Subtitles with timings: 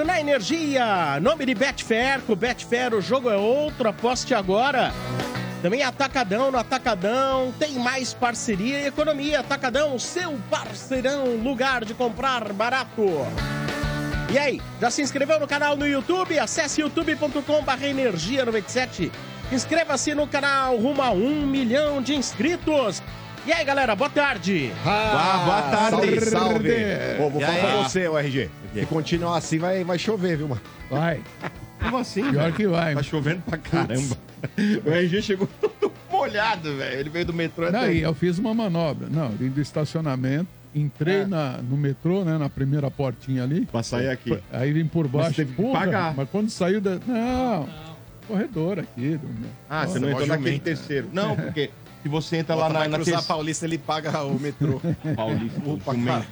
[0.00, 1.20] Começando o estádio na Energia.
[1.20, 2.20] Nome de Betfair.
[2.22, 3.88] Com Betfair o jogo é outro.
[3.88, 4.92] Aposte agora.
[5.62, 7.52] Também Atacadão no Atacadão.
[7.58, 9.40] Tem mais parceria e economia.
[9.40, 11.36] Atacadão, seu parceirão.
[11.36, 13.26] Lugar de comprar barato.
[14.32, 16.38] E aí, já se inscreveu no canal no YouTube?
[16.38, 19.10] Acesse youtube.com.br Energia 97.
[19.52, 23.02] Inscreva-se no canal rumo a um milhão de inscritos.
[23.46, 24.70] E aí, galera, boa tarde.
[24.86, 25.90] Ah, boa tarde.
[25.90, 26.74] Salve, salve.
[27.18, 27.60] Vou E falar aí?
[27.60, 28.50] pra você, o RG.
[28.74, 30.60] Se continuar assim, vai, vai chover, viu, mano?
[30.90, 31.20] Vai.
[31.80, 32.22] Como assim?
[32.22, 32.54] Pior velho?
[32.54, 32.94] que vai.
[32.94, 34.16] Tá chovendo pra caramba.
[34.84, 37.00] O RG chegou todo molhado, velho.
[37.00, 37.70] Ele veio do metrô.
[37.70, 39.08] Não, até- e eu fiz uma manobra.
[39.10, 43.66] Não, vim do estacionamento, entrei na, no metrô, né, na primeira portinha ali.
[43.66, 44.38] Pra sair aqui.
[44.52, 45.34] Aí vim por baixo.
[45.36, 46.14] teve que Puta, pagar.
[46.16, 46.98] Mas quando saiu da.
[47.06, 47.68] Não,
[48.28, 49.16] corredor aqui.
[49.16, 49.28] Do...
[49.68, 50.62] Ah, você Nossa, não entrou naquele jumento.
[50.62, 51.08] terceiro.
[51.12, 51.70] Não, porque
[52.02, 53.24] se você entra lá Bota, na, vai na cruzar.
[53.24, 54.80] Paulista, ele paga o metrô.
[55.16, 56.26] Paulista, Opa, jumento.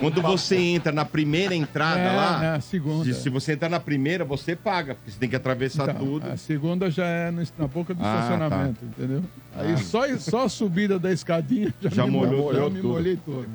[0.00, 3.04] Quando você entra na primeira entrada É, lá, a segunda.
[3.04, 6.30] se, se você entrar na primeira, você paga, porque você tem que atravessar Então, tudo.
[6.30, 9.24] A segunda já é no- na boca do Ah, estacionamento, entendeu?
[9.56, 13.16] Aí só, só a subida da escadinha já, Já me molhou, molhou, molhou me molhei
[13.16, 13.46] todo.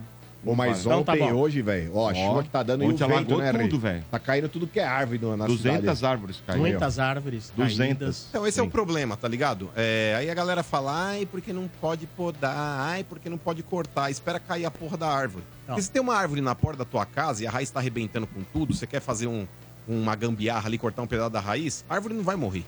[0.45, 1.33] Ô, mas Então tá ontem, bom.
[1.39, 3.79] hoje, velho, ó, a chuva que tá dando e o Ontem vento, alagou né, tudo,
[3.79, 4.03] velho.
[4.09, 6.05] Tá caindo tudo que é árvore na, na 200 cidade.
[6.05, 6.61] árvores caíram.
[6.61, 7.77] Muitas árvores 200.
[7.77, 8.25] caídas.
[8.29, 9.69] Então, esse é o problema, tá ligado?
[9.75, 14.09] É, aí a galera fala, ai, porque não pode podar, ai, porque não pode cortar,
[14.11, 15.43] espera cair a porra da árvore.
[15.65, 18.27] Porque se tem uma árvore na porta da tua casa e a raiz tá arrebentando
[18.27, 19.45] com tudo, você quer fazer um-
[19.87, 22.63] uma gambiarra ali, cortar um pedaço da raiz, a árvore não vai morrer.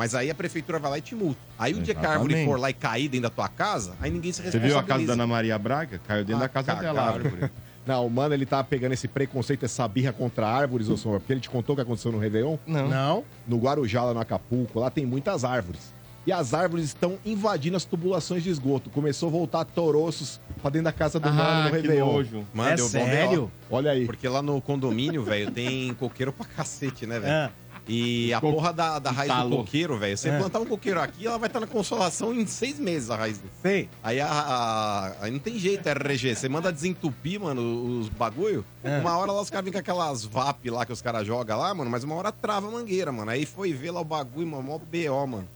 [0.00, 1.38] Mas aí a prefeitura vai lá e te multa.
[1.58, 2.50] Aí o dia que a árvore Exatamente.
[2.54, 4.78] for lá e cair dentro da tua casa, aí ninguém se Você responsabiliza.
[4.78, 6.00] viu a casa da Ana Maria Braga?
[6.08, 7.50] Caiu dentro Ah, da casa dela a árvore.
[7.86, 11.34] Não, o mano, ele tá pegando esse preconceito, essa birra contra árvores, ô Sombra, porque
[11.34, 12.56] ele te contou o que aconteceu no Réveillon?
[12.66, 13.24] Não.
[13.46, 15.92] No Guarujá, lá no Acapulco, lá tem muitas árvores.
[16.26, 18.88] E as árvores estão invadindo as tubulações de esgoto.
[18.88, 22.06] Começou a voltar toroços pra dentro da casa do mano Ah, no que Réveillon.
[22.12, 22.44] nojo.
[22.54, 23.50] Mano, é deu bom sério?
[23.70, 24.06] Olha aí.
[24.06, 27.52] Porque lá no condomínio, velho, tem coqueiro pra cacete, né, velho?
[27.92, 29.58] E a porra da, da raiz do Talou.
[29.64, 30.16] coqueiro, velho.
[30.16, 30.38] Você É.
[30.38, 33.50] plantar um coqueiro aqui, ela vai estar na consolação em seis meses, a raiz dele.
[33.60, 33.88] sei.
[34.02, 36.36] Aí, a, a- aí não tem jeito, RG.
[36.36, 38.64] Você manda desentupir, mano, os bagulho.
[38.84, 38.98] É.
[38.98, 41.74] Uma hora lá os caras vêm com aquelas VAP lá que os caras jogam lá,
[41.74, 43.30] mano, mas uma hora trava a mangueira, mano.
[43.30, 45.48] Aí foi ver lá o bagulho, mano, mó BO, mano.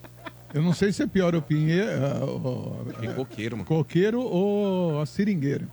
[0.53, 3.67] Eu não sei se é pior o pinheiro, ah, o- Que coqueiro, mano.
[3.69, 5.67] coqueiro ou a seringueira.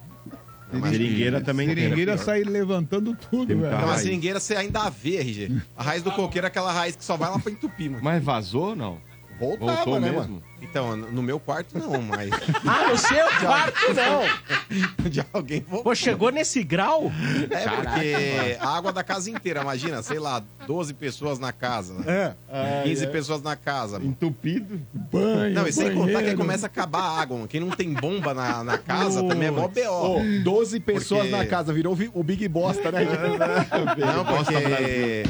[0.79, 1.67] Mas- Seringueira também.
[1.67, 3.59] Seringueira sai levantando tudo, velho.
[3.61, 4.01] Não, a raiz.
[4.01, 5.61] seringueira você ainda vê, RG.
[5.75, 8.03] A raiz do coqueiro é aquela raiz que só vai lá pra entupir, mano.
[8.03, 8.97] Mas vazou, não?
[9.41, 10.19] Voltava, Voltou né, mesmo?
[10.19, 10.43] mano?
[10.61, 12.29] Então, no meu quarto não, mas
[12.63, 15.09] Ah, no seu quarto não.
[15.09, 15.81] de alguém vou.
[15.83, 17.11] Pô, chegou nesse grau?
[17.49, 22.35] É, porque a água da casa inteira, imagina, sei lá, 12 pessoas na casa, né?
[22.47, 22.83] É.
[22.83, 24.11] 15 pessoas na casa, mano.
[24.11, 24.79] Entupido.
[24.93, 27.47] Banho, Não, e sem contar que começa a acabar a água, mano.
[27.47, 30.21] Quem não tem bomba na, na casa também é mó BO.
[30.43, 33.01] 12 pessoas Porque- na casa, virou vi- o Big Bosta, né?
[33.97, 35.23] Não, porque.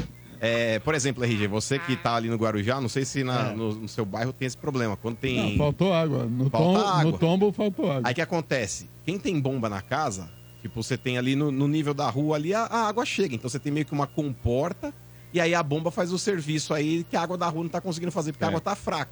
[0.44, 3.75] É, por exemplo, RG, você que tá ali no Guarujá, não sei se na- no,
[3.75, 4.97] no seu bairro tem esse problema.
[4.97, 5.56] Quando Não, tem.
[5.57, 6.24] faltou água.
[6.25, 7.03] No, Falta tom- água.
[7.12, 8.02] no tombo faltou água.
[8.06, 8.90] Aí que acontece?
[9.06, 10.28] Quem tem bomba na casa,
[10.59, 13.35] tipo, você tem ali no, no nível da rua ali, a, a água chega.
[13.35, 14.91] Então você tem meio que uma comporta,
[15.31, 17.79] e aí a bomba faz o serviço aí que a água da rua não tá
[17.79, 18.50] conseguindo fazer, porque a É.
[18.50, 19.12] água tá fraca.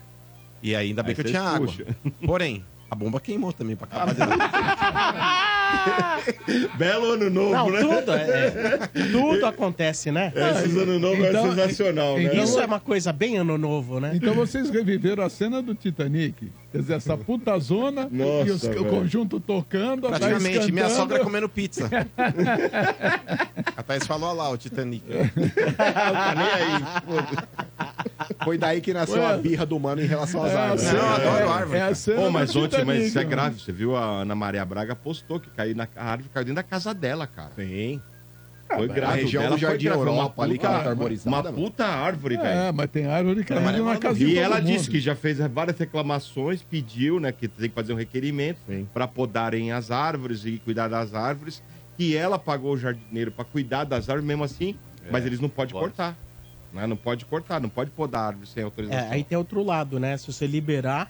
[0.64, 1.68] E aí ainda bem Aí que eu tinha água.
[1.68, 1.86] puxam.
[2.26, 4.22] Porém, a bomba queimou também pra acabar de
[6.78, 7.80] Belo ano novo, Não, né?
[7.82, 8.88] tudo, é, é.
[9.12, 10.32] tudo acontece, né?
[10.36, 12.24] Esses ano novo Então, é sensacional, né?
[12.26, 14.12] então- Isso é uma coisa bem ano novo, né?
[14.14, 16.52] Então vocês reviveram a cena do Titanic.
[16.72, 18.86] Quer dizer, essa puta zona Nossa, e os- o velho.
[18.86, 20.06] conjunto tocando.
[20.08, 21.02] a Thaís Praticamente, minha cantando.
[21.02, 21.90] sogra comendo pizza.
[23.76, 25.04] a Thaís falou, olha lá, o Titanic.
[25.76, 26.84] Tá nem aí.
[28.44, 29.34] Foi daí que nasceu Ué.
[29.34, 30.84] a birra do mano em relação às É árvores.
[30.84, 31.96] Não, eu adoro é- árvore, É a cara.
[31.96, 33.30] cena Pô, mas ontem, mas isso é mano.
[33.32, 33.60] grave.
[33.60, 36.64] Você viu a Ana Maria Braga postou que caiu na a árvore caiu dentro da
[36.64, 37.52] casa dela, cara.
[37.56, 38.02] Sim.
[38.68, 39.22] Foi A grave.
[39.24, 41.44] região dela do foi Jardim grave, uma Europa ali, que ela tá puta- arborizada, Uma
[41.44, 41.58] mano.
[41.58, 42.48] puta árvore, velho.
[42.48, 44.68] É, mas tem árvore caindo Mas na casa E ela mundo.
[44.68, 48.60] disse que já fez várias reclamações, pediu, né, que tem que fazer um requerimento
[48.94, 51.64] para podarem as árvores e cuidar das árvores,
[51.98, 54.76] que ela pagou o jardineiro para cuidar das árvores mesmo assim,
[55.12, 55.86] mas eles não podem pode.
[55.86, 56.16] cortar.
[56.72, 56.86] Né?
[56.86, 59.08] Não pode cortar, não pode podar a árvore sem autorização.
[59.08, 60.16] É, aí tem outro lado, né?
[60.16, 61.10] Se você liberar,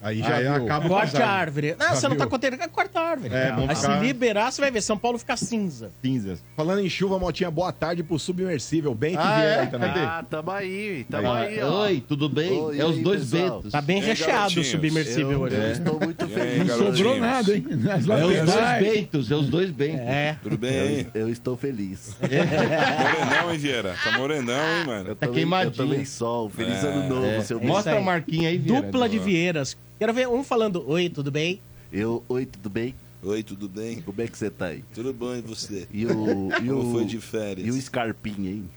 [0.00, 0.64] Aí já Aí viu.
[0.64, 1.74] acaba corte a árvore.
[1.78, 2.30] Não, você não tá viu?
[2.30, 3.34] contando, corta a árvore.
[3.34, 5.90] É, aí se ficar- liberar, você vai ver, São Paulo fica cinza.
[6.00, 6.42] cinzas.
[6.56, 8.94] Falando em chuva, Motinha, boa tarde pro submersível.
[8.94, 9.60] Bem que Ah, vier é?
[9.60, 9.90] aí também.
[9.90, 11.82] Ah, tamo aí, tamo aí, ó.
[11.82, 12.52] Oi, tudo bem?
[12.52, 13.56] Oi, é os aí, dois pessoal?
[13.56, 13.72] Bentos.
[13.72, 15.56] Tá bem aí, recheado o submersível hoje.
[15.56, 16.66] eu estou muito aí, feliz.
[16.68, 17.64] Não sobrou nada, hein?
[17.68, 20.00] Nas É os dois Bentos, é os dois Bentos.
[20.06, 20.36] É.
[20.42, 21.06] Tudo bem aí?
[21.12, 22.16] Eu, eu estou feliz.
[22.22, 23.94] Morenão, hein, Vieira?
[24.04, 25.08] Tá morenão, hein, mano?
[25.10, 25.72] Eu Tá queimadinho.
[25.72, 26.48] Eu tomei sol.
[26.48, 26.86] Feliz É.
[26.88, 27.40] ano novo, É.
[27.42, 27.98] seu Mostra aí.
[27.98, 28.82] a marquinha aí, Vieira.
[28.86, 29.76] Dupla de Vieiras.
[29.98, 31.60] Quero ver um falando, oi, tudo bem?
[31.92, 32.94] Eu, oi, tudo bem?
[33.22, 34.00] Oi, tudo bem?
[34.00, 34.84] Como é que você tá aí?
[34.94, 35.88] Tudo bom e você?
[35.92, 36.48] E o.
[36.62, 37.66] E Como o foi de férias?
[37.66, 38.70] E o Scarpinha, hein?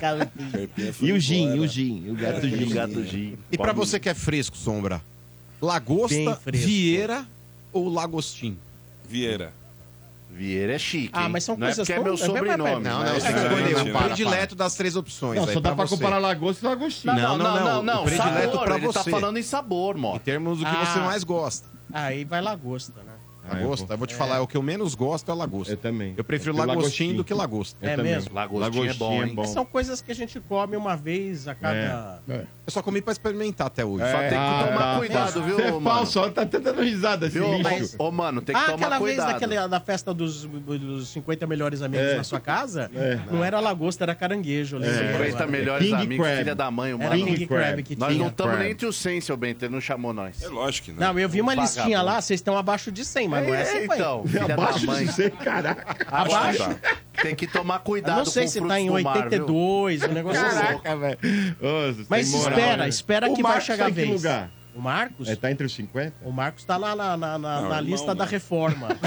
[0.00, 1.56] Carpinha foi E o Gin, embora.
[1.56, 2.64] e o Gin, o gato E Gin.
[2.64, 3.38] o gato Gin.
[3.52, 5.02] E pra você que é fresco, Sombra?
[5.60, 6.40] Lagosta.
[6.46, 7.26] Vieira
[7.72, 8.56] ou Lagostim?
[9.08, 9.52] Vieira.
[10.36, 11.10] Vieira é chique.
[11.12, 12.84] Ah, mas são não coisas é porque é tão- meu é, vai, sobrenome.
[12.84, 15.40] Não, mas não, é você não, escolheu não, o predileto das três opções.
[15.40, 15.96] Não, aí só dá pra você.
[15.96, 17.14] comparar lagosta e lagostinho.
[17.14, 18.02] Não, não, não, não.
[18.02, 19.10] o predileto sabor, pra ele tá você.
[19.10, 20.18] falando em sabor, Em mano.
[20.18, 20.84] termos do que Ah.
[20.86, 21.66] você mais gosta.
[21.92, 23.12] Aí vai lagosta, né?
[23.48, 25.32] Ah, eu Lagosta, vou- eu vou te falar, é o que eu menos gosto é
[25.32, 25.76] Eu lagosta.
[25.76, 26.14] também.
[26.16, 27.14] Eu prefiro lagostim lagostim.
[27.14, 27.78] do que lagosta.
[27.84, 28.12] Eu É também.
[28.14, 28.34] mesmo?
[28.34, 29.32] Lagostinho é bom, hein?
[29.36, 32.20] Mas são coisas que a gente come uma vez a cada.
[32.28, 32.40] É.
[32.66, 34.04] Eu só comi pra experimentar até hoje.
[34.10, 34.98] Só tem que Ah, tomar tá.
[34.98, 35.80] cuidado, viu, Você é mano?
[35.82, 37.62] falso, ó, tá até dando risada esse Viu, lixo.
[37.62, 39.40] mas, ô, mano, tem que ah, tomar aquela vez cuidado.
[39.40, 42.16] daquela, da festa dos, dos 50 melhores amigos É.
[42.16, 43.18] na sua casa, É.
[43.30, 44.76] não era lagosta, era caranguejo.
[44.76, 45.12] eu agora.
[45.24, 46.38] 50 melhores King amigos, Crab.
[46.38, 47.10] filha da mãe, o mano.
[47.24, 50.12] King Crab que Nós não estamos nem entre os 100, seu Bento, ele não chamou
[50.12, 50.42] nós.
[50.42, 51.12] É lógico que não.
[51.14, 53.86] Não, eu vi uma listinha lá, vocês estão abaixo de 100, mas não é essa,
[53.86, 53.98] pai.
[53.98, 55.06] então, filha da Abaixo mãe.
[55.06, 55.96] de você, caraca.
[56.06, 56.78] Abaixo?
[57.22, 59.22] Tem que tomar Eu cuidado não sei se tá em do mar, viu?
[59.24, 60.58] 82, o negócio é louco.
[60.82, 61.18] Caraca, velho.
[61.60, 62.88] Ô, você Mas moral, espera, né?
[62.88, 64.10] espera O que vai Marcos chegar tá a em que vez.
[64.22, 64.50] lugar?
[64.74, 65.28] O Marcos?
[65.28, 66.12] É, tá entre os 50?
[66.22, 68.30] O Marcos tá lá na, na, na- Não, na lista da não.
[68.30, 68.88] reforma.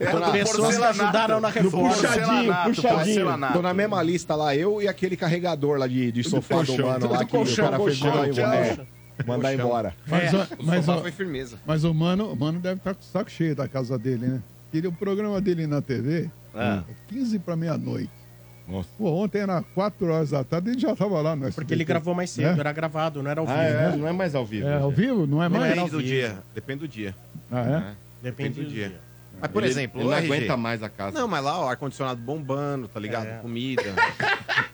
[0.00, 1.90] É do Pessoas que ajudaram na reforma.
[1.90, 3.52] porcelanato, Puxadinho, puxadinho.
[3.52, 6.86] Tô na mesma lista lá, eu e aquele carregador lá de, de sofá do, colchão,
[6.88, 8.66] mano lá do que colchão, o cara fez colchão, mandar embora.
[8.66, 8.84] colchão.
[8.84, 8.93] É,
[9.26, 9.94] mandar embora.
[10.06, 11.58] Mas, É, o- O mas, o- foi firmeza.
[11.66, 14.42] mas o mano, o mano deve estar com o saco cheio da casa dele, né?
[14.72, 18.10] Ele, o programa dele na TV é 15 para meia-noite.
[18.66, 18.88] Nossa.
[18.96, 22.14] Pô, ontem era 4 horas da tarde, ele já tava lá no Porque ele gravou
[22.14, 22.60] mais cedo, É?
[22.60, 23.58] era gravado, não era ao vivo.
[23.58, 23.96] Ah, é, né?
[23.96, 24.66] não é mais ao vivo.
[24.66, 24.96] É, ao né?
[24.96, 25.26] vivo?
[25.26, 25.64] Não é mais?
[25.74, 26.08] Depende do vivo.
[26.08, 26.38] dia.
[26.54, 27.14] Depende do dia.
[27.52, 27.94] Ah, é?
[28.22, 28.88] Depende do do dia.
[28.88, 29.00] dia.
[29.44, 30.32] Mas, por Ele- exemplo, ele o não RG.
[30.32, 31.18] aguenta mais a casa.
[31.20, 33.26] Não, mas lá, ó, ar-condicionado bombando, tá ligado?
[33.26, 33.38] É.
[33.42, 33.82] Comida.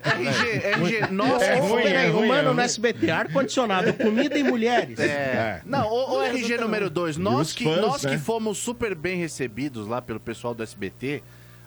[0.05, 2.61] RG, RG, nós É que ruim, é Peraí, o ruim, mano é no.
[2.61, 4.96] SBT, ar-condicionado, comida e mulheres.
[5.00, 5.61] É.
[5.64, 8.12] Não, o, o RG número 2, nós, que, fãs, nós né?
[8.12, 11.20] que fomos super bem recebidos lá pelo pessoal do SBT,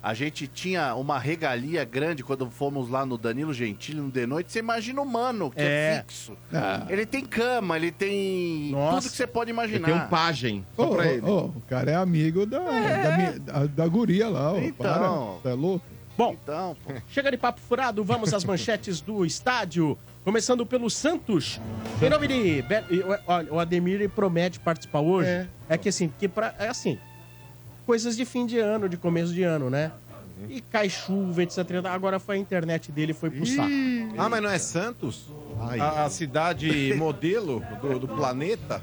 [0.04, 4.52] a gente tinha uma regalia grande quando fomos lá no Danilo Gentili no The Noite.
[4.52, 6.04] Você imagina o mano, que é, É.
[6.06, 6.36] fixo.
[6.52, 6.84] Ah.
[6.90, 8.96] Ele tem cama, ele tem Nossa.
[9.00, 9.86] tudo que você pode Ele imaginar.
[9.86, 11.20] tem um pajem só Ô, pra ô, ele.
[11.26, 14.58] ô, o cara é amigo da, da, mi- da, da guria lá, ó.
[14.58, 15.38] Então.
[15.42, 15.86] Para, tá louco?
[16.16, 16.92] Bom, Então, pô.
[17.10, 19.98] chega de papo furado, vamos às manchetes do estádio.
[20.22, 21.60] Começando pelo Santos.
[22.00, 22.34] Em nome de.
[22.34, 22.64] E,
[23.26, 25.28] Olha, o Ademir ele promete participar hoje.
[25.28, 25.46] É.
[25.68, 26.98] É, que assim, porque pra, é assim.
[27.86, 29.92] Coisas de fim de ano, de começo de ano, né?
[30.48, 31.58] E cai chuva, etc.
[31.90, 33.68] Agora foi a internet dele, foi pro saco.
[34.18, 35.28] Ah, mas não é Santos?
[35.80, 38.82] A, a cidade modelo do, do planeta?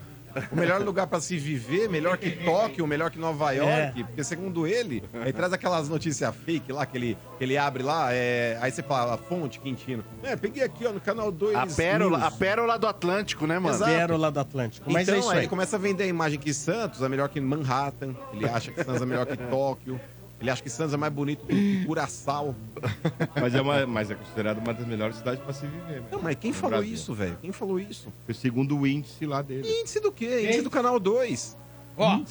[0.51, 4.65] O melhor lugar pra se viver, melhor que Tóquio, melhor que Nova York, porque segundo
[4.67, 8.71] ele, ele traz aquelas notícias fake lá que ele, que ele abre lá, é, aí
[8.71, 10.03] você fala, a fonte, Quintino.
[10.23, 11.55] É, peguei aqui, ó, no canal 2.
[11.55, 13.75] A pérola, a pérola do Atlântico, né, mano?
[13.75, 13.91] Exato.
[13.91, 14.91] Pérola do Atlântico.
[14.91, 15.43] Mas então, é isso aí aí.
[15.43, 18.83] ele começa a vender a imagem que Santos é melhor que Manhattan, ele acha que
[18.83, 19.99] Santos é melhor que Tóquio,
[20.41, 22.55] ele acha que Santos é mais bonito do que Curaçao.
[23.39, 25.97] Mas, é uma, mas é considerado uma das melhores cidades pra se viver.
[26.01, 26.23] Não, Mesmo.
[26.23, 26.93] mas quem No falou Brasil.
[26.93, 27.37] isso, velho?
[27.41, 28.11] Quem falou isso?
[28.25, 29.67] Foi segundo o índice lá dele.
[29.69, 30.43] Índice do quê?
[30.45, 31.57] Índice do canal 2.
[31.97, 32.17] Ó.
[32.17, 32.25] O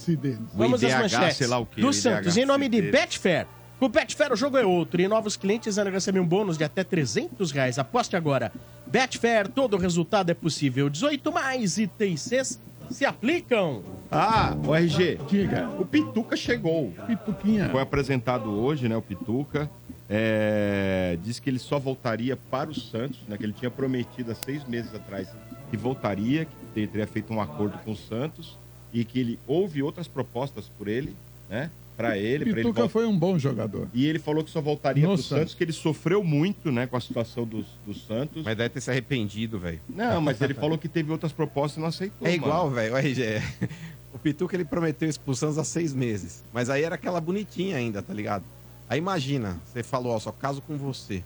[0.55, 1.37] Vamos às manchetes.
[1.37, 2.83] sei lá o quê, do Santos, em nome de.
[2.83, 3.47] Betfair.
[3.79, 6.83] Com Betfair o jogo é outro e novos clientes ainda recebem um bônus de até
[6.85, 7.79] 300 reais.
[7.79, 8.53] Aposte agora.
[8.87, 10.91] Betfair, todo resultado é possível.
[10.91, 13.83] 18 mais ITCs se aplicam.
[14.11, 15.19] Ah, o RG.
[15.29, 16.93] Diga, O Pituca chegou.
[17.07, 17.69] Pituquinha.
[17.71, 19.71] Foi apresentado hoje, né, o Pituca.
[20.09, 24.35] É, disse que ele só voltaria para o Santos, né, que ele tinha prometido há
[24.35, 25.29] seis meses atrás
[25.71, 28.59] que voltaria, que ele teria feito um acordo com o Santos
[28.93, 31.15] e que ele houve outras propostas por ele,
[31.49, 31.71] né,
[32.01, 32.89] para ele, ele Pituca voltar.
[32.89, 33.89] foi um bom jogador.
[33.95, 35.55] E ele falou que só voltaria No para o Santos, Santos.
[35.55, 38.43] que ele sofreu muito, né, com a situação do, do Santos.
[38.45, 39.81] Mas deve ter se arrependido, velho.
[39.89, 42.27] Não, mas ele falou que teve outras propostas e não aceitou.
[42.27, 42.43] É mano.
[42.43, 42.95] igual, velho.
[42.95, 43.43] o RG.
[44.13, 46.43] O Pituca ele prometeu expulsão há seis meses.
[46.53, 48.43] Mas aí era aquela bonitinha ainda, tá ligado?
[48.89, 51.23] Aí imagina, você falou, ó, só caso com você.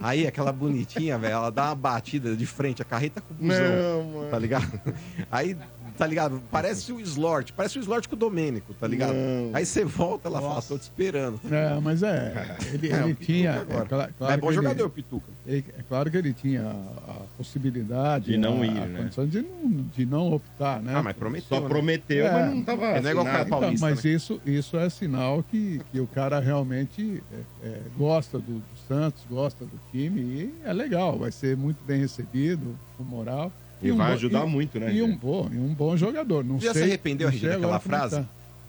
[0.00, 4.02] Aí aquela bonitinha, velho, ela dá uma batida de frente, a carreta com o busão.
[4.02, 4.30] Não, mano.
[4.30, 4.80] Tá ligado?
[5.30, 5.56] Aí,
[5.96, 6.42] tá ligado?
[6.50, 9.14] Parece o Slort, parece o Slort com o Domênico, tá ligado?
[9.14, 9.50] Não.
[9.54, 11.40] Aí você volta, ela fala, tô te esperando.
[11.50, 13.52] É, mas é, ele, É, ele Pituca tinha.
[13.60, 13.84] agora.
[13.84, 15.26] É, cla- claro é bom jogador, Ele, Pituca.
[15.46, 18.26] ele- é claro que ele tinha a, a possibilidade.
[18.26, 18.98] De não a, ir, a né?
[19.02, 20.92] condição de não, de não optar, né?
[20.94, 21.48] Ah, mas prometeu.
[21.48, 21.68] Só né?
[21.68, 22.32] prometeu, É.
[22.32, 23.46] mas não tava É, não é igual o cara assinado.
[23.48, 24.10] Então, paulista, mas né?
[24.10, 27.22] isso, isso é sinal que, que o cara realmente
[27.62, 31.78] é, é, gosta do, do Santos, gosta do time e é legal, vai ser muito
[31.84, 33.52] bem recebido, com moral.
[33.82, 36.44] E um vai bo- ajudar e- muito, né, E um, bom, e um bom jogador.
[36.44, 38.16] Não Você já sei, se arrependeu, sei daquela como frase?
[38.16, 38.24] tá.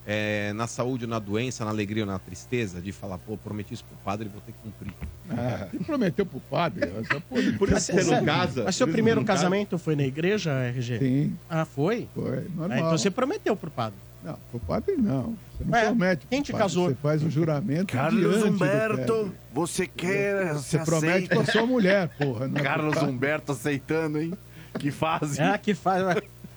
[0.06, 3.86] é, na saúde na doença, na alegria ou na tristeza, de falar, pô, prometi isso
[3.86, 4.94] pro padre, vou ter que cumprir.
[5.30, 6.90] Ah, e prometeu pro padre.
[7.00, 8.64] Essa, pô, Por isso você não casa.
[8.66, 9.44] Mas seu primeiro casa.
[9.44, 11.00] casamento foi na igreja, RG?
[11.00, 12.08] Sim, Ah, foi?
[12.14, 12.40] foi.
[12.40, 12.78] Ah, Normal.
[12.80, 13.98] então você prometeu pro padre.
[14.26, 15.36] Não, pro padre não.
[15.58, 16.28] Você não Ué, promete.
[16.30, 16.88] quem te padre, casou?
[16.90, 17.88] Você faz o juramento.
[17.94, 20.54] Carlos Humberto, você quer.
[20.54, 22.48] Você promete pra sua mulher, porra.
[22.48, 22.98] não é pro Carlos.
[23.04, 24.34] Humberto aceitando, hein?
[24.80, 25.42] Que fase.
[25.42, 26.04] Ah, que faz.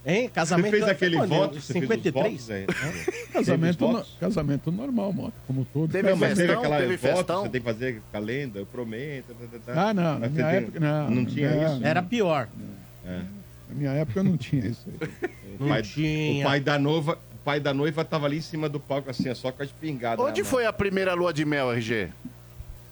[0.09, 0.23] Hein?
[0.23, 0.71] Você Casamento.
[0.71, 1.29] fez aquele Quando?
[1.31, 1.61] voto?
[1.61, 2.47] Você 53?
[2.47, 3.33] fez os votos, é?
[3.33, 5.91] Casamento, no- casamento normal, moto, como todo.
[5.91, 7.43] Teve Não, mas teve aquela festão?
[7.43, 9.35] você tem que fazer calenda, eu prometo.
[9.35, 9.89] tá, tá, tá.
[9.89, 10.03] Ah, não.
[10.15, 11.11] Na Mas minha você tem- época, não.
[11.11, 11.85] Não tinha não, isso?
[11.87, 12.49] Era pior.
[13.05, 15.09] Na minha época não tinha isso aí.
[15.59, 16.45] Não pai- tinha.
[16.45, 19.29] O pai da noiva, o pai da noiva tava ali em cima do palco, assim,
[19.29, 20.23] ó, só com a espingarda.
[20.23, 20.51] Onde mão.
[20.51, 22.09] foi a primeira lua de mel, RG?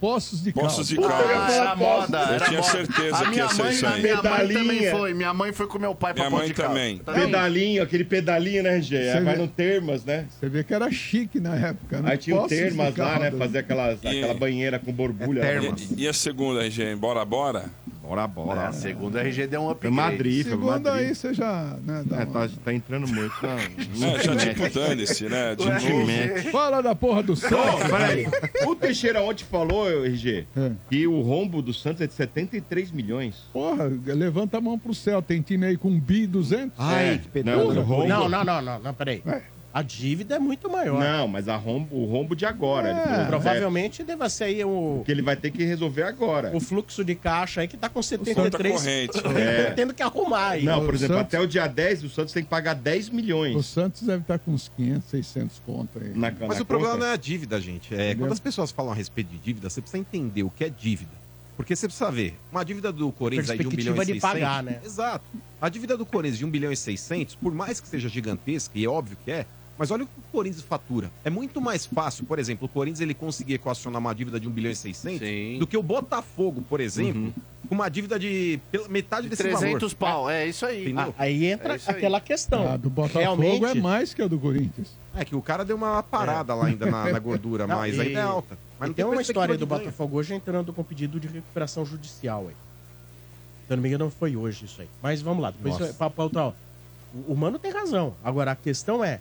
[0.00, 1.10] Poços de Poços de calma.
[1.12, 1.46] calma.
[1.46, 2.18] Ah, era moda.
[2.34, 2.70] Eu tinha moda.
[2.72, 4.02] certeza a que ia ser isso aí.
[4.02, 5.14] minha mãe também foi.
[5.14, 6.98] Minha mãe foi com meu pai pra Minha mãe também.
[6.98, 8.82] Pedalinho, aquele pedalinho, né?
[8.82, 10.26] Você Aí vai vê- no Termas, né?
[10.28, 12.00] Você vê que era chique na época.
[12.00, 12.12] né?
[12.12, 13.30] Aí tinha o Termas lá, né?
[13.30, 13.38] Caldas.
[13.38, 15.40] Fazer aquelas, E- aquela banheira com borbulha.
[15.40, 15.60] É lá.
[15.62, 15.80] Termas.
[15.92, 16.94] E, e a segunda, RG?
[16.96, 17.64] Bora, bora?
[18.02, 18.60] Bora, bora.
[18.60, 19.96] É, a segunda RG deu um upgrade.
[19.96, 20.92] Madrid, Madrid.
[20.92, 21.74] aí você já.
[21.82, 23.32] Né, É, tá, tá entrando muito.
[23.46, 23.56] É,
[24.22, 25.54] já tipo dane-se, né?
[25.54, 26.10] De novo.
[26.10, 26.50] RG.
[26.50, 27.54] Fala da porra do Santos.
[27.90, 28.26] peraí.
[28.66, 30.72] O Teixeira ontem falou, RG, É.
[30.90, 33.44] que o rombo do Santos é de 73 milhões.
[33.52, 35.20] Porra, levanta a mão pro céu.
[35.22, 36.72] Tem time aí com um bi 200?
[36.78, 37.18] Ai, É.
[37.18, 37.74] que pedreiro.
[37.74, 38.06] Não.
[38.06, 39.22] Não, não, não, não, não, peraí.
[39.26, 39.42] Ué.
[39.74, 41.00] A dívida é muito maior.
[41.00, 42.90] Não, mas a rombo, o rombo de agora.
[42.90, 46.56] ele É, falou, Provavelmente deva ser aí o, Que ele vai ter que resolver agora.
[46.56, 48.72] o fluxo de caixa aí que tá com Conta 73.
[48.72, 49.18] corrente.
[49.36, 49.72] É.
[49.72, 50.62] Tendo que arrumar aí.
[50.64, 53.08] Não, por o exemplo, Santos- até o dia 10, o Santos tem que pagar 10
[53.08, 56.10] O milhões Santos deve estar com uns 500, 600 conto aí.
[56.14, 57.04] na, Mas na o problema conta.
[57.06, 57.92] não é a dívida, gente.
[57.96, 60.68] É, quando as pessoas falam a respeito de dívida, você precisa entender o que é
[60.70, 61.10] dívida.
[61.56, 64.38] Porque você precisa ver, uma dívida do Corinthians aí de 1 bilhão e Perspectiva 600...
[64.38, 64.80] de pagar, né?
[64.84, 65.24] Exato.
[65.60, 68.84] A dívida do Corinthians de 1 bilhão e 600, por mais que seja gigantesca, e
[68.84, 69.46] é óbvio que é,
[69.78, 71.10] mas olha o que o Corinthians fatura.
[71.24, 74.50] É muito mais fácil, por exemplo, o Corinthians ele conseguir equacionar uma dívida de 1
[74.50, 75.58] bilhão e 600 Sim.
[75.58, 77.34] do que o Botafogo, por exemplo,
[77.68, 80.12] com uma dívida de pela- metade desse 300 valor.
[80.14, 80.94] pau, é isso aí.
[80.96, 81.96] Ah, aí entra É isso aí.
[81.96, 82.72] aquela questão.
[82.72, 84.88] A do Botafogo Realmente, é mais que a do Corinthians.
[85.16, 88.00] É que o cara deu uma parada lá ainda na, na gordura, Não, mas e-
[88.00, 88.58] ainda é alta.
[88.78, 89.66] Mas não tem uma história de do.
[89.66, 92.54] Botafogo hoje entrando com pedido de recuperação judicial aí.
[93.66, 94.88] Se eu não me engano, foi hoje isso aí.
[95.02, 95.94] Mas vamos lá, depois Nossa.
[95.94, 96.42] pra, pra outra.
[96.42, 96.52] ó.
[97.28, 98.14] O, o Mano tem razão.
[98.22, 99.20] Agora, a questão é: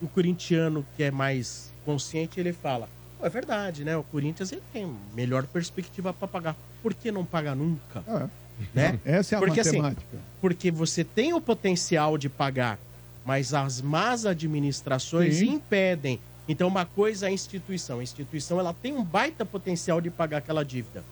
[0.00, 2.88] o corintiano que é mais consciente, ele fala.
[3.18, 3.96] "Pô, é verdade, né?
[3.96, 6.56] O Corinthians ele tem melhor perspectiva pra pagar.
[6.82, 8.04] Por que não paga nunca?
[8.06, 8.28] É.
[8.74, 8.98] Né?
[9.04, 10.18] Essa é a Porque, assim, matemática.
[10.40, 12.78] Porque você tem o potencial de pagar,
[13.24, 15.54] mas as más administrações Sim.
[15.54, 16.20] impedem.
[16.48, 18.00] Então, uma coisa é a instituição.
[18.00, 21.04] A instituição ela tem um baita potencial de pagar aquela dívida.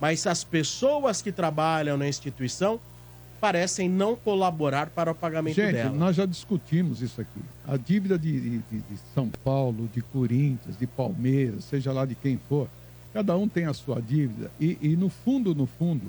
[0.00, 2.80] Mas as pessoas que trabalham na instituição
[3.40, 5.96] parecem não colaborar para o pagamento Gente, dela.
[5.96, 7.40] nós já discutimos isso aqui.
[7.66, 12.38] A dívida de, de- de- São Paulo, de Corinthians, de Palmeiras, seja lá de quem
[12.48, 12.68] for,
[13.14, 14.50] cada um tem a sua dívida.
[14.60, 16.02] E, e no fundo, no fundo,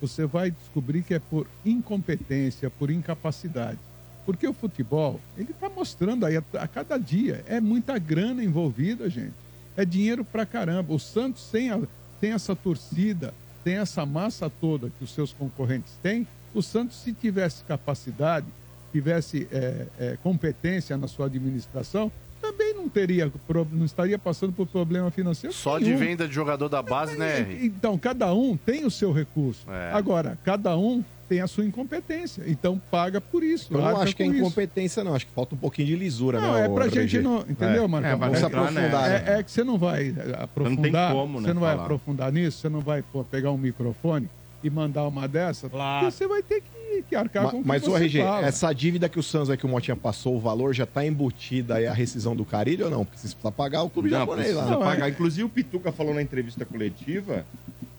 [0.00, 3.78] você vai descobrir que é por incompetência, por incapacidade.
[4.26, 7.44] Porque o futebol, ele está mostrando aí a, a cada dia.
[7.46, 9.32] É muita grana envolvida, gente.
[9.76, 10.92] É dinheiro pra caramba.
[10.92, 11.80] O Santos sem, a-
[12.20, 13.32] sem essa torcida,
[13.64, 16.26] tem essa massa toda que os seus concorrentes têm.
[16.56, 18.46] O Santos, se tivesse capacidade,
[18.90, 22.10] tivesse é, é, competência na sua administração,
[22.40, 23.30] também não teria,
[23.72, 25.54] não estaria passando por problema financeiro.
[25.54, 25.98] Só de nenhum.
[25.98, 27.58] venda de jogador da base, né?
[27.60, 29.70] Então, cada um tem o seu recurso.
[29.70, 29.92] É.
[29.92, 32.44] Agora, cada um tem a sua incompetência.
[32.46, 33.74] Então, paga por isso.
[33.74, 34.40] Eu não acho que é com isso.
[34.40, 35.14] incompetência, não.
[35.14, 36.64] Acho que falta um pouquinho de lisura, Não, né?
[36.66, 37.00] é pra RG?
[37.08, 37.40] gente não.
[37.40, 38.10] Entendeu, É, Marcão?
[38.12, 38.46] é, Vamos né?
[38.46, 39.24] aprofundar, né?
[39.26, 41.12] É, é que você não vai aprofundar.
[41.12, 41.84] como, né, você não vai falar.
[41.84, 44.28] aprofundar nisso, você não vai pô, pegar um microfone
[44.62, 45.68] e mandar uma dessa.
[45.68, 46.10] Claro.
[46.10, 48.46] Você vai ter que, que arcar Ma- com o que Mas, você o RG, fala.
[48.46, 51.76] essa dívida que o Santos aí que o Motinha passou, o valor já tá embutida
[51.76, 53.04] aí a rescisão do Carilho ou não?
[53.04, 54.62] Porque você precisa pagar o clube Não, japonês lá.
[54.62, 54.84] precisa né?
[54.84, 55.08] pagar.
[55.10, 57.44] Inclusive, o Pituca falou na entrevista coletiva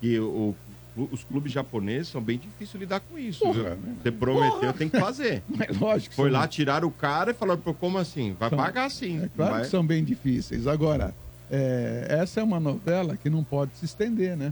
[0.02, 0.56] que o-
[1.12, 3.40] os clubes japoneses são bem difíceis de lidar com isso.
[3.42, 3.96] Porra, viu?
[4.02, 5.44] Você prometeu, tem que fazer.
[5.62, 8.36] É lógico Foi lá, tiraram o cara e falaram, pô, como assim?
[8.40, 9.24] Vai São- pagar sim.
[9.24, 10.66] É claro Vai- que são bem difíceis.
[10.66, 11.14] Agora,
[11.52, 14.52] é, essa é uma novela que não pode se estender, né?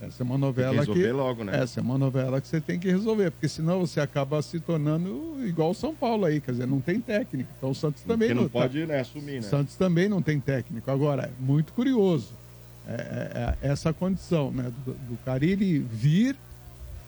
[0.00, 1.12] Essa é uma Tem que novela resolver que.
[1.12, 1.58] logo, né?
[1.62, 5.36] Essa é uma novela que você tem que resolver, porque senão você acaba se tornando
[5.46, 7.48] igual o São Paulo aí, quer dizer, não tem técnico.
[7.56, 9.42] Então o Santos também Porque não tá- pode né, assumir, O né?
[9.42, 10.90] Santos também não tem técnico.
[10.90, 12.28] Agora, é muito curioso
[12.86, 14.70] é, é, é essa condição, né?
[14.84, 16.36] Do, do Carilli vir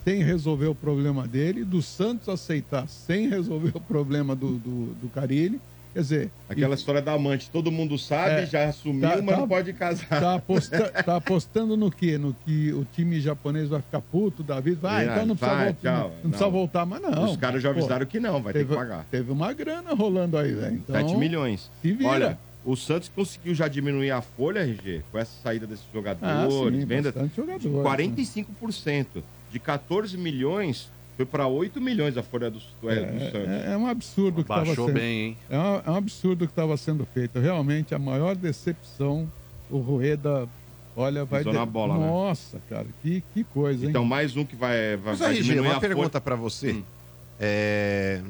[0.04, 5.08] sem resolver o problema dele, do Santos aceitar sem resolver o problema do, do, do
[5.10, 5.60] Carilli.
[5.98, 8.46] Quer dizer, Aquela história da amante, todo mundo sabe, É.
[8.46, 10.06] já assumiu, Tá- mas tá- não pode casar.
[10.08, 12.16] Tá, aposta- tá apostando no quê?
[12.16, 14.78] No que o time japonês vai ficar puto da vida?
[14.80, 15.98] Vai, então não precisa, vai, voltar, tchau.
[16.08, 16.50] não, não precisa Não.
[16.52, 17.24] voltar, mas não.
[17.24, 19.06] Os caras já Pô, avisaram que não, vai ter teve, que pagar.
[19.10, 20.74] Teve uma grana rolando aí, velho.
[20.76, 21.68] Então, 7 milhões.
[21.82, 22.08] Se vira.
[22.10, 26.78] Olha, o Santos conseguiu já diminuir a folha, RG, com essa saída desses ah, jogadores,
[26.80, 27.82] sim, venda jogador.
[27.82, 29.06] 45%.
[29.50, 30.88] De 14 milhões,
[31.18, 33.48] foi para 8 milhões a folha do, do, é, do Santos.
[33.48, 34.94] É, é um absurdo que estava Baixou sendo.
[34.94, 35.36] bem, hein?
[35.50, 37.40] É um, é um absurdo que estava sendo feito.
[37.40, 39.28] Realmente, a maior decepção,
[39.68, 40.48] o Rueda,
[40.96, 41.40] olha, vai...
[41.40, 42.06] Pisou na bola, né?
[42.06, 43.90] Nossa, cara, que, que coisa, hein?
[43.90, 46.36] Então, mais um que vai, vai, Mas vai aí, Gê, diminuir uma a pergunta pra
[46.36, 46.74] você.
[46.74, 46.84] Hum.
[47.40, 48.20] É...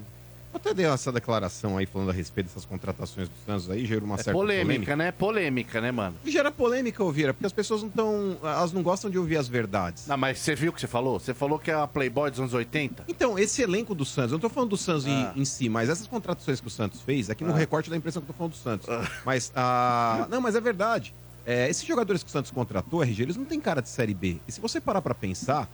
[0.52, 4.14] Até dei essa declaração aí falando a respeito dessas contratações do Santos aí, gerou uma
[4.14, 5.12] É certa polêmica, né?
[5.12, 6.16] Polêmica, né, mano?
[6.24, 8.36] Gera polêmica, Ouvira, porque as pessoas não estão.
[8.42, 10.06] Elas não gostam de ouvir as verdades.
[10.06, 11.20] Não, mas você viu o que você falou?
[11.20, 13.04] Você falou que é a Playboy dos anos 80?
[13.08, 15.32] Então, esse elenco do Santos, eu não tô falando do Santos em- Ah.
[15.36, 17.56] em, si, mas essas contratações que o Santos fez, aqui no Ah.
[17.56, 18.88] recorte dá a impressão que eu tô falando do Santos.
[19.24, 21.14] Mas, ah, não, mas é verdade.
[21.46, 24.38] É, esses jogadores que o Santos contratou, RG, eles não têm cara de Série B.
[24.46, 25.68] E se você parar pra pensar,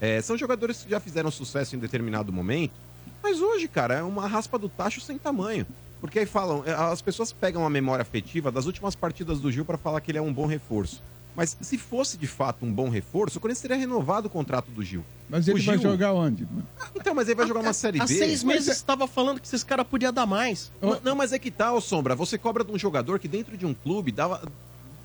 [0.00, 2.72] é, são jogadores que já fizeram sucesso em determinado momento,
[3.22, 5.66] mas hoje, cara, é uma raspa do tacho sem tamanho.
[6.00, 9.64] Porque aí falam, é, as pessoas pegam a memória afetiva das últimas partidas do Gil
[9.66, 11.02] pra falar que ele é um bom reforço.
[11.36, 14.82] Mas se fosse de fato um bom reforço, o Corinthians teria renovado o contrato do
[14.82, 15.04] Gil.
[15.28, 16.44] Mas ele o vai Gil- jogar onde?
[16.44, 16.66] mano?
[16.96, 18.14] Então, mas ele vai jogar uma Série Há B.
[18.14, 20.72] seis Mas meses você estava falando que esses caras podiam dar mais.
[20.82, 22.16] Não, Não, mas é que tal, Sombra.
[22.16, 24.42] Você cobra de um jogador que dentro de um clube dava.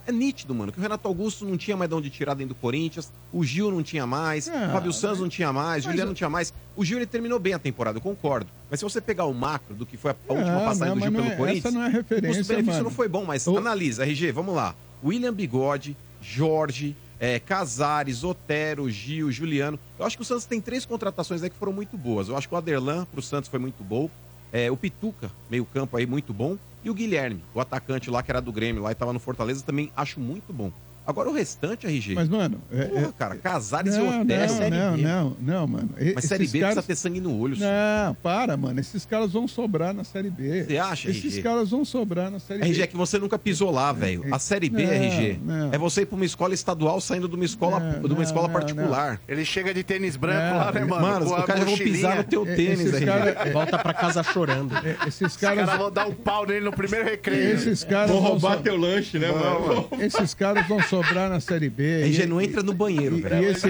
[0.08, 2.60] É nítido, mano, que o Renato Augusto não tinha mais de onde tirar dentro do
[2.62, 5.94] Corinthians, o Gil não tinha mais, Ah, o Fábio Santos não tinha mais, o mas-
[5.94, 6.54] Juliano não tinha mais.
[6.76, 8.48] O Gil ele terminou bem a temporada, eu concordo.
[8.70, 11.02] Mas se você pegar o macro do que foi a, a última passagem não, do
[11.02, 12.84] Gil mas pelo é- Corinthians, essa não é o referência, custo-benefício mano.
[12.84, 14.76] não foi bom, mas O- analisa, RG, vamos lá.
[15.04, 19.80] William Bigode, Jorge, é, Casares, Otero, Gil, Juliano.
[19.98, 22.28] Eu acho que o Santos tem três contratações aí que foram muito boas.
[22.28, 24.10] Eu acho que o Aderlan pro Santos foi muito bom.
[24.56, 26.58] É, o Pituca, meio campo aí, muito bom.
[26.82, 29.62] E o Guilherme, o atacante lá que era do Grêmio lá e tava no Fortaleza,
[29.62, 30.72] também acho muito bom.
[31.08, 32.16] Agora o restante, RG.
[32.16, 32.60] Mas, mano...
[32.72, 34.54] É, Porra, é- cara, Casares e não, Otero.
[34.54, 35.90] não, não, não, não, mano.
[36.16, 37.56] Mas Série B caras- precisa ter sangue no olho.
[37.56, 37.70] senhor.
[37.70, 38.80] Não, para, mano.
[38.80, 40.64] Esses caras vão sobrar na Série B.
[40.64, 41.42] Você acha, Esses RG?
[41.44, 42.88] caras vão sobrar na Série RG, é B.
[42.88, 44.26] que você nunca pisou lá, velho.
[44.34, 45.70] A Série B, Não, RG, não.
[45.74, 48.22] é você ir pra uma escola estadual saindo de uma escola, Não, de uma não,
[48.24, 49.22] escola não, particular.
[49.28, 51.02] Ele chega de tênis branco É, lá, né, mano?
[51.02, 53.06] Mano, os caras vão pisar no teu É, tênis, esses RG.
[53.06, 54.76] caras- Volta pra casa chorando.
[54.78, 57.54] é, Esses Os caras vão dar um pau nele no primeiro recreio.
[57.56, 59.88] Esses caras vão roubar teu lanche, né, mano?
[60.00, 60.95] Esses caras vão sobrar
[61.30, 62.08] na Série B.
[62.24, 63.44] E- não entra no banheiro, E, velho.
[63.44, 63.68] e esse,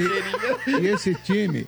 [0.81, 1.67] e esse time,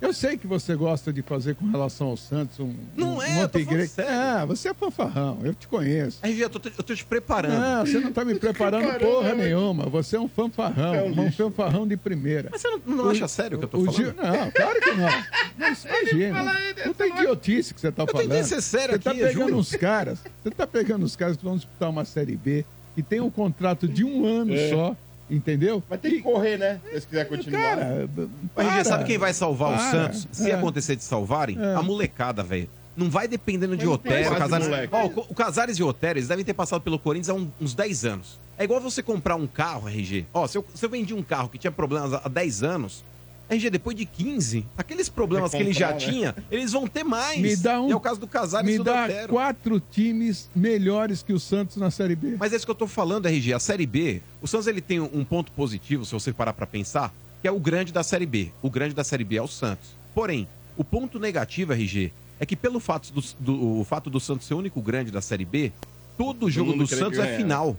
[0.00, 2.74] eu sei que você gosta de fazer com relação ao Santos um.
[2.96, 4.02] Não um, é, um eu.
[4.02, 6.18] É, você é fanfarrão, eu te conheço.
[6.22, 7.58] RG, eu tô, te- eu tô te preparando.
[7.60, 9.84] Não, você não tá me preparando porra nenhuma.
[9.86, 12.48] Você é um fanfarrão, É um um, fanfarrão de primeira.
[12.52, 13.96] Mas você não, não acha sério o que eu tô O falando?
[13.96, 15.24] Gil- não, claro que não.
[15.58, 16.54] Mas imagina.
[16.84, 18.28] Puta idiotice que você tá falando.
[18.28, 19.56] tentei ser sério Você tá aqui, pegando juro.
[19.58, 20.18] uns caras.
[20.42, 22.64] Você tá pegando os caras que vão disputar uma Série B
[22.98, 24.70] e tem um contrato de um ano É.
[24.70, 24.96] só.
[25.30, 25.82] Entendeu?
[25.88, 26.80] Vai ter que correr, né?
[26.98, 27.60] Se quiser continuar.
[27.76, 28.08] Cara,
[28.56, 28.84] Mas, RG, para.
[28.84, 29.90] sabe quem vai salvar o Para.
[29.90, 30.26] Santos?
[30.32, 30.54] Se É.
[30.54, 31.58] acontecer de salvarem?
[31.60, 31.74] É.
[31.74, 32.68] A molecada, velho.
[32.96, 34.68] Não vai dependendo de Mas tem Otero, Casares.
[34.90, 37.48] Ó, o, o Casares e o Otero, eles devem ter passado pelo Corinthians há um-
[37.60, 38.40] uns 10 anos.
[38.56, 40.24] É igual você comprar um carro, RG.
[40.32, 43.04] Ó, se eu, se eu vendi um carro que tinha problemas há há 10 anos,
[43.50, 45.96] RG, depois de 15, aqueles problemas que ele já né?
[45.96, 47.40] tinha, eles vão ter mais.
[47.40, 49.28] Me dá um- E é o caso do Casares e Me dá Otero.
[49.32, 52.36] quatro times melhores que o Santos na Série B.
[52.38, 53.54] Mas é isso que eu tô falando, RG.
[53.54, 57.12] A Série B, o Santos ele tem um ponto positivo, se você parar pra pensar,
[57.40, 58.50] que é o grande da Série B.
[58.60, 59.88] O grande da Série B é o Santos.
[60.14, 64.46] Porém, o ponto negativo, RG, é que pelo fato do, do- o fato do Santos
[64.46, 65.72] ser o único grande da Série B,
[66.18, 67.76] todo jogo mundo do Santos é final.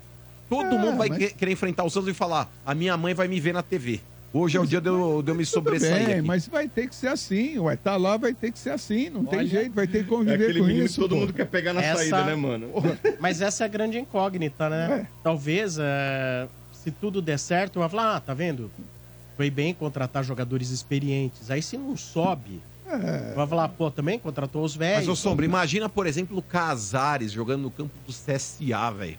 [0.49, 3.13] Todo Ah, mundo vai mas- que- querer enfrentar o Santos e falar: a minha mãe
[3.13, 3.99] vai me ver na TV.
[4.31, 6.05] Hoje é o dia de eu, de eu me Tudo sobressair.
[6.05, 6.27] bem, aqui.
[6.27, 7.59] mas vai ter que ser assim.
[7.59, 9.09] Vai estar lá, vai ter que ser assim.
[9.09, 10.95] Não tem Olha, jeito, vai ter que É conviver aquele com isso.
[10.95, 11.21] que todo pô.
[11.21, 12.67] mundo quer pegar na Essa- saída, né, mano?
[13.19, 15.07] Mas essa é a grande incógnita, né?
[15.23, 18.69] Talvez, é, se tudo der certo, vai falar, ah, tá vendo?
[19.35, 21.49] Foi bem contratar jogadores experientes.
[21.49, 22.61] Aí se não sobe,
[23.35, 24.99] vai falar, pô, também contratou os velhos.
[24.99, 29.17] Mas, ô Sombra, imagina, por exemplo, o Casares jogando no campo do CSA, velho.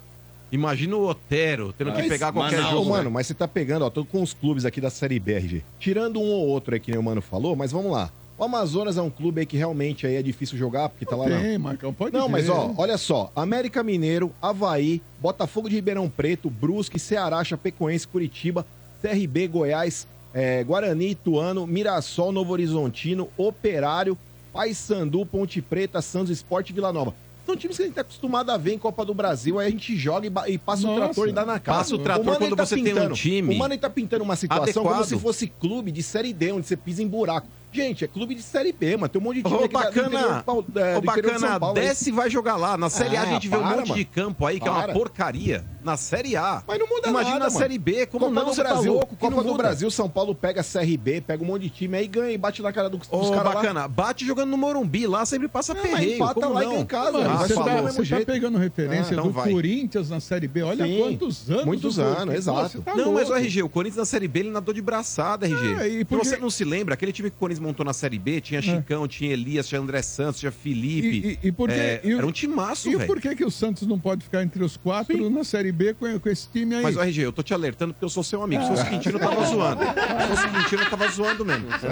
[0.53, 2.81] Imagina o Otero tendo que Mas- pegar qualquer Manaus, jogo.
[2.83, 2.97] Ô, velho.
[2.97, 5.63] mano, mas você tá pegando, ó, tô com os clubes aqui da Série B, RG.
[5.79, 8.11] Tirando um ou outro aí que nem o Mano falou, mas vamos lá.
[8.37, 11.29] O Amazonas é um clube aí que realmente aí é difícil jogar, porque tá lá
[11.29, 11.41] na...
[11.41, 12.53] Tem, Marcão, pode Não, mas ver.
[12.53, 13.31] ó, olha só.
[13.37, 18.65] América Mineiro, Havaí, Botafogo de Ribeirão Preto, Brusque, Ceará, Chapecoense, Curitiba,
[19.03, 24.17] CRB, Goiás, eh, Guarani, Ituano, Mirassol, Novo Horizontino, Operário,
[24.55, 27.15] Paysandu, Ponte Preta, Santos Esporte e Vila Nova.
[27.51, 29.71] São times que a gente tá acostumado a ver em Copa do Brasil, aí a
[29.71, 31.01] gente joga e, e passa o Nossa.
[31.07, 31.79] trator e dá na cara.
[31.79, 34.37] Passa o trator Mano, quando ele você tem um time O Mano tá pintando uma
[34.37, 34.93] situação adequado.
[34.93, 37.49] como se fosse clube de Série D, onde você pisa em buraco.
[37.73, 39.09] Gente, é clube de Série B, mano.
[39.09, 41.61] Tem um monte de time Ô, aqui da- interior bacana, de é, de São bacana,
[41.61, 42.77] Paulo desce e vai jogar lá.
[42.77, 44.07] Na Série A a Ah, gente vê um para, monte de mano.
[44.13, 44.93] campo aí que é uma Para.
[44.93, 45.65] porcaria.
[45.83, 46.63] Na Série A.
[46.67, 47.59] Mas não muda Imagina nada, na mano.
[47.59, 49.63] Série B, como Copa não, do você tá Brasil, louco, que Copa não do muda.
[49.63, 52.73] Brasil, São Paulo pega CRB, pega um monte de time aí ganha e bate na
[52.73, 53.55] cara do- dos Ô, caras lá.
[53.55, 56.15] bacana, bate jogando no Morumbi, lá sempre passa Não, perreio.
[56.17, 56.71] empata como lá e não?
[56.73, 58.27] ganha em casa, Mano, Ah, você, falou tá, do mesmo você tá jeito.
[58.27, 59.51] pegando referência Ah, então do vai.
[59.51, 60.63] Corinthians na Série B.
[60.63, 61.65] Olha Sim, quantos anos.
[61.65, 62.83] muitos anos, exato.
[62.83, 63.45] Tá Não, mas o louco.
[63.45, 65.75] RG, o Corinthians na Série B ele nadou de braçada, RG.
[65.83, 66.95] É, e E porque- Você não se lembra?
[66.95, 70.03] Aquele time que o Corinthians montou na Série B tinha Chicão, tinha Elias, tinha André
[70.03, 71.09] Santos, tinha Felipe.
[71.43, 73.07] E, e, e por que- É, e era um timaço, E velho.
[73.07, 76.19] por que, que o Santos não pode ficar entre os quatro na Série B com,
[76.19, 76.83] com esse time aí?
[76.83, 78.63] Mas, o RG, eu tô te alertando porque eu sou seu amigo.
[78.63, 79.83] Se fosse o Quintino, eu tava zoando.
[79.83, 81.67] Se fosse o Quintino, eu tava zoando mesmo.
[81.75, 81.91] Então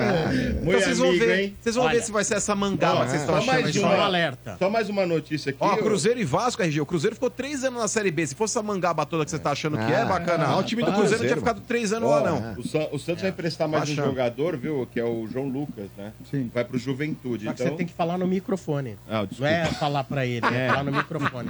[0.64, 1.38] Muito vocês vão amigo, ver.
[1.40, 1.56] hein?
[1.60, 1.94] Vocês vão Olha.
[1.94, 3.62] ver se vai ser essa mangaba que vocês estão só achando.
[3.62, 3.74] mais.
[3.74, 4.56] Só uma- um alerta.
[4.58, 5.58] Só mais uma notícia aqui.
[5.60, 5.76] Ó, ó.
[5.76, 6.80] Cruzeiro e Vasco, RG.
[6.80, 8.26] O Cruzeiro ficou três anos na Série B.
[8.26, 10.44] Se fosse essa mangaba toda que você tá achando que é, Ah, bacana.
[10.46, 12.54] ah, o time do Cruzeiro não tinha ficado três anos lá, não.
[12.54, 14.86] O, o Santos vai emprestar mais um jogador, viu?
[14.92, 16.12] Que é o João Lucas, né?
[16.30, 16.50] Sim.
[16.52, 17.44] Vai pro Juventude.
[17.44, 17.72] Só que então...
[17.72, 18.96] você tem que falar no microfone.
[19.08, 19.52] Ah, Não desculpa.
[19.52, 21.48] é falar pra ele, é falar no microfone.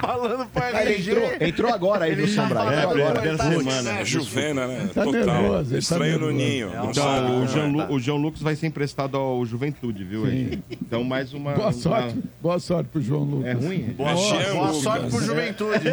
[0.00, 2.60] Falando pra Ah, ele entrou, entrou agora aí, viu, Sombra?
[2.60, 3.12] É, Entrou agora.
[3.20, 3.90] primeira Tá semana.
[4.00, 4.90] É Juvena, né?
[4.94, 5.20] Tá Total.
[5.24, 6.44] nervoso, tá Estranho no nervoso.
[6.46, 6.70] ninho.
[6.70, 7.46] não Então, o né?
[7.48, 10.24] João, Lu- o João Lucas vai ser emprestado ao Juventude, viu?
[10.26, 10.58] aí?
[10.70, 11.52] Então, mais uma.
[11.52, 12.16] Boa uma- sorte.
[12.40, 13.46] Boa sorte pro João Lucas.
[13.50, 13.82] É ruim?
[13.96, 14.82] Boa, Jean boa Lucas.
[14.82, 15.88] sorte pro Juventude.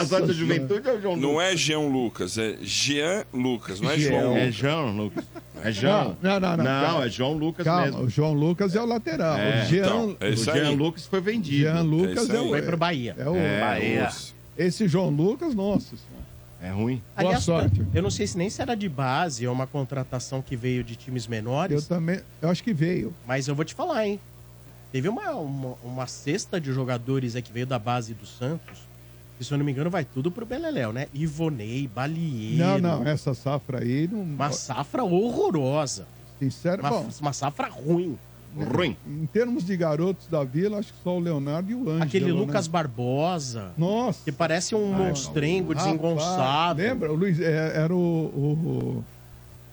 [0.00, 1.44] A sorte da Juventude é o João Não Lucas.
[1.52, 4.10] é Jean Lucas, é Jean Lucas, não é Jean.
[4.20, 4.36] João.
[4.36, 5.24] É João Lucas.
[5.62, 6.16] É João.
[6.20, 6.64] Não, não, não.
[6.64, 8.02] Não, é João Lucas Calma, mesmo.
[8.02, 9.38] o João Lucas é o lateral.
[9.38, 10.70] É, o Jean, Então, é O Jean.
[10.72, 11.62] Lucas foi vendido.
[11.62, 12.38] Jean Lucas é, aí.
[12.38, 12.48] o.
[12.50, 13.14] Foi pro Bahia.
[13.18, 14.08] É o Bahia.
[14.56, 16.24] Esse João Lucas, nossa senhora.
[16.62, 17.02] É ruim.
[17.18, 17.84] Boa sorte.
[17.92, 20.96] Eu não sei se nem se era de base ou uma contratação que veio de
[20.96, 22.20] times Eu menores, também.
[22.40, 23.12] Eu acho que veio.
[23.26, 24.18] mas eu vou te falar, hein?
[24.90, 28.78] Teve uma, uma, uma cesta de jogadores aí que veio da base do Santos,
[29.36, 31.08] que se eu não me engano vai tudo pro Beleléu, né?
[31.12, 32.64] Ivonei, Balieiro.
[32.64, 34.22] Não, não, essa safra aí não.
[34.22, 36.06] Uma safra horrorosa.
[36.38, 38.16] Sincero, Uma, bom, uma safra ruim.
[38.56, 38.96] Ruim.
[39.06, 42.02] em termos de garotos da vila, acho que só o Leonardo e o Ângelo.
[42.02, 42.32] Aquele né?
[42.32, 44.20] Lucas Barbosa, Nossa.
[44.24, 46.80] que parece um monstrengo Rapaz, desengonçado.
[46.82, 47.12] Lembra?
[47.12, 49.04] O Luiz, é, era o, o,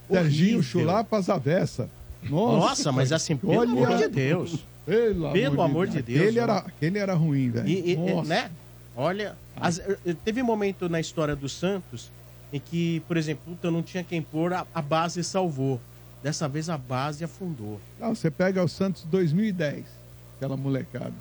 [0.10, 0.64] o Serginho Horrível.
[0.64, 1.90] Chulapas Avessa.
[2.24, 4.60] Nossa, Nossa, mas assim, pelo Olha- amor de Deus.
[4.86, 6.52] Pelo, Pelo amor de Deus, Aquele mano.
[6.54, 7.68] era, aquele era ruim, velho.
[7.68, 8.28] E, e- Nossa.
[8.30, 8.52] né?
[8.96, 12.10] Olha, as- eh, teve um momento na história do Santos
[12.52, 15.80] em que, por exemplo, puta, não tinha quem pôr, a, a base salvou.
[16.24, 17.80] Dessa vez a base afundou.
[18.00, 19.86] Não, você pega o Santos 2010,
[20.38, 21.14] aquela molecada.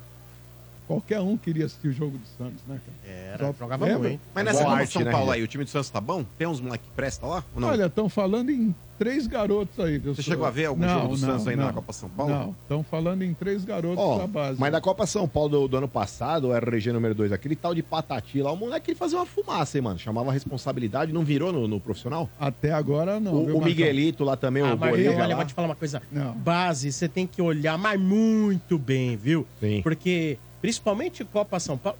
[0.91, 3.15] Qualquer um queria assistir o jogo do Santos, né, cara?
[3.33, 4.09] Era, Só- jogava lembra?
[4.09, 4.21] muito.
[4.35, 6.25] Mas nessa Copa São né, Paulo aí, o time do Santos tá bom?
[6.37, 7.43] Tem uns moleque que presta lá?
[7.55, 7.69] Ou não?
[7.69, 9.97] Olha, estão falando em três garotos aí.
[9.97, 10.33] Você senhor?
[10.35, 12.31] chegou a ver algum jogo do Santos ainda na Copa São Paulo?
[12.33, 14.59] Não, estão falando em três garotos Ó, da base.
[14.59, 17.73] mas da Copa São Paulo do, do ano passado, o RG número 2, aquele tal
[17.73, 19.97] de Patati lá, o moleque ele fazia uma fumaça, hein, mano.
[19.97, 22.29] Chamava a responsabilidade, não virou no, no profissional?
[22.39, 23.33] Até agora não.
[23.33, 23.69] o viu, o Marcão?
[23.69, 25.35] Miguelito lá também, Ah, o mas Bolívia olha, lá.
[25.35, 26.01] vou te falar uma coisa.
[26.11, 26.33] Não.
[26.33, 29.47] Base, você tem que olhar, mas muito bem, viu?
[29.59, 29.81] Sim.
[29.81, 31.97] Porque, principalmente Copa São Paulo,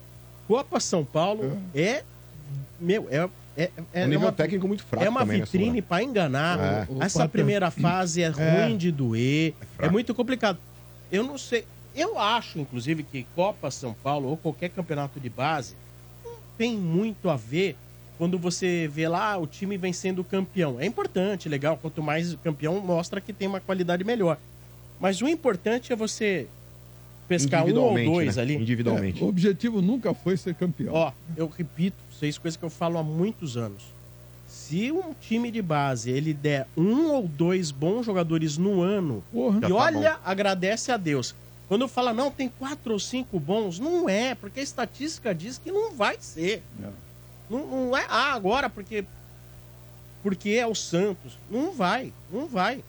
[0.48, 2.04] Copa São Paulo é.
[2.80, 3.28] Meu, é.
[3.58, 6.88] É, é um nível uma, técnico muito fraco é uma também, né, vitrine pra enganar.
[6.90, 7.06] É.
[7.06, 8.78] Essa primeira fase é ruim É.
[8.78, 9.54] de doer.
[9.62, 9.92] É, fraco.
[9.92, 10.58] muito complicado.
[11.12, 11.66] Eu não sei.
[11.94, 15.76] Eu acho, inclusive, que Copa São Paulo ou qualquer campeonato de base
[16.24, 17.76] não tem muito a ver
[18.18, 20.80] quando você vê lá o time vencendo o campeão.
[20.80, 21.78] É importante, legal.
[21.82, 24.38] Quanto mais o campeão, mostra que tem uma qualidade melhor.
[25.00, 26.48] Mas o importante é você
[27.32, 28.42] pescar um ou Individualmente, dois né?
[28.42, 28.56] ali.
[28.56, 29.22] Individualmente.
[29.22, 30.94] É, o objetivo nunca foi ser campeão.
[30.94, 33.84] Ó, eu repito, seis coisas que eu falo há muitos anos.
[34.48, 39.60] Se um time de base ele der um ou dois bons jogadores no ano, Porra.
[39.60, 41.34] e tá olha, agradece a Deus.
[41.70, 45.72] Quando fala, não, tem quatro ou cinco bons, não é, porque a estatística diz que
[45.72, 46.62] não vai ser.
[46.78, 46.92] Não.
[47.50, 49.06] Não, não é, ah, agora porque,
[50.22, 51.38] porque é o Santos.
[51.50, 52.84] Não vai, não vai.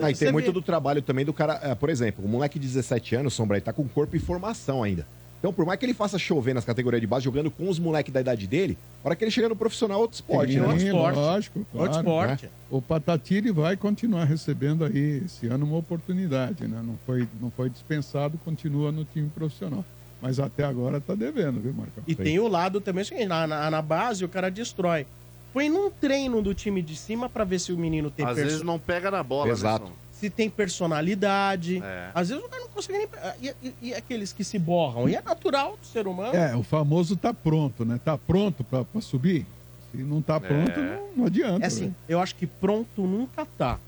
[0.00, 1.58] Ah, e tem muito do trabalho também do cara.
[1.62, 4.82] é, por exemplo, o moleque de 17 anos, Sombra, ele tá com corpo em formação
[4.82, 5.06] ainda.
[5.38, 8.12] Então, por mais que ele faça chover nas categorias de base, jogando com os moleques
[8.12, 10.66] da idade dele, a hora que ele chega no profissional, é outro esporte, Sim, né?
[10.66, 11.16] outro esporte.
[11.16, 11.86] Lógico, claro.
[11.86, 12.50] Outro esporte.
[12.68, 16.82] O Patatiri vai continuar recebendo aí esse ano uma oportunidade, né?
[16.84, 19.84] Não foi, não foi dispensado, continua no time profissional.
[20.20, 22.02] Mas até agora tá devendo, viu, Marcão?
[22.04, 25.06] E tem o lado também, assim, na, na, na base o cara destrói.
[25.52, 28.50] Põe num treino do time de cima pra ver se o menino tem Às perso-
[28.50, 29.84] vezes não pega na bola, Exato.
[29.84, 29.90] né?
[29.90, 30.08] São?
[30.18, 31.78] se tem personalidade.
[31.82, 32.10] É.
[32.14, 33.08] Às vezes o cara não consegue nem.
[33.40, 35.08] E, e- e aqueles que se borram?
[35.08, 36.34] E é natural do ser humano.
[36.34, 38.00] É, o famoso tá pronto, né?
[38.04, 39.46] Tá pronto pra, pra subir?
[39.92, 41.64] Se não tá pronto, não, não adianta.
[41.64, 41.94] É assim, velho.
[42.08, 43.78] eu acho que pronto nunca tá.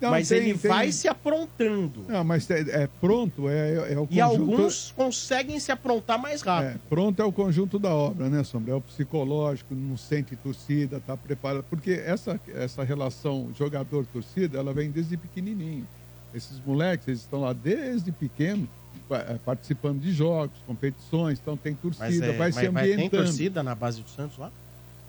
[0.00, 2.04] Não, mas tem- ele tem- vai se aprontando.
[2.08, 6.76] Não, mas é, é pronto, é, é o E alguns conseguem se aprontar mais rápido.
[6.76, 8.72] É, pronto é o conjunto da obra, né, Sombra?
[8.72, 11.64] É o psicológico, não sente torcida, tá preparado.
[11.68, 15.86] Porque essa, essa relação jogador-torcida, ela vem desde pequenininho.
[16.34, 18.68] Esses moleques, eles estão lá desde pequeno,
[19.10, 22.94] eh, participando de jogos, competições, então tem torcida, Mas, é, vai se mas, mas tem
[22.94, 23.24] ambientando.
[23.24, 24.50] torcida na base do Santos lá?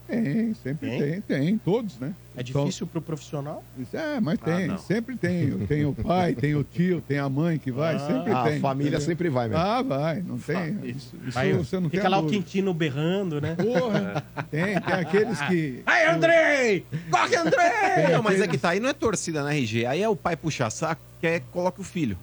[0.08, 1.00] Tem, sempre Tem?
[1.00, 2.14] tem, tem, todos, né?
[2.36, 3.64] É Então, difícil pro profissional?
[3.94, 4.78] é, mas Ah, tem, não.
[4.78, 5.58] sempre tem.
[5.68, 8.00] Tem o pai, tem o tio, tem a mãe que vai, Ah.
[8.00, 8.60] sempre Ah, a tem.
[8.62, 9.06] família entendeu?
[9.06, 9.62] sempre vai mesmo.
[9.62, 10.80] Ah, vai, não tem.
[10.86, 12.42] Isso, isso Aí, você não fica tem lá o dúvida.
[12.42, 13.56] Quintino berrando, né?
[13.56, 15.82] Porra, tem, tem aqueles que.
[15.86, 16.86] Aí, Andrei!
[17.10, 18.14] Corre, Andrei!
[18.14, 19.86] Não, mas é que tá aí, não é torcida na RG.
[19.86, 22.18] Aí é o pai puxar saco, quer que coloque o filho.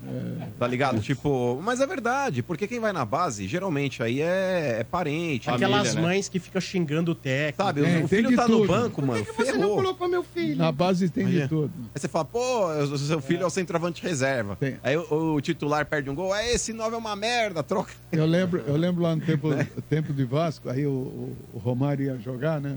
[0.59, 1.01] Tá ligado?
[1.01, 5.49] Tipo, mas é verdade, porque quem vai na base, geralmente aí é, é parente.
[5.51, 6.01] Aquelas família, né?
[6.01, 7.63] mães que ficam xingando o técnico.
[7.63, 8.67] Sabe, É, o tem filho tá no tudo.
[8.69, 9.77] banco, mano, ferrou.
[10.07, 10.57] Meu filho?
[10.57, 11.73] Na base tem de tudo.
[11.95, 14.55] Aí você fala, pô, o seu filho é o centroavante reserva.
[14.57, 14.77] Tem.
[14.83, 17.93] Aí o, o titular perde um gol, é, esse 9 é uma merda, troca.
[18.13, 19.49] Eu lembro, eu lembro lá no tempo,
[19.91, 22.77] tempo de Vasco, aí o, o- o Romário ia jogar, né?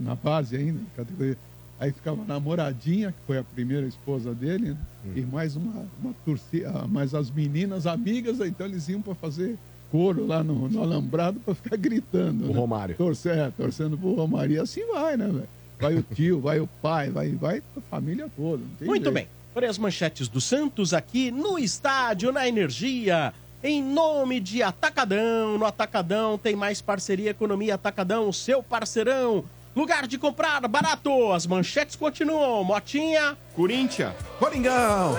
[0.00, 1.36] Na base ainda, categoria.
[1.80, 4.76] Aí ficava a namoradinha, que foi a primeira esposa dele, né?
[5.14, 9.56] e mais uma, uma torcida, mais as meninas amigas, então eles iam para fazer
[9.90, 12.44] coro lá no, no alambrado para ficar gritando.
[12.46, 12.54] O né?
[12.54, 12.94] Romário.
[12.96, 14.56] Torcer, é, torcendo pro Romário.
[14.56, 15.48] E assim vai, né, velho?
[15.80, 18.62] Vai o tio, vai o pai, vai, vai a família toda.
[18.62, 19.14] não tem Muito jeito.
[19.14, 19.28] bem.
[19.54, 23.32] Olha as manchetes do Santos aqui no estádio, na Energia.
[23.62, 25.58] Em nome de Atacadão.
[25.58, 29.44] No Atacadão tem mais parceria Economia Atacadão, seu parceirão.
[29.74, 31.32] Lugar de comprar barato.
[31.32, 32.64] As manchetes continuam.
[32.64, 33.36] Motinha.
[33.54, 34.14] Corinthians.
[34.38, 35.16] Coringão!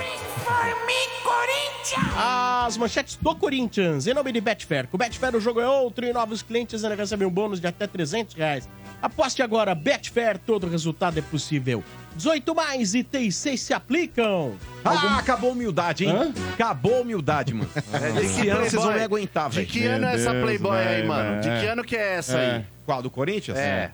[2.16, 4.06] As manchetes do Corinthians.
[4.06, 4.86] Em nome de Betfair.
[4.88, 7.86] Com Betfair o jogo é outro e novos clientes ainda recebem um bônus de até
[7.86, 8.68] 300 reais.
[9.02, 9.74] Aposte agora.
[9.74, 10.38] Betfair.
[10.38, 11.82] Todo resultado é possível.
[12.16, 14.54] 18 mais e T6 se aplicam.
[14.84, 16.10] Ah, acabou a humildade, hein?
[16.12, 16.32] Hã?
[16.54, 17.70] Acabou a humildade, mano.
[17.92, 19.68] É, Esse ano vocês vão me aguentar, De velho.
[19.68, 21.40] que ano é essa Deus, Playboy aí, mano?
[21.40, 21.60] De velho.
[21.60, 22.64] que ano que é essa aí?
[22.84, 23.56] Qual, do Corinthians?
[23.58, 23.92] É.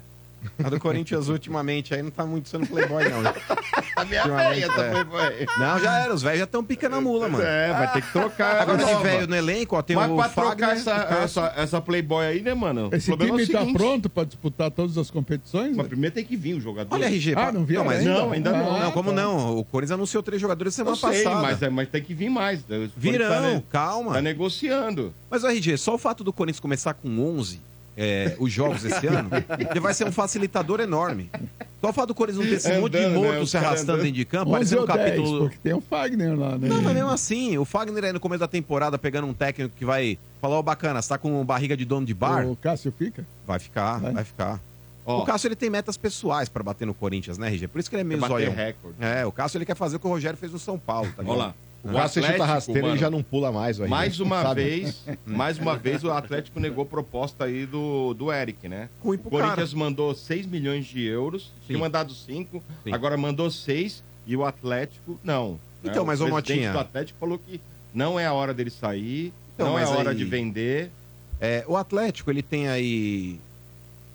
[0.63, 3.21] A do Corinthians ultimamente aí não tá muito sendo playboy, não.
[3.97, 4.91] A minha velha tá é.
[4.91, 5.47] playboy.
[5.59, 6.15] Não, já era.
[6.15, 7.43] Os velhos já estão picando a mula, mano.
[7.43, 8.61] É, vai ter que trocar.
[8.61, 9.03] Agora esse nova.
[9.05, 12.27] velho no elenco, ó, tem Mas o pra Fagner, trocar essa, o essa, essa Playboy
[12.27, 12.91] aí, né, mano?
[12.93, 15.69] Esse o problema time é o tá pronto para disputar todas as competições?
[15.69, 15.89] Mas velho?
[15.89, 16.95] primeiro tem que vir o jogador.
[16.95, 17.35] Olha, RG.
[17.37, 18.13] Ah, não vieram mas ainda?
[18.13, 18.79] Não, ainda não.
[18.81, 19.17] Não, como tá.
[19.17, 19.59] não?
[19.59, 21.43] O Corinthians anunciou três jogadores Eu semana sei, passada.
[21.43, 22.61] mas, é- mas tem que vir mais.
[22.61, 24.13] O Corinthians Virão, Tá, calma.
[24.13, 25.13] tá negociando.
[25.31, 27.61] Mas, o RG, só o fato do Corinthians começar com 11
[27.97, 29.31] é, os jogos esse ano,
[29.71, 31.31] ele vai ser um facilitador enorme.
[31.81, 33.09] Só o fato do Corinthians não ter esse monte de né?
[33.09, 34.03] morto Os se arrastando andando.
[34.03, 35.39] dentro de campo, 11 parecendo um ou 10, capítulo...
[35.41, 36.69] porque tem o Fagner lá, né?
[36.69, 39.85] Não, mas mesmo assim, o Fagner aí no começo da temporada pegando um técnico que
[39.85, 42.47] vai falar, ô bacana, você tá com barriga de dono de bar?
[42.47, 43.25] O Cássio fica?
[43.47, 44.13] Vai ficar, Vai.
[44.13, 44.61] vai, ficar.
[45.05, 45.23] Ó.
[45.23, 47.69] O Cássio ele tem metas pessoais pra bater no Corinthians, né, RG?
[47.69, 48.97] Por isso que ele é meio recorde.
[49.01, 51.23] É, o Cássio ele quer fazer o que o Rogério fez no São Paulo, tá
[51.23, 51.39] Olha ligado?
[51.39, 51.55] lá.
[51.91, 53.79] O Cássio chuta rasteiro, ele já não pula mais.
[53.79, 54.65] o Mais uma sabe?
[54.65, 58.89] vez, mais uma vez o Atlético negou proposta aí do, do Eric, né?
[59.03, 61.67] Ruim O Corinthians mandou 6 milhões de euros, Sim.
[61.69, 62.93] tinha mandado 5, Sim.
[62.93, 65.59] agora mandou 6 e o Atlético não.
[65.85, 66.07] Então, né?
[66.09, 67.61] mas, o Motinha- do Atlético falou que
[67.95, 70.91] não é a hora dele sair, Então, não é a hora aí- de vender.
[71.41, 73.39] É, o Atlético ele tem aí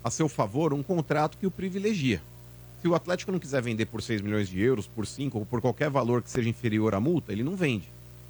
[0.03, 2.21] a seu favor um contrato que o privilegia.
[2.81, 5.61] Se o Atlético não quiser vender por 6 milhões de euros, por 5 ou por
[5.61, 7.87] qualquer valor que seja inferior à multa, ele não vende.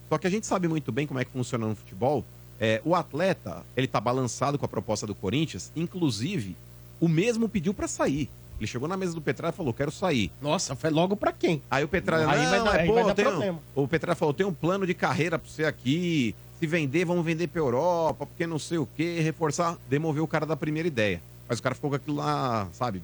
[0.10, 2.26] Só que a gente sabe muito bem como é que funciona no futebol.
[2.60, 6.56] É, o atleta, ele tá balançado com a proposta do Corinthians, inclusive,
[7.00, 8.30] o mesmo pediu pra sair.
[8.60, 10.30] Ele chegou na mesa do Petralha e falou: quero sair.
[10.42, 11.62] Nossa, foi logo pra quem?
[11.72, 13.60] Aí o Petralha, Aí vai dar- é, pô, vai dar tem um- problema.
[13.74, 17.48] O Petralha falou, tem um plano de carreira pra você aqui, se vender, vamos vender
[17.48, 21.20] pra Europa, porque não sei o quê, reforçar, demoveu o cara da primeira ideia.
[21.50, 23.02] Mas o cara ficou com aquilo lá, sabe,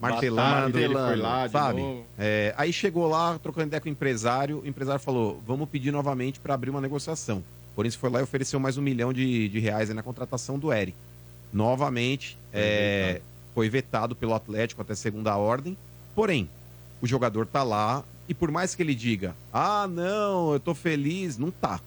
[0.00, 2.04] martelando, Batata, ele foi lá sabe?
[2.18, 6.38] É, aí chegou lá, trocando ideia com o empresário, o empresário falou, vamos pedir novamente
[6.40, 7.38] pra abrir uma negociação.
[7.72, 10.58] O Corinthians foi lá e ofereceu mais um milhão de, de reais aí na contratação
[10.58, 10.96] do Eric.
[11.52, 13.20] Novamente, é,
[13.54, 15.76] foi vetado pelo Atlético até segunda ordem.
[16.14, 16.48] Porém,
[17.00, 21.38] o jogador tá lá e por mais que ele diga, ah, não, eu tô feliz,
[21.38, 21.80] não tá.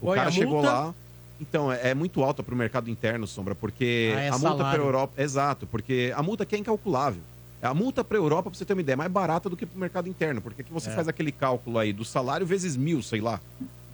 [0.00, 0.70] O Oi, cara a chegou multa?
[0.70, 0.94] lá.
[1.40, 4.76] Então, é, é muito alta pro mercado interno, Sombra, porque Ah, é a multa para
[4.82, 5.20] Europa.
[5.20, 7.20] Exato, porque a multa aqui é incalculável.
[7.60, 9.78] A multa para Europa, pra você ter uma ideia, é mais barata do que pro
[9.80, 10.92] mercado interno, porque aqui você É.
[10.94, 13.40] faz aquele cálculo aí do salário vezes mil, sei lá.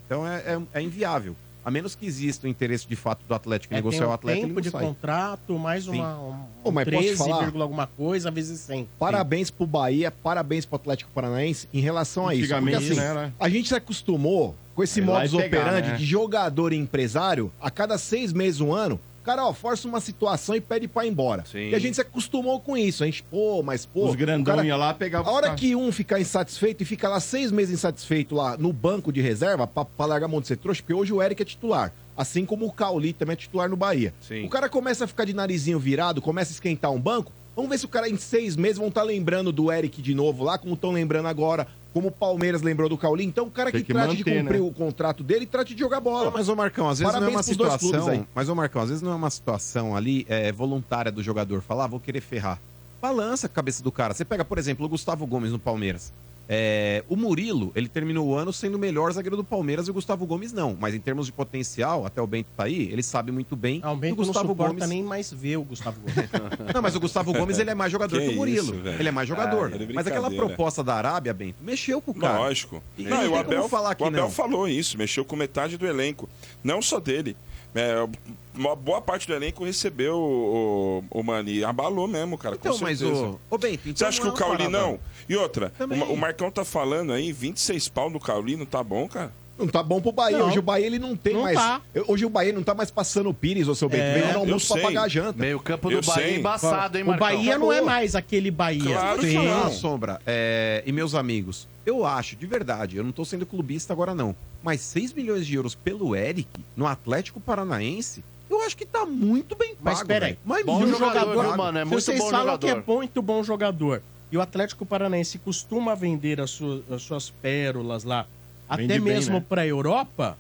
[0.06, 1.34] Então é, é- é inviável.
[1.64, 4.10] A menos que exista o interesse de fato do Atlético em É, tem negociar um
[4.10, 4.82] o atleta, ele tempo não de sai.
[4.84, 7.40] contrato, mais uma, um, Ô, mas posso 13, falar?
[7.40, 8.86] vírgula alguma coisa, vezes 100.
[8.98, 12.54] Parabéns pro Bahia, parabéns pro Atlético Paranaense em relação a isso.
[12.54, 13.32] Porque assim, né, né?
[13.40, 15.96] a gente se acostumou com esse Aí modus pegar, operandi né?
[15.96, 20.00] de jogador e empresário, a cada seis meses, um ano, o cara, ó, força uma
[20.00, 21.44] situação e pede pra ir embora.
[21.44, 21.70] Sim.
[21.70, 23.02] E a gente se acostumou com isso.
[23.02, 24.08] A gente, pô, mas pô.
[24.08, 27.18] Os grandão cara- ia lá pegar A hora que um ficar insatisfeito e fica lá
[27.20, 30.56] seis meses insatisfeito lá no banco de reserva pra, pra largar a mão de ser
[30.56, 31.92] trouxa, porque hoje o Eric é titular.
[32.16, 34.14] Assim como o Cauli também é titular no Bahia.
[34.20, 34.44] Sim.
[34.44, 37.32] O cara começa a ficar de narizinho virado, começa a esquentar um banco.
[37.56, 40.44] Vamos ver se o cara em seis meses vão estar lembrando do Eric de novo
[40.44, 41.66] lá, como estão lembrando agora.
[41.94, 43.24] Como o Palmeiras lembrou do Cauli.
[43.24, 44.66] Então, o cara que, Tem que trate de manter, cumprir né?
[44.66, 46.28] o contrato dele, trate de jogar bola.
[46.32, 47.42] Mas, ô Marcão, às vezes Parabéns não é uma
[47.78, 48.26] situação.
[48.34, 51.84] Mas, ô Marcão, às vezes não é uma situação ali é, voluntária do jogador falar,
[51.84, 52.60] ah, vou querer ferrar.
[53.00, 54.12] Balança a cabeça do cara.
[54.12, 56.12] Você pega, por exemplo, o Gustavo Gomes no Palmeiras.
[56.48, 59.94] É, o Murilo, ele terminou o ano sendo o melhor zagueiro do Palmeiras e o
[59.94, 60.76] Gustavo Gomes não.
[60.78, 63.92] Mas em termos de potencial, até o Bento tá aí, ele sabe muito bem Ah,
[63.92, 64.88] o que Bento o não Gustavo suporta Gomes.
[64.88, 66.14] nem mais ver o Gustavo Gomes.
[66.74, 68.74] Não, mas o Gustavo Gomes ele é mais jogador Que que, o Murilo.
[68.74, 69.72] isso, ele é mais jogador.
[69.72, 72.38] Ah, é mas aquela proposta da Arábia, Bento, mexeu com o cara.
[72.38, 72.82] Lógico.
[72.98, 74.30] E Não, não e o Abel, falar que o Abel não.
[74.30, 76.28] falou isso, mexeu com metade do elenco.
[76.62, 77.36] Não só dele.
[77.74, 78.06] É,
[78.54, 81.64] uma boa parte do elenco recebeu o, o, o Mani.
[81.64, 82.54] Abalou mesmo, cara.
[82.54, 83.24] Então, com mas certeza.
[83.24, 83.40] o.
[83.50, 84.98] Ô, Bento, então Você acha que o é Cauli não?
[85.28, 89.08] E outra, o, o Marcão tá falando aí, 26 pau no Cauli, não tá bom,
[89.08, 89.32] cara?
[89.58, 90.38] Não tá bom pro Bahia.
[90.38, 90.48] Não.
[90.48, 91.56] Hoje o Bahia ele não tem Não mais.
[91.56, 91.80] tá.
[92.08, 94.02] Hoje o Bahia não tá mais passando o Pires, ô seu Bento.
[94.02, 95.38] É, Veio no eu almoço pra pagar a janta.
[95.38, 96.38] Meio campo Eu do Bahia sei.
[96.38, 97.26] embaçado, hein, o Marcão?
[97.28, 98.82] Bahia não é mais aquele Bahia.
[98.82, 99.36] Claro que Sim.
[99.46, 99.64] não.
[99.66, 103.92] Ah, Sombra, é, e meus amigos, eu acho, de verdade, eu não tô sendo clubista
[103.92, 108.84] agora não, mas 6 milhões de euros pelo Eric no Atlético Paranaense, eu acho que
[108.84, 109.80] tá muito bem pago.
[109.82, 110.36] Mas peraí.
[110.44, 111.78] Mas bom muito jogador, bem viu, mano?
[111.78, 112.92] É Se muito vocês bom falam que é jogador.
[112.92, 118.26] muito bom jogador e o Atlético Paranaense costuma vender as, su- as suas pérolas lá,
[118.70, 119.44] Vende até bem, mesmo né?
[119.48, 120.36] pra Europa,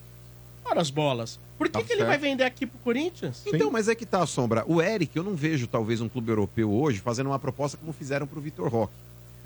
[0.64, 1.38] ora as bolas.
[1.56, 3.42] Por que, Tá que ele vai vender aqui pro Corinthians?
[3.46, 4.64] Então, mas é que tá, Sombra.
[4.66, 8.26] O Eric, eu não vejo talvez um clube europeu hoje fazendo uma proposta como fizeram
[8.26, 8.92] pro Vitor Roque.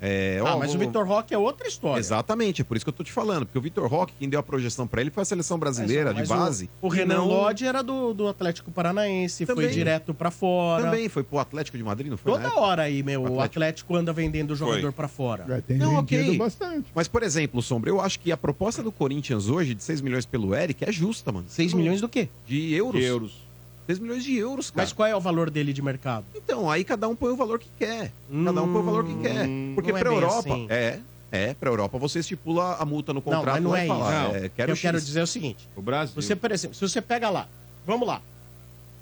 [0.01, 1.99] É, Ah, ó, mas o Vitor Roque é outra história.
[1.99, 3.45] Exatamente, é por isso que eu tô te falando.
[3.45, 6.23] Porque o Vitor Roque, quem deu a projeção pra ele foi a seleção brasileira Mas
[6.23, 6.69] de base.
[6.81, 9.69] O, o Renan não- Lodge era do, do Atlético Paranaense, foi Também.
[9.69, 10.83] direto pra fora.
[10.85, 12.31] Também foi pro Atlético de Madrid, não foi?
[12.31, 12.61] Toda época?
[12.61, 13.43] hora aí, meu, o Atlético.
[13.59, 14.91] Atlético anda vendendo jogador Foi.
[14.91, 15.45] pra fora.
[15.47, 16.37] Já tem Não, ok.
[16.37, 16.85] bastante.
[16.95, 20.25] Mas, por exemplo, Sombra, eu acho que a proposta do Corinthians hoje, de 6 milhões
[20.25, 21.45] pelo Eric, é justa, mano.
[21.49, 22.29] 6 milhões do quê?
[22.47, 22.99] de euros.
[23.01, 23.48] De euros.
[23.89, 24.83] 6 milhões de euros, cara.
[24.83, 26.23] Mas qual é o valor dele de mercado?
[26.35, 28.11] Então, aí cada um põe o valor que quer.
[28.45, 29.47] Cada um põe o valor que quer.
[29.73, 30.37] Porque não é pra Europa.
[30.37, 30.67] assim.
[30.69, 30.99] É,
[31.31, 33.45] é, pra Europa você estipula a multa no contrato.
[33.45, 34.35] não, mas não é falar, isso.
[34.35, 35.07] É, O que quero eu quero X.
[35.07, 35.67] dizer é o seguinte.
[35.75, 36.13] O Brasil.
[36.13, 37.47] Você, por exemplo, se você pega lá,
[37.83, 38.21] vamos lá.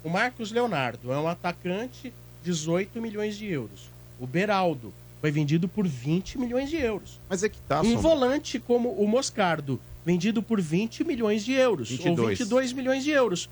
[0.02, 2.10] O Marcos Leonardo é um atacante,
[2.42, 3.90] 18 milhões de euros.
[4.18, 7.20] O Beraldo foi vendido por 20 milhões de euros.
[7.28, 8.00] Mas é que tá, um Sombra.
[8.00, 11.90] volante como o Moscardo, vendido por 20 milhões de euros.
[11.90, 12.18] 22.
[12.18, 13.50] Ou 22 milhões de euros.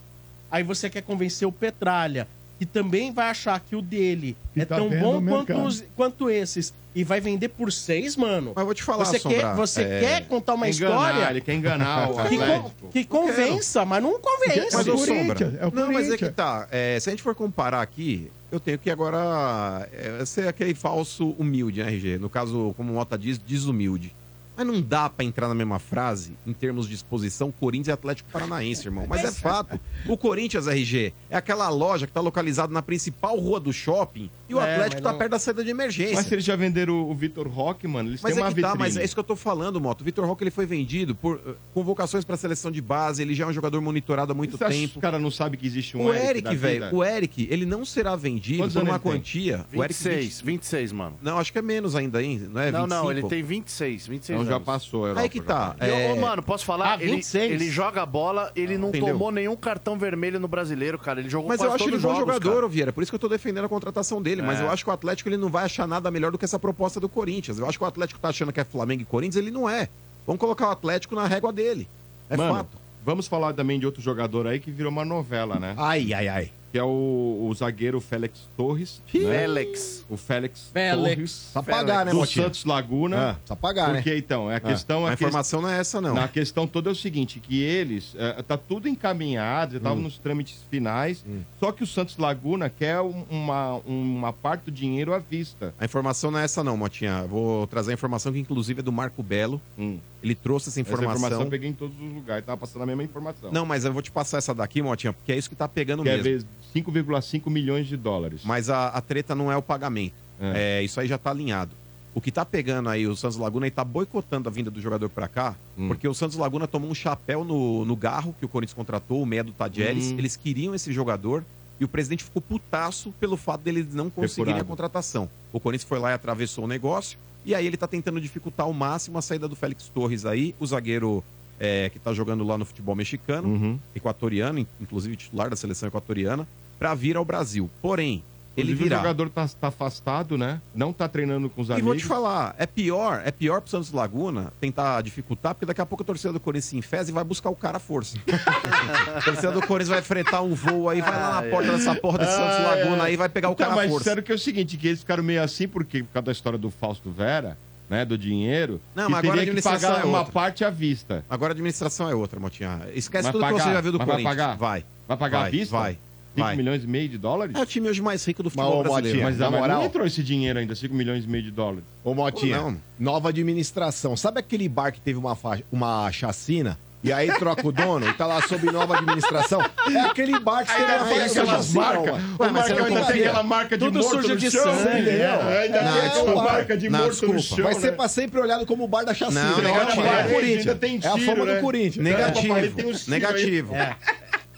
[0.50, 2.26] Aí você quer convencer o Petralha,
[2.59, 6.30] que também vai achar que o dele Que é tá tão bom quanto, os- quanto
[6.30, 8.52] esses, e vai vender por 6, mano.
[8.54, 11.30] Mas eu vou te falar, Você, Sombra, quer, você é, quer contar uma enganar, história
[11.30, 14.74] Ele quer enganar o que, con- que convença, mas não convence.
[14.74, 15.59] Mas o o Sombra.
[15.61, 16.66] É o não, mas é que tá.
[16.70, 21.30] é, se a gente for comparar aqui, eu tenho que agora é, ser aquele falso
[21.38, 22.16] humilde, né, RG?
[22.16, 24.14] No caso, como o Mota diz, desumilde.
[24.56, 28.30] Mas não dá pra entrar na mesma frase em termos de exposição Corinthians e Atlético
[28.30, 29.06] Paranaense, irmão.
[29.08, 29.78] Mas é fato.
[30.06, 34.54] O Corinthians, RG, é aquela loja que tá localizada na principal rua do shopping e
[34.54, 36.14] o É, Atlético tá não- perto da saída de emergência.
[36.14, 38.54] Mas se eles já venderam o, o Vitor Roque, mano, eles Mas têm é uma
[38.54, 38.84] que tá, vitrine.
[38.88, 40.00] mas é isso que eu tô falando, Moto.
[40.00, 43.44] O Vitor Roque ele foi vendido por uh, convocações pra seleção de base, ele já
[43.44, 44.98] é um jogador monitorado há muito Você acha que tempo.
[44.98, 47.84] os caras não sabem que existe um O da Eric, velho, o Eric, ele não
[47.84, 49.66] será vendido Quantos por uma quantia.
[49.74, 51.16] O Eric 26, 26, mano.
[51.20, 52.38] Não, acho que é menos ainda, hein?
[52.50, 52.86] Não é 25?
[52.88, 54.64] Não, não, ele tem 26, 26 Então já anos.
[54.64, 55.20] passou a Europa.
[55.22, 55.74] Aí que tá.
[55.80, 56.92] Ô, é, ô, mano, posso falar?
[56.98, 57.52] Ah, ele, 26.
[57.52, 59.09] ele joga bola, ele não Entendeu?
[59.14, 61.20] tomou nenhum cartão vermelho no brasileiro, cara.
[61.20, 62.66] Ele jogou Mas eu acho ele todos bom jogador, cara.
[62.66, 62.92] ô Vieira.
[62.92, 64.42] Por isso que eu tô defendendo a contratação dele.
[64.42, 64.62] Mas É.
[64.62, 66.98] eu acho que o Atlético ele não vai achar nada melhor do que essa proposta
[67.00, 67.59] do Corinthians.
[67.59, 69.88] Eu acho que o Atlético tá achando que é Flamengo e Corinthians, ele não é.
[70.26, 71.87] Vamos colocar o Atlético na régua dele.
[72.28, 72.68] É Mano, fato.
[73.04, 75.74] vamos falar também de outro jogador aí que virou uma novela, né?
[75.76, 76.50] Ai, ai, ai.
[76.76, 79.00] Que é o, o zagueiro Félix Torres.
[79.14, 79.20] né?
[79.20, 80.04] Félix.
[80.10, 81.00] O Félix, Félix.
[81.02, 81.16] Torres.
[81.54, 82.44] Precisa pagar, né, do Motinha?
[82.44, 83.30] Santos Laguna.
[83.30, 84.02] Ah, precisa pagar, né?
[84.02, 86.12] Porque então, a questão A é que informação não é essa, não.
[86.14, 89.80] Na questão toda é o seguinte, que eles, eh, tá tudo encaminhado, já Hum.
[89.80, 91.24] estavam nos trâmites finais,
[91.58, 95.72] só que o Santos Laguna quer um- uma, uma parte do dinheiro à vista.
[95.80, 97.22] A informação não é essa, não, Motinha.
[97.22, 99.58] Vou trazer a informação que, inclusive, é do Marco Belo.
[99.78, 99.96] Hum.
[100.26, 101.14] Ele trouxe essa Essa informação.
[101.16, 103.52] informação eu peguei em todos os lugares, tava passando a mesma informação.
[103.52, 106.02] Não, mas eu vou te passar essa daqui, Motinha, porque é isso que tá pegando
[106.02, 106.48] Quer mesmo.
[106.74, 108.40] ver 5,5 milhões de dólares.
[108.44, 110.14] Mas a, a treta não é o pagamento.
[110.40, 110.82] É.
[110.82, 111.70] isso aí já tá alinhado.
[112.14, 115.09] O que tá pegando aí o Santos Laguna e tá boicotando a vinda do jogador
[115.09, 115.88] pra cá, Hum.
[115.88, 119.26] porque o Santos Laguna tomou um chapéu no, no garro que o Corinthians contratou, o
[119.26, 120.07] meia do Tadjeres.
[120.12, 120.14] Hum.
[120.18, 121.44] Eles queriam esse jogador
[121.78, 124.62] e o presidente ficou putaço pelo fato deles não conseguirem Depurado.
[124.62, 125.28] a contratação.
[125.53, 128.72] O Corinthians foi lá e atravessou o negócio e aí ele tá tentando dificultar ao
[128.72, 131.22] máximo a saída do Félix Torres aí, o zagueiro
[131.59, 133.78] é, que tá jogando lá no futebol mexicano Uhum.
[133.94, 136.47] equatoriano, in- inclusive titular da seleção equatoriana,
[136.78, 137.70] para vir ao Brasil.
[137.80, 138.22] Porém,
[138.57, 138.96] ele Inclusive, virá.
[138.96, 140.61] O jogador tá, tá afastado, né?
[140.74, 141.86] Não tá treinando com os E amigos.
[141.88, 145.86] vou te falar, é pior, é pior pro Santos Laguna tentar dificultar, porque daqui a
[145.86, 148.16] pouco a torcida do Corinthians se enfesa e vai buscar o cara à força.
[149.16, 152.18] a torcida do Corinthians vai fretar um voo aí, vai lá na porta dessa porra
[152.18, 154.04] desse Santos Laguna aí, vai pegar o Então, cara à mas força.
[154.04, 156.59] sério que é o seguinte, que eles ficaram meio assim, porque por causa da história
[156.59, 160.64] do Fausto Vera, né, do dinheiro, Não, mas agora a administração pagar é uma parte
[160.64, 161.24] à vista.
[161.30, 162.80] Agora a administração é outra, Motinha.
[162.94, 163.57] Esquece Vai tudo pagar?
[163.57, 164.36] que você já viu do Mas vai Corinthians.
[164.36, 164.57] pagar?
[164.57, 164.84] Vai.
[165.07, 165.76] Vai pagar Vai, à vista?
[165.76, 165.98] vai,
[166.37, 166.57] 5 vai.
[166.57, 167.55] milhões e meio de dólares?
[167.57, 169.18] É o time hoje mais rico do Mas, futebol ô, brasileiro.
[169.18, 171.51] Motinha, Mas, na mas moral- não entrou esse dinheiro ainda, 5 milhões e meio de
[171.51, 171.84] dólares.
[172.05, 172.76] Ô, Motinha, Não.
[172.99, 174.16] nova administração.
[174.16, 176.78] Sabe aquele bar que teve uma, fa- uma chacina?
[177.05, 179.61] E aí troca o dono e tá lá sob nova administração?
[179.95, 182.14] É aquele bar que teve uma Tem fa- aquelas chacina, marcas.
[182.14, 183.26] O mas você Marcão não ainda tem confia?
[183.26, 184.62] aquela marca de Tudo morto sujo no de chão.
[184.64, 185.12] sangue, entendeu?
[185.28, 185.62] é.
[185.62, 186.43] Ainda Não, tem aquela desculpa.
[186.43, 187.80] marca de Não, morto no chão, Vai né?
[187.80, 189.51] ser pra sempre olhado como o bar da chacina.
[189.51, 190.03] Não, negativo.
[190.03, 190.78] bar do Ainda Corinthians.
[190.80, 191.55] tem É a tiro, fama né?
[191.55, 192.05] do Corinthians.
[192.05, 192.49] Negativo.
[192.49, 192.87] Papai, tem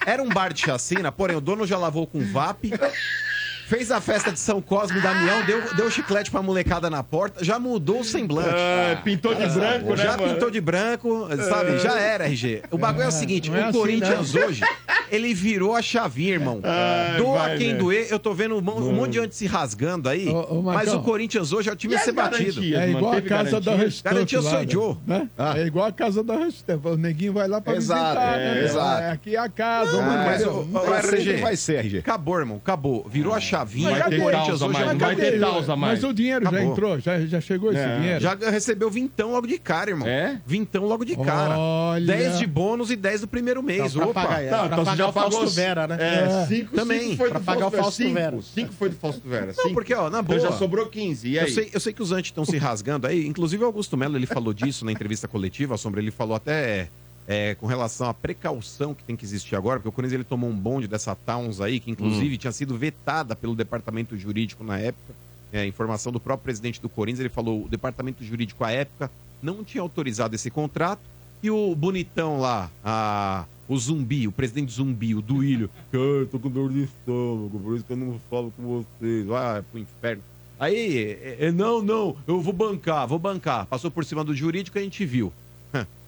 [0.09, 2.73] Era um bar de chacina, porém o dono já lavou com VAP.
[3.69, 7.45] Fez a festa de São Cosme e Damião, deu, deu chiclete pra molecada na porta,
[7.45, 8.49] já mudou o semblante.
[8.51, 10.33] Ah, pintou de branco, né, já mano?
[10.33, 11.79] pintou de branco, sabe?
[11.79, 12.63] Já era, RG.
[12.71, 14.63] O bagulho é, o seguinte: é o assim, Corinthians hoje,
[15.11, 16.61] ele virou a chavinha, irmão.
[16.65, 17.79] Ai, Doa vai, quem né?
[17.79, 18.07] doer.
[18.11, 21.01] Eu tô vendo um, um monte de gente se rasgando aí, Ô, ô, mas o
[21.03, 22.61] Corinthians hoje é o time a ser batido.
[22.63, 22.99] garantias, É mano?
[22.99, 23.75] igual a casa da?
[23.75, 24.15] Restante.
[24.15, 24.67] Garantia sou né?
[24.67, 24.97] Joe.
[25.07, 25.29] Né?
[25.57, 26.87] É igual a casa da Restante.
[26.89, 28.39] O neguinho vai lá pra Exato, visitar.
[28.41, 28.65] é, né?
[28.65, 29.03] exato.
[29.03, 29.93] É, aqui é a casa.
[29.93, 31.37] Não, mano, mas o- RG.
[31.43, 31.99] vai ser, RG.
[31.99, 33.07] Acabou, irmão, acabou.
[33.11, 33.91] Virou a chavinha.
[33.91, 34.03] Mas?
[34.03, 36.01] Corinthians Causa hoje mais, é não vai ter causa mais.
[36.01, 36.73] Mas o dinheiro já Acabou.
[36.73, 37.01] entrou?
[37.01, 37.97] Já, já chegou esse É.
[37.99, 38.21] dinheiro?
[38.21, 40.07] Já recebeu vintão logo de cara, irmão.
[40.09, 40.41] É?
[40.47, 41.59] Vintão logo de cara.
[41.59, 42.07] Olha.
[42.07, 43.93] 10 de bônus e 10 do primeiro mês.
[43.95, 44.23] Pra Opa.
[44.23, 45.97] pagar, é, Tá, pra então você pagar já o Fausto pagou- Vera, né?
[46.01, 48.15] É, cinco, Também, cinco foi pra do pagar o Fausto cinco.
[48.15, 48.39] Vera.
[48.43, 49.47] Cinco foi do Fausto Vera.
[49.47, 49.75] Não, cinco.
[49.75, 50.41] porque, ó, na Então boa.
[50.51, 51.29] já sobrou 15.
[51.29, 51.51] E Eu aí?
[51.51, 53.27] sei, eu sei que os antes estão se rasgando aí.
[53.27, 55.75] Inclusive, o Augusto Melo ele falou disso na entrevista coletiva.
[55.75, 56.89] A Sombra ele falou até é,
[57.61, 60.57] com relação à precaução que tem que existir agora, porque o Corinthians ele tomou um
[60.57, 62.39] bonde dessa Towns aí, que inclusive Hum.
[62.39, 65.15] tinha sido vetada pelo departamento jurídico na época.
[65.53, 69.11] É, informação do próprio presidente do Corinthians, ele falou: o departamento jurídico à época
[69.43, 71.01] não tinha autorizado esse contrato.
[71.43, 76.39] E o bonitão lá, a- o zumbi, o presidente zumbi, o Duílio, cara, eu tô
[76.39, 80.23] com dor de estômago, por isso que eu não falo com vocês, vai pro inferno.
[80.59, 83.67] Aí, é, é, não, não, eu vou bancar, vou bancar.
[83.67, 85.33] Passou por cima do jurídico e a gente viu.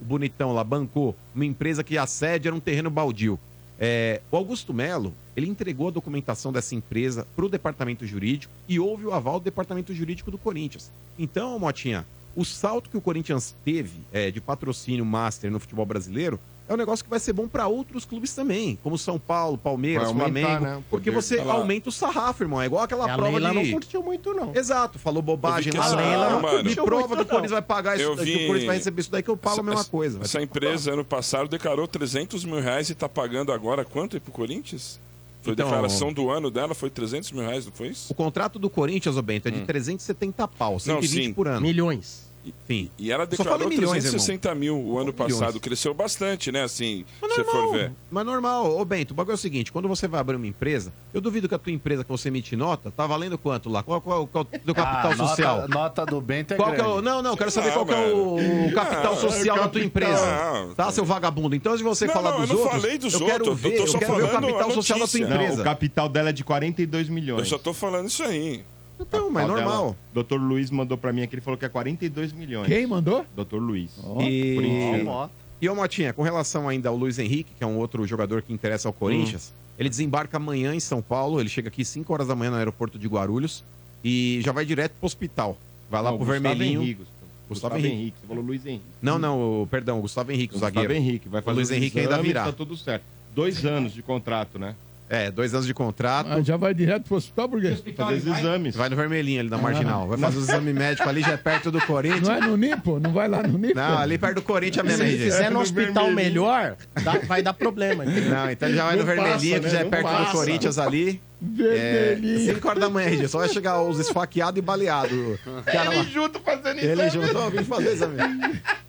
[0.00, 3.38] O bonitão lá bancou uma empresa que a sede era um terreno baldio.
[3.78, 8.78] É, o Augusto Melo, ele entregou a documentação dessa empresa para o departamento jurídico e
[8.78, 10.90] houve o aval do departamento jurídico do Corinthians.
[11.18, 12.04] Então, Motinha,
[12.36, 16.38] o salto que o Corinthians teve é, de patrocínio master no futebol brasileiro
[16.70, 20.06] é um negócio que vai ser bom para outros clubes também, como São Paulo, Palmeiras,
[20.06, 21.54] aumentar, Flamengo, né, porque você lá.
[21.54, 22.62] aumenta o sarrafo, irmão.
[22.62, 23.54] É igual aquela A prova Leila de...
[23.56, 24.54] não curtiu muito, não.
[24.54, 25.96] Exato, falou bobagem vi lá.
[25.96, 26.62] Leila, Ah, mano.
[26.64, 29.00] me prova que o Corinthians vai pagar isso, Eu que vi- o Corinthians vai receber
[29.00, 30.20] isso daí que eu pago a mesma coisa.
[30.22, 34.30] Essa empresa, ano passado, declarou 300 mil reais e tá pagando agora quanto aí pro
[34.30, 35.00] Corinthians?
[35.42, 38.12] Foi Então- a declaração do ano dela, foi 300 mil reais, não foi isso?
[38.12, 41.32] O contrato do Corinthians, ô Bento, é de 370 pau, 120 sim.
[41.32, 41.62] por ano.
[41.62, 42.29] Milhões.
[42.66, 42.88] Sim.
[42.98, 45.34] E ela Só fala declarou em milhões, 360 mil o ano Milhões.
[45.38, 45.60] passado.
[45.60, 46.62] Cresceu bastante, né?
[46.62, 47.92] Assim, Mas se você for normal, ver.
[48.10, 48.78] mas normal.
[48.78, 51.48] Ô Bento, o bagulho é o seguinte, quando você vai abrir uma empresa, eu duvido
[51.48, 53.82] que a tua empresa que você emite nota, tá valendo quanto lá?
[53.82, 55.68] Qual, qual, qual é o teu capital Ah, nota- social?
[55.68, 57.02] Nota, do Bento é Qual que é o, grande.
[57.02, 59.68] não, não, quero saber Não, qual que é o, o capital Não, social é da
[59.68, 60.72] tua empresa.
[60.76, 61.54] Tá, seu vagabundo?
[61.54, 63.48] Então, se você Não, falar não, dos eu não outros, falei dos eu quero outros,
[63.64, 65.60] eu ver, tô eu só quero ver o capital social da tua empresa.
[65.60, 67.40] o capital dela é de 42 milhões.
[67.40, 68.64] Eu só tô falando isso aí.
[69.00, 69.96] Então, mas normal.
[70.12, 72.66] Doutor Luiz mandou pra mim aqui, ele falou que é 42 milhões.
[72.66, 73.24] Quem mandou?
[73.34, 73.90] Doutor Luiz.
[74.20, 74.54] E...
[74.54, 75.30] Corintiano.
[75.60, 78.52] E ô Motinha, com relação ainda ao Luiz Henrique, que é um outro jogador que
[78.52, 82.34] interessa ao Corinthians, ele desembarca amanhã em São Paulo, ele chega aqui 5 horas da
[82.34, 83.62] manhã no aeroporto de Guarulhos
[84.02, 85.58] e já vai direto pro hospital.
[85.90, 86.82] Vai lá Não, pro Gustavo Vermelhinho.
[86.82, 87.00] Henrique.
[87.00, 87.94] Gustavo Gustavo Henrique.
[87.94, 88.16] Henrique.
[88.20, 88.84] Você falou Luiz Henrique.
[89.02, 90.94] Não, não, o, perdão, o Gustavo Henrique, o Gustavo zagueiro.
[90.94, 91.28] Henrique.
[91.28, 92.44] Vai fazer O Luiz os Henrique ainda exames, virá.
[92.44, 93.02] Tá tudo certo.
[93.34, 94.74] Dois anos de contrato, né?
[95.12, 96.28] É, dois anos de contrato.
[96.30, 97.76] Ah, já vai direto pro hospital, por quê?
[97.96, 98.76] Fazer os exames.
[98.76, 100.06] Vai no Vermelhinho ali na Marginal.
[100.06, 102.28] Vai fazer os exames médicos ali, já é perto do Corinthians.
[102.28, 103.00] Não é no Nipo?
[103.00, 103.74] Não vai lá no Nipo?
[103.74, 105.24] Não, ali perto do Corinthians mesmo, Se RG.
[105.24, 106.14] fizer no no hospital vermelhinho.
[106.42, 108.04] melhor, dá- vai dar problema.
[108.04, 108.30] entendeu?
[108.30, 109.68] Não, então já vai no Não passa, Vermelhinho, que né?
[109.72, 110.30] já é Não perto do passa.
[110.32, 111.20] Corinthians ali.
[111.42, 112.54] Vermelhinho.
[112.54, 113.26] 5 horas da manhã, RG.
[113.28, 115.40] Só vai chegar os esfaqueados e baleados.
[115.66, 116.02] Cara, lá.
[116.04, 118.16] junto fazendo Ele junto, ó, vim fazer exame.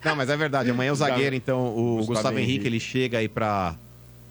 [0.04, 0.70] Não, mas é verdade.
[0.70, 2.66] Amanhã o zagueiro, então, o Gustavo, Gustavo Henrique, Henrique.
[2.68, 3.74] ele chega aí pra,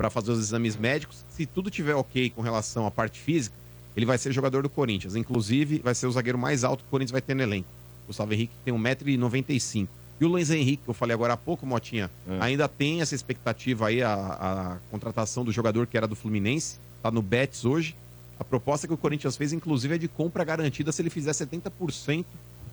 [0.02, 1.24] pra fazer os exames médicos.
[1.30, 3.56] Se tudo tiver ok com relação à parte física,
[3.96, 5.16] ele vai ser jogador do Corinthians.
[5.16, 7.68] Inclusive, vai ser o zagueiro mais alto que o Corinthians vai ter no elenco.
[8.08, 9.88] Gustavo Henrique tem 1,95m.
[10.20, 12.38] E o Luiz Henrique, que eu falei agora há pouco, Motinha, É.
[12.42, 17.12] ainda tem essa expectativa aí, a, a contratação do jogador que era do Fluminense, tá
[17.12, 17.96] no Betis hoje.
[18.40, 22.26] A proposta que o Corinthians fez, inclusive, é de compra garantida se ele fizer 70%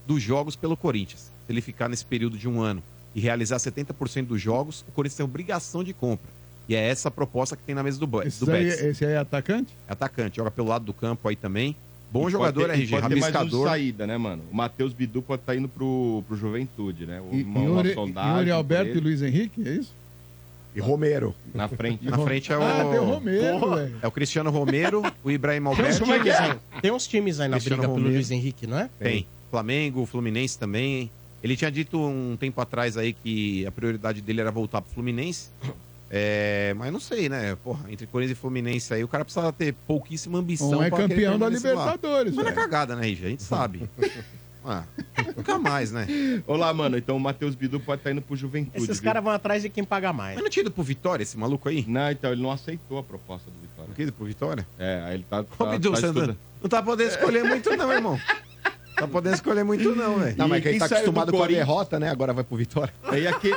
[0.07, 1.31] dos jogos pelo Corinthians.
[1.47, 2.83] Se ele ficar nesse período de um ano
[3.15, 6.38] e realizar 70% dos jogos, o Corinthians tem obrigação de compra.
[6.69, 8.81] E é essa a proposta que tem na mesa do, Be- Esse, do aí, Betis.
[8.83, 9.73] esse aí é atacante?
[9.89, 11.75] Atacante, joga pelo lado do campo aí também.
[12.13, 13.69] Bom E jogador, pode ter- e RG, pode ter mais um rabiscador.
[13.69, 14.43] saída, né, mano?
[14.51, 17.23] O Matheus Bidu pode estar indo pro, pro Juventude, né?
[17.33, 19.01] E, Uma, uma Yuri, sondagem Alberto e.
[19.01, 19.93] Luiz Henrique, é isso?
[20.75, 21.35] E Romero.
[21.55, 22.05] Na frente.
[22.05, 22.63] Na frente é o.
[22.63, 23.97] Ah, tem o Romero, velho.
[24.03, 26.05] É o Cristiano Romero, o Ibrahim Tem uns, Alberto.
[26.05, 28.15] times aí, tem uns times aí na Cristiano briga pelo Romero.
[28.15, 28.89] Luiz Henrique, não é?
[28.99, 29.27] Tem.
[29.51, 31.11] Flamengo, Fluminense também.
[31.43, 35.49] Ele tinha dito um tempo atrás aí que a prioridade dele era voltar pro Fluminense.
[36.11, 37.57] É, mas não sei, né?
[37.57, 40.79] Porra, entre Corinthians e Fluminense aí, o cara precisa ter pouquíssima ambição.
[40.79, 41.85] Um é pra querer campeão da permanecer lá.
[41.85, 42.63] Libertadores, Mas na velho.
[42.63, 43.27] cagada, né, Ige?
[43.27, 43.89] A gente sabe.
[44.65, 44.85] Ah,
[45.35, 46.07] nunca mais, né?
[46.47, 46.99] Olá, mano.
[46.99, 48.85] Então o Matheus Bidu pode estar indo pro Juventude.
[48.85, 50.35] Esses caras vão atrás de quem paga mais.
[50.35, 51.87] Mas não tinha ido pro Vitória esse maluco aí?
[51.89, 53.89] Não, então ele não aceitou a proposta do Vitória.
[53.89, 54.67] Não quis ir pro Vitória?
[54.79, 55.41] É, aí ele tá.
[55.41, 58.21] Ô, tá, Bidu, tá você não, não tá podendo escolher muito, não, irmão.
[58.99, 60.35] Tá podendo escolher muito, não, velho.
[60.37, 62.11] Não, mas que ele quem tá acostumado com a derrota, né?
[62.11, 62.93] Agora vai pro Vitória.
[63.05, 63.55] Aí aqui.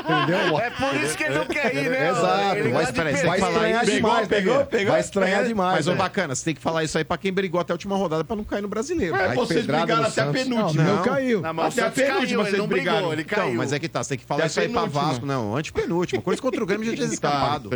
[0.00, 0.58] Entendeu?
[0.58, 2.10] É por isso que ele não quer ir, né?
[2.10, 3.92] Exato, Ele vai, peraí, vai estranhar isso.
[3.92, 4.28] demais.
[4.28, 4.64] Pegou, né?
[4.64, 4.92] pegou?
[4.92, 5.86] Vai estranhar É, demais.
[5.86, 7.96] Mas, ô, bacana, você tem que falar isso aí pra quem brigou até a última
[7.96, 9.14] rodada pra não cair no brasileiro.
[9.16, 10.82] É, vocês pedrada brigaram até a penúltima.
[10.84, 11.02] Não, Não.
[11.02, 11.42] caiu.
[11.44, 12.98] Até a penúltima vocês brigaram.
[12.98, 13.44] brigou, ele caiu.
[13.44, 14.84] Então, mas é que tá, você tem que falar isso aí pra.
[14.86, 15.56] Vasco, não.
[15.56, 16.22] Antepenúltimo.
[16.22, 17.70] Coisa contra o Grêmio já tinha escapado.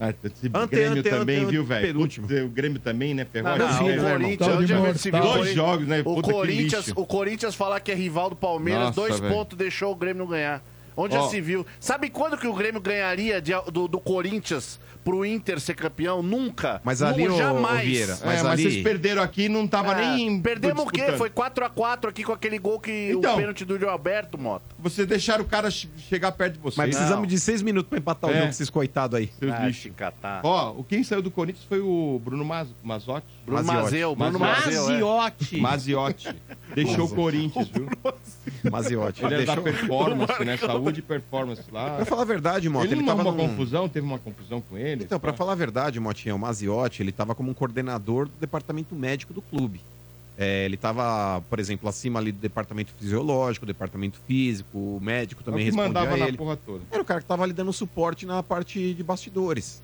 [0.00, 2.00] Ah, esse Ante, Grêmio ante, também, ante, viu, velho?
[2.44, 3.24] O Grêmio também, né?
[3.24, 4.10] Ferrou Não, não, o né?
[4.12, 6.00] Corinthians, onde a se viu, Dois jogos, né?
[6.00, 7.00] O Puta Corinthians, lixo.
[7.00, 10.30] o Corinthians falar que é rival do Palmeiras, Nossa, dois pontos deixou o Grêmio não
[10.30, 10.62] ganhar.
[10.96, 11.28] Onde já Ó.
[11.28, 11.64] se viu.
[11.80, 16.22] Sabe quando que o Grêmio ganharia de- do, do Corinthians pro Inter ser campeão?
[16.22, 16.80] Nunca.
[16.84, 17.80] Mas ali, ô, jamais.
[17.80, 20.40] ô, Vieira, É, Mas mas ali- vocês perderam aqui não tava Ah, nem.
[20.40, 21.12] Perdemos o quê?
[21.18, 23.34] Foi 4x4 aqui com aquele gol que Então.
[23.34, 24.64] o pênalti do Alberto, Mota.
[24.78, 26.76] Vocês deixaram o cara che- chegar perto de vocês.
[26.76, 27.26] Mas precisamos Não.
[27.26, 28.36] de seis minutos pra empatar o É.
[28.38, 29.30] jogo, esses coitados aí.
[29.38, 29.82] Seus Ah, lixos.
[29.82, 30.40] te catar.
[30.44, 33.26] Ó, o quem saiu do Corinthians foi o Bruno Maz, Mazotti.
[33.44, 33.82] Bruno Maziotti.
[33.84, 35.56] Mazeu, Bruno Maziotti.
[35.56, 35.60] É.
[35.60, 35.60] Maziotti.
[35.60, 36.36] Maziotti.
[36.74, 37.88] Deixou o Corinthians, viu?
[38.70, 39.24] Maziotti.
[39.24, 39.62] Ele era da Deixou...
[39.64, 40.56] performance, né?
[40.56, 41.96] Saúde e performance lá.
[41.96, 43.36] Pra falar a verdade, Mota, Ele ele, não tava num...
[43.48, 44.91] confusão, teve uma confusão com ele.
[44.94, 48.94] Então, pra falar a verdade, Motinha, o Maziotti, ele tava como um coordenador do departamento
[48.94, 49.80] médico do clube.
[50.36, 55.66] É, ele tava, por exemplo, acima ali do departamento fisiológico, departamento físico, o médico também
[55.66, 56.36] É o que respondia mandava a na ele.
[56.36, 56.82] porra toda.
[56.90, 59.82] Era o cara que tava ali dando suporte na parte de bastidores.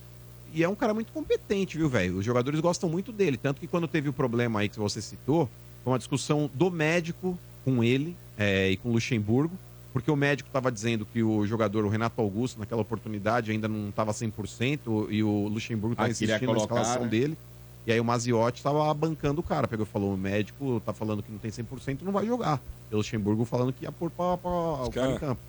[0.54, 2.16] E é um cara muito competente, viu, velho?
[2.16, 3.36] Os jogadores gostam muito dele.
[3.36, 5.48] Tanto que quando teve o problema aí que você citou,
[5.84, 9.54] foi uma discussão do médico com ele é, e com o Luxemburgo.
[9.92, 13.88] Porque o médico estava dizendo que o jogador, o Renato Augusto, naquela oportunidade ainda não
[13.88, 17.08] estava 100% e o Luxemburgo estava Ah, queria insistindo na colocar, escalação né?
[17.08, 17.38] dele.
[17.86, 19.66] E aí o Maziotti estava bancando o cara.
[19.66, 22.60] Pegou e falou: o médico tá falando que não tem 100% não vai jogar.
[22.90, 25.40] E o Luxemburgo falando que ia pôr pra, pra, o cara em campo.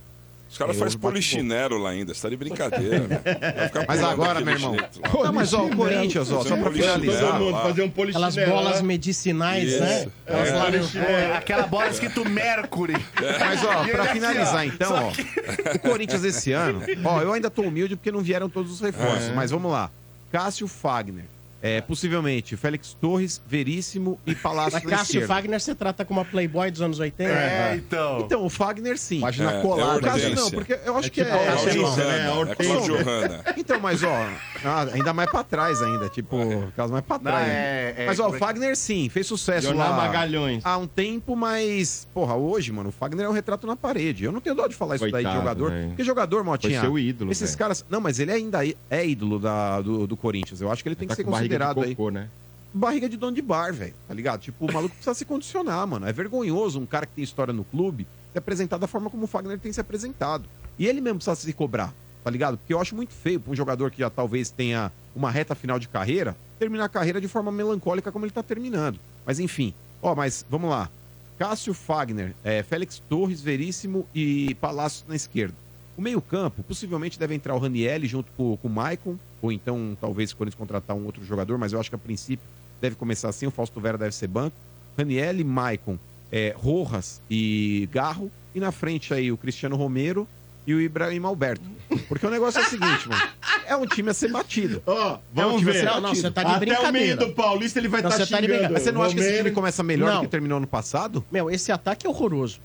[0.50, 3.00] Os caras fazem polichinelo lá ainda, você tá de brincadeira.
[3.02, 3.22] velho.
[3.56, 4.74] Vai ficar Mas agora, meu irmão.
[4.74, 5.00] jeito.
[5.24, 7.32] Não, mas ó, o Corinthians, ó, só pra finalizar.
[7.34, 8.52] Todo mundo fazer um Aquelas polichinelo.
[8.52, 8.88] bolas né?
[8.88, 9.80] medicinais, Isso.
[9.80, 10.08] né?
[10.26, 11.10] Elas É, lá no- polichinelo.
[11.12, 12.96] É, aquela bola escrito Mercury.
[13.40, 17.50] Mas, ó, pra finalizar, assim, ó, então, ó, o Corinthians esse ano, ó, eu ainda
[17.52, 19.34] tô humilde porque não vieram todos os reforços, É.
[19.34, 19.92] mas vamos lá.
[20.32, 21.26] Cássio Fagner,
[21.62, 25.28] é, possivelmente Félix Torres, Veríssimo e Palácio Mas na Cássio esquerda.
[25.28, 27.30] Fagner você trata como uma Playboy dos anos 80?
[27.32, 28.20] É, então.
[28.22, 29.20] Então, o Fagner sim.
[29.22, 29.94] Página É, colada.
[29.94, 31.48] é o Cássio não, porque eu acho É que tipo é...
[31.48, 32.52] a É Hortência, o Johanna, né?
[32.52, 32.56] é.
[32.56, 33.44] Cláudio Johanna.
[33.58, 34.28] Então, mas ó,
[34.66, 36.38] ah, ainda mais pra trás ainda, tipo,
[36.76, 37.48] caso mais pra Não, trás.
[37.48, 40.66] é- é- mas ó, o é Fagner sim, fez sucesso Jornal lá Magalhães.
[40.66, 44.24] há um tempo, mas, porra, hoje, mano, o Fagner é um retrato na parede.
[44.24, 45.88] Eu não tenho dó de falar isso daí de Coitado, jogador, velho.
[45.90, 47.60] porque jogador, Foi Motinha, seu ídolo, esses velho.
[47.60, 50.62] caras, não, mas ele ainda é ídolo da, do, do Corinthians.
[50.62, 52.30] Eu acho que ele tem Tá que ser com barriga de considerado aí né?
[52.74, 53.94] barriga de dono de bar, velho.
[54.08, 54.42] Tá ligado?
[54.42, 56.08] Tipo, o maluco precisa se condicionar, mano.
[56.08, 59.28] É vergonhoso um cara que tem história no clube se apresentar da forma como o
[59.28, 60.46] Fagner tem se apresentado.
[60.78, 61.94] E ele mesmo precisa se cobrar,
[62.24, 62.58] tá ligado?
[62.58, 65.80] Porque eu acho muito feio pra um jogador que já talvez tenha uma reta final
[65.80, 69.00] de carreira, terminar a carreira de forma melancólica como ele tá terminando.
[69.26, 70.90] Mas enfim, ó, mas vamos lá.
[71.38, 75.56] Cássio Fagner, é, Félix Torres, Veríssimo e Palácio na esquerda.
[76.00, 80.32] O meio-campo, possivelmente deve entrar o Ranielli junto com, com o Maicon, ou então talvez
[80.32, 82.46] quando eles contratar um outro jogador, mas eu acho que a princípio
[82.80, 83.46] deve começar assim.
[83.48, 84.56] O Fausto Vera deve ser banco.
[84.98, 86.00] Ranielli, Maicon,
[86.32, 88.32] é, Rojas e Garro.
[88.56, 90.26] E na frente aí o Cristiano Romero
[90.66, 91.66] e o Ibrahim Alberto.
[92.08, 93.22] Porque o negócio é o seguinte, mano.
[93.68, 94.82] É um time a ser batido.
[94.88, 94.94] Ó,
[95.36, 95.80] É um vamos time a ver.
[95.82, 96.22] ser Não, não, batido.
[96.22, 97.26] você tá de Até o meio brincadeira.
[97.26, 98.42] do Paulista ele vai estar tá de xingando.
[98.48, 98.74] brincadeira.
[98.74, 99.44] Mas você não acha que esse Romero.
[99.44, 100.16] time começa melhor Não.
[100.22, 101.26] do que terminou ano passado?
[101.30, 102.62] Meu, esse ataque é horroroso.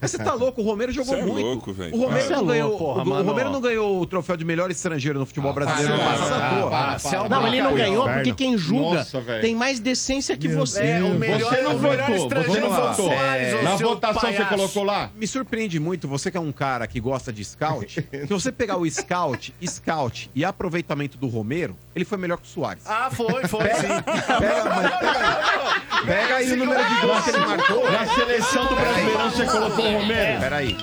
[0.00, 1.46] Mas você tá louco, o Romero jogou é muito.
[1.46, 1.94] louco, velho.
[1.94, 2.36] O Romero, Para.
[2.36, 3.24] não Você é ganhou, louco, porra, o, o mano.
[3.30, 6.50] Romero não ganhou o troféu de melhor estrangeiro no futebol brasileiro ano para, passado, para,
[6.50, 6.70] porra.
[6.70, 7.28] para, para.
[7.28, 8.22] Não, ele não ganhou inferno.
[8.24, 9.40] porque quem julga Nossa, velho.
[9.40, 10.82] tem mais decência que você.
[10.82, 13.06] É, o melhor, Você não o melhor votou, estrangeiro você não foi o votou.
[13.12, 14.48] Soares, ô Na seu votação você palhaço.
[14.56, 15.10] colocou lá?
[15.16, 18.76] Me surpreende muito, você que é um cara que gosta de scout, se você pegar
[18.76, 22.82] o scout, scout e aproveitamento do Romero, ele foi melhor que o Soares.
[22.86, 23.88] Ah, foi, foi sim.
[24.38, 26.06] Pega, mas pega aí.
[26.06, 27.90] Pega aí o número de gols que ele marcou.
[27.90, 30.40] Na seleção do Brasileirão você colocou o Romero?
[30.40, 30.76] Pera aí.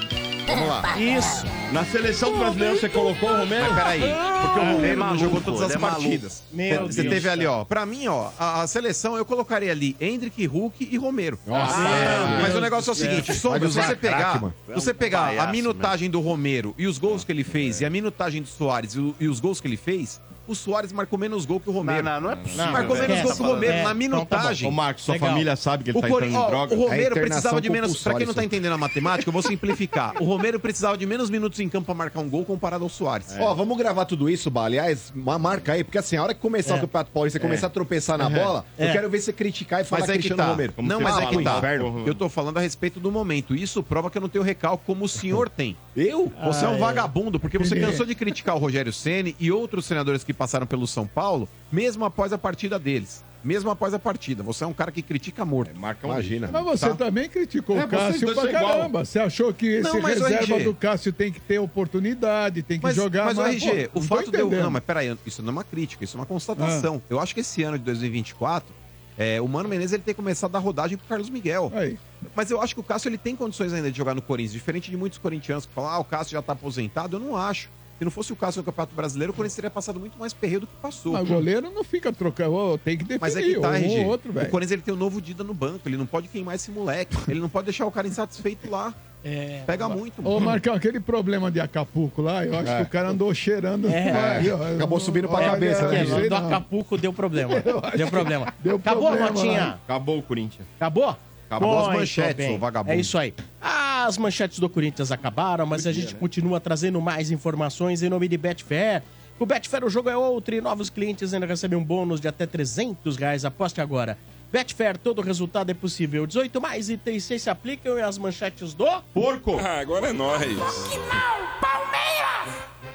[0.49, 0.97] Vamos lá.
[0.99, 1.45] Isso.
[1.71, 3.65] Na seleção do Brasileirão você colocou o Romero?
[3.65, 4.01] Mas peraí,
[4.41, 6.43] porque o Romero é não maluco, jogou todas as é partidas.
[6.51, 7.63] Meu Você Deus, teve ali, ó.
[7.63, 11.37] Pra mim, ó, a, a seleção eu colocaria ali Hendrick, Hulk e Romero.
[11.45, 14.93] Nossa, É, mas o negócio é o seguinte, Sombra, Pode se você pegar, craque, você
[14.93, 18.41] pegar a palhaço, minutagem do Romero e os gols que ele fez e a minutagem
[18.41, 20.19] do Soares e, e os gols que ele fez,
[20.49, 22.03] O Soares marcou menos gol que o Romero.
[22.03, 23.07] Não, não, não é possível, Marcou velho.
[23.09, 24.67] menos gol que o Romero É, na então tá minutagem.
[24.67, 25.29] Ô, Marcos, sua Legal.
[25.29, 26.75] família sabe que ele O, tá entrando ó, em droga?
[26.75, 28.01] o Romero É precisava de menos.
[28.03, 30.13] Pra quem não tá entendendo a matemática, eu vou simplificar.
[30.21, 33.35] O Romero precisava de menos minutos em campo pra marcar um gol comparado ao Soares.
[33.39, 34.67] Ó, vamos gravar tudo isso, Bala.
[34.67, 36.77] Aliás, uma marca aí, porque assim, a hora que começar É.
[36.77, 38.87] o Campeonato Paulista e começar a tropeçar na bola, É.
[38.87, 40.49] eu quero ver você criticar e falar Mas é que Cristiano tá.
[40.49, 40.73] Romero.
[40.77, 41.61] Não, você mas é que tá.
[42.05, 43.55] Eu tô falando a respeito do momento.
[43.55, 45.75] Isso prova que eu não tenho recalque como o senhor tem.
[45.95, 46.31] Eu?
[46.45, 46.77] Você é Ah, um é.
[46.77, 50.87] vagabundo, porque você cansou de criticar o Rogério Ceni e outros treinadores que passaram pelo
[50.87, 53.23] São Paulo, mesmo após a partida deles.
[53.41, 54.43] Mesmo após a partida.
[54.43, 55.73] Você é um cara que critica morto.
[55.79, 56.49] Marca um Imagina.
[56.51, 56.95] Mas você Tá.
[56.95, 58.77] também criticou É, o vocês Cássio dois pra são igual.
[58.77, 59.05] caramba.
[59.05, 62.61] Você achou que esse Não, mas o reserva RG do Cássio tem que ter oportunidade,
[62.63, 63.55] tem que Mas, jogar mas o mais.
[63.63, 64.47] RG, Pô, o não tô fato de eu.
[64.47, 64.63] entendendo.
[64.65, 67.01] Não, mas peraí, isso não é uma crítica, isso é uma constatação.
[67.09, 68.73] Eu acho que esse ano de 2024,
[69.17, 71.71] é, o Mano Menezes ele tem começado a dar rodagem pro Carlos Miguel.
[71.73, 71.97] Aí.
[72.35, 74.91] Mas eu acho que o Cássio ele tem condições ainda de jogar no Corinthians, diferente
[74.91, 77.15] de muitos corintianos que falam, ah, o Cássio já tá aposentado.
[77.15, 77.69] Eu não acho.
[77.99, 80.61] Se não fosse o Cássio no Campeonato Brasileiro, o Corinthians teria passado muito mais perreio
[80.61, 81.11] do que passou.
[81.13, 84.05] Mas o goleiro não fica trocando, tem que definir Mas é que tá, um ou
[84.07, 84.49] outro, o velho.
[84.49, 87.17] Corinthians ele tem o novo Dida no banco, ele não pode queimar esse moleque.
[87.29, 88.93] Ele não pode deixar o cara insatisfeito lá.
[89.23, 90.25] É, Pega muito.
[90.25, 93.89] Ô, Marcão, aquele problema de Acapulco lá, eu acho que o cara andou cheirando.
[93.89, 94.37] É.
[94.37, 96.47] Aí, ó, Acabou subindo pra olha, cabeça, né, do não.
[96.47, 97.59] Acapulco deu problema.
[97.59, 98.53] Deu que problema.
[98.63, 99.59] deu Acabou, problema Motinha?
[99.59, 99.79] lá.
[99.83, 100.65] Acabou o Corinthians.
[100.77, 101.17] Acabou?
[101.49, 102.55] Acabou as Muito manchetes, bem.
[102.55, 102.93] ô vagabundo.
[102.95, 103.33] É isso aí.
[103.59, 108.37] As manchetes do Corinthians acabaram, mas a gente continua trazendo mais informações em nome de
[108.37, 109.01] Betfair.
[109.35, 112.27] Com o Betfair o jogo é outro e novos clientes ainda recebem um bônus de
[112.27, 113.45] até 300 reais.
[113.45, 114.15] Aposte agora.
[114.51, 116.27] Betfair, todo resultado é possível.
[116.27, 118.85] 18 mais itens se se aplicam e as manchetes do...
[119.11, 119.57] Porco!
[119.59, 120.43] Ah, agora é nós.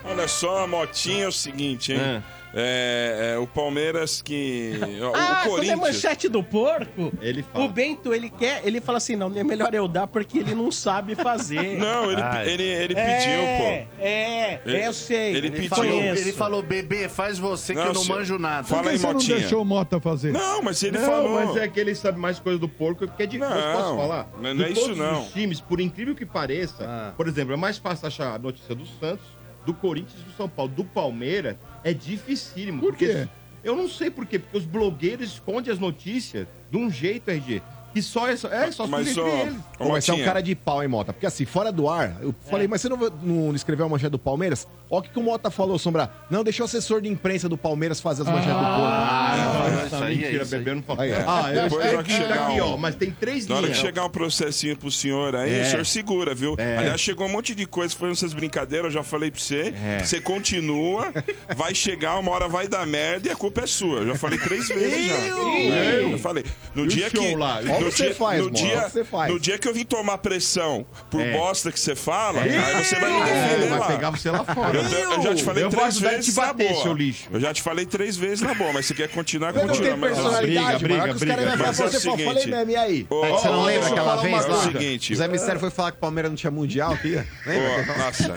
[0.05, 1.99] Olha só, a motinha é o seguinte, hein?
[1.99, 2.23] É,
[2.57, 4.75] é, o Palmeiras que.
[4.81, 5.81] Ah, o quando é Corinthians.
[5.81, 7.65] manchete do porco, Ele fala.
[7.65, 10.71] o Bento, ele quer, ele fala assim, não, é melhor eu dar porque ele não
[10.71, 11.75] sabe fazer.
[11.85, 14.03] Não, ele, ele, ele pediu, é, pô.
[14.03, 15.35] É, Ele- eu sei.
[15.37, 15.69] ele eu pediu.
[15.71, 16.23] Falou, conheço.
[16.23, 18.65] ele falou, bebê, faz você que Não, eu não manjo nada.
[18.67, 20.33] Fala que aí, você não deixou o Mota fazer?
[20.33, 21.45] Não, mas ele não, falou.
[21.47, 24.29] mas é que ele sabe mais coisa do porco que é de Não, posso falar?
[24.41, 25.23] não De é isso não.
[25.23, 27.13] Os times, por incrível que pareça, Ah.
[27.17, 29.25] por exemplo, é mais fácil achar a notícia do Santos,
[29.65, 32.81] do Corinthians, do São Paulo, do Palmeiras, é dificílimo.
[32.81, 33.29] Por porque- quê?
[33.63, 37.63] Eu não sei por quê, porque os blogueiros escondem as notícias de um jeito, RG,
[37.95, 39.55] que só é só, é, só Mas, fica ó, entre eles.
[39.79, 41.13] ô, mas você é um cara de pau, hein, Mota?
[41.13, 44.19] Porque assim, fora do ar, eu falei, mas você não, não escreveu a manchete do
[44.19, 44.67] Palmeiras?
[44.91, 46.11] Ó o que, que o Mota falou, Sombra.
[46.31, 48.59] Não, deixa o assessor de imprensa do Palmeiras fazer as manchetes do.
[48.59, 50.61] Ah, isso aí, é mentira, isso aí.
[50.61, 51.01] bebê, eu não falo.
[51.01, 51.17] Aí, ó.
[51.27, 53.73] Ah, eu Depois hora que chegar aqui, um- ó, mas tem três Na hora que
[53.73, 53.85] linhas.
[53.87, 55.63] chegar um processinho pro senhor aí, É.
[55.63, 56.55] o senhor segura, viu?
[56.59, 56.77] É.
[56.79, 59.73] Aliás, chegou um monte de coisa, foram essas brincadeiras, eu já falei pra você.
[59.85, 59.99] É.
[60.05, 61.13] Você continua,
[61.57, 63.99] vai chegar, uma hora vai dar merda e a culpa é sua.
[64.01, 65.15] Eu já falei três vezes já.
[65.15, 66.45] É, Eu falei.
[66.75, 67.35] No E dia que.
[67.37, 67.61] lá?
[67.85, 69.33] No que você dia, faz, no mano, dia, você faz.
[69.33, 71.33] no dia que eu vim tomar pressão por É.
[71.33, 72.51] bosta que você fala, aí
[72.85, 73.87] você vai me defender É, vai lá.
[73.87, 74.79] pegar você lá fora.
[74.79, 74.83] Eu,
[75.13, 76.83] eu já te falei Eu três vezes bater, na boa.
[76.83, 77.29] seu lixo.
[77.33, 79.91] Eu já te falei três vezes na boa, mas você quer continuar, Você não continua.
[79.91, 81.13] tem mas- personalidade, briga, mano.
[81.15, 81.57] os briga, caras briga.
[81.59, 83.07] vão Mas é o você, seguinte- falei mesmo, e aí?
[83.11, 84.55] Ô, Você não lembra aquela vez lá?
[84.55, 85.13] É o seguinte.
[85.13, 87.27] O Zé Mistério foi falar que o Palmeiras não tinha mundial, tia.
[87.47, 87.85] Lembra?
[87.99, 88.35] Nossa,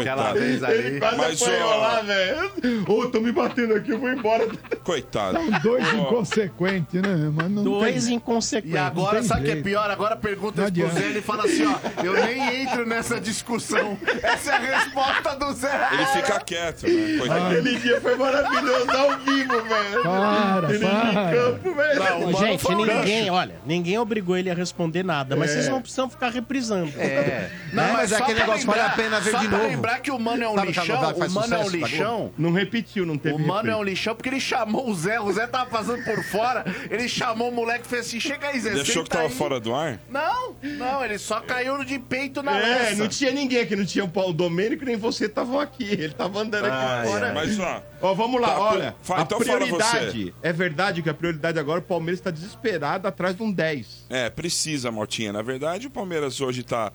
[0.00, 0.98] Aquela vez ali.
[0.98, 2.52] Quase Mas, apanhou lá, velho.
[2.88, 4.46] Ô, tô me batendo aqui, eu vou embora.
[4.82, 5.38] Coitado.
[5.38, 7.30] São dois inconsequentes, né?
[7.34, 8.72] Mas não Dois inconsequentes.
[8.86, 9.90] Agora, sabe o que é pior?
[9.90, 11.00] Agora pergunta Não isso pro.
[11.00, 13.98] Zé, ele fala assim, ó, eu nem entro nessa discussão.
[14.22, 15.88] Essa é a resposta do Zé.
[15.92, 17.18] Ele fica quieto, né?
[17.18, 17.46] Coitado.
[17.46, 20.02] Aquele dia foi maravilhoso, ao vivo, velho.
[20.02, 21.32] Para, Ele para.
[21.32, 22.04] campo, velho.
[22.04, 26.08] Não, Mano Gente, ninguém, olha, ninguém obrigou ele a responder nada, mas vocês não precisam
[26.08, 26.92] ficar reprisando.
[26.98, 27.50] É.
[27.72, 29.70] Não, mas só aquele negócio vale a pena ver só de pra novo.
[29.70, 32.32] lembrar que o Mano é um Sabe aquela lixão, o Mano é um sucesso lixão.
[32.38, 35.20] Não repetiu, não teve O mano é um lixão porque ele chamou o Zé.
[35.20, 36.64] O Zé tava passando por fora.
[36.90, 38.73] Ele chamou o moleque e fez assim: chega aí, Zé.
[38.74, 40.00] Ele achou que tava aí." fora do ar?
[40.10, 42.94] Não, não, ele só caiu de peito na É, lança.
[42.96, 45.84] não tinha ninguém aqui, não tinha o Paulo Domênico, nem você estavam aqui.
[45.84, 47.32] Ele tava andando aqui fora.
[47.32, 48.96] Mas, ó, Ó, vamos lá, Tá, olha.
[49.02, 53.08] fala, a então fala prioridade, é verdade que a prioridade agora, o Palmeiras está desesperado
[53.08, 54.04] atrás de um 10.
[54.10, 55.32] é, precisa, Maltinha.
[55.32, 56.92] Na verdade, o Palmeiras hoje tá,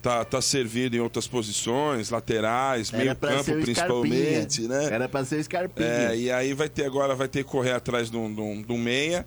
[0.00, 4.84] tá, tá servido em outras posições, laterais, meio campo principalmente, né?
[4.90, 5.86] Era pra ser o Scarpinha.
[5.86, 8.62] É, e aí vai ter agora, vai ter que correr atrás de um, de um-
[8.62, 9.26] de um meia.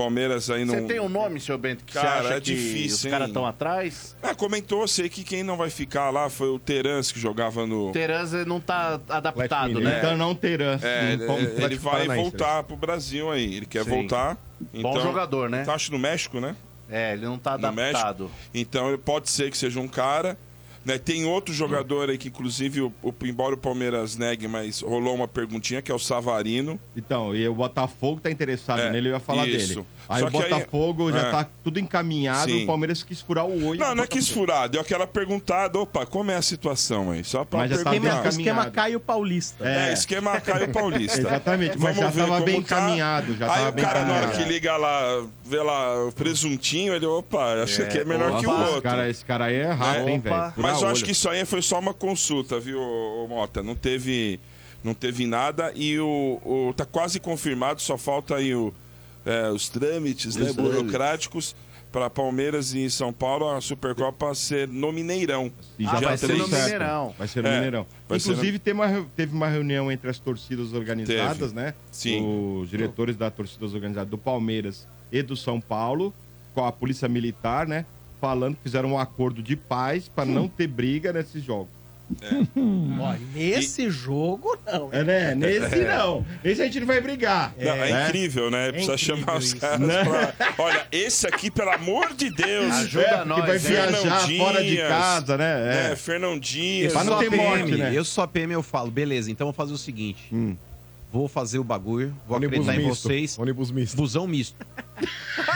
[0.00, 0.74] Palmeiras aí não.
[0.74, 3.28] Você tem um nome, seu Bento, que Cara, você acha é que difícil, os caras
[3.28, 4.16] estão atrás?
[4.22, 7.90] Ah, comentou, sei que quem não vai ficar lá foi o Terans, que jogava no.
[7.90, 9.98] O Teranza não tá adaptado, né?
[9.98, 10.78] Então não terá.
[10.80, 13.56] É, Não, ele, ele vai Paranaense, voltar pro Brasil aí.
[13.56, 13.90] Ele quer Sim.
[13.90, 14.38] voltar.
[14.72, 15.64] Bom Então, jogador, né?
[15.64, 16.56] Tá, acho no México, né?
[16.90, 18.24] É, ele não tá adaptado.
[18.24, 18.30] México.
[18.54, 20.36] Então ele pode ser que seja um cara.
[20.84, 25.14] Né, tem outro jogador aí que, inclusive, o, o- embora o Palmeiras negue, mas rolou
[25.14, 26.80] uma perguntinha, que é o Savarino.
[26.96, 29.74] Então, e o Botafogo tá interessado É, nele, eu ia falar isso.
[29.74, 29.86] dele.
[30.12, 31.30] Aí Só o que aí- Botafogo já é.
[31.30, 32.64] tá tudo encaminhado, Sim.
[32.64, 33.78] o Palmeiras quis furar o olho.
[33.78, 34.18] Não, não é que Botafogo.
[34.18, 37.22] esfurar, deu aquela perguntada, opa, como é a situação aí?
[37.22, 38.20] Só pra Mas já tá perguntar.
[38.22, 39.64] bem Esquema, Caio Paulista.
[39.68, 41.20] É, esquema Caio Paulista.
[41.20, 42.76] Exatamente, mas já tava bem tá.
[42.80, 46.12] encaminhado, já Aí tava o bem cara, na hora que liga lá, vê lá o
[46.12, 48.72] presuntinho, ele, opa, acho que aqui é melhor que o Opa, outro.
[48.74, 50.30] Esse cara, esse cara aí é rápido, hein, Opa.
[50.48, 50.52] velho?
[50.56, 52.80] Mas eu Furar acho que isso aí foi só uma consulta, viu,
[53.28, 53.62] Mota?
[53.62, 54.40] Não teve,
[54.82, 58.74] não teve nada e o, o- tá quase confirmado, só falta aí o,
[59.24, 61.54] é, os trâmites né, Os burocráticos
[61.92, 65.50] para Palmeiras e São Paulo a Supercopa ser no Mineirão.
[65.78, 66.46] E Ah, já vai tá ser no.
[66.48, 67.14] Mineirão.
[67.18, 67.86] Vai ser no É, Mineirão.
[68.08, 71.54] vai ser Inclusive, tem uma teve uma reunião entre as torcidas organizadas, Teve.
[71.54, 71.74] né?
[71.90, 72.60] Sim.
[72.62, 76.14] Os diretores da torcidas organizadas do Palmeiras e do São Paulo,
[76.54, 77.84] com a Polícia Militar, né?
[78.20, 81.79] Falando que fizeram um acordo de paz para não ter briga nesses jogos.
[83.00, 84.88] Ó, nesse jogo, não.
[84.92, 85.34] É, né?
[85.34, 86.24] Nesse não.
[86.42, 87.54] Nesse a gente não vai brigar.
[87.58, 88.06] Não, é, né?
[88.08, 88.72] incrível, né?
[88.72, 90.54] Precisa incrível chamar os caras pra...
[90.58, 92.72] Olha, esse aqui, pelo amor de Deus.
[92.72, 95.88] Ajuda É, nós, vai viajar fora de casa, né?
[95.88, 95.96] É, É.
[95.96, 96.92] Fernandinhas.
[96.92, 97.92] Pra não ter morte, né?
[97.94, 100.24] Eu sou a PM, eu falo, beleza, então vou fazer o seguinte.
[100.32, 100.56] Hum.
[101.12, 103.08] Vou fazer o bagulho, vou Ônibus acreditar em misto.
[103.08, 103.38] vocês.
[103.38, 103.96] Ônibus misto.
[103.96, 104.54] Busão misto.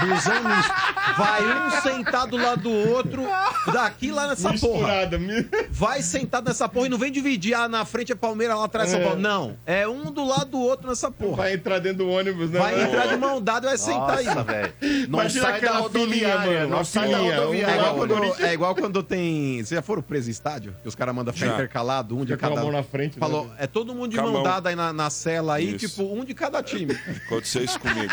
[0.00, 0.72] Busão misto.
[1.16, 3.26] Vai um sentar do lado do outro,
[3.72, 4.78] daqui lá nessa porra.
[4.78, 7.54] Misturada, mi- Vai sentado nessa porra e não vem dividir.
[7.54, 9.04] Ah, na frente é Palmeiras, lá atrás é São É.
[9.04, 9.20] Paulo.
[9.20, 9.56] Não.
[9.66, 11.36] É um do lado do outro nessa porra.
[11.38, 12.58] Vai entrar dentro do ônibus, né?
[12.58, 14.24] Vai entrar de mão dada e vai sentar aí.
[14.26, 14.74] Nossa, velho.
[14.80, 17.98] Não Imagina sai da aquela filinha, rodoviária, mano, não uma sai da filinha, É igual,
[17.98, 18.14] olha.
[18.14, 19.56] quando, é igual quando tem.
[19.56, 20.74] Vocês já foram preso em estádio?
[20.82, 21.54] Que os caras mandam ficar Já.
[21.54, 22.62] intercalado, um de Fica com a cada.
[22.62, 23.20] mão na frente, né?
[23.20, 24.42] Falou, é todo mundo de Com a mão mão.
[24.42, 25.88] dada aí na, na cela aí, Isso.
[25.88, 26.96] tipo, um de cada time.
[27.26, 28.12] Aconteceu isso comigo.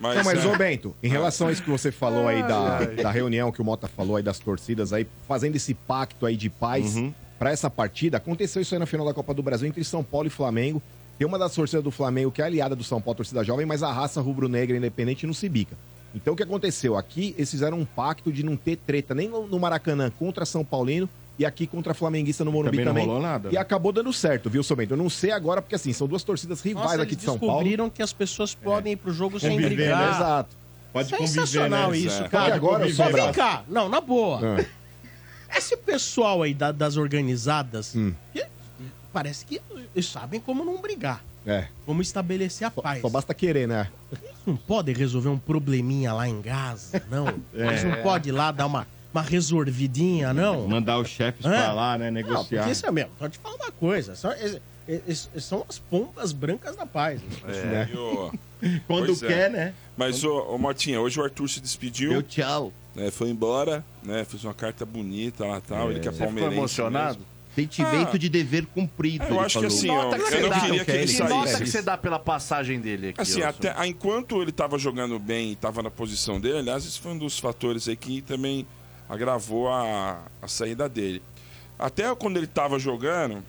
[0.00, 2.80] Mas, Não, mas, é, ô Bento, em relação a isso que você falou aí da,
[2.84, 6.50] da reunião que o Mota falou aí das torcidas aí, fazendo esse pacto aí de
[6.50, 7.12] paz Uhum.
[7.38, 10.26] pra essa partida, aconteceu isso aí na final da Copa do Brasil entre São Paulo
[10.26, 10.82] e Flamengo.
[11.18, 13.82] Tem uma das torcidas do Flamengo que é aliada do São Paulo, torcida jovem, mas
[13.82, 15.76] a raça rubro-negra independente não se bica.
[16.14, 16.96] Então o que aconteceu?
[16.96, 21.08] Aqui eles fizeram um pacto de não ter treta nem no Maracanã contra São Paulino
[21.38, 23.06] e aqui contra Flamenguista no Morumbi Também não também.
[23.06, 23.58] rolou nada, E né?
[23.60, 24.94] acabou dando certo, viu, seu Bento?
[24.94, 27.54] Eu não sei agora, porque assim, são duas torcidas rivais Nossa, aqui de São Paulo.
[27.54, 29.98] descobriram que as pessoas podem ir pro jogo sem Conviver, brigar.
[30.10, 30.16] né?
[30.16, 30.56] Exato.
[30.92, 31.98] Pode conviver, Sensacional né?
[31.98, 32.28] isso, É.
[32.28, 32.54] cara.
[32.54, 33.62] Agora, conviver, Só vem cá.
[33.68, 34.40] Não, na boa.
[34.60, 35.58] Ah.
[35.58, 38.12] Esse pessoal aí da- das organizadas, Hum.
[38.32, 38.44] que-
[39.12, 39.60] parece que
[39.94, 41.22] eles sabem como não brigar.
[41.46, 41.68] É.
[41.84, 43.00] Como estabelecer a Só, paz.
[43.00, 43.88] só basta querer, né?
[44.10, 47.28] Eles não podem resolver um probleminha lá em Gaza, não.
[47.54, 50.66] Eles não podem ir lá dar uma, uma resolvidinha, não.
[50.68, 51.50] Mandar os chefes Hã?
[51.50, 52.06] pra lá, né?
[52.10, 52.60] Não, Negociar.
[52.60, 53.10] porque isso é mesmo.
[53.16, 54.14] Então, te falar uma coisa.
[54.14, 57.20] São, eles- eles- são as pombas brancas da paz.
[57.44, 57.88] né?
[57.92, 58.32] e o-
[58.86, 59.26] Quando Pois é.
[59.26, 59.74] quer, né?
[59.96, 62.10] Mas, ô, ô Motinha, hoje o Arthur se despediu.
[62.10, 62.72] Deu tchau.
[62.94, 64.24] né, foi embora, né?
[64.24, 65.90] Fez uma carta bonita lá e tal.
[65.90, 66.56] Ele que é Você ficou palmeirense.
[66.58, 67.18] emocionado?
[67.18, 67.36] mesmo.
[67.54, 68.18] Sentimento Ah.
[68.18, 69.24] de dever cumprido.
[69.24, 71.58] Eu acho que assim, Nota ó, que eu você não dá, queria que ele nota
[71.58, 73.20] que você dá pela passagem dele aqui?
[73.20, 76.84] Assim, ô, até, a- enquanto ele estava jogando bem e estava na posição dele, aliás,
[76.84, 78.66] isso foi um dos fatores aí que também
[79.08, 81.22] agravou a, a saída dele.
[81.78, 83.42] Até quando ele estava jogando,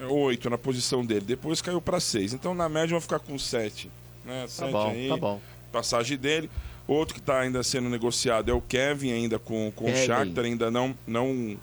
[0.00, 2.32] é, oito na posição dele, depois caiu para seis.
[2.32, 3.90] Então, na média, vai ficar com sete.
[4.24, 4.46] Né?
[4.56, 5.40] Tá bom, aí, tá bom.
[5.70, 6.50] passagem dele.
[6.86, 10.06] Outro que está ainda sendo negociado é o Kevin, ainda com, com o Kevin.
[10.06, 11.56] Shakhtar, ainda não, não,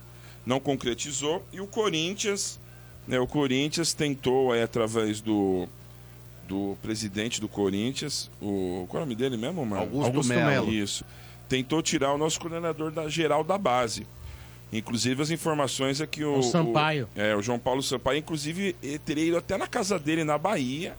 [0.45, 1.45] não concretizou.
[1.52, 2.60] E o Corinthians,
[3.08, 5.68] né, o Corinthians tentou aí através do,
[6.47, 9.82] do presidente do Corinthians, o qual é o nome dele mesmo, mano?
[9.82, 10.50] Augusto, Augusto Melo.
[10.50, 10.72] Melo.
[10.74, 11.06] Isso.
[11.50, 14.06] Tentou tirar o nosso coordenador da geral da base.
[14.72, 17.10] Inclusive as informações é que o, O Sampaio.
[17.16, 20.38] o- é, o João Paulo Sampaio, inclusive, ele teria ido até na casa dele na
[20.38, 20.93] Bahia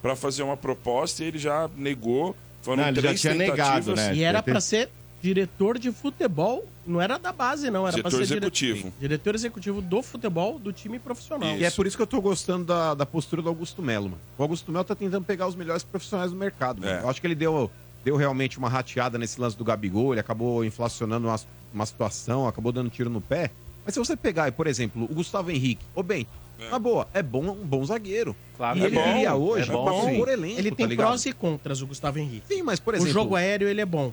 [0.00, 2.34] para fazer uma proposta e ele já negou.
[2.62, 4.14] Foram Não, ele já três tinha negado, né?
[4.14, 4.88] E era pra ser
[5.20, 7.86] diretor de futebol, não era da base, não.
[7.86, 8.92] Era pra Setor ser dire- executivo.
[8.98, 11.50] diretor executivo do futebol do time profissional.
[11.50, 11.60] Isso.
[11.60, 14.20] E é por isso que eu tô gostando da, da postura do Augusto Melo, mano.
[14.38, 16.92] O Augusto Melo tá tentando pegar os melhores profissionais do mercado, mano.
[16.92, 17.02] É.
[17.02, 17.70] Eu acho que ele deu,
[18.04, 21.40] deu realmente uma rateada nesse lance do Gabigol, ele acabou inflacionando uma,
[21.72, 23.50] uma situação, acabou dando tiro no pé.
[23.84, 26.26] Mas se você pegar, por exemplo, o Gustavo Henrique, ô bem,
[26.70, 28.36] na boa, é bom, um bom zagueiro.
[28.56, 29.84] Claro e que ele é bom, iria hoje é bom.
[30.02, 31.06] compor elenco, Ele tá tem ligado?
[31.08, 32.46] prós e contras, o Gustavo Henrique.
[32.46, 33.12] Sim, mas por O exemplo...
[33.12, 34.12] jogo aéreo, ele é bom.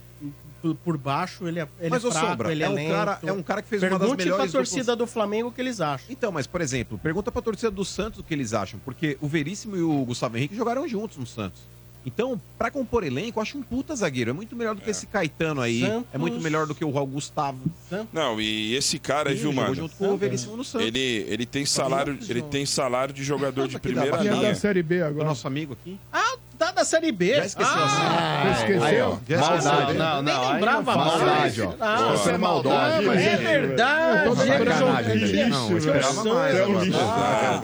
[0.61, 2.91] Por, por baixo, ele é, ele Mas, é fraco, Sombra, ele é, é um lento.
[2.91, 5.47] cara- é um cara que fez uma das Pergunte melhores pra torcida duplas- do Flamengo
[5.49, 6.07] o que eles acham.
[6.09, 9.27] Então, mas, por exemplo, pergunta pra torcida do Santos o que eles acham, porque o
[9.27, 11.61] Veríssimo e o Gustavo Henrique jogaram juntos no Santos.
[12.05, 14.29] Então, pra compor elenco, eu acho um puta zagueiro.
[14.29, 15.81] É muito melhor do que esse Caetano aí.
[15.81, 16.07] Santos.
[16.13, 17.59] É muito melhor do que o Raul Gustavo.
[18.13, 19.75] Não, e esse cara Sim, jogou mano?
[19.75, 20.87] junto com o Veríssimo no Santos.
[20.87, 24.41] Ele, ele tem salário, ele tem salário de jogador de primeira é linha.
[24.41, 25.25] da Série B O agora.
[25.27, 25.99] nosso amigo aqui.
[26.11, 27.35] Ah, tá da da Série B.
[27.35, 28.53] Já esqueceu ah, assim?
[28.53, 28.83] Você esqueceu?
[28.83, 29.71] Aí, esqueceu.
[29.71, 30.53] Não, não, nem não.
[30.53, 31.21] lembrava não mais.
[31.21, 31.73] Maldade, ó.
[31.77, 32.75] Não, Você é maldoso.
[33.05, 34.25] mas é é- verdade.
[34.25, 35.49] Eu tô sacanagem.
[35.49, 36.55] Não, eu esperava mais.
[36.55, 36.99] É um lixo.
[36.99, 37.61] Ah,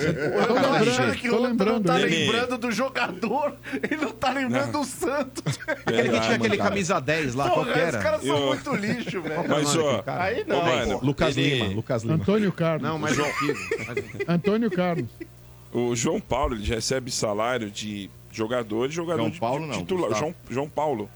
[1.30, 5.60] Tô lembrando, não tá lembrando do jogador, ele não tá lembrando do Santos.
[5.86, 8.00] Aquele que tinha aquele camisa 10 lá, qual Porra, os era?
[8.00, 9.46] caras são Eu- muito lixo, velho.
[9.48, 11.00] Mas, ó, Aí não.
[11.00, 12.16] Lucas Lima, Lucas Lima.
[12.16, 12.82] Antônio Carlos.
[12.88, 13.60] Não, mas antigo.
[14.28, 15.06] Antônio Carlos.
[15.72, 19.78] O João Paulo ele recebe salário de jogador e jogador João de- Paulo de não,
[19.78, 20.10] titular.
[20.10, 20.20] Gustavo.
[20.22, 21.10] João, João Paulo.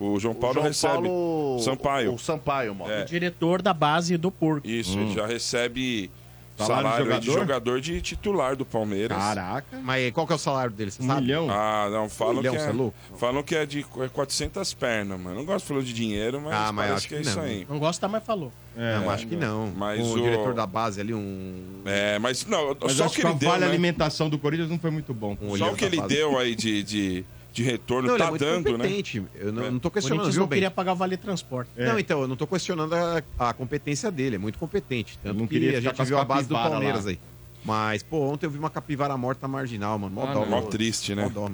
[0.00, 0.92] O João Paulo João recebe.
[0.94, 2.14] Paulo- Sampaio.
[2.14, 2.90] O Sampaio, mano.
[2.92, 3.04] É.
[3.04, 4.66] Diretor da base do Porco.
[4.66, 6.10] Isso, ele já recebe
[6.56, 7.40] Salário de salário, de, jogador?
[7.40, 7.80] jogador?
[7.80, 9.18] de titular do Palmeiras.
[9.18, 9.78] Caraca.
[9.82, 10.90] Mas qual que é o salário dele?
[10.90, 11.22] Você Um sabe?
[11.22, 11.48] milhão?
[11.50, 15.36] Ah, não, falam milhão, que é é, falam que é de é 400 pernas, mano.
[15.36, 17.44] Não gosto de falar de dinheiro, mas, Ah, mas acho que é que isso não.
[17.44, 17.66] aí.
[17.68, 18.52] Não gosta, mas falou.
[18.76, 19.72] É, Não, acho que não.
[19.76, 21.82] Mas o, o- diretor da base ali, um.
[21.84, 23.70] É, mas não, Mas só o acho que que a ele deu, vale né?
[23.70, 25.36] alimentação do Corinthians não foi muito bom.
[25.40, 27.24] um Só o que ele deu aí de, de,
[27.54, 28.84] de retorno Não, ele é tá muito dando, né?
[28.84, 29.22] competente.
[29.36, 31.70] Eu não, não tô O questionando, viu, não queria pagar o vale transporte.
[31.76, 35.16] Não, então, eu não tô questionando a, a competência dele, é muito competente.
[35.22, 37.10] Tanto não que queria a ficar gente viu a base do capivara Palmeiras lá.
[37.12, 37.18] aí.
[37.64, 40.12] Mas, pô, ontem eu vi uma capivara morta na marginal, mano.
[40.14, 40.44] Mó Ah, dó.
[40.44, 41.30] Mó triste, Mó né?
[41.32, 41.48] dó.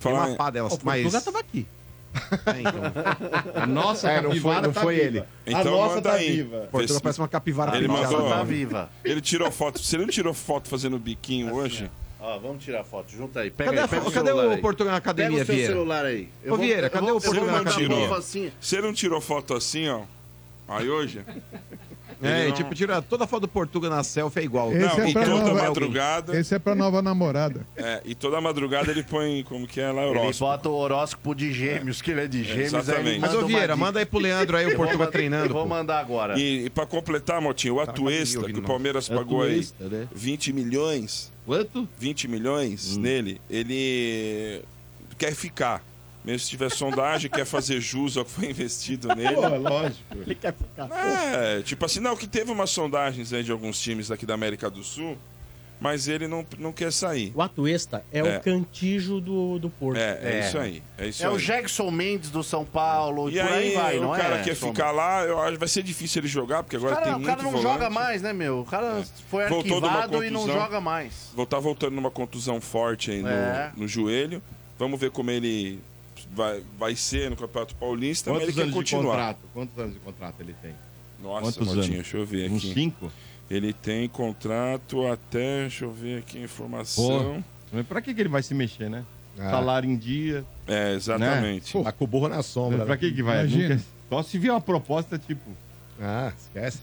[0.00, 1.02] Tem uma pá delas, O mas...
[1.02, 1.66] Portugal tava aqui.
[2.46, 5.06] É, então, A nossa É, não foi- capivara não tá foi viva.
[5.06, 5.18] ele.
[5.18, 5.24] A
[5.60, 6.30] Então nossa manda tá aí.
[6.36, 6.68] viva.
[6.70, 8.28] Portugal parece uma capivara Ele mandou-?
[8.28, 8.90] Tá viva.
[9.04, 9.80] Ele tirou foto.
[9.82, 11.90] Se ele não tirou foto fazendo biquinho hoje,
[12.22, 13.10] Ó, vamos tirar foto.
[13.10, 13.50] Junta aí.
[13.50, 14.60] Pega Cadê, aí, pega o cadê celular o.
[14.60, 15.72] Portugal na Pega academia, o seu Vieira?
[15.72, 16.28] celular aí.
[16.48, 18.22] Ô, Vieira, cadê o eu vou Portugal na academia?
[18.60, 20.02] se ele não tirou foto assim, ó.
[20.68, 21.20] Aí hoje.
[22.24, 24.72] É, Ele não- tipo, tira toda a foto do Portugal na selfie é igual.
[24.72, 26.38] Esse Não, é e toda nova- madrugada.
[26.38, 27.66] Esse é pra nova namorada.
[27.76, 30.38] é, e toda madrugada ele põe como que é lá Ele horóscopo.
[30.52, 32.74] bota o horóscopo de gêmeos, que ele é de gêmeos.
[32.74, 33.00] Exatamente.
[33.08, 35.52] aí ele Mas, ô Vieira, manda aí pro Leandro aí, o Eu vou Portugal treinando.
[35.52, 36.38] Vou mandar agora.
[36.38, 38.62] E, e pra completar, Motinho, o Tá Atuesta, que o.
[38.62, 40.06] Palmeiras pagou aí Atuesta, né?
[40.14, 41.88] 20 milhões, Quanto?
[41.98, 44.62] 20 milhões nele, ele
[45.18, 45.82] quer ficar.
[46.24, 49.34] Mesmo se tiver sondagem, quer fazer jus ao que foi investido nele.
[49.34, 50.00] Pô, lógico.
[50.14, 50.88] Ele quer ficar.
[50.92, 54.70] É, tipo assim, não, que teve umas sondagens aí de alguns times daqui da América
[54.70, 55.18] do Sul,
[55.82, 57.32] mas ele não, não quer sair.
[57.34, 58.38] O Atuesta é, É.
[58.38, 59.98] o cantijo do, do Porto.
[59.98, 60.46] É, é, É.
[60.46, 60.82] isso aí.
[60.96, 61.34] É isso É aí.
[61.34, 64.42] o Jackson Mendes do São Paulo, E por aí, aí, vai, o não cara é?
[64.44, 67.06] quer ficar lá, eu acho que vai ser difícil ele jogar, porque O agora cara,
[67.06, 67.72] tem o muito cara não volante.
[67.74, 68.60] joga mais, né, meu?
[68.60, 71.30] O cara foi Voltou de uma arquivado e não joga mais.
[71.34, 73.72] Vou tá voltando numa contusão forte aí no, É.
[73.76, 74.40] no joelho.
[74.78, 75.80] Vamos ver como ele
[76.32, 79.14] vai, vai ser no Campeonato Paulista, mas ele Quantos quer anos de continuar.
[79.16, 79.38] contrato?
[79.52, 80.74] Quantos anos de contrato ele tem?
[81.22, 81.88] Nossa, Quantos Motinho, anos?
[81.88, 82.74] deixa eu ver Uns aqui.
[82.74, 83.12] cinco?
[83.52, 87.44] Ele tem contrato até, deixa eu ver aqui a informação.
[87.70, 89.04] Mas pra que, que ele vai se mexer, né?
[89.38, 89.50] Ah.
[89.50, 90.42] Salário em dia.
[90.66, 91.80] É, exatamente.
[91.82, 92.78] Tá com o burro na sombra.
[92.86, 92.96] pra né?
[92.96, 93.40] que, que vai?
[93.40, 93.68] Imagina.
[93.74, 95.50] Nunca- Só se vier uma proposta tipo.
[96.00, 96.78] Ah, esquece.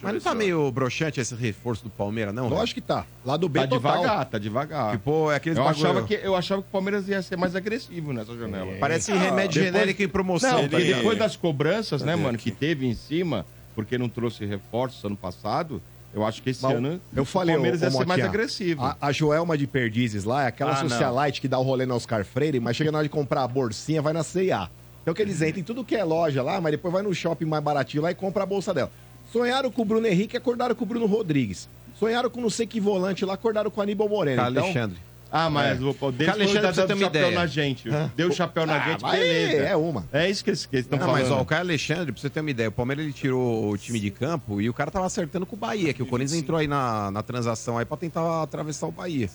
[0.00, 2.48] Mas não tá meio broxante esse reforço do Palmeiras, não?
[2.48, 3.04] Lógico que tá.
[3.24, 3.92] Lá do B Tá total.
[4.02, 4.90] devagar, tá devagar.
[4.92, 7.54] Tipo, é aqueles eu, bagulho- achava que, eu achava que o Palmeiras ia ser mais
[7.54, 8.72] agressivo nessa janela.
[8.80, 10.62] Parece Ah, remédio depois- genérico em promoção.
[10.62, 12.50] Não, tá e depois das cobranças, né, mano, aqui?
[12.50, 15.80] que teve em cima, porque não trouxe reforços ano passado,
[16.14, 18.82] eu acho que esse Mas ano eu falei, o Palmeiras ia ser mais agressivo.
[18.84, 20.88] A, a Joelma de Perdizes lá é aquela Ah, não.
[20.90, 23.48] socialite que dá o rolê no Oscar Freire, mas chega na hora de comprar a
[23.48, 24.68] bolsinha, vai na C&A.
[25.02, 27.46] Então que eles entram em tudo que é loja lá, mas depois vai no shopping
[27.46, 28.90] mais baratinho lá e compra a bolsa dela.
[29.32, 31.68] Sonharam com o Bruno Henrique, acordaram com o Bruno Rodrigues.
[31.98, 34.42] Sonharam com não sei que volante lá, acordaram com o Aníbal Moreno.
[34.48, 34.98] Então, Alexandre.
[35.34, 35.82] Ah, mas É.
[35.84, 37.30] o Cara, Alexandre, pra você uma chapéu ideia.
[37.30, 37.88] na gente.
[38.14, 39.62] Deu o chapéu na Ah, gente, beleza.
[39.64, 40.06] é uma.
[40.12, 41.12] É isso que eles estão falando.
[41.22, 43.78] mas ó, o Caio Alexandre, pra você ter uma ideia, o Palmeiras ele tirou o
[43.78, 46.58] time de campo e o cara tava acertando com o Bahia, que o Corinthians entrou
[46.58, 49.30] aí na, na transação aí pra tentar atravessar o Bahia.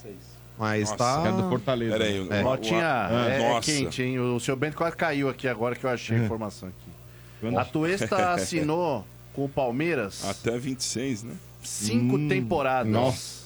[0.56, 1.22] Mas Nossa, tá.
[1.24, 1.92] Cara do Fortaleza.
[1.98, 2.42] Pera aí, né?
[2.42, 2.80] o- Motinha,
[3.12, 3.72] o- é, é Nossa.
[3.72, 4.20] quente, hein?
[4.20, 6.92] O seu Bento quase caiu aqui agora que eu achei a informação aqui.
[7.42, 11.34] Quando- A Tuesta assinou com o Palmeiras Até 26, né?
[11.64, 12.92] cinco Hum, temporadas.
[12.92, 13.37] nossa.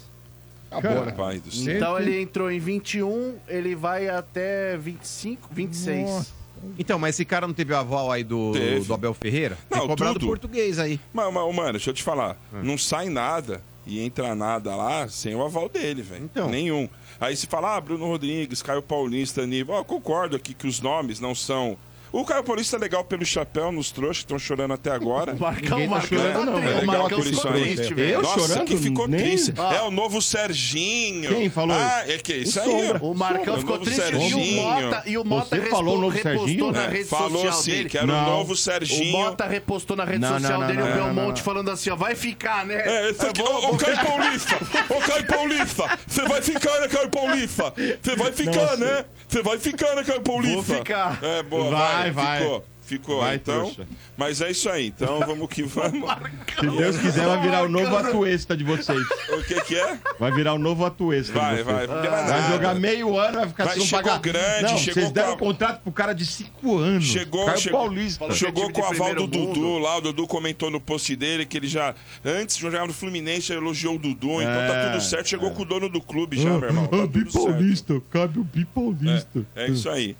[0.79, 1.75] Cara, Pai do céu.
[1.75, 6.09] Então ele entrou em 21, ele vai até 25, 26.
[6.09, 6.41] Nossa.
[6.77, 8.85] Então, mas esse cara não teve o aval aí do, Teve.
[8.85, 9.57] do Abel Ferreira?
[9.67, 10.27] Tem Não, cobrado tudo.
[10.27, 10.99] português aí.
[11.11, 12.37] Mas, mas, mano, deixa eu te falar.
[12.53, 12.61] Ah.
[12.61, 16.23] Não sai nada e entra nada lá sem o aval dele, velho.
[16.23, 16.49] Então.
[16.49, 16.87] Nenhum.
[17.19, 19.79] Aí se fala, ah, Bruno Rodrigues, Caio Paulista, Aníbal.
[19.79, 21.77] Ó, concordo aqui que os nomes não são.
[22.11, 25.33] O Caio Paulista é legal pelo chapéu nos trouxas que estão chorando até agora.
[25.35, 27.75] O Marcão, Ninguém tá Marcão chorando, não, o Legal Marcão por isso ficou aí.
[27.75, 28.21] triste, Eu.
[28.21, 28.65] Nossa, chorando?
[28.65, 29.53] que ficou Nem- triste.
[29.57, 29.75] Ah.
[29.75, 31.29] É o novo Serginho.
[31.29, 32.65] Quem falou Ah, é que isso aí.
[32.69, 32.99] Sombra.
[33.01, 33.05] ó.
[33.11, 34.61] O Marcão O ficou novo triste e o Serginho.
[34.61, 36.71] Mota, e o Mota Você falou o novo repostou Serginho?
[36.71, 37.89] na É, rede falou social sim, dele.
[37.89, 39.11] que era o novo O Serginho.
[39.11, 42.65] Mota repostou na rede Não, social não, dele o Belmonte falando assim, ó, vai ficar,
[42.65, 42.81] né?
[42.85, 44.55] É, esse aqui, vou- ô, ô Caio Paulista!
[44.89, 45.99] Ô Caio Paulista!
[46.07, 47.73] Você vai ficar, né, Caio Paulista?
[48.01, 49.05] Você vai ficar, né?
[49.27, 50.61] Você vai ficar, né, Caio Paulista?
[50.61, 51.19] Vou ficar.
[51.23, 52.41] É, boa, Vai, vai, vai.
[52.41, 52.70] Ficou.
[52.91, 53.61] Ficou, Vai, então.
[53.71, 53.87] trouxa.
[54.17, 56.09] Mas é isso aí, então vamos que vamos.
[56.59, 58.99] Se Deus quiser, vai virar o novo atuesta de vocês.
[59.29, 59.97] O que que é?
[60.19, 61.87] Vai virar o novo atuesta Vai, de vocês.
[61.87, 64.19] vai, Vai jogar meio ano, vai ficar Vai, sem chegou pagar.
[64.19, 67.05] grande, Não, chegou vocês deram com a- um contrato pro cara de cinco anos.
[67.05, 68.31] Chegou, Caio chegou, Paulista.
[68.33, 71.67] chegou com o aval do Dudu lá, o Dudu comentou no post dele que ele
[71.67, 75.51] já, antes de jogar no Fluminense, elogiou o Dudu, então tá É, tudo certo, chegou
[75.51, 76.87] com o dono do clube já, meu irmão.
[76.87, 77.09] Tá certo.
[77.11, 79.45] Bipaulista, cabe o Bipaulista.
[79.55, 80.15] É isso aí.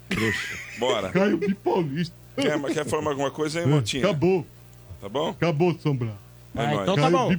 [0.78, 1.10] Bora.
[1.10, 2.21] Caio Bipaulista.
[2.36, 4.04] Quer, quer falar alguma coisa aí, Motinha?
[4.04, 4.46] Acabou,
[5.00, 5.30] Tá bom?
[5.30, 6.12] acabou, Sombra.
[6.54, 6.80] É Ah, nóis.
[6.82, 7.30] então tá bom.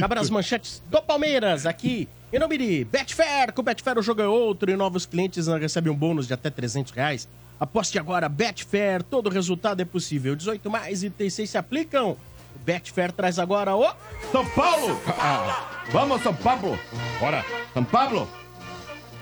[0.00, 3.52] Cabra as manchetes do Palmeiras aqui em nome de Betfair.
[3.52, 6.50] Com Betfair o jogo é outro e novos clientes né, recebem um bônus de até
[6.50, 7.28] 300 reais.
[7.58, 10.34] Aposte agora, Betfair, todo resultado é possível.
[10.36, 12.10] 18 mais e 36 se aplicam.
[12.54, 13.88] O Betfair traz agora o...
[14.32, 15.00] São Paulo!
[15.18, 16.78] Ah, vamos, São Paulo!
[17.20, 17.44] Bora!
[17.72, 18.28] São Paulo!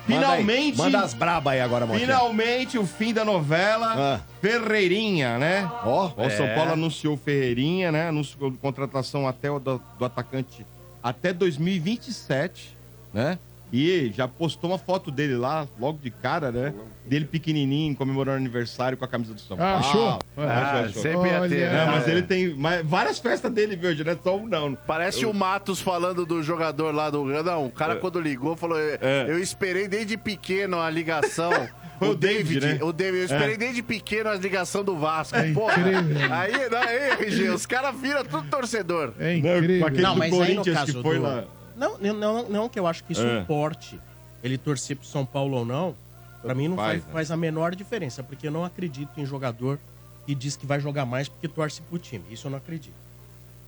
[0.06, 2.06] Manda aí, Finalmente, Manda as braba aí agora, Motinha.
[2.06, 4.20] finalmente o fim da novela Ah.
[4.40, 5.70] Ferreirinha, né?
[5.84, 6.54] Ó, O São é.
[6.54, 8.08] Paulo anunciou Ferreirinha, né?
[8.08, 10.66] Anunciou contratação até o do, do atacante
[11.02, 12.76] até 2027,
[13.12, 13.38] né?
[13.76, 16.72] E já postou uma foto dele lá, logo de cara, né?
[17.04, 19.84] Dele pequenininho, comemorando aniversário com a camisa do São Ah, Paulo.
[19.84, 20.18] achou?
[20.38, 21.02] Ah, achou.
[21.02, 21.70] sempre ia ter.
[21.72, 21.82] Né?
[21.82, 23.92] É, mas ele tem mais- várias festas dele, viu?
[24.04, 24.74] Não é só um, não.
[24.76, 27.24] Parece o Matos falando do jogador lá do.
[27.24, 29.26] Não, o cara quando ligou falou: É.
[29.26, 31.50] Eu esperei desde pequeno a ligação.
[31.98, 32.78] Foi o David, né?
[32.82, 35.36] O David, eu esperei desde pequeno a ligação do Vasco.
[35.36, 35.78] É Porra.
[35.80, 36.32] incrível.
[36.32, 39.12] Aí, não, aí, RG, os caras viram tudo torcedor.
[39.18, 39.90] É Não, incrível.
[40.02, 41.44] Não, mas aí no Corinthians caso que foi do- lá.
[41.76, 43.40] Não, não, não, não que eu acho que isso É.
[43.40, 43.98] importe
[44.42, 45.94] ele torcer pro São Paulo ou não.
[46.42, 47.12] Pra mim não faz, faz, né?
[47.12, 49.78] faz a menor diferença, porque eu não acredito em jogador
[50.26, 52.24] que diz que vai jogar mais porque torce pro time.
[52.30, 52.94] Isso eu não acredito.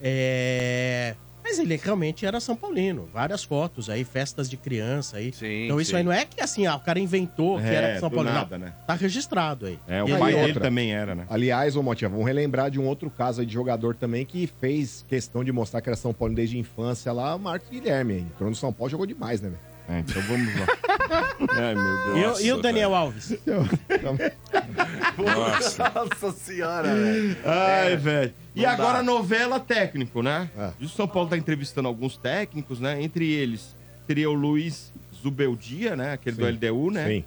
[0.00, 1.14] É...
[1.48, 3.08] Mas ele realmente era São Paulino.
[3.14, 5.32] Várias fotos aí, festas de criança aí.
[5.32, 5.98] Sim, então isso sim.
[5.98, 8.34] aí não é que assim, ah, o cara inventou que É, era São Paulino.
[8.34, 8.74] nada, não, né?
[8.84, 9.78] Tá registrado aí.
[9.86, 10.62] É, o E pai aí, dele outra.
[10.64, 11.24] também era, né?
[11.30, 15.04] Aliás, ô Motinha, vamos relembrar de um outro caso aí de jogador também que fez
[15.08, 18.14] questão de mostrar que era São Paulo desde a infância lá, o Marcos Guilherme.
[18.14, 18.20] aí.
[18.22, 19.60] Entrou no São Paulo, jogou demais, né, velho?
[19.88, 20.66] É, então vamos lá.
[21.52, 22.16] Ai, meu Deus.
[22.16, 23.38] E, o- Nossa, e o Daniel Alves?
[25.16, 25.92] Nossa.
[25.94, 27.36] Nossa senhora, velho.
[27.44, 28.34] Ai, velho.
[28.54, 29.02] E não agora dá.
[29.02, 30.50] novela técnico, né?
[30.56, 30.70] É.
[30.84, 33.00] O São Paulo tá entrevistando alguns técnicos, né?
[33.02, 33.74] Entre eles
[34.06, 36.12] seria o Luiz Zubeldia, né?
[36.14, 36.46] Aquele do.
[36.46, 37.06] LDU, né?
[37.08, 37.24] Sim.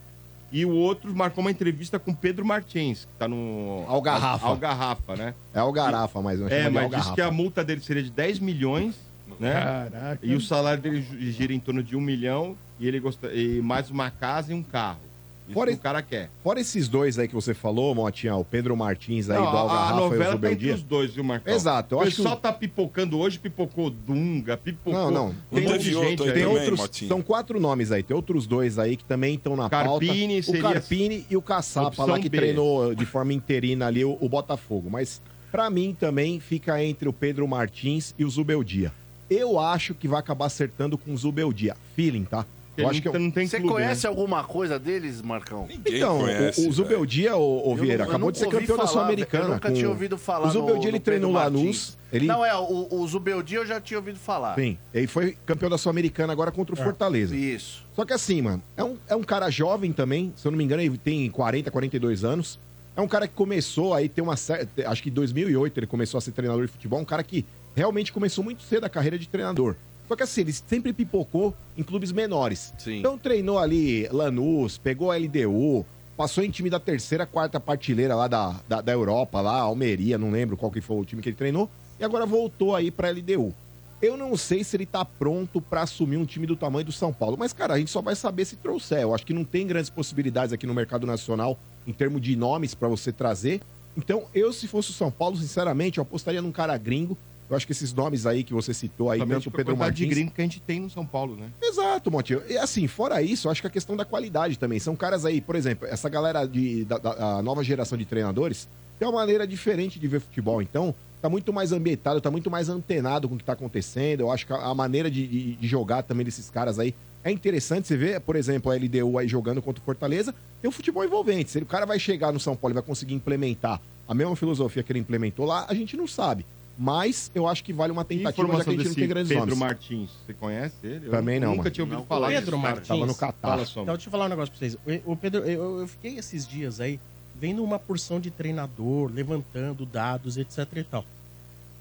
[0.51, 3.85] E o outro marcou uma entrevista com Pedro Martins, que tá no...
[3.87, 4.47] Algarrafa.
[4.47, 5.35] Algarrafa, né?
[5.53, 7.09] É o Garrafa, mas não É, chama de mas Algarrafa.
[7.11, 8.95] disse que a multa dele seria de 10 milhões,
[9.39, 9.53] né?
[9.53, 10.19] Caraca.
[10.21, 13.61] E o salário dele gi- gira em torno de um milhão e ele gosta e
[13.61, 14.99] mais uma casa e um carro.
[15.45, 16.29] Isso Fora que o cara quer.
[16.43, 19.89] Fora esses dois aí que você falou, Motinha, o Pedro Martins aí Não, do Algarrafa
[19.89, 21.51] e o novela tá entre os dois, viu, Marcão?
[21.51, 24.93] Exato, eu o acho que pessoal o- tá pipocando hoje, pipocou Dunga, pipocou...
[24.93, 25.27] Não, não.
[25.51, 26.33] um Tem monte teve de outro gente aí.
[26.33, 27.07] Tem também, outros, Motinha.
[27.07, 28.03] são quatro nomes aí.
[28.03, 30.43] Tem outros dois aí que também estão na Carpini pauta.
[30.43, 32.37] seria O Carpini e o Caçapa lá que B.
[32.37, 34.87] treinou de forma interina ali o, o Botafogo.
[34.91, 35.19] Mas
[35.51, 38.91] pra mim também fica entre o Pedro Martins e o Zubeldia.
[39.29, 41.75] Eu acho que vai acabar acertando com o Zubeldia.
[41.95, 42.45] Feeling, tá?
[42.77, 43.19] Eu acho que não, eu...
[43.19, 44.09] não tem Você clube, conhece né?
[44.09, 45.67] alguma coisa deles, Marcão?
[45.67, 46.71] Ninguém Então, conhece, o, o.
[46.71, 49.43] Zubeldia, o, Eu Vieira, não- acabou de ser campeão da falar, Sul-Americana.
[49.43, 51.61] eu nunca com- tinha ouvido falar O Zubeldia, no- ele no treinou Lanús.
[51.65, 51.97] Martins.
[52.13, 52.25] Ele...
[52.25, 54.55] Não, é, o, o Zubeldia eu já tinha ouvido falar.
[54.55, 57.35] Sim, ele foi campeão da Sul-Americana agora contra o Fortaleza.
[57.35, 57.83] Isso.
[57.93, 60.63] Só que assim, mano, é um, é um cara jovem também, se eu não me
[60.63, 62.57] engano, ele tem 40, 42 anos.
[62.95, 64.89] É um cara que começou aí, tem uma certa.
[64.89, 66.99] Acho que em 2008 ele começou a ser treinador de futebol.
[66.99, 67.45] Um cara que
[67.79, 69.73] realmente começou muito cedo a carreira de treinador.
[70.05, 72.73] Só que assim, ele sempre pipocou em clubes menores.
[72.77, 72.99] Sim.
[72.99, 75.85] Então treinou ali Lanús, pegou a LDU,
[76.17, 80.29] passou em time da terceira, quarta partilheira lá da, da, da Europa, lá, Almeria, não
[80.29, 81.69] lembro qual que foi o time que ele treinou.
[81.97, 83.53] E agora voltou aí pra LDU.
[84.01, 87.13] Eu não sei se ele tá pronto pra assumir um time do tamanho do São
[87.13, 87.37] Paulo.
[87.37, 88.99] Mas, cara, a gente só vai saber se trouxer.
[88.99, 92.73] Eu acho que não tem grandes possibilidades aqui no mercado nacional em termos de nomes
[92.73, 93.61] pra você trazer.
[93.97, 97.17] Então, eu, se fosse o São Paulo, sinceramente, eu apostaria num cara gringo.
[97.49, 99.73] Eu acho que esses nomes aí que você citou aí, Somente tanto o a Pedro
[99.75, 100.15] quantidade de Martins...
[100.17, 101.49] gringo que a gente tem no São Paulo, né?
[101.61, 102.41] Exato, Montinho.
[102.47, 104.77] E assim, fora isso, eu acho que a questão da qualidade também.
[104.79, 108.67] São caras aí, por exemplo, essa galera de, da, da- nova geração de treinadores
[108.99, 110.61] tem uma maneira diferente de ver futebol.
[110.61, 114.19] Então, tá muito mais ambientado, tá muito mais antenado com o que tá acontecendo.
[114.21, 116.93] Eu acho que a, maneira de, de- de jogar também desses caras aí
[117.23, 117.87] é interessante.
[117.87, 121.49] Você vê, por exemplo, a LDU aí jogando contra o Fortaleza, tem um futebol envolvente.
[121.49, 124.83] Se o cara vai chegar no São Paulo e vai conseguir implementar a mesma filosofia
[124.83, 126.45] que ele implementou lá, a gente não sabe.
[126.81, 129.45] Mas eu acho que vale uma tentativa, já que a gente não tem grandes Pedro
[129.47, 129.59] nomes.
[129.59, 131.07] Martins, você conhece ele?
[131.07, 131.71] Eu Também não, Nunca mano.
[131.71, 132.63] tinha ouvido Não, falar Pedro desse.
[132.63, 132.87] Martins.
[132.87, 133.47] Tava no Catar.
[133.49, 133.63] Fala.
[133.63, 134.77] Então, deixa eu falar um negócio pra vocês.
[135.05, 136.97] O, o Pedro, eu, eu fiquei esses dias aí
[137.35, 141.05] vendo uma porção de treinador, levantando dados, etc e tal.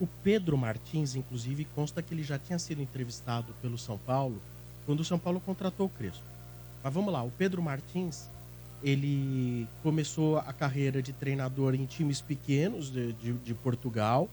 [0.00, 4.36] O Pedro Martins, inclusive, consta que ele já tinha sido entrevistado pelo São Paulo
[4.84, 6.24] quando o São Paulo contratou o Crespo.
[6.82, 8.28] Mas vamos lá, o Pedro Martins,
[8.82, 14.28] ele começou a carreira de treinador em times pequenos de, de, de Portugal.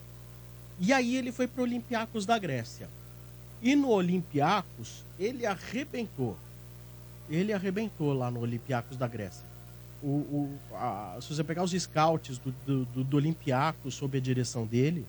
[0.80, 2.90] E aí ele foi para o Olympiacos da Grécia.
[3.62, 6.38] E no Olympiacos, ele arrebentou.
[7.30, 9.44] Ele arrebentou lá no Olympiacos da Grécia.
[10.04, 14.22] O, o- a- se você pegar os scouts do, do, do, do Olympiacos sob a
[14.22, 15.06] direção dele,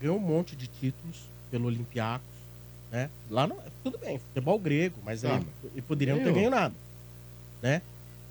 [0.00, 2.26] ganhou um monte de títulos pelo Olympiacos.
[2.90, 3.10] Né?
[3.30, 5.40] Lá não, tudo bem, futebol grego, mas Ah,
[5.72, 6.74] ele poderia não ter ganho nada.
[7.62, 7.82] Né?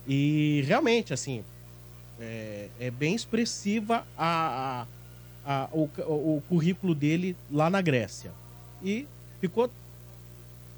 [0.07, 1.43] E realmente, assim,
[2.19, 4.87] é, é bem expressiva a, a-
[5.45, 5.83] a- o,
[6.37, 8.31] o currículo dele lá na Grécia.
[8.83, 9.07] E
[9.39, 9.69] ficou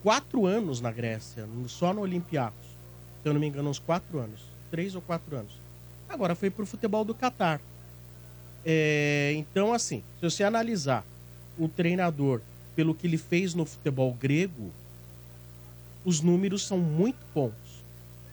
[0.04, 2.68] quatro anos na Grécia, só no Olympiacos.
[3.24, 4.42] Se eu não me engano, uns quatro anos.
[4.70, 5.52] Três ou quatro anos.
[6.10, 7.60] Agora foi pro futebol do Catar.
[8.66, 11.04] É, então, assim, se você analisar
[11.58, 12.42] o treinador
[12.76, 14.72] pelo que ele fez no futebol grego,
[16.06, 17.54] os números são muito bons.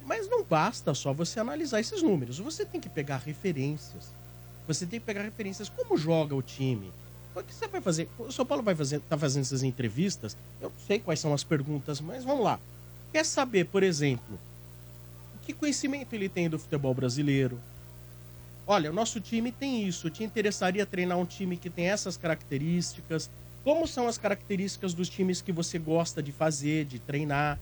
[0.07, 2.39] Mas não basta só você analisar esses números.
[2.39, 4.09] Você tem que pegar referências.
[4.67, 5.69] Você tem que pegar referências.
[5.69, 6.91] Como joga o time?
[7.35, 8.09] O que você vai fazer?
[8.19, 10.37] O São Paulo vai fazer, tá fazendo essas entrevistas.
[10.61, 12.61] Eu não sei quais são as perguntas, mas vamos lá.
[13.13, 14.39] Quer saber, por exemplo,
[15.45, 17.61] que conhecimento ele tem do futebol brasileiro?
[18.67, 20.09] Olha, o nosso time tem isso.
[20.09, 23.29] Te interessaria treinar um time que tem essas características?
[23.63, 27.59] Como são as características dos times que você gosta de fazer, de treinar?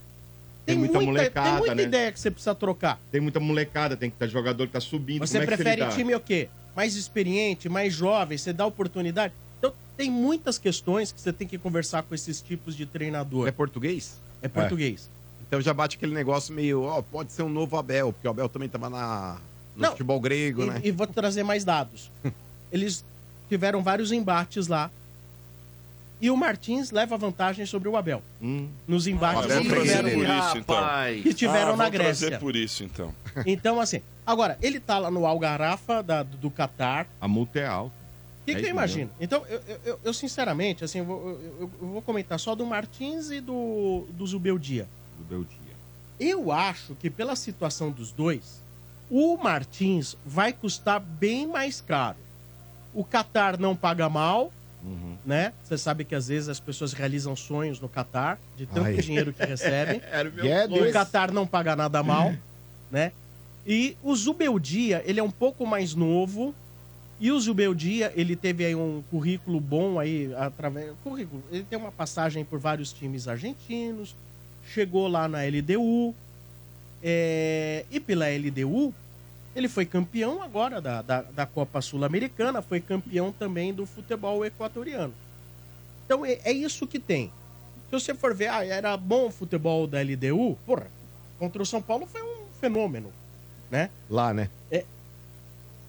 [0.64, 1.82] Tem muita molecada, Tem muita né?
[1.82, 3.00] ideia que você precisa trocar.
[3.10, 5.26] Tem muita molecada, tem que estar jogador que tá subindo.
[5.26, 5.88] Você é prefere tá?
[5.88, 6.48] time o quê?
[6.74, 9.32] Mais experiente, mais jovem, você dá oportunidade?
[9.58, 13.46] Então, tem muitas questões que você tem que conversar com esses tipos de treinador.
[13.46, 14.18] É português?
[14.40, 15.08] É português.
[15.46, 18.48] Então já bate aquele negócio meio, ó, pode ser um novo Abel, porque o Abel
[18.48, 19.36] também tava na,
[19.76, 20.80] no Não, futebol grego, E, né?
[20.82, 22.10] e vou trazer mais dados.
[22.72, 23.04] Eles
[23.50, 24.90] tiveram vários embates lá.
[26.22, 28.22] E o Martins leva vantagem sobre o Abel.
[28.40, 28.68] Hum.
[28.88, 31.22] Nos embates Olha, que tiveram, por isso, então.
[31.22, 32.38] que tiveram Ah, na Grécia.
[32.38, 33.12] por isso, então.
[33.44, 37.06] Então, assim, agora, ele tá lá no Algarrafa da- do Catar.
[37.20, 37.94] A multa é alta.
[38.42, 39.10] O que, que É eu isso imagino?
[39.20, 42.54] Então, eu, eu- eu- eu, sinceramente, assim, eu vou, eu- eu- eu vou comentar só
[42.54, 44.88] do Martins e do, do Zubeldia.
[45.18, 45.58] Do Beldia.
[46.18, 48.60] Eu acho que pela situação dos dois,
[49.10, 52.16] o Martins vai custar bem mais caro.
[52.94, 54.52] O Qatar não paga mal,
[54.82, 55.16] Uhum.
[55.24, 55.52] né?
[55.62, 58.96] Você sabe que às vezes as pessoas realizam sonhos no Qatar, de tanto Ai.
[58.96, 60.02] dinheiro que recebem.
[60.10, 60.80] Era o meu Guedes.
[60.90, 62.34] o Qatar não paga nada mal,
[62.90, 63.12] né?
[63.66, 66.54] E o Zubeldia, ele é um pouco mais novo.
[67.20, 70.92] E o Zubeldia, ele teve aí um currículo bom aí, através.
[71.04, 74.14] Currículo, ele tem uma passagem por vários times argentinos,
[74.72, 76.14] chegou lá na LDU.
[77.02, 78.92] é, e pela LDU,
[79.54, 85.14] ele foi campeão agora da, da, da Copa Sul-Americana, foi campeão também do futebol equatoriano.
[86.04, 87.30] Então é, é isso que tem.
[87.90, 90.86] Se você for ver, ah, era bom o futebol da LDU, porra,
[91.38, 93.12] contra o São Paulo foi um fenômeno,
[93.72, 93.88] né?
[94.08, 94.50] Lá, né?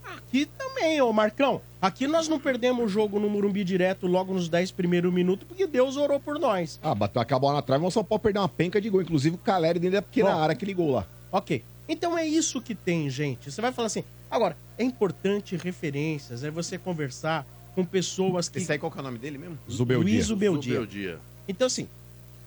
[0.04, 1.62] Aqui também, ô Marcão.
[1.82, 5.68] Aqui nós não perdemos o jogo no Murumbi direto logo nos 10 primeiros minutos, porque
[5.68, 6.80] Deus orou por nós.
[6.82, 9.02] Ah, bateu a bola na trave, mas São Paulo perdeu uma penca de gol.
[9.02, 10.40] Inclusive o Caleri dentro da pequena Bom.
[10.40, 11.06] área que ligou lá.
[11.32, 11.64] Ok.
[11.88, 13.52] Então é isso que tem, gente.
[13.52, 14.04] Você vai falar assim.
[14.32, 18.58] Agora, é importante referências, é você conversar com pessoas que.
[18.58, 19.60] Esse aí qual que é o nome dele mesmo?
[19.70, 20.04] Zubeldia.
[20.04, 20.74] Luiz Zubeldia.
[20.74, 21.20] Zubeldia.
[21.48, 21.88] Então, assim,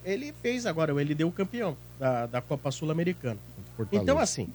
[0.05, 3.39] ele fez agora, ele deu o campeão da, da Copa Sul-Americana.
[3.93, 4.49] Então, assim,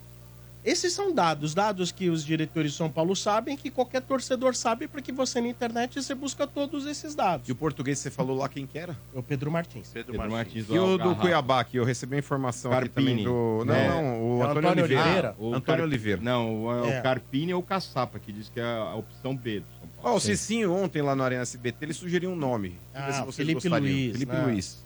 [0.63, 4.87] esses são dados, dados que os diretores de São Paulo sabem, que qualquer torcedor sabe,
[4.87, 7.47] porque você na internet você busca todos esses dados.
[7.49, 8.95] E o português você falou lá quem que era?
[9.15, 9.89] É o Pedro Martins.
[9.89, 10.67] Pedro, Pedro Martins.
[10.67, 11.15] Martins E o do.
[11.15, 13.09] Cuiabá, que eu recebi a informação aqui Carpini.
[13.09, 13.65] também do...
[13.65, 13.87] Não, É.
[13.89, 15.03] não, o É o Antônio, Antônio Oliveira.
[15.03, 15.35] Oliveira.
[15.39, 16.21] O Antônio Car- Oliveira.
[16.21, 16.99] Não, o, É.
[16.99, 20.15] o Carpini ou o Caçapa, que diz que é a opção B do São Paulo.
[20.15, 22.75] Ó, o Cicinho ontem lá no Arena SBT, ele sugeriu um nome.
[22.93, 23.91] Ah, se vocês Felipe gostariam.
[23.93, 24.43] Luiz, Felipe né?
[24.45, 24.83] Luiz.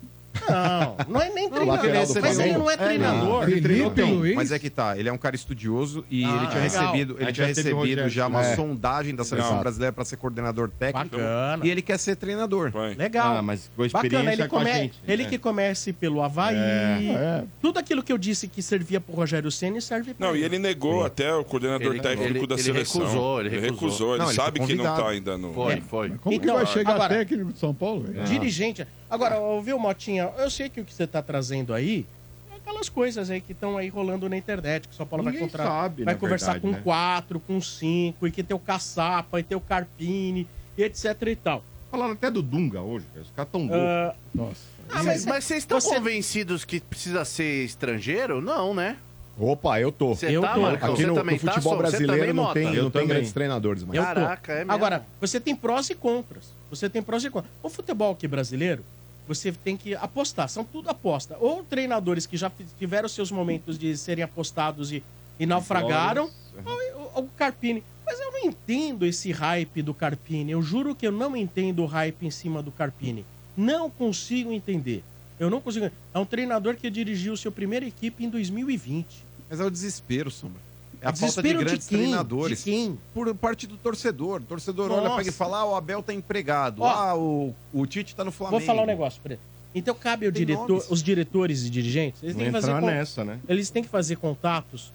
[0.48, 1.90] Não, não é nem treinador.
[2.22, 3.44] Mas ele não é treinador.
[3.44, 4.34] Felipe treinou bem?
[4.34, 6.62] Mas é que tá, ele é um cara estudioso e Ah, ele tinha legal.
[6.86, 8.54] recebido, ele tinha recebido já uma É.
[8.56, 11.16] sondagem da seleção brasileira para ser coordenador técnico.
[11.16, 11.64] Bacana.
[11.66, 12.70] E ele quer ser treinador.
[12.72, 12.94] Põe.
[12.94, 13.36] Legal.
[13.36, 14.72] Ah, mas com experiência Bacana, ele, com a come...
[14.72, 15.00] gente.
[15.06, 15.28] ele né?
[15.28, 16.56] que comece pelo Havaí.
[16.56, 17.44] É.
[17.60, 20.58] Tudo aquilo que eu disse que servia pro Rogério Senna serve pra Não, e ele
[20.58, 23.00] negou até o coordenador Ele- técnico ele- da ele seleção.
[23.02, 24.10] recusou, ele recusou.
[24.14, 25.52] Ele Não, ele sabe foi que não tá ainda no.
[25.52, 26.08] Foi, foi.
[26.10, 28.04] Como que Então, vai chegar agora- técnico de São Paulo?
[28.26, 28.86] Dirigente.
[29.08, 30.30] Agora, ouviu, Motinha?
[30.36, 32.06] Eu sei que o que você tá trazendo aí
[32.52, 35.32] é aquelas coisas aí que estão aí rolando na internet, que o São Paulo vai
[35.32, 35.72] Ninguém contratar.
[35.82, 36.80] sabe, vai conversar verdade, com né?
[36.84, 40.46] quatro, com cinco, e que tem o Caçapa, e tem o Carpini,
[40.76, 41.62] e etc e tal.
[41.90, 43.06] Falaram até do Dunga hoje.
[43.20, 43.78] Os caras tão loucos.
[43.78, 44.60] Ah, Nossa.
[44.90, 48.40] ah, mas, mas vocês estão você- convencidos que precisa ser estrangeiro?
[48.42, 48.96] Não, né?
[49.38, 50.14] Opa, eu tô.
[50.14, 50.62] Você Eu tá, tô.
[50.62, 50.88] Marcão?
[50.92, 51.76] Aqui Você no, no tá, futebol?
[51.76, 54.06] Você brasileiro não tem, não tem grandes treinadores, mas Eu tô.
[54.14, 54.72] Caraca, é mesmo.
[54.72, 56.44] Agora, você tem prós e contras.
[56.70, 57.52] Você tem prós e contras.
[57.62, 58.82] O futebol aqui brasileiro,
[59.26, 60.48] você tem que apostar.
[60.48, 61.36] São tudo aposta.
[61.40, 65.02] Ou treinadores que já tiveram seus momentos de serem apostados e
[65.38, 66.30] e naufragaram.
[66.64, 67.82] O, o- o Carpini.
[68.06, 70.52] Mas eu não entendo esse hype do Carpini.
[70.52, 73.22] Eu juro que eu não entendo o hype em cima do Carpini.
[73.54, 75.04] Não consigo entender.
[75.38, 75.90] Eu não consigo.
[76.14, 79.06] É um treinador que dirigiu sua primeira equipe em 2020.
[79.50, 80.60] Mas é o desespero, Sombra.
[81.00, 81.98] É a Desespero falta de de grandes quem?
[81.98, 82.58] treinadores.
[82.58, 82.98] De quem?
[83.12, 84.40] Por parte do torcedor.
[84.40, 85.14] O torcedor olha Nossa.
[85.14, 86.82] pra ele e fala: ah, o Abel tá empregado.
[86.82, 86.86] Ó.
[86.88, 88.58] ah, o, o Tite tá no Flamengo.
[88.58, 89.42] Vou falar um negócio pra ele.
[89.74, 93.38] Então cabe diretor, os diretores e dirigentes, eles têm que fazer nessa, né?
[93.46, 94.90] Eles têm que fazer contatos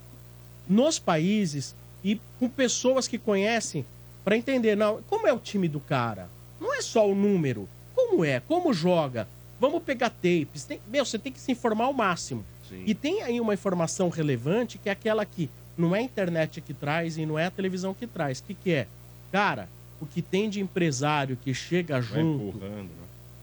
[0.68, 3.86] nos países e com pessoas que conhecem
[4.24, 6.28] pra entender, não, como é o time do cara?
[6.60, 7.70] Não é só o número.
[7.94, 8.40] Como é?
[8.40, 9.28] Como joga?
[9.60, 10.64] Vamos pegar tapes.
[10.68, 12.44] Tem- meu, você tem que se informar ao máximo.
[12.86, 15.50] E tem aí uma informação relevante que é aquela que
[15.82, 18.40] não é a internet que traz e não é a televisão que traz.
[18.40, 18.88] O que, que é?
[19.32, 19.68] Cara,
[20.00, 22.86] o que tem de empresário que chega Vai junto, né?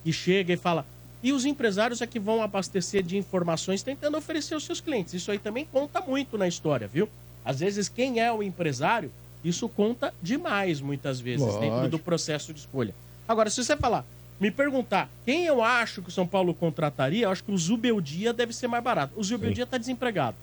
[0.04, 0.86] que chega e fala.
[1.22, 5.14] E os empresários é que vão abastecer de informações tentando oferecer aos seus clientes.
[5.14, 7.08] Isso aí também conta muito na história, viu?
[7.44, 9.10] Às vezes, quem é o empresário,
[9.42, 11.88] isso conta demais, muitas vezes, dentro Lógico.
[11.90, 12.94] do processo de escolha.
[13.26, 14.04] Agora, se você falar,
[14.38, 18.32] me perguntar quem eu acho que o São Paulo contrataria, eu acho que o Zubeldia
[18.32, 19.12] deve ser mais barato.
[19.16, 20.36] O Zubeldia tá desempregado.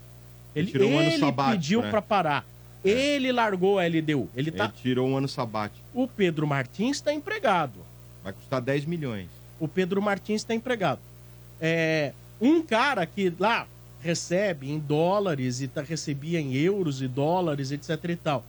[0.56, 1.90] Ele, tirou um ano ele sabático, pediu né?
[1.90, 2.46] pra parar.
[2.84, 4.30] Ele largou a LDU.
[4.36, 4.66] Ele tá.
[4.66, 5.82] Ele tirou um ano sabático.
[5.94, 7.80] O Pedro Martins está empregado.
[8.24, 9.28] Vai custar 10 milhões.
[9.60, 11.00] O Pedro Martins está empregado.
[11.60, 13.68] É, um cara que lá
[14.02, 18.46] recebe em dólares e tá, recebia em euros e dólares, etc e tal.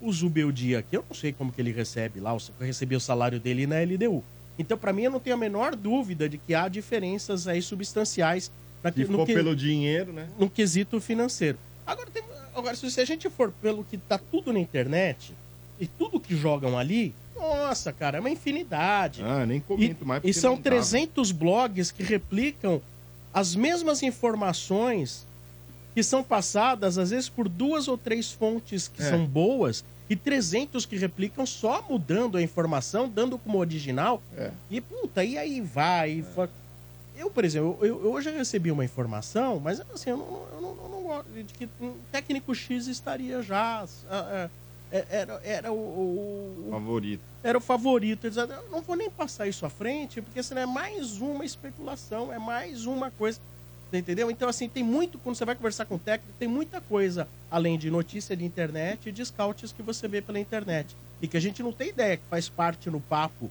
[0.00, 3.38] O Zubeldia aqui, eu não sei como que ele recebe lá, eu recebi o salário
[3.38, 4.24] dele na LDU.
[4.58, 8.50] Então, para mim, eu não tenho a menor dúvida de que há diferenças aí substanciais
[8.82, 10.28] na, Se for pelo dinheiro, né?
[10.38, 11.58] no quesito financeiro.
[11.86, 12.22] Agora, tem-
[12.54, 15.32] agora, se a gente for pelo que tá tudo na internet
[15.80, 19.22] e tudo que jogam ali, nossa, cara, é uma infinidade.
[19.24, 20.22] Ah, nem comento mais.
[20.24, 22.80] E são não dá, 300 blogs que replicam
[23.32, 25.26] as mesmas informações
[25.94, 29.08] que são passadas, às vezes, por duas ou três fontes que É.
[29.10, 34.22] são boas, e 300 que replicam só mudando a informação, dando como original.
[34.36, 34.50] É.
[34.70, 36.10] E, puta, e aí vai.
[36.12, 36.48] e fa-
[37.18, 40.68] Eu, por exemplo, eu, eu hoje recebi uma informação, mas assim, eu não, eu não,
[40.84, 43.82] eu não gosto de que um técnico X estaria já.
[43.82, 44.50] ah, ah,
[45.10, 47.20] Era, era o- o, Favorito.
[47.42, 48.24] era o favorito.
[48.26, 52.32] Eles Eu não vou nem passar isso à frente, porque senão é mais uma especulação,
[52.32, 53.38] é mais uma coisa.
[53.92, 54.30] Entendeu?
[54.30, 57.76] Então, assim, tem muito, quando você vai conversar com o técnico, tem muita coisa, além
[57.78, 60.94] de notícia de internet e de scouts que você vê pela internet.
[61.20, 63.50] E que a gente não tem ideia que faz parte no papo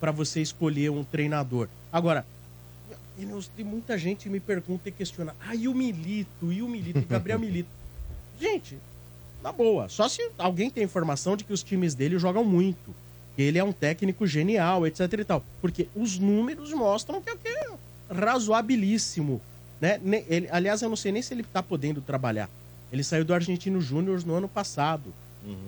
[0.00, 1.68] para você escolher um treinador.
[1.92, 2.24] Agora,
[3.18, 6.68] e nos- tem muita gente me pergunta e questiona, ah, e o Milito, e o
[6.68, 7.68] Milito, e Gabriel Milito.
[8.40, 8.76] Gente,
[9.42, 12.94] na boa, só se alguém tem informação de que os times dele jogam muito.
[13.34, 15.44] Que ele é um técnico genial, etc e tal.
[15.60, 17.66] Porque os números mostram que é o que é
[18.14, 19.40] razoabilíssimo.
[19.80, 20.00] Né?
[20.28, 22.48] Ele, aliás, eu não sei nem se ele tá podendo trabalhar.
[22.92, 25.12] Ele saiu do Argentino Júnior no ano passado.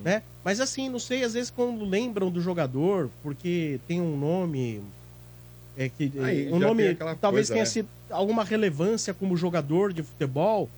[0.04, 0.22] Né?
[0.44, 4.80] Mas assim, não sei, às vezes quando lembram do jogador, porque tem um nome.
[5.78, 7.70] É que, Aí, um já nome talvez coisa, tenha né?
[7.70, 10.68] sido alguma relevância como jogador de futebol.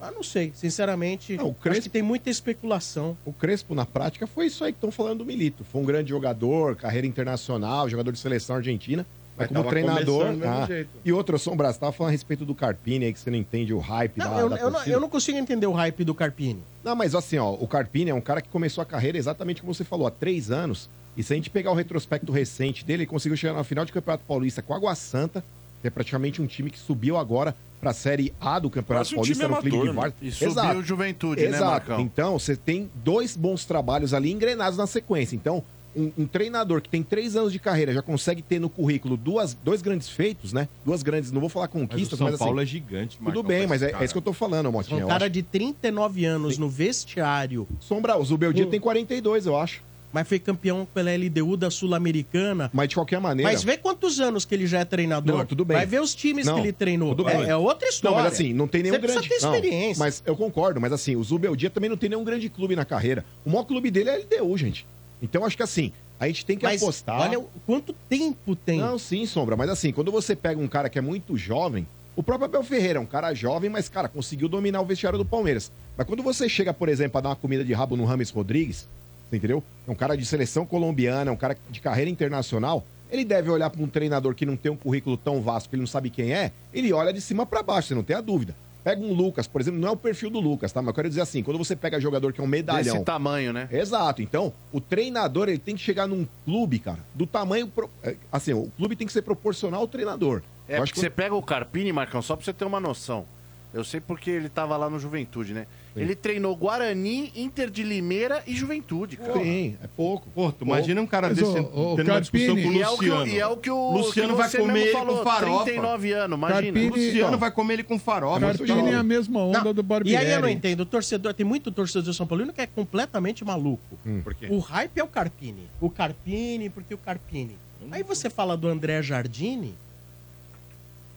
[0.00, 1.34] Ah, não sei, sinceramente.
[1.36, 3.16] Não, o acho Crespo- que tem muita especulação.
[3.24, 5.64] O Crespo, na prática, foi isso aí que estão falando do Milito.
[5.64, 9.06] Foi um grande jogador, carreira internacional, jogador de seleção argentina.
[9.36, 10.26] Mas, Mas como treinador.
[10.44, 10.68] ah.
[11.04, 13.72] E outro, Sombra, você tava falando a respeito do Carpini aí, que você não entende
[13.72, 16.14] o hype Não, da, eu, da eu não, eu não consigo entender o hype do
[16.14, 16.60] Carpini.
[16.84, 19.74] Não, mas assim, ó, o Carpini é um cara que começou a carreira exatamente como
[19.74, 20.88] você falou, há três anos.
[21.16, 23.92] E se a gente pegar o retrospecto recente dele, ele conseguiu chegar na final de
[23.92, 25.44] Campeonato Paulista com a Água Santa,
[25.80, 29.16] que é praticamente um time que subiu agora para a Série A do Campeonato um
[29.16, 30.16] Paulista, era um clima de amador, várzea.
[30.22, 31.64] E subiu o Juventude, né, Exato.
[31.64, 32.00] Marcão?
[32.00, 35.36] Então, você tem dois bons trabalhos ali engrenados na sequência.
[35.36, 35.62] Então,
[35.96, 39.54] um, um treinador que tem três anos de carreira já consegue ter no currículo duas,
[39.54, 40.68] dois grandes feitos, né?
[40.84, 43.24] Duas grandes, não vou falar Mas o conquistas, São mas, assim, Paulo é gigante, tudo
[43.26, 45.04] Marcão, bem, pra mas é, é isso que eu tô falando, Motinha.
[45.04, 45.32] Um cara acho.
[45.32, 48.70] de 39 anos no vestiário, Sombra, o Zubeldia Hum.
[48.70, 49.82] tem 42, eu acho.
[50.14, 52.70] Mas foi campeão pela LDU da Sul-Americana.
[52.72, 53.50] Mas de qualquer maneira.
[53.50, 55.38] Mas vê quantos anos que ele já é treinador.
[55.38, 55.76] Não, tudo bem.
[55.76, 57.14] Vai ver os times Não, que ele treinou.
[57.16, 57.48] tudo É, bem.
[57.50, 58.16] é outra história.
[58.16, 59.28] Não, mas assim, não tem nenhum Você grande.
[59.28, 59.98] ter Não, experiência.
[59.98, 63.24] mas eu concordo, mas assim, o Zubeldia também não tem nenhum grande clube na carreira.
[63.44, 64.86] O maior clube dele é a LDU, gente.
[65.20, 67.20] Então acho que assim, a gente tem que Mas apostar.
[67.20, 68.78] olha o- quanto tempo tem.
[68.78, 71.84] Não, sim, Sombra, mas assim, quando você pega um cara que é muito jovem,
[72.14, 75.24] o próprio Abel Ferreira é um cara jovem, mas, cara, conseguiu dominar o vestiário do
[75.24, 75.72] Palmeiras.
[75.96, 78.86] Mas quando você chega, por exemplo, a dar uma comida de rabo no Rames Rodrigues,
[79.30, 79.62] você entendeu?
[79.86, 82.84] É um cara de seleção colombiana, é um cara de carreira internacional.
[83.10, 85.82] Ele deve olhar para um treinador que não tem um currículo tão vasto que ele
[85.82, 88.54] não sabe quem é, ele olha de cima para baixo, você não tem a dúvida.
[88.82, 90.82] Pega um Lucas, por exemplo, não é o perfil do Lucas, tá?
[90.82, 92.92] Mas eu quero dizer assim, quando você pega jogador que é um medalhão.
[92.96, 93.66] Desse tamanho, né?
[93.72, 94.20] Exato.
[94.20, 97.66] Então, o treinador ele tem que chegar num clube, cara, do tamanho.
[97.66, 100.42] pro- é, Assim, o clube tem que ser proporcional ao treinador.
[100.68, 103.24] É, Eu porque você pega o Carpini, Marcão, só pra você ter uma noção.
[103.72, 105.66] Eu sei porque ele tava lá no Juventude, né?
[105.96, 109.34] Ele treinou Guarani, Inter de Limeira e Juventude, cara.
[109.34, 110.28] Sim, é pouco.
[110.34, 112.82] Pô, tu imagina um cara Mas, desse ô, ô, tendo uma discussão com o E
[112.82, 113.26] é o que, o- Luciano.
[113.28, 115.64] e é o que o Luciano que vai você comer mesmo ele falou, com farofa.
[115.64, 116.62] 39 anos, imagina.
[116.62, 118.40] Carpini- Luciano vai comer ele com farofa.
[118.40, 120.20] Carpini é a mesma onda Não, do Barbieri.
[120.24, 122.66] E aí eu não entendo, o torcedor, tem muito torcedor de São Paulino que é
[122.66, 123.96] completamente maluco.
[124.24, 124.48] Por quê?
[124.50, 125.68] O hype é o Carpini.
[125.80, 127.56] O Carpini, porque o Carpini.
[127.92, 129.74] Aí você fala do André Jardine,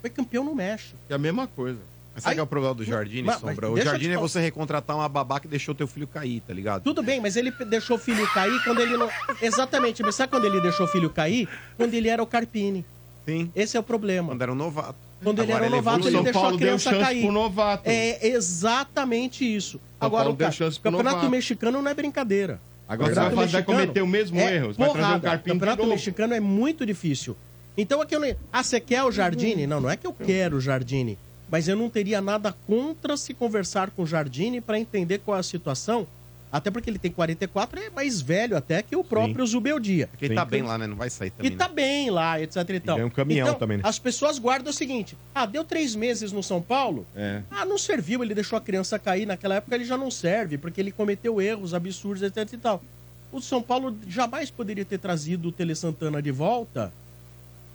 [0.02, 0.95] foi campeão no México.
[1.10, 1.80] É a mesma coisa.
[2.18, 3.69] Mas sabe Aí- que é o problema do Jardine, Mas- mas Sombra?
[3.69, 6.52] O eu Jardine te é você recontratar uma babá que deixou teu filho cair, tá
[6.52, 6.81] ligado?
[6.81, 9.07] Tudo bem, mas ele deixou o filho cair quando ele não.
[9.39, 11.48] Exatamente, mas sabe quando ele deixou o filho cair?
[11.77, 12.84] Quando ele era o Carpini.
[13.23, 13.52] Sim.
[13.56, 14.30] Esse é o problema.
[14.30, 14.95] Quando era um novato.
[15.22, 16.18] Quando ele Agora era um novato, evoluiu.
[16.19, 17.22] ele deixou Paulo a criança chance cair.
[17.22, 17.84] pro novato.
[17.85, 19.72] É exatamente isso.
[19.73, 21.31] São Agora, Paulo o deu ca- chance pro campeonato novato.
[21.31, 22.60] mexicano não é brincadeira.
[22.89, 24.73] Agora você vai, fazer, vai cometer o mesmo é erro.
[24.73, 25.19] Você vai trazer um porrada.
[25.30, 25.91] carpinho de campeonato novo.
[25.94, 27.35] mexicano é muito difícil.
[27.77, 28.35] Então aqui eu não...
[28.52, 29.68] Ah, você quer o Jardine?
[29.68, 31.18] Não, não é que eu quero o Jardine.
[31.49, 35.40] Mas eu não teria nada contra se conversar com o Jardine para entender qual é
[35.40, 36.07] a situação.
[36.49, 40.07] Até porque ele tem 44 e é mais velho até que o próprio Zubeldia.
[40.07, 40.88] Porque ele tá bem lá, né?
[40.88, 41.52] Não vai sair também.
[41.52, 42.95] E tá bem lá, etc e tal.
[42.95, 43.84] ganha um caminhão então, também, né?
[43.86, 47.06] As pessoas guardam o seguinte: ah, deu três meses no São Paulo?
[47.15, 47.41] É.
[47.52, 49.26] Ah, não serviu, ele deixou a criança cair.
[49.26, 52.82] Naquela época ele já não serve, porque ele cometeu erros absurdos, etc e tal.
[53.30, 56.94] O São Paulo jamais poderia ter trazido o Tele Santana de volta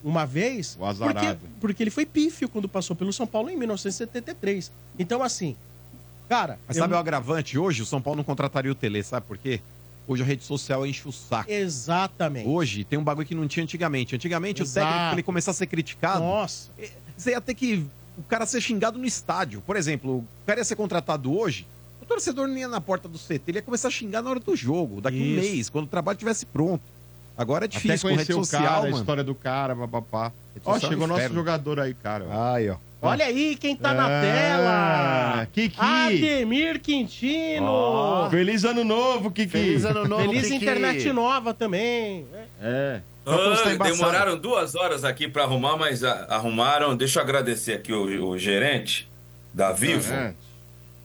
[0.05, 0.77] uma vez.
[0.79, 1.39] O azarado.
[1.39, 4.71] Porque, porque ele foi pífio quando passou pelo São Paulo em 1973.
[4.99, 5.57] Então, assim,
[6.29, 6.59] cara.
[6.67, 7.59] Mas eu sabe o agravante?
[7.59, 9.61] Hoje o São Paulo não contrataria o Tele, sabe por quê?
[10.07, 11.51] Hoje a rede social enche o saco.
[11.51, 12.49] Exatamente.
[12.49, 14.17] Hoje tem um bagulho que não tinha antigamente.
[14.17, 14.87] Antigamente Exato.
[14.87, 16.71] o técnico, pra ele começar a ser criticado, Nossa.
[17.17, 17.87] você ia ter que
[18.19, 19.63] o cara ser xingado no estádio.
[19.65, 21.67] Por exemplo, o cara ia ser contratado hoje,
[22.01, 24.41] o torcedor não ia na porta do CT, ele ia começar a xingar na hora
[24.41, 25.41] do jogo, daqui um Isso.
[25.41, 26.83] mês, quando o trabalho estivesse pronto.
[27.37, 28.97] Agora é Até difícil com rede conhecer o social, cara, a mano.
[28.97, 30.33] história do cara, papapá.
[30.65, 31.37] Ó, social é chegou nosso inferno.
[31.37, 32.27] jogador aí, cara.
[32.55, 32.77] Aí, ó.
[33.05, 35.47] Olha aí quem tá na Ah, tela.
[35.53, 35.77] Kiki.
[35.81, 37.67] Ademir Quintino.
[37.67, 38.31] Ó.
[38.31, 39.51] Feliz ano novo, Kiki.
[39.51, 40.55] Feliz ano novo, Feliz Kiki.
[40.57, 42.25] internet nova também.
[42.63, 43.01] É.
[43.27, 46.97] Ah, demoraram duas horas aqui pra arrumar, mas a- arrumaram.
[46.97, 49.09] Deixa eu agradecer aqui o, o gerente
[49.55, 50.35] da Vivo, É.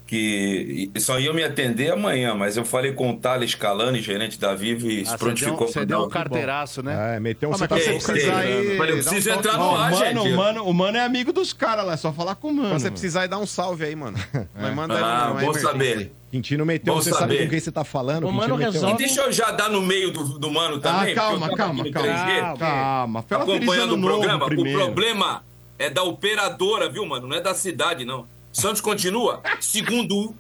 [0.08, 4.56] que só ia me atender amanhã, mas eu falei com o Thales Calani, gerente da
[4.56, 7.18] Vivo, e se Ah, deu, prontificou você deu dar um carteiraço, né?
[7.18, 9.40] É, meteu um Ah, mas quando você precisar aí, Falei, eu um preciso toque.
[9.40, 10.34] entrar no ar, mano, gente.
[10.34, 12.70] o mano, o mano é amigo dos caras lá, é só falar com o mano.
[12.70, 12.94] Quando você mano.
[12.94, 14.18] precisar aí, dá um salve aí, mano.
[14.56, 16.12] Mas manda aí, Ah, é bom saber.
[16.32, 17.44] Quintino meteu, Bom você sabe saber.
[17.46, 18.24] com quem você tá falando?
[18.24, 20.80] O Quintino mano meteu- resolve- E deixa eu já dar no meio do, do mano
[20.80, 21.14] também.
[21.14, 22.14] Ah, calma, calma, calma.
[22.16, 23.26] 3G, Calma.
[23.30, 24.46] Acompanhando o programa.
[24.46, 25.44] O problema
[25.80, 27.28] é da operadora, viu, mano?
[27.28, 28.26] Não é da cidade, não.
[28.60, 30.34] Santos continua, segundo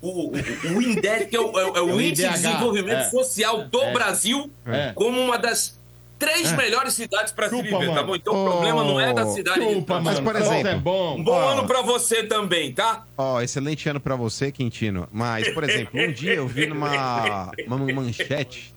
[0.00, 0.32] o, o,
[0.76, 3.10] o INDEC, que é o, é o- é o É o Índice de Desenvolvimento é.
[3.10, 4.92] Social do Brasil, É.
[4.94, 5.76] como uma das
[6.18, 8.06] três melhores cidades para se viver, tá mano.
[8.06, 8.14] bom?
[8.16, 10.00] Então o problema não é da cidade de Chupa.
[10.00, 11.16] Mas, por exemplo, é bom.
[11.18, 11.48] Um bom Ó.
[11.50, 13.04] ano pra você também, tá?
[13.18, 15.08] Ó, excelente ano pra você, Quintino.
[15.12, 18.72] Mas, por exemplo, um dia eu vi numa uma manchete.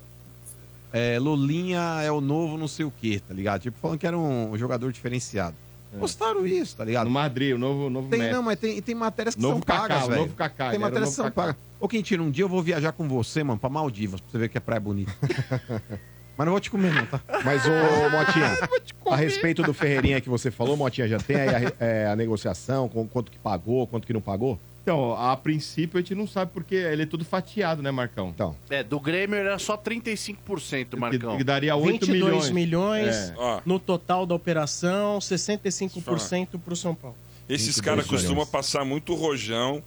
[0.91, 3.61] É, Lulinha é o novo não sei o quê, tá ligado?
[3.61, 5.55] Tipo, falando que era um jogador diferenciado.
[5.97, 7.05] Postaram isso, tá ligado?
[7.05, 9.81] No Madrid, o novo, novo Tem, não, mas tem, tem matérias que Novo são Kaká,
[9.81, 10.21] pagas, velho.
[10.21, 11.55] novo ele Tem matérias que são pagas.
[11.79, 14.49] Ô, Quintino, um dia eu vou viajar com você, mano, pra Maldivas, pra você ver
[14.49, 15.11] que a praia é bonita.
[16.37, 17.21] mas não vou te comer, não, tá?
[17.43, 17.69] Mas, ô,
[18.11, 18.57] Motinha,
[19.11, 22.87] a respeito do Ferreirinha que você falou, Motinha, já tem aí a, é, a negociação,
[22.87, 24.59] com quanto que pagou, quanto que não pagou?
[24.81, 28.29] Então, a princípio a gente não sabe porque ele é tudo fatiado, né, Marcão?
[28.29, 31.31] Então, É, do Grêmio era só 35%, Marcão.
[31.33, 32.49] Que, que daria 8 22 milhões.
[32.51, 33.61] milhões, É.
[33.65, 37.15] No total da operação, 65% pro São Paulo.
[37.47, 39.83] esses 22 caras costumam passar muito rojão,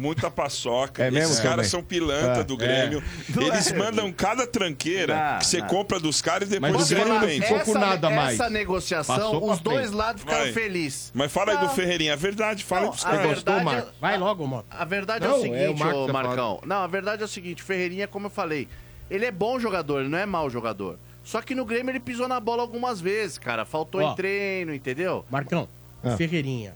[0.00, 1.04] muita paçoca.
[1.04, 1.50] É mesmo, esses também?
[1.50, 2.44] caras são pilantra É.
[2.44, 3.02] do Grêmio.
[3.40, 7.04] Eles mandam cada tranqueira Não, que você compra dos caras e Mas depois o você
[7.04, 7.46] não vende.
[7.46, 8.40] ficou com nada essa, mais.
[8.40, 11.10] Essa negociação, Passou os dois lados ficaram felizes.
[11.14, 11.68] Mas fala aí do.
[11.68, 12.12] Ferreirinha.
[12.12, 13.44] É verdade, fala aí pros a caras.
[13.62, 13.88] Marco?
[13.88, 14.66] é- Vai logo, Moto.
[14.70, 16.60] A verdade é Não, o é o seguinte, ô que tá Marcão.
[16.64, 18.66] Não, a verdade é o seguinte, o Ferreirinha, como eu falei,
[19.10, 20.98] ele é bom jogador, ele não é mau jogador.
[21.22, 23.64] Só que no Grêmio ele pisou na bola algumas vezes, cara.
[23.64, 24.12] Faltou Ó.
[24.12, 25.24] em treino, entendeu?
[25.30, 25.68] Marcão,
[26.02, 26.16] Ah.
[26.16, 26.74] Ferreirinha,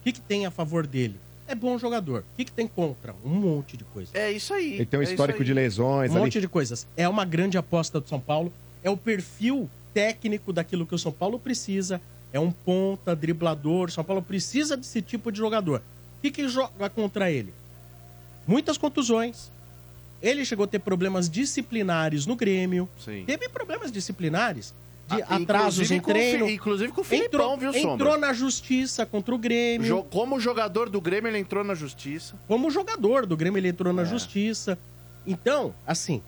[0.00, 1.20] o que, que tem a favor dele?
[1.52, 2.20] É bom jogador.
[2.32, 3.14] O que, que tem contra?
[3.22, 4.10] Um monte de coisa.
[4.14, 4.72] É isso aí.
[4.76, 6.24] ele tem um é histórico de lesões Um ali.
[6.24, 6.86] monte de coisas.
[6.96, 8.50] É uma grande aposta do São Paulo.
[8.82, 12.00] É o perfil técnico daquilo que o São Paulo precisa.
[12.32, 13.90] É um ponta, driblador.
[13.90, 15.82] São Paulo precisa desse tipo de jogador.
[16.16, 17.52] O que, que joga contra ele?
[18.46, 19.50] Muitas contusões.
[20.22, 22.88] Ele chegou a ter problemas disciplinares no Grêmio.
[22.98, 23.24] Sim.
[23.26, 24.72] Teve problemas disciplinares
[25.08, 26.46] de Ah, atrasos inclusive em com o treino.
[26.46, 28.18] Fi- Inclusive com o Filipão, Entrou, viu, entrou Sombra?
[28.18, 29.86] na justiça contra o Grêmio.
[29.86, 32.34] Jo- Como jogador do Grêmio, ele entrou na justiça.
[32.48, 33.96] Como jogador do Grêmio, ele entrou É.
[33.96, 34.78] na justiça.
[35.26, 36.22] Então, assim,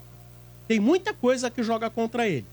[0.69, 2.47] tem muita coisa que joga contra ele.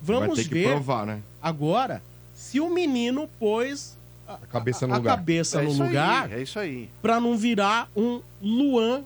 [0.00, 1.20] Vai Vamos ver provar, né?
[1.42, 2.02] agora
[2.34, 3.96] se o menino pôs
[4.28, 5.16] a, cabeça no a lugar.
[5.16, 6.88] cabeça É no isso aí, lugar é isso aí.
[7.00, 9.02] pra não virar um Luan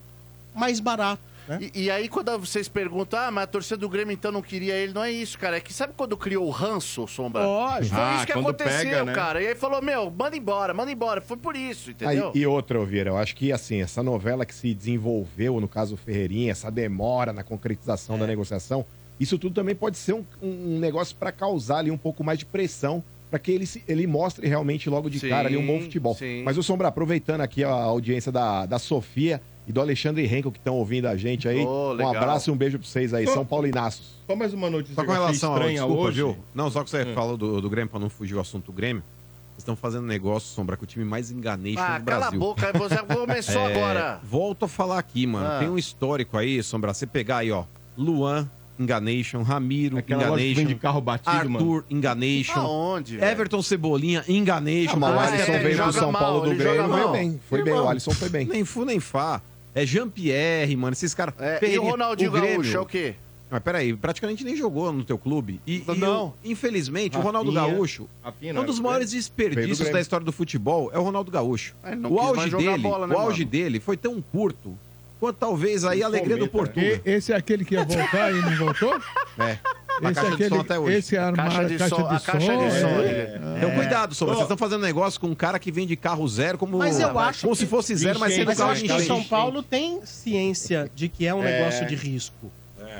[0.55, 1.23] mais barato.
[1.51, 1.70] Né?
[1.74, 4.74] E, e aí, quando vocês perguntam, ah, mas a torcida do Grêmio então não queria
[4.74, 5.56] ele, não é isso, cara.
[5.56, 7.44] É que sabe quando criou o ranço, Sombra?
[7.44, 7.94] Lógico.
[7.97, 9.12] Foi Ah, isso que aconteceu, pega, né?
[9.12, 9.43] cara.
[9.43, 11.20] E aí falou, meu, manda embora, manda embora.
[11.20, 12.31] Foi por isso, Aí, entendeu?
[12.35, 16.52] e outra, Vieira, eu acho que assim, essa novela que se desenvolveu, no caso Ferreirinha,
[16.52, 18.85] essa demora na concretização da negociação,
[19.18, 22.47] isso tudo também pode ser um, um negócio para causar ali um pouco mais de
[22.47, 25.81] pressão para que ele, se- ele mostre realmente logo de Sim, cara ali um bom
[25.81, 26.14] futebol.
[26.14, 26.43] sim.
[26.43, 29.40] Mas o Sombra, aproveitando aqui a audiência da, da Sofia
[29.70, 32.56] e do Alexandre Henkel que estão ouvindo a gente aí, Ô, um abraço e um
[32.56, 34.16] beijo pra vocês aí, São Paulinaços.
[34.26, 36.16] Só mais uma notícia Só com relação ao estranha desculpa, hoje.
[36.16, 36.36] viu?
[36.55, 39.02] Não, só que você falou do, do Grêmio, pra não fugir o assunto do Grêmio.
[39.51, 42.40] Vocês estão fazendo negócio, Sombra, com o time mais enganation Ah, do cala a Brasil.
[42.40, 44.20] boca, você começou É, agora.
[44.24, 45.47] Volto a falar aqui, mano.
[45.47, 45.59] Ah.
[45.60, 46.92] Tem um histórico aí, Sombra.
[46.94, 47.64] Você pegar aí, ó.
[47.97, 48.48] Luan,
[48.78, 49.42] Enganation.
[49.42, 50.55] Ramiro, Aquela Enganation.
[50.55, 51.84] vende carro batido, Arthur, mano.
[51.90, 52.59] Enganation.
[52.60, 53.22] Aonde?
[53.22, 54.94] Everton Cebolinha, Enganation.
[54.94, 57.12] Ah, mas o Ah, Alisson é, veio pro São mal, Paulo do Grêmio, joga foi
[57.12, 57.40] bem.
[57.47, 58.47] Foi bem, o Alisson foi bem.
[58.47, 59.42] Nem fu, nem fá.
[59.74, 60.92] É Jean-Pierre, mano.
[60.92, 61.34] Esses caras.
[61.38, 63.14] É, e o Ronaldinho Grêmio- Gaúcho é o quê?
[63.51, 65.60] Mas peraí, praticamente nem jogou no teu clube.
[65.66, 66.26] E, e Não.
[66.28, 67.74] o- infelizmente, o Ronaldo Rafinha.
[67.74, 71.30] Gaúcho, Rafinha um dos era do maiores desperdícios da história do futebol é o Ronaldo
[71.32, 71.74] Gaúcho.
[72.09, 73.51] O auge dele, bola, né, o auge mano?
[73.51, 74.78] dele foi tão curto
[75.18, 76.84] quanto talvez aí a alegria do Portugal.
[76.84, 78.94] E- esse é aquele que ia voltar e não voltou?
[79.40, 79.59] É.
[80.01, 80.97] Na Esse caixa é de aquele, som até hoje.
[80.97, 82.32] Esse é armar Caixa de caixa som, de a som.
[82.32, 83.09] caixa de som, é.
[83.09, 84.35] ele- Então cuidado, Sombra.
[84.35, 87.43] Vocês estão fazendo negócio com um cara que vende carro zero como, Mas eu acho
[87.43, 89.06] como que- se fosse zero, mas sendo carro acho de que o enchente.
[89.09, 92.51] São Paulo tem ciência de que é um negócio de risco.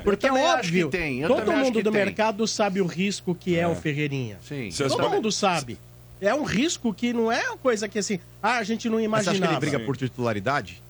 [0.03, 2.05] Porque é também acho óbvio, que tem, eu todo mundo que do tem.
[2.05, 4.37] mercado sabe o risco que é, o Ferreirinha.
[4.47, 4.69] Sim.
[4.87, 5.77] Todo mundo sabe.
[6.21, 9.23] É um risco que não é uma coisa que assim, ah, a gente não Mas
[9.25, 9.65] você acha que imaginava.
[9.65, 10.81] ele briga por titularidade?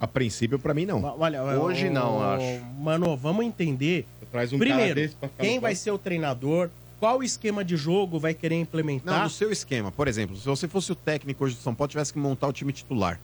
[0.00, 1.02] A princípio, pra mim, não.
[1.18, 2.64] Olha, Hoje ô, não, eu acho.
[2.80, 4.06] Mano, vamos entender.
[4.36, 6.68] Traz um cara Primeiro, desse pra ficar quem vai ser o treinador,
[7.00, 9.22] qual esquema de jogo vai querer Não, implementar.
[9.24, 9.90] no seu esquema.
[9.90, 12.52] Por exemplo, se você fosse o técnico hoje do São Paulo tivesse que montar o
[12.52, 13.18] time titular,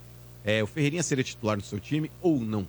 [0.44, 2.66] é, o Ferreirinha seria titular no seu time ou não?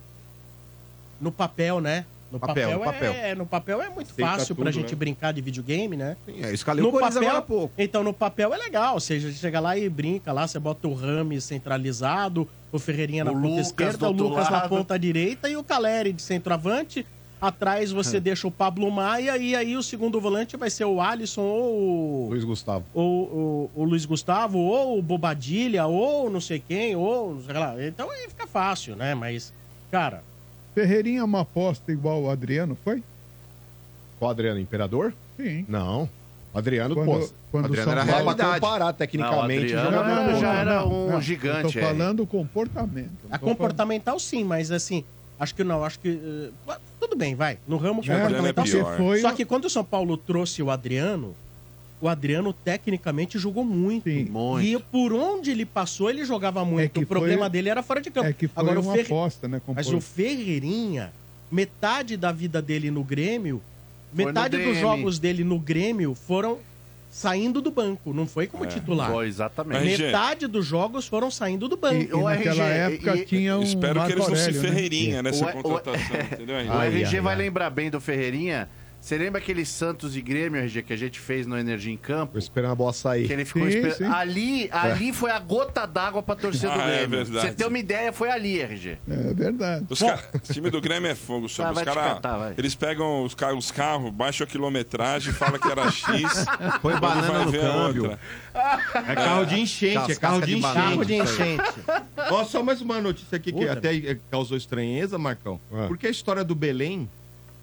[1.20, 2.04] No papel, né?
[2.32, 3.12] No Papel, papel, no papel.
[3.12, 4.96] É, no papel é muito Aceita fácil pra tudo, gente né?
[4.98, 6.16] brincar de videogame, né?
[6.26, 7.74] Sim, é, escalei No o Corinthians papel, agora há pouco.
[7.78, 8.94] Então, no papel é legal.
[8.94, 13.22] Ou seja, você chega lá e brinca lá, você bota o Rames centralizado, o Ferreirinha
[13.24, 14.68] na O ponta Lucas esquerda, do o Lucas na lado.
[14.68, 17.06] ponta direita e o Caleri de centroavante.
[17.40, 17.94] Atrás É.
[17.94, 22.26] você deixa o Pablo Maia e aí o segundo volante vai ser o Alisson ou
[22.26, 22.84] o, Luiz Gustavo.
[22.94, 23.24] ou,
[23.74, 27.74] o, o Luiz Gustavo, ou o Bobadilha, ou não sei quem, ou sei lá.
[27.86, 29.14] Então aí fica fácil, né?
[29.14, 29.52] Mas,
[29.90, 30.22] cara,
[30.74, 33.02] Ferreirinha é uma aposta igual o Adriano, foi?
[34.18, 34.58] Qual Adriano?
[34.58, 35.12] Imperador?
[35.36, 35.64] Sim.
[35.68, 36.08] Não.
[36.52, 37.28] O Adriano, Quando, pô.
[37.50, 38.60] quando o Adriano era realidade.
[38.60, 39.72] comparar tecnicamente.
[39.74, 41.84] Não, o Adriano já era um não, gigante tô aí.
[41.84, 43.10] falando o comportamento.
[43.30, 45.04] A comportamental sim, mas assim,
[45.38, 46.08] acho que não, acho que.
[46.68, 47.58] eh, tudo bem, vai.
[47.66, 48.78] No ramo É, comportamental Adriano é sim.
[48.78, 48.96] pior.
[48.96, 51.34] foi Só que quando o São Paulo trouxe o Adriano,
[52.00, 54.04] o Adriano tecnicamente jogou muito.
[54.04, 54.24] Sim.
[54.24, 54.66] Muito.
[54.66, 56.92] E por onde ele passou, ele jogava muito.
[56.92, 58.26] que o problema foi- dele era fora de campo.
[58.28, 59.06] É que foi Agora, uma o Ferre...
[59.06, 59.60] aposta, né?
[59.74, 61.12] Mas o Ferreirinha,
[61.50, 63.62] metade da vida dele no Grêmio,
[64.14, 64.80] Foi metade no dos DM.
[64.80, 66.58] jogos dele no Grêmio foram
[67.14, 69.08] saindo do banco, não foi como titular.
[69.08, 70.02] Foi, exatamente.
[70.02, 71.94] Metade dos jogos foram saindo do banco.
[71.94, 74.40] E, e o naquela RG, época e- tinha um Espero que Marco eles não se
[74.42, 74.68] Aurélio, né?
[74.68, 76.56] ferreirinha nessa O- o- contratação, entendeu?
[76.56, 76.76] O Henrique?
[76.76, 77.38] Ai, RG ai, vai ai.
[77.38, 78.68] lembrar bem do Ferreirinha.
[79.04, 82.32] Você lembra aquele Santos e Grêmio, RG, que a gente fez no Energia em Campo?
[82.32, 83.26] Tô esperando a bola sair.
[83.26, 83.96] Que ele ficou Sim, esperando.
[83.98, 84.04] sim.
[84.06, 87.10] Ali, ali foi a gota d'água pra torcida do Ah, é Grêmio.
[87.26, 87.48] verdade.
[87.48, 88.96] Você ter uma ideia, foi ali, RG.
[89.06, 89.84] É verdade.
[89.90, 91.66] Os ca- O time do Grêmio é fogo, só.
[91.66, 92.54] Ah, os caras.
[92.56, 96.46] Eles pegam os, ca- os carros, baixam a quilometragem, falam que era X.
[96.80, 98.02] Põe quando banana no câmbio.
[98.04, 98.18] outra.
[99.06, 100.74] É carro de enchente, é carro de de enchente.
[100.74, 101.62] Carro de enchente.
[102.30, 103.72] Ó, só mais uma notícia aqui que Puta.
[103.74, 105.60] até eh, causou estranheza, Marcão.
[105.70, 105.84] Ah.
[105.88, 107.06] Porque a história do Belém,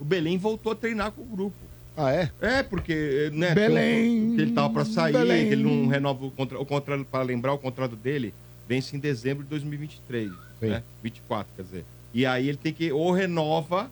[0.02, 1.56] o Belém voltou a treinar com o grupo.
[1.96, 2.32] Ah, é?
[2.42, 5.48] É, porque, né, Belém, que ele tava pra sair, Belém.
[5.48, 8.34] que ele não renova o contrato, o contrato, para lembrar, o contrato dele
[8.68, 10.68] vence em dezembro de 2023, Sim.
[10.68, 10.84] né?
[11.04, 11.86] 24, quer dizer.
[12.14, 13.92] E aí ele tem que ou renova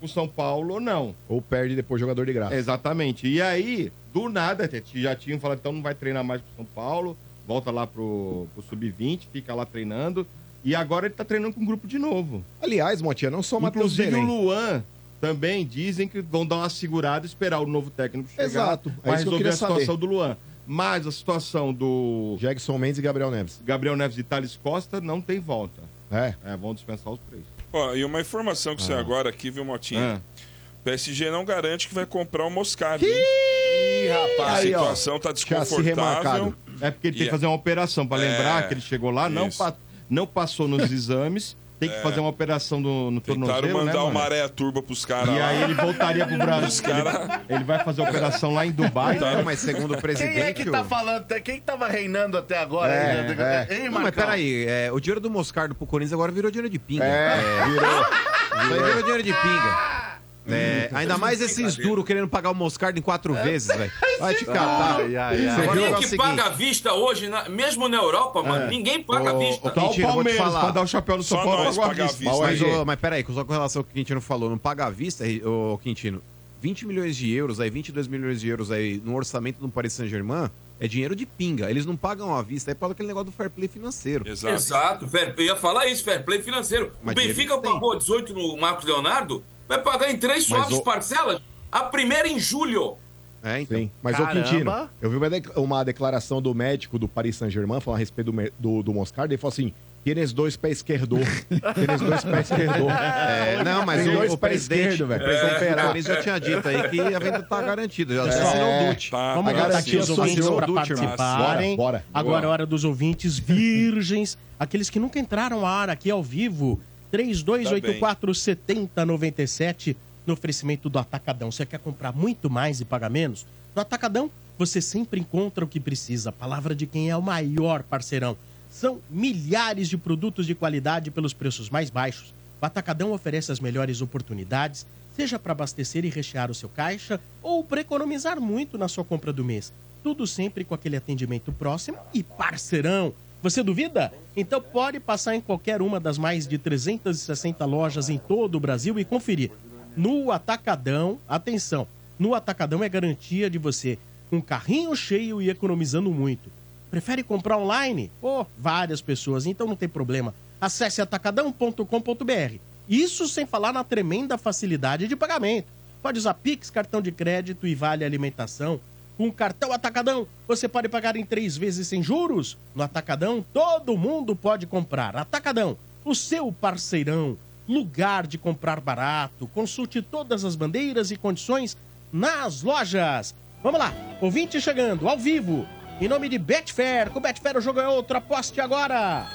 [0.00, 1.14] o São Paulo ou não.
[1.28, 2.54] Ou perde depois jogador de graça.
[2.54, 3.28] Exatamente.
[3.28, 7.16] E aí, do nada, já tinham falado, então não vai treinar mais pro São Paulo,
[7.46, 10.26] volta lá pro, pro Sub-20, fica lá treinando.
[10.64, 12.42] E agora ele tá treinando com um grupo de novo.
[12.60, 14.26] Aliás, Motinha, não só o Matheus Inclusive o Belém.
[14.26, 14.84] Luan
[15.22, 18.88] também dizem que vão dar uma segurada e esperar o novo técnico chegar Exato.
[18.88, 19.96] É que eu resolver queria a situação saber.
[19.98, 20.36] do Luan.
[20.66, 23.60] Mas a situação do Jackson Mendes e Gabriel Neves.
[23.64, 25.80] Gabriel Neves e Thales Costa não tem volta.
[26.10, 26.34] É.
[26.44, 27.44] É, vão dispensar os três.
[27.72, 30.20] Ó, e uma informação que saiu agora aqui, viu, Motinha?
[30.20, 30.40] Ah.
[30.84, 33.04] PSG não garante que vai comprar o Moscardo.
[33.04, 34.62] Ih, A rapaz!
[34.64, 35.46] situação tá Chassi
[35.76, 36.54] desconfortável.
[36.80, 39.10] É porque ele tem E- que fazer uma operação para É, lembrar que ele chegou
[39.12, 39.76] lá, não, pa-
[40.10, 41.56] não passou nos exames
[41.88, 44.10] tem que fazer uma operação no, no Tentaram tornozelo, né, mandar mano?
[44.10, 45.48] uma areia turba pros caras E lá.
[45.48, 46.84] aí ele voltaria pro Brasil.
[46.84, 49.18] Cara- Ele, ele vai fazer a operação lá em Dubai.
[49.18, 50.32] Não, mas segundo o presidente...
[50.34, 51.26] Quem é que tá o- falando?
[51.42, 52.92] Quem que tava reinando até agora?
[52.92, 53.74] É, Hein, é.
[53.74, 54.24] Hein, Não, mas Marcão?
[54.24, 57.04] peraí, é, o dinheiro do Moscardo pro Corinthians agora virou dinheiro de pinga.
[57.04, 58.00] É, virou.
[58.02, 60.11] Isso aí virou dinheiro de pinga.
[60.48, 63.92] É, ainda mais esses duros querendo pagar o Moscardo em quatro vezes, velho.
[64.18, 64.96] Vai te catar.
[65.00, 65.62] Ai, ai, ai.
[65.62, 67.96] Agora o Quem é é que o seguinte, paga à vista hoje, na- mesmo na
[67.96, 68.66] Europa, mano?
[68.68, 69.62] Ninguém paga à vista.
[69.62, 70.60] Só o Quintino, vou te Palmeiras, falar.
[70.60, 72.24] pra dar o chapéu do São Só Paulo, à pagar à vista.
[72.24, 74.86] Mas, Mas, ô, mas peraí, só com relação ao que o Quintino falou, não paga
[74.86, 76.20] à vista, ô Quintino,
[76.60, 80.48] 20 milhões de euros, aí 22 milhões de euros aí no orçamento do Paris Saint-Germain
[80.80, 81.70] é dinheiro de pinga.
[81.70, 84.28] Eles não pagam à vista, é para aquele negócio do fair play financeiro.
[84.28, 84.54] Exato.
[84.54, 86.92] Exato, fair, eu ia falar isso, fair play financeiro.
[87.02, 91.40] Mas o Benfica pagou 18 no Marcos Leonardo, vai pagar em três suaves o- parcelas.
[91.70, 92.96] A primeira em julho.
[93.44, 93.76] É, então.
[93.76, 93.90] Sim.
[94.02, 94.40] Mas, Caramba.
[94.40, 98.00] ô Quintino, eu vi uma, de- uma declaração do médico do Paris Saint-Germain falando a
[98.00, 99.32] respeito do, do, do Moscardo.
[99.34, 99.72] Ele falou assim:
[100.04, 101.16] tienes dois pés esquerdo.
[101.74, 102.88] tienes dois pés esquerdo.
[102.88, 105.22] É, não, mas Tem o, dois o pés presidente, esquerdo, velho.
[105.22, 105.74] o presidente.
[105.82, 108.14] Corinthians já tinha dito aí que a venda tá garantida.
[108.14, 108.28] Já É.
[108.28, 109.10] assinou o Dutch.
[109.10, 109.76] Tá, Vamos assim.
[109.78, 111.76] aqui os ouvintes para participarem.
[111.76, 112.04] Bora, bora.
[112.14, 116.80] Agora é hora dos ouvintes virgens, aqueles que nunca entraram à área aqui ao vivo.
[117.12, 119.94] 3284-7097
[120.26, 121.50] no oferecimento do Atacadão.
[121.50, 123.44] Você quer comprar muito mais e pagar menos?
[123.74, 126.32] No Atacadão, você sempre encontra o que precisa.
[126.32, 128.36] Palavra de quem é o maior parceirão.
[128.70, 132.32] São milhares de produtos de qualidade pelos preços mais baixos.
[132.60, 134.86] O Atacadão oferece as melhores oportunidades,
[135.16, 139.32] seja para abastecer e rechear o seu caixa ou para economizar muito na sua compra
[139.32, 139.72] do mês.
[140.02, 143.12] Tudo sempre com aquele atendimento próximo e parceirão.
[143.42, 144.12] Você duvida?
[144.36, 148.98] Então pode passar em qualquer uma das mais de 360 lojas em todo o Brasil
[148.98, 149.50] e conferir.
[149.96, 151.86] No Atacadão, atenção,
[152.18, 153.98] no Atacadão é garantia de você
[154.30, 156.50] com carrinho cheio e economizando muito.
[156.88, 158.10] Prefere comprar online?
[158.22, 160.32] Oh, várias pessoas, então não tem problema.
[160.60, 162.56] Acesse atacadão.com.br.
[162.88, 165.66] Isso sem falar na tremenda facilidade de pagamento.
[166.00, 168.80] Pode usar Pix, cartão de crédito e vale alimentação.
[169.16, 172.56] Com o cartão Atacadão, você pode pagar em três vezes sem juros.
[172.74, 175.16] No Atacadão, todo mundo pode comprar.
[175.16, 177.36] Atacadão, o seu parceirão.
[177.68, 179.46] Lugar de comprar barato.
[179.48, 181.76] Consulte todas as bandeiras e condições
[182.12, 183.34] nas lojas.
[183.62, 185.66] Vamos lá, ouvinte chegando, ao vivo.
[186.00, 187.10] Em nome de Betfair.
[187.10, 188.16] Com Betfair o jogo é outro.
[188.16, 189.28] Aposte agora.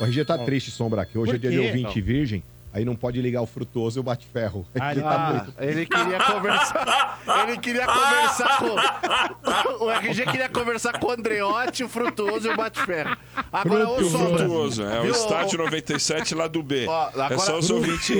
[0.00, 1.16] O RG tá triste, Sombra, aqui.
[1.16, 2.42] Hoje é dia de ouvinte virgem.
[2.72, 4.66] Aí não pode ligar o frutuoso e o bate-ferro.
[4.80, 5.54] Ah, Ele tá Ah, muito...
[5.62, 7.18] ele queria conversar.
[7.46, 9.84] Ele queria conversar com.
[9.84, 13.16] O RG queria conversar com o Andreotti, o Frutuoso e o Bate-Ferro.
[13.52, 14.38] Agora, ô Sombra.
[14.38, 16.86] Frutuoso, é o estádio ô- 97 lá do B.
[16.88, 18.10] Ó, agora- é só os ouvintes.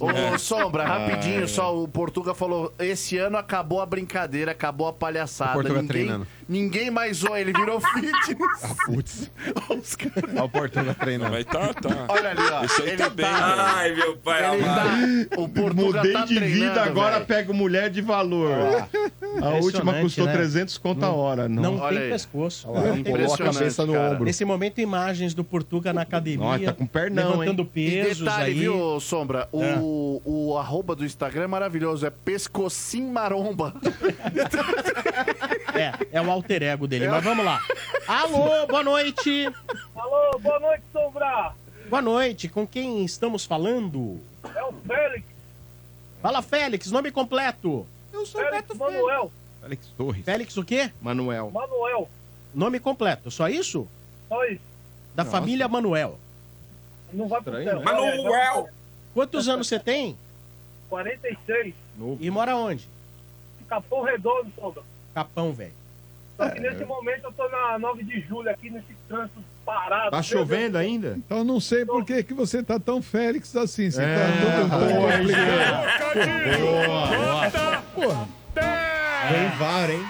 [0.00, 5.50] Ô, Sombra, rapidinho, só o Portuga falou: esse ano acabou a brincadeira, acabou a palhaçada.
[5.50, 6.26] O Portuga ninguém, treinando.
[6.50, 8.74] Ninguém mais zoa, ele virou fitness.
[8.84, 9.30] Putz,
[9.70, 11.30] Os caras- Olha o Portuga treinando.
[11.30, 12.06] Mas tá, tá.
[12.08, 12.64] Olha ali, ó.
[12.64, 13.38] Esse aí ele tá bem, velho.
[13.38, 15.26] Ai, meu pai Ele amado.
[15.28, 18.50] tá, o Portuga Mudei tá de vida, agora pego mulher de valor.
[19.42, 20.32] a última custou né?
[20.32, 21.48] 300 conto a hora.
[21.48, 21.88] Não Não.
[21.88, 22.10] Tem aí.
[22.10, 22.68] pescoço.
[22.68, 24.10] Olha lá, Não tem colou a cabeça no cara.
[24.14, 24.24] ombro.
[24.24, 26.44] Nesse momento, imagens do Portuga na academia.
[26.44, 27.70] Nossa, tá com pernão, levantando hein?
[27.74, 28.58] E pesos detalhe, aí.
[28.58, 29.48] viu, Sombra?
[29.52, 29.78] O, É.
[30.24, 32.04] o arroba do Instagram é maravilhoso.
[32.06, 33.74] É pescocim maromba.
[35.80, 37.08] É, é o alter ego dele.
[37.08, 37.58] Mas vamos lá.
[38.06, 39.48] Alô, boa noite.
[39.94, 41.54] Alô, boa noite, Sombra.
[41.88, 42.48] Boa noite.
[42.48, 44.20] Com quem estamos falando?
[44.54, 45.24] É o Félix,
[46.20, 46.90] Fala, Félix.
[46.90, 47.86] Nome completo.
[48.12, 49.32] Eu sou Félix Manuel.
[49.62, 50.24] Alex Torres.
[50.24, 50.92] Félix o quê?
[51.00, 51.50] Manuel.
[51.50, 52.08] Manuel,
[52.54, 53.30] Nome completo.
[53.30, 53.88] Só isso?
[54.28, 54.60] só isso.
[55.14, 56.18] Da família Manuel.
[57.12, 57.80] Não vai pro céu.
[57.82, 58.68] Manuel.
[59.14, 60.16] Quantos anos você tem?
[60.88, 61.74] 46.
[62.20, 62.88] E mora onde?
[63.68, 64.82] Capão Redondo, Sombra.
[65.14, 65.72] Capão, velho.
[66.36, 70.10] Só que nesse momento eu tô na 9 de julho aqui nesse trânsito parado.
[70.10, 71.14] Tá chovendo ainda?
[71.18, 73.90] Então eu não sei por que, que você tá tão Félix assim.
[73.90, 74.22] Você É, tá
[74.68, 75.84] todo boa, complicado.
[77.94, 78.28] Porra,
[79.30, 80.02] Vem VAR, hein?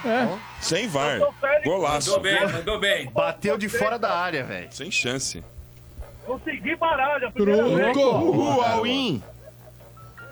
[0.60, 1.18] Sem VAR.
[1.64, 2.10] Golaço.
[2.12, 3.10] Mandou bem, mandou bem.
[3.10, 4.68] Bateu de fora da área, velho.
[4.70, 5.42] Sem chance.
[6.24, 7.96] Consegui baralho, a primeira vez.
[7.96, 8.62] Uhul.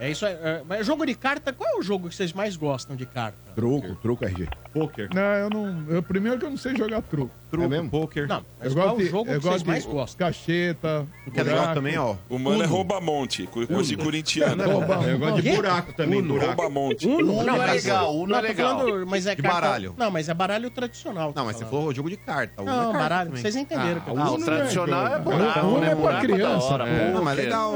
[0.00, 0.32] É isso aí.
[0.34, 3.36] É, Mas jogo de carta, qual é o jogo que vocês mais gostam de carta?
[3.58, 4.46] Truco, truco, RG.
[4.72, 5.08] Poker.
[5.12, 5.84] Não, eu não.
[5.88, 7.30] Eu, primeiro que eu não sei jogar truco.
[7.50, 7.88] Truco, É mesmo?
[7.90, 8.28] poker.
[8.28, 10.26] Não, mas Eu qual é o de, jogo eu que vocês gosto mais de gostam?
[10.26, 11.06] cacheta.
[11.26, 11.74] O que é legal buraco.
[11.74, 12.14] também, ó.
[12.28, 13.46] O mano é roubamonte.
[13.46, 14.62] cu- Coisa de corintiano.
[14.70, 15.56] Rouba- Eu gosto de Quê?
[15.56, 16.46] buraco também, buraco.
[16.46, 17.08] Roubamonte.
[17.08, 17.32] Uno?
[17.38, 18.78] Uno é mas- legal, Uno não, é legal.
[18.78, 19.94] falando, mas é De carta- baralho.
[19.96, 21.32] Não, mas é baralho tradicional.
[21.34, 21.78] Não, mas você falando.
[21.80, 22.62] falou jogo de carta.
[22.62, 23.28] Uno é Não, carta baralho.
[23.30, 23.42] também.
[23.42, 24.02] Vocês entenderam.
[24.06, 24.44] Ah, o disse.
[24.44, 25.86] tradicional é Uno buraco, Uno né?
[25.86, 26.84] é pra Buraco da criança, hora.
[26.84, 26.90] pô.
[27.14, 27.44] Não, mas Poker.
[27.44, 27.74] legal.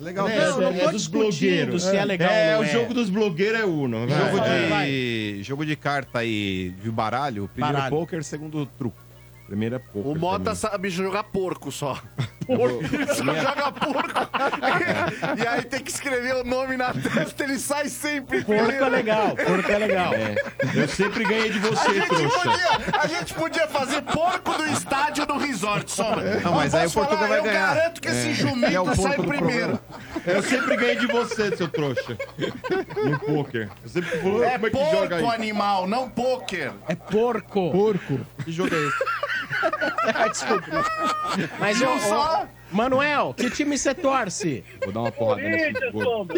[0.00, 0.28] Legal.
[0.28, 1.82] Não, eu não é dos discutindo blogueiros.
[1.82, 4.06] se é legal É, o não jogo dos blogueiros é Uno.
[4.06, 4.18] vai.
[4.18, 4.36] Jogo
[4.68, 4.68] vai.
[5.08, 7.96] De, jogo de carta e de baralho, primeiro Baralho.
[7.96, 8.96] poker, segundo truco.
[9.46, 10.12] Primeiro é poker.
[10.12, 10.54] O Mota também.
[10.56, 12.00] sabe jogar porco só.
[12.56, 12.80] porco.
[13.14, 14.20] Só joga porco.
[15.42, 18.42] e aí tem que escrever o nome na testa, ele sai sempre.
[18.42, 18.84] Porco primeiro.
[18.84, 20.12] é legal, porco é legal.
[20.74, 22.38] Eu sempre ganhei de A você, gente, trouxa.
[22.40, 26.16] podia, a gente podia fazer porco do estádio do resort só.
[26.16, 27.74] Não, mas aí o Portugal falar, vai eu ganhar.
[27.74, 28.34] garanto que esse É.
[28.34, 29.78] jumento É sai primeiro.
[30.26, 32.16] Eu sempre ganhei de você, seu trouxa.
[33.04, 33.68] No pôquer.
[33.82, 35.34] Eu sempre falou, É como é que joga porco aí?
[35.34, 36.72] animal, não pôquer.
[36.88, 37.70] É porco.
[37.70, 38.20] Porco.
[38.44, 38.98] Que jogo é esse?
[40.12, 40.84] Vai descobrir.
[41.58, 44.62] Mas, ô, ô, Manuel, que time você torce?
[44.82, 45.90] Vou dar uma porrada nesse.
[45.90, 46.36] Sombra.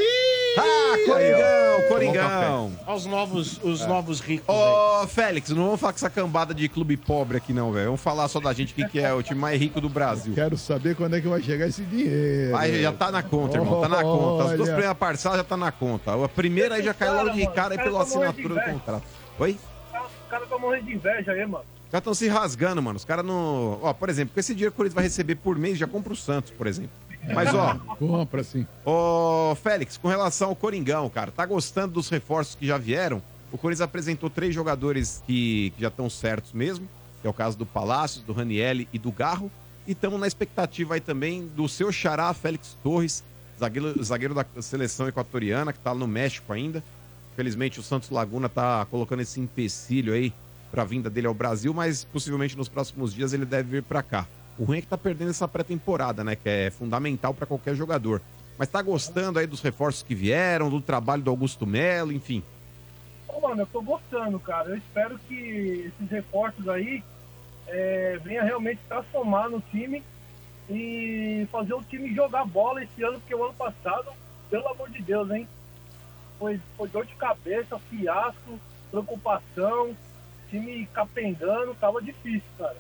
[0.58, 2.72] Ah, Coringão, Coringão.
[2.86, 4.48] Olha os novos, os novos ricos.
[4.48, 7.86] Ô, Félix, não vamos falar com essa cambada de clube pobre aqui, não, velho.
[7.86, 10.34] Vamos falar só da gente, quem que é o time mais rico do Brasil.
[10.34, 12.56] Quero saber quando é que vai chegar esse dinheiro.
[12.56, 13.80] Aí já tá na conta, irmão.
[13.80, 14.44] Tá na conta.
[14.44, 16.24] As duas primeiras parcelas já tá na conta.
[16.24, 19.04] A primeira aí já caiu logo de cara aí pela assinatura do contrato.
[19.38, 19.58] Oi?
[19.92, 21.64] Os caras estão morrendo de inveja aí, mano.
[21.90, 22.96] Caras estão se rasgando, mano.
[22.96, 23.80] Os caras não.
[23.82, 26.12] Ó, por exemplo, com esse dinheiro que o Corinthians vai receber por mês, já compra
[26.12, 26.90] o Santos, por exemplo.
[27.34, 28.66] Mas, ó, Compra, sim.
[28.84, 33.20] Ô, Félix, com relação ao Coringão, cara, tá gostando dos reforços que já vieram?
[33.52, 36.88] O Corinthians apresentou três jogadores que, que já estão certos mesmo,
[37.20, 39.50] que é o caso do Palácios, do Ranielli e do Garro.
[39.86, 43.24] E estamos na expectativa aí também do seu xará, Félix Torres,
[43.58, 46.82] zagueiro, zagueiro da seleção equatoriana, que tá no México ainda.
[47.32, 50.32] Infelizmente, o Santos Laguna tá colocando esse empecilho aí
[50.70, 54.26] pra vinda dele ao Brasil, mas possivelmente nos próximos dias ele deve vir pra cá.
[54.59, 56.36] O ruim é que tá perdendo essa pré-temporada, né?
[56.36, 58.20] Que é fundamental pra qualquer jogador.
[58.59, 62.42] Mas tá gostando aí dos reforços que vieram, do trabalho do Augusto Melo, enfim.
[63.26, 64.68] Ô, mano, eu tô gostando, cara.
[64.68, 67.02] Eu espero que esses reforços aí
[67.66, 70.02] é, venham realmente transformar no time
[70.68, 74.12] e fazer o time jogar bola esse ano, porque o ano passado,
[74.51, 75.48] pelo amor de Deus, hein?
[76.38, 78.59] Foi, foi dor de cabeça, fiasco,
[78.90, 79.97] preocupação,
[80.51, 82.77] time capengando, tava difícil, cara.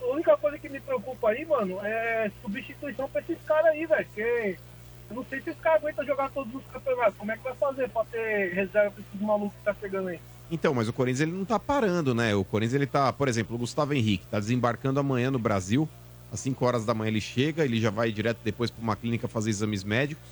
[0.00, 4.06] A única coisa que me preocupa aí, mano, é substituição pra esses caras aí, velho.
[4.06, 4.56] Porque
[5.10, 7.16] eu não sei se esses caras aguentam jogar todos os campeonatos.
[7.18, 10.20] Como é que vai fazer pra ter reserva pra esses malucos que tá chegando aí?
[10.50, 12.34] Então, mas o Corinthians ele não tá parando, né?
[12.34, 15.88] O Corinthians ele tá, por exemplo, o Gustavo Henrique tá desembarcando amanhã no Brasil.
[16.32, 19.28] Às 5 horas da manhã ele chega, ele já vai direto depois pra uma clínica
[19.28, 20.24] fazer exames médicos.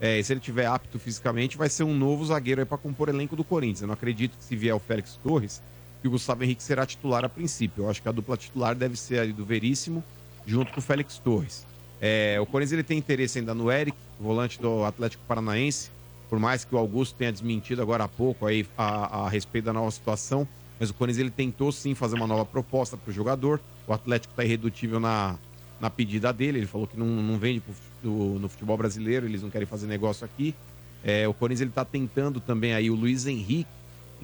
[0.00, 3.36] É, se ele tiver apto fisicamente, vai ser um novo zagueiro aí pra compor elenco
[3.36, 3.82] do Corinthians.
[3.82, 5.62] Eu não acredito que se vier o Félix Torres,
[6.04, 7.84] que o Gustavo Henrique será titular a princípio.
[7.84, 10.04] Eu acho que a dupla titular deve ser ali do Veríssimo,
[10.46, 11.64] junto com o Félix Torres.
[11.98, 15.88] É, o Corinthians ele tem interesse ainda no Eric, volante do Atlético Paranaense,
[16.28, 19.72] por mais que o Augusto tenha desmentido agora há pouco aí a, a respeito da
[19.72, 20.46] nova situação,
[20.78, 23.58] mas o Corinthians ele tentou sim fazer uma nova proposta para o jogador.
[23.88, 25.36] O Atlético está irredutível na,
[25.80, 29.40] na pedida dele, ele falou que não, não vende pro, do- no futebol brasileiro, eles
[29.40, 30.54] não querem fazer negócio aqui.
[31.02, 33.70] É, o Corinthians ele está tentando também aí o Luiz Henrique,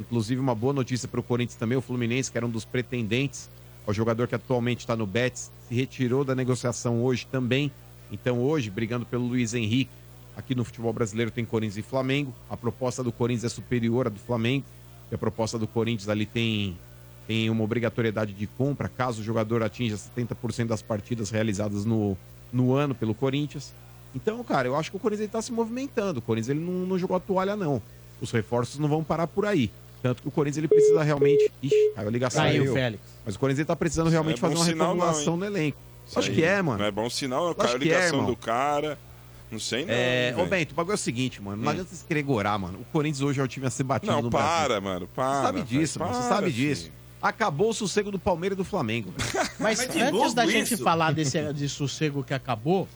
[0.01, 3.49] inclusive uma boa notícia para o Corinthians também, o Fluminense, que era um dos pretendentes
[3.87, 7.71] ao jogador que atualmente está no Betis, se retirou da negociação hoje também.
[8.11, 9.91] Então hoje, brigando pelo Luiz Henrique,
[10.37, 12.35] aqui no futebol brasileiro tem Corinthians e Flamengo.
[12.49, 14.65] A proposta do Corinthians é superior à do Flamengo.
[15.11, 16.77] E a proposta do Corinthians ali tem,
[17.27, 22.17] tem uma obrigatoriedade de compra caso o jogador atinja 70% das partidas realizadas no,
[22.53, 23.73] no ano pelo Corinthians.
[24.15, 26.21] Então, cara, eu acho que o Corinthians está se movimentando.
[26.21, 27.83] O Corinthians ele não, não jogou a toalha, não.
[28.21, 29.71] Os reforços não vão parar por aí.
[30.03, 31.51] Tanto que o Corinthians ele precisa realmente.
[31.63, 32.43] Ixi, caiu a ligação.
[32.43, 33.03] Caiu, Félix.
[33.25, 35.37] Mas o Corinthians ele tá precisando realmente Não é fazer bom uma sinal, não, reformulação
[35.37, 35.79] no elenco.
[36.07, 36.79] Isso Acho aí que é, mano.
[36.79, 38.27] Não é bom sinal, caio a que é, ligação irmão.
[38.27, 38.99] do cara.
[39.51, 39.93] Não sei não.
[39.93, 40.47] É, ô.
[40.47, 41.57] Bento, o bagulho é o seguinte, mano.
[41.59, 41.71] Não Hum.
[41.71, 42.79] adianta você querer gorar, mano.
[42.81, 44.81] O Corinthians hoje é o time a ser batido Não, no para, Brasil.
[44.83, 45.43] mano, Você para.
[45.43, 46.13] sabe disso, mano.
[46.15, 46.69] Você para, sabe filho.
[46.69, 46.91] disso.
[47.21, 49.13] Acabou o sossego do Palmeiras e do Flamengo.
[49.59, 50.83] Mas Mas antes da gente isso?
[50.83, 52.89] falar desse de sossego que acabou.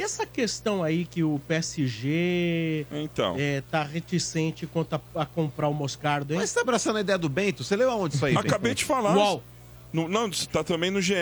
[0.00, 3.36] E essa questão aí que o PSG Então.
[3.38, 6.40] é, tá reticente quanto a, a comprar o Moscardo, hein?
[6.40, 7.62] Mas você tá abraçando a ideia do Bento?
[7.64, 8.46] Você leu aonde isso aí, Bento?
[8.46, 9.14] Acabei de falar.
[9.16, 9.42] UOL,
[9.92, 11.14] No- não, isso tá também no GE.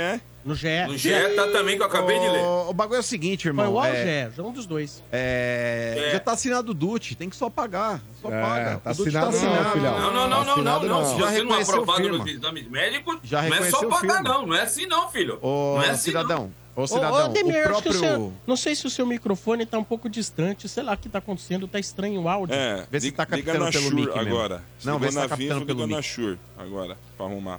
[0.45, 0.69] no GE.
[0.87, 2.41] No GE tá também que eu acabei de ler.
[2.43, 3.67] O, o bagulho é o seguinte, Foi irmão.
[3.69, 4.41] o UOL ou é, GE?
[4.41, 5.03] Um dos dois.
[5.11, 6.13] é, É.
[6.13, 8.01] Já tá assinado o Dutch, tem que só pagar.
[8.23, 8.77] Só É, paga.
[8.79, 10.01] tá O Dutch assinado não, filhão.
[10.01, 11.03] Não, não, não, não, Assinado não, não.
[11.03, 11.11] não.
[11.15, 12.19] Se Já você não é reconheceu aprovado firma.
[12.19, 14.23] nos exames médicos, Já não é só reconheceu pagar, firma.
[14.39, 14.47] não.
[14.47, 15.39] Não é assim, não, filho.
[15.43, 16.45] Ô, não é assim, cidadão.
[16.45, 17.25] Ô, Ô, cidadão.
[17.25, 17.99] ô, Demir, o acho que o próprio...
[17.99, 21.09] seu, não sei se o seu microfone tá um pouco distante, sei lá o que
[21.09, 22.55] tá acontecendo, tá estranho o áudio.
[22.55, 24.63] É, Vê se liga, tá captando pelo Shure mic agora.
[24.85, 26.03] Não, vê se tá captando pelo na mic.
[26.05, 27.59] Shure agora, pra arrumar.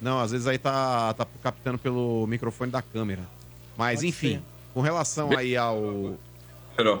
[0.00, 3.22] Não, às vezes aí tá, tá captando pelo microfone da câmera.
[3.76, 4.42] Mas, Pode enfim, ser.
[4.72, 6.14] com relação aí ao...
[6.76, 7.00] Pera.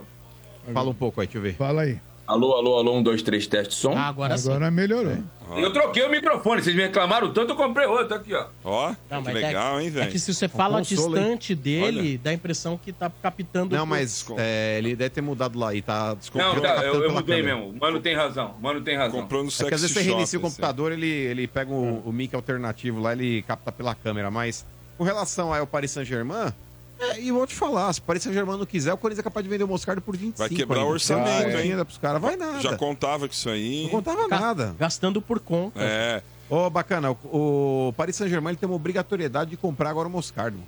[0.74, 1.54] Fala um pouco aí, deixa eu ver.
[1.54, 2.00] Fala aí.
[2.30, 3.92] Alô, alô, alô, um, dois, três, teste som.
[3.96, 4.48] Ah, agora, sim.
[4.48, 5.16] Agora melhorou.
[5.56, 8.46] Eu troquei o microfone, vocês me reclamaram tanto, eu comprei outro aqui, ó.
[8.62, 10.12] Ó, Não, que mas legal, é, hein, É velho?
[10.12, 11.24] que se você fala console, hein?
[11.24, 13.74] distante dele, dá a impressão que tá captando...
[13.74, 16.16] Não, mas é, ele deve ter mudado lá e tá...
[16.32, 17.56] Não, tá tá, eu, eu mudei câmera.
[17.56, 17.76] mesmo.
[17.80, 19.22] Mano tem razão, mano tem razão.
[19.22, 20.50] Comprou no É Sex que às vezes você reinicia o assim.
[20.50, 24.30] computador, ele, ele pega o, o mic alternativo lá, ele capta pela câmera.
[24.30, 24.64] Mas
[24.96, 26.52] com relação ao Paris Saint-Germain,
[27.00, 29.42] É, e vou te falar, se o Paris Saint-Germain não quiser, o Corinthians é capaz
[29.42, 30.38] de vender o Moscardo por 25.
[30.38, 30.92] Vai quebrar o ainda.
[30.92, 31.70] orçamento, Vai, hein?
[31.72, 32.60] ainda pros caras, vai nada.
[32.60, 33.84] Já contava com isso aí.
[33.84, 34.74] Não contava nada.
[34.78, 35.80] Gastando por conta.
[35.82, 36.22] É.
[36.48, 40.58] Ô, bacana, o, o Paris Saint-Germain ele tem uma obrigatoriedade de comprar agora o Moscardo.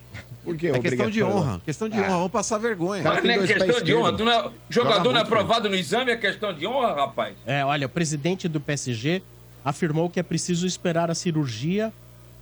[0.45, 1.61] Por que É questão de honra.
[1.65, 2.03] Questão de Ah.
[2.03, 3.03] honra, vamos passar vergonha.
[3.03, 4.11] Cara, não é questão de honra.
[4.11, 4.17] esquerdos.
[4.19, 6.95] Tu não é- Joga jogador não é muito, aprovado no exame, é questão de honra,
[6.95, 7.35] rapaz.
[7.47, 9.23] É, olha, o presidente do PSG
[9.65, 11.93] afirmou que é preciso esperar a cirurgia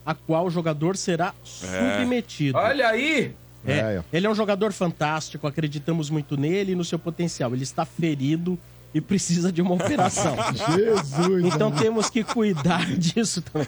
[0.05, 2.57] a qual o jogador será submetido.
[2.59, 3.35] Olha aí.
[3.67, 7.53] É, ele é um jogador fantástico, acreditamos muito nele e no seu potencial.
[7.53, 8.59] Ele está ferido
[8.93, 10.37] e precisa de uma operação.
[10.75, 11.45] Jesus.
[11.55, 13.67] Então temos que cuidar disso também.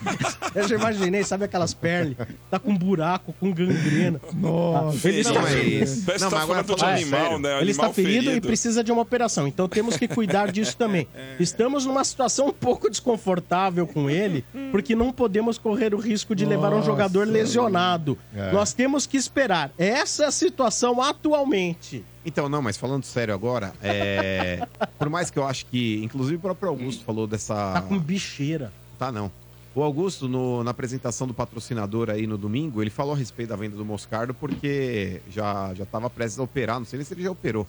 [0.54, 2.16] Eu já imaginei, sabe aquelas pernas?
[2.50, 4.20] Tá com buraco, com gangrena.
[4.34, 5.08] Nossa.
[5.08, 5.78] Ele Não, está, mas- ferido.
[5.78, 7.60] Parece que Não, tá mas agora falando de falando animal, sério, né?
[7.60, 9.46] ele está ferido, e precisa de uma operação.
[9.46, 11.06] Então temos que cuidar disso também.
[11.38, 16.44] Estamos numa situação um pouco desconfortável com ele, porque não podemos correr o risco de
[16.44, 16.86] levar um Nossa.
[16.86, 18.18] jogador lesionado.
[18.34, 18.50] É.
[18.52, 19.70] Nós temos que esperar.
[19.78, 22.04] Essa é a situação atualmente.
[22.24, 24.66] Então, não, mas falando sério agora, é...
[24.98, 27.72] por mais que eu acho que, inclusive o próprio Augusto falou dessa...
[27.72, 28.72] Tá com bicheira.
[28.98, 29.30] Tá, não.
[29.74, 33.56] O Augusto, no- na apresentação do patrocinador aí no domingo, ele falou a respeito da
[33.56, 37.22] venda do Moscardo porque já, já tava prestes a operar, não sei nem se ele
[37.22, 37.66] já operou.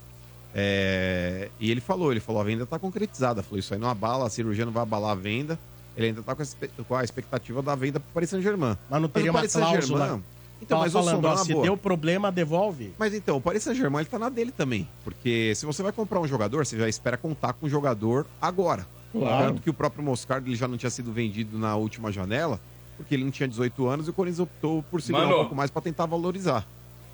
[0.54, 3.42] É, e ele falou, ele falou, a venda tá concretizada.
[3.42, 5.58] Falou, isso aí não abala, a cirurgia não vai abalar a venda.
[5.96, 6.44] Ele ainda tá com
[6.88, 8.78] com a expectativa da venda pro Paris Saint-Germain.
[8.90, 10.22] Mas não teria o uma cláusula.
[10.64, 11.64] Então, Tava mas o falando, Sombra, ó, se boa.
[11.64, 12.94] deu problema, devolve.
[12.98, 14.88] Mas então, o Paris Saint-Germain ele tá na dele também.
[15.04, 18.88] Porque se você vai comprar um jogador, você já espera contar com o jogador agora.
[19.12, 19.48] Claro.
[19.48, 22.60] Tanto que o próprio Moscardo ele já não tinha sido vendido na última janela,
[22.98, 25.36] porque ele não tinha 18 anos e o Corinthians optou por segurar Mano.
[25.36, 26.66] um pouco mais para tentar valorizar.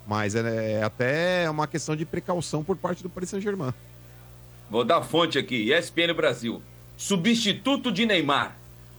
[0.06, 3.74] Mas é, é até uma questão de precaução por parte do Paris Saint-Germain.
[4.70, 6.62] Vou dar fonte aqui, ESPN Brasil.
[6.96, 8.56] Substituto de Neymar.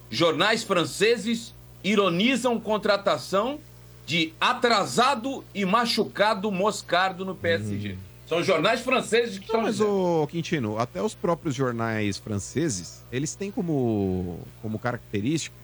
[0.10, 3.60] Jornais franceses ironizam contratação
[4.12, 7.96] de atrasado e machucado Moscardo no PSG.
[8.28, 9.90] São jornais franceses que estão mas, dizendo.
[9.90, 15.56] ô Quintino, até os próprios jornais franceses, eles têm como, como característica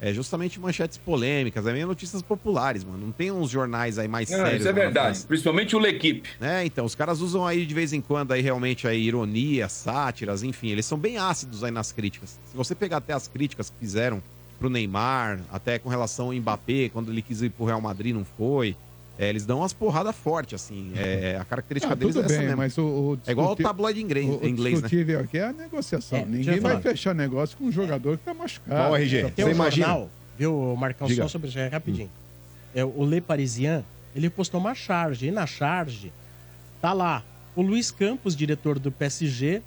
[0.00, 2.98] é, justamente manchetes polêmicas, é meio notícias populares, mano.
[2.98, 4.58] Não tem uns jornais aí mais Não, sérios.
[4.62, 6.28] isso é verdade, principalmente o L'Equipe.
[6.40, 10.42] É, então, os caras usam aí de vez em quando aí realmente aí ironia, sátiras,
[10.42, 12.36] enfim, eles são bem ácidos aí nas críticas.
[12.50, 14.20] Se você pegar até as críticas que fizeram
[14.62, 18.24] pro Neymar, até com relação ao Mbappé, quando ele quis ir pro Real Madrid, não
[18.24, 18.76] foi.
[19.18, 20.92] é, eles dão umas porradas fortes, assim.
[20.96, 22.56] É, a característica Ah, deles tudo é essa bem, mesmo.
[22.58, 24.88] mas o, o É igual o tabloide inglês, o, o inglês né?
[24.88, 26.18] discutível aqui é a negociação.
[26.20, 28.92] É, Ninguém vai fechar negócio com um jogador que tá machucado.
[28.92, 29.86] Ó, RG, Tá- Tem Você um imagina?
[29.88, 31.22] jornal, viu, Marcão, Diga.
[31.22, 32.10] só sobre isso aí, rapidinho.
[32.74, 33.84] É, o Le Parisien,
[34.14, 36.12] ele postou uma charge, e na charge
[36.80, 37.22] tá lá
[37.56, 39.60] o Luiz Campos, diretor do PSG,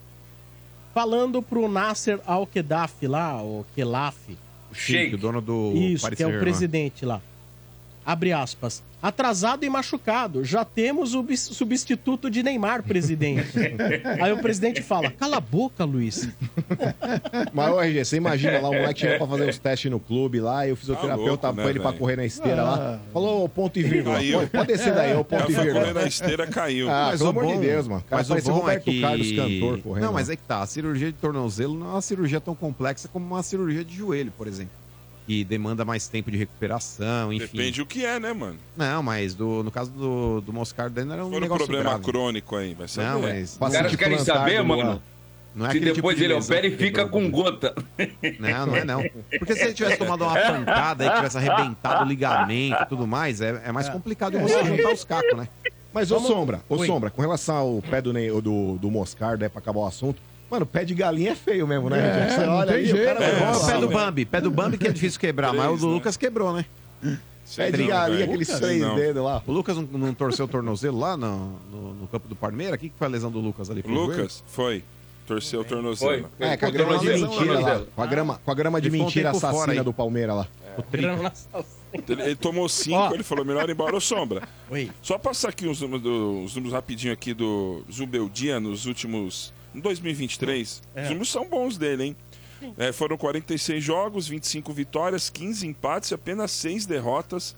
[0.93, 4.37] falando pro Nasser Al-Khelaifi lá, o Khelaifi,
[4.73, 7.21] Que o dono do isso, Paris que é o presidente lá.
[8.05, 8.83] Abre aspas.
[9.01, 10.43] Atrasado e machucado.
[10.43, 13.49] Já temos o substituto de Neymar, presidente.
[14.21, 16.27] Aí o presidente fala: Cala a boca, Luiz.
[17.53, 20.39] Mas, ô, RG, você imagina lá, o moleque chegou pra fazer os testes no clube
[20.39, 22.99] lá, e o fisioterapeuta Tá louco, né, ele pra correr na esteira lá.
[23.13, 24.15] Falou ponto e vírgula.
[24.15, 24.37] Caiu.
[24.39, 26.01] Pode, pode descer daí, ô ponto e Ela foi correr vírgula.
[26.01, 26.89] na esteira, caiu.
[26.89, 28.01] Ah, Mas pelo o amor bom- de Deus, mano.
[28.01, 29.01] O cara Mas o parece o bom é Roberto que...
[29.01, 30.03] Carlos, cantor, correndo.
[30.05, 30.61] Não, mas é que tá.
[30.61, 34.31] A cirurgia de tornozelo não é uma cirurgia tão complexa como uma cirurgia de joelho,
[34.37, 34.73] por exemplo.
[35.27, 37.57] Que demanda mais tempo de recuperação, enfim.
[37.57, 38.59] Depende o que é, né, mano?
[38.77, 41.89] Não, mas do- no caso do, do Moscardo não era um For um negócio problema
[41.91, 42.03] grave.
[42.03, 43.07] crônico aí, vai saber.
[43.09, 43.57] Não, mas...
[43.59, 45.01] Os caras querem saber, no mano.
[45.55, 47.73] Não é se aquele depois tipo de ele opera e fica quebrou com gota.
[48.39, 49.03] Não, não é não.
[49.39, 53.39] Porque se ele tivesse tomado uma pancada e tivesse arrebentado o ligamento e tudo mais,
[53.39, 55.47] é, é mais complicado você juntar os cacos, né?
[55.93, 56.85] Mas, ô Sombra, ô.
[56.85, 58.11] Sombra, com relação ao pé do,
[58.41, 61.89] do, do Moscardo, é pra acabar o assunto, mano, pé de galinha é feio mesmo,
[61.89, 61.99] né?
[61.99, 63.05] É, Você olha tem ali, o jeito.
[63.05, 63.87] cara É, o rolar, pé do.
[63.89, 64.25] Bambi.
[64.25, 65.93] Pé do Bambi que é difícil quebrar, mas o do né?
[65.93, 66.65] Lucas quebrou, né?
[67.55, 68.95] Pé de Não, galinha, aqueles Sei três não.
[68.95, 69.43] dedos lá.
[69.45, 72.75] O Lucas não, não torceu o tornozelo lá no, no, no campo do Parmeira?
[72.75, 73.81] O que, que foi a lesão do Lucas ali?
[73.81, 73.93] O Foi?
[73.93, 74.83] Lucas foi.
[75.27, 75.69] Torceu o Foi.
[75.75, 76.29] tornozelo.
[76.39, 77.81] É, com a grama de mentira lá.
[77.95, 79.81] Com a grama, com a grama de um mentira assassina aí.
[79.81, 80.47] do Palmeiras lá.
[80.77, 81.31] O trico.
[82.09, 83.13] Ele, ele tomou cinco, Ó.
[83.13, 83.95] ele falou, melhor ir embora.
[83.95, 84.91] Ô, Sombra, Oi.
[85.01, 89.53] só passar aqui os números, do- os números rapidinho aqui do Zubeldia nos últimos...
[89.75, 90.81] Em 2023.
[90.95, 91.03] É.
[91.03, 92.15] Os números são bons dele, hein?
[92.77, 97.55] É, foram 46 jogos, 25 vitórias, 15 empates e apenas 6 derrotas,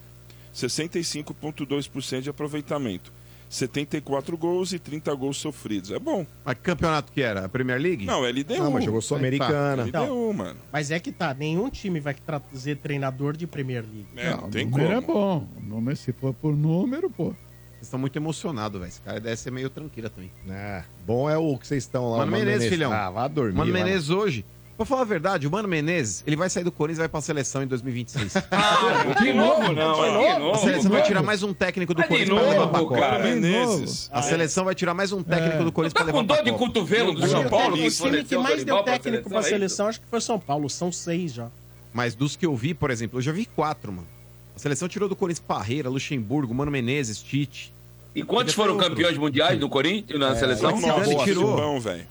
[0.53, 3.13] 65,2% de aproveitamento.
[3.49, 5.91] 74 gols e 30 gols sofridos.
[5.91, 6.25] É bom.
[6.43, 7.45] Mas que campeonato que era?
[7.45, 8.05] A Premier League?
[8.05, 8.57] Não, LDU.
[8.57, 9.83] Não, mas jogou Sul-Americana.
[9.85, 10.59] LDU, mano.
[10.69, 14.07] Mas é que tá, nenhum time vai trazer treinador de Premier League.
[14.17, 14.83] É, não, Não, tem o como.
[14.83, 15.47] número é bom.
[15.55, 17.33] O número, se for por número, pô.
[17.77, 18.89] Vocês estão muito emocionados, velho.
[18.89, 20.31] Esse cara deve ser meio tranquila também.
[20.49, 22.17] Ah, bom é o que vocês estão lá.
[22.19, 22.91] Mano o Menezes, filhão.
[22.91, 23.53] Ah, vá dormir.
[23.57, 24.43] Mano lá, Menezes hoje
[24.75, 27.19] Pra falar a verdade, o Mano Menezes, ele vai sair do Corinthians e vai pra
[27.19, 28.33] seleção em 2026.
[29.23, 30.03] De novo, não.
[30.03, 30.59] A De novo.
[30.59, 32.99] seleção vai tirar mais um técnico do Ah, de Corinthians pra levar pra Copa.
[32.99, 33.23] cara.
[33.23, 34.07] Menezes.
[34.13, 36.43] A seleção vai tirar mais um técnico do Corinthians Tá pra com levar dor pra
[36.43, 36.65] de Copa.
[36.67, 37.75] cotovelo do São que Paulo?
[37.75, 40.69] o time que mais deu técnico pra é seleção, acho que foi São Paulo.
[40.69, 41.47] São seis já.
[41.91, 44.07] Mas dos que eu vi, por exemplo, eu já vi quatro, mano.
[44.57, 47.71] A seleção tirou do Corinthians Parreira, Luxemburgo, Mano Menezes, Tite.
[48.15, 48.89] E quantos foram outro.
[48.89, 50.71] campeões mundiais do Corinthians na seleção?
[50.71, 51.57] Mas que se dane, boa, tirou.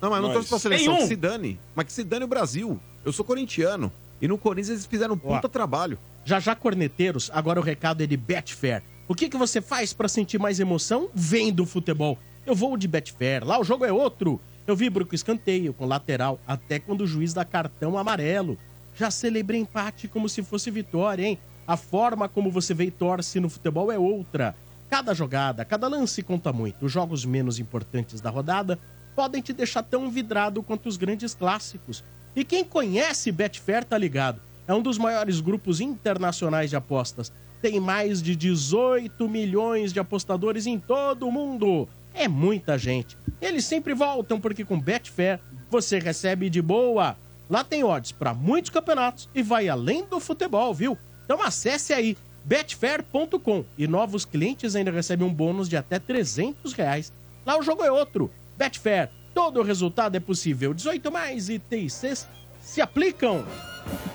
[0.01, 0.98] Não, mas não trouxe pra seleção, Nenhum.
[1.02, 1.59] que se dane.
[1.74, 2.78] Mas que se dane o Brasil.
[3.05, 3.90] Eu sou corintiano.
[4.23, 5.98] E no Corinthians eles fizeram um puta trabalho.
[6.24, 8.81] Já já, corneteiros, agora o recado é de Betfair.
[9.09, 11.09] O que, que você faz pra sentir mais emoção?
[11.12, 12.16] Vendo futebol.
[12.47, 14.40] Eu vou de Betfair, lá o jogo é outro.
[14.68, 18.56] Eu vibro com escanteio, com lateral, até quando o juiz dá cartão amarelo.
[18.94, 21.39] Já celebrei empate como se fosse vitória, hein?
[21.67, 24.55] A forma como você vê e torce no futebol é outra.
[24.89, 26.87] Cada jogada, cada lance conta muito.
[26.87, 28.79] Os jogos menos importantes da rodada
[29.17, 32.05] podem te deixar tão vidrado quanto os grandes clássicos.
[32.37, 34.41] E quem conhece Betfair tá ligado.
[34.69, 37.33] É um dos maiores grupos internacionais de apostas.
[37.61, 41.89] Tem mais de 18 milhões de apostadores em todo o mundo.
[42.15, 43.17] É muita gente.
[43.41, 47.17] Eles sempre voltam porque com Betfair você recebe de boa.
[47.51, 50.97] Lá tem odds para muitos campeonatos e vai além do futebol, viu?
[51.27, 57.12] Então acesse aí betfair.com e novos clientes ainda recebem um bônus de até 300 reais.
[57.44, 58.31] Lá o jogo é outro.
[58.57, 60.73] Betfair, todo resultado é possível.
[60.73, 62.27] 18 mais e TICs
[62.62, 63.44] se aplicam.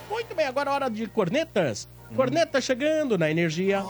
[0.09, 1.87] Muito bem, agora é hora de cornetas.
[2.15, 3.83] Corneta chegando na energia.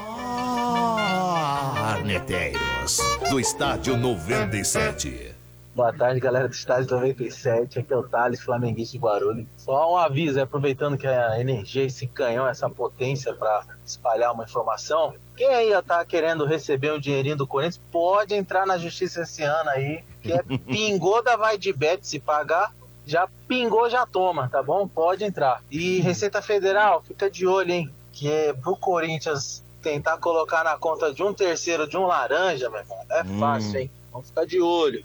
[1.77, 2.97] Arneteiros,
[3.29, 5.30] do Estádio 97.
[5.73, 7.79] Boa tarde, galera do Estádio 97.
[7.79, 9.47] Aqui é o Thales, flamenguista de Guarulhos.
[9.55, 14.43] Só um aviso, é, aproveitando que a energia, esse canhão, essa potência para espalhar uma
[14.43, 15.13] informação.
[15.37, 19.43] Quem aí já tá querendo receber um dinheirinho do Corinthians, pode entrar na justiça esse
[19.43, 22.75] ano aí, que é pingou da vai de bet se pagar.
[23.05, 24.85] Já pingou, já toma, tá bom?
[24.85, 25.63] Pode entrar.
[25.71, 27.89] E Receita Federal, fica de olho, hein?
[28.11, 32.81] Que é pro Corinthians tentar colocar na conta de um terceiro de um laranja, meu
[32.81, 32.99] irmão.
[33.09, 33.91] É fácil, hein?
[34.11, 35.03] Vamos ficar de olho.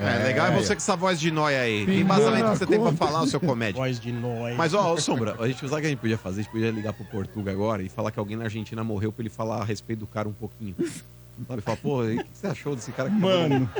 [0.00, 1.84] É, legal é você com essa voz de nóia aí.
[1.84, 3.80] Que embasamento você tem pra falar, o seu comédia?
[3.80, 4.56] Voz de nós.
[4.56, 6.40] Mas, ó, ô, Sombra, a gente sabe o que a gente podia fazer?
[6.40, 9.22] A gente podia ligar pro Portuga agora e falar que alguém na Argentina morreu pra
[9.22, 10.74] ele falar a respeito do cara um pouquinho.
[11.46, 11.62] Sabe?
[11.62, 13.68] Falar, pô, o que você achou desse cara que Mano.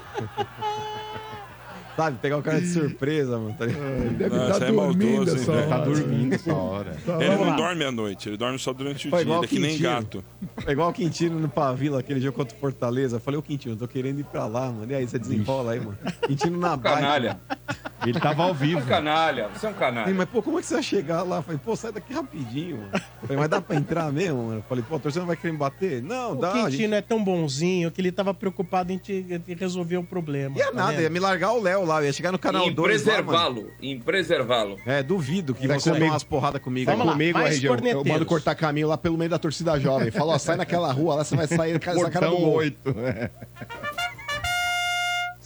[1.96, 2.18] Sabe?
[2.20, 3.54] Pegar o cara de surpresa, mano.
[3.58, 3.64] Tá?
[3.66, 3.74] Ele
[4.10, 5.68] deve Nossa, estar é dormindo maldoso, essa hein, hora.
[5.68, 6.96] Tá dormindo essa hora.
[7.06, 9.34] Tá Ele não dorme à noite, ele dorme só durante o Foi dia.
[9.34, 10.24] Ele é que nem gato.
[10.66, 13.16] É igual o Quintino no Pavila, aquele jogo contra o Fortaleza.
[13.16, 14.90] Eu falei, ô Quintino, tô querendo ir pra lá, mano.
[14.90, 15.98] E aí, você desenrola aí, mano.
[16.26, 16.96] Quintino na bike.
[17.00, 17.40] Canalha.
[18.06, 18.81] Ele tava ao Você é vivo.
[18.81, 19.48] um canalha.
[19.48, 20.14] Você é um Sim, canalha.
[20.14, 21.36] mas pô, como é que você vai chegar lá?
[21.36, 22.90] Eu Falei, pô, sai daqui rapidinho, mano.
[22.94, 24.59] Eu Falei, mas dá pra entrar mesmo, mano?
[24.60, 26.02] Eu Falei, pô, a torcida não vai querer me bater?
[26.02, 26.48] Não, O dá.
[26.48, 30.02] a Quintino gente- é tão bonzinho que ele tava preocupado em, te, em resolver o
[30.05, 30.56] problema.
[30.56, 31.02] Ia tá nada, vendo?
[31.02, 32.01] ia me largar o Léo lá.
[32.01, 33.24] Eu ia chegar no canal Em 2 lá, mano.
[33.27, 33.70] preservá-lo.
[33.82, 34.77] Em preservá-lo.
[34.86, 36.05] É, duvido que Vai você comigo.
[36.06, 36.90] tomar umas porradas comigo.
[36.90, 37.66] Vamos lá, comigo, mais RG.
[37.93, 40.10] Eu, mando cortar caminho lá pelo meio da torcida jovem.
[40.10, 42.55] Fala, ó, sai naquela rua lá, você vai sair com essa cara do Portão gol.
[42.60, 42.94] 8.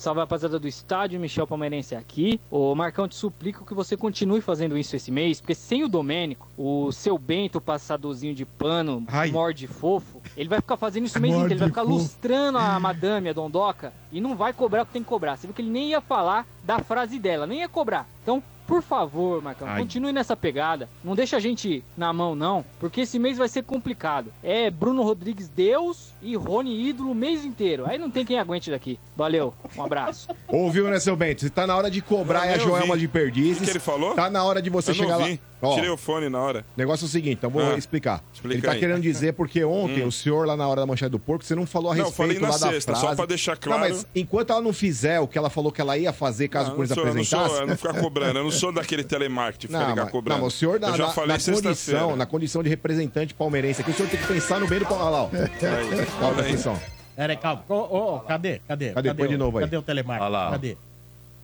[0.05, 2.39] Salve rapaziada do estádio, Michel Palmeirense aqui.
[2.51, 6.47] Ô Marcão, te suplico que você continue fazendo isso esse mês, porque sem o Domênico,
[6.59, 9.31] o seu Bento passadorzinho de pano, Ai.
[9.31, 11.95] morde fofo, ele vai ficar fazendo isso o mês Morde inteiro, ele vai ficar fofo.
[11.95, 15.39] lustrando a madame, a dondoca, e não vai cobrar o que tem que cobrar.
[15.39, 18.07] Você viu que ele nem ia falar da frase dela, nem ia cobrar.
[18.23, 19.81] Então, por favor, Marcão, Ai.
[19.81, 20.89] continue nessa pegada.
[21.03, 24.33] Não deixa a gente na mão, não, porque esse mês vai ser complicado.
[24.43, 27.85] É Bruno Rodrigues Deus e Rony ídolo o mês inteiro.
[27.87, 28.99] Aí não tem quem aguente daqui.
[29.17, 30.29] Valeu, um abraço.
[30.49, 31.49] Ouviu, né, seu Bento?
[31.51, 33.01] Tá na hora de cobrar a Joelma vi.
[33.01, 33.59] de O perdizes.
[33.59, 34.15] que, que ele falou?
[34.15, 35.29] Tá na hora de você Eu chegar lá.
[35.69, 36.61] Ó, Tirei o fone na hora.
[36.77, 38.23] o negócio é o seguinte, então vou Ah, explicar.
[38.33, 38.79] explica ele tá aí.
[38.81, 40.09] querendo dizer porque ontem Hum.
[40.09, 42.07] o senhor lá na hora da manchete do porco, você não falou a Não, eu
[42.09, 43.07] respeito falei na lá da sexta, frase.
[43.09, 43.81] só pra deixar claro.
[43.83, 46.73] Não, mas enquanto ela não fizer o que ela falou que ela ia fazer caso
[46.73, 47.55] o Corinthians eu não sou, eu não apresentasse...
[47.55, 48.39] sou, eu não ficar cobrando.
[48.39, 50.39] Eu não sou daquele telemarketing, ficar Não, ligar mas, cobrando.
[50.39, 52.01] não, mas o senhor na, eu já na- falei na sexta-feira.
[52.01, 54.87] condição, na condição de representante palmeirense aqui, o senhor tem que pensar no bem do
[54.87, 54.95] Palmeiras.
[54.95, 55.31] Olha lá, ó.
[55.33, 55.49] Aí,
[55.97, 56.41] presta aí.
[56.41, 56.81] atenção.
[57.17, 57.65] Peraí, calma.
[57.69, 57.75] Ô,
[58.17, 58.61] ô, cadê?
[58.67, 58.91] Cadê?
[58.91, 59.15] Cadê?
[59.15, 59.65] Põe o- de novo aí.
[59.65, 60.25] Cadê o telemarketing?
[60.33, 60.51] Olha lá.
[60.51, 60.77] Cadê?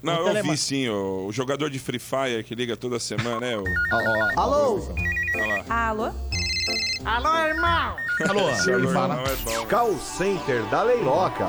[0.03, 2.99] Não, O eu telema- vi sim, o, o jogador de Free Fire que liga toda
[2.99, 3.57] semana, né?
[3.57, 3.65] O,
[4.41, 4.81] Alô?
[5.37, 5.89] lá.
[5.89, 6.11] Alô?
[7.05, 7.97] Alô, irmão!
[8.29, 8.51] Alô?
[8.51, 9.25] Esse ele fala- não
[9.63, 9.67] é.
[9.67, 11.47] Call Center da Leiloca.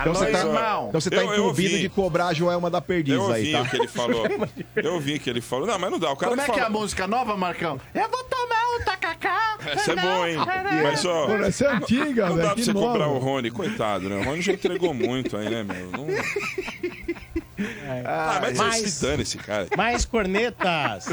[0.00, 0.86] Então você tá, irmão.
[0.88, 1.80] então você tá Eu- eu incumbido ouvi.
[1.80, 3.62] de cobrar a Joelma da Perdiz Eu aí, ouvi tá?
[3.62, 4.24] o que ele falou.
[4.76, 5.66] Eu ouvi o que ele falou.
[5.66, 6.10] Não, mas não dá.
[6.10, 6.70] O cara Como é que é a fala...
[6.78, 7.80] música nova, Marcão?
[7.94, 9.56] Eu vou tomar um tacacá.
[9.66, 10.36] Essa é boa, hein?
[10.82, 11.26] Mas, ó...
[11.26, 12.48] Pô, essa é antiga, Não velho.
[12.48, 12.86] dá pra que você nova.
[12.88, 14.16] cobrar o Rony, coitado, né?
[14.20, 15.90] O Rony já entregou muito aí, né, meu?
[15.92, 16.06] Não...
[18.06, 19.66] Ah, mas, Mas- se dane esse cara.
[19.76, 21.08] Mais cornetas.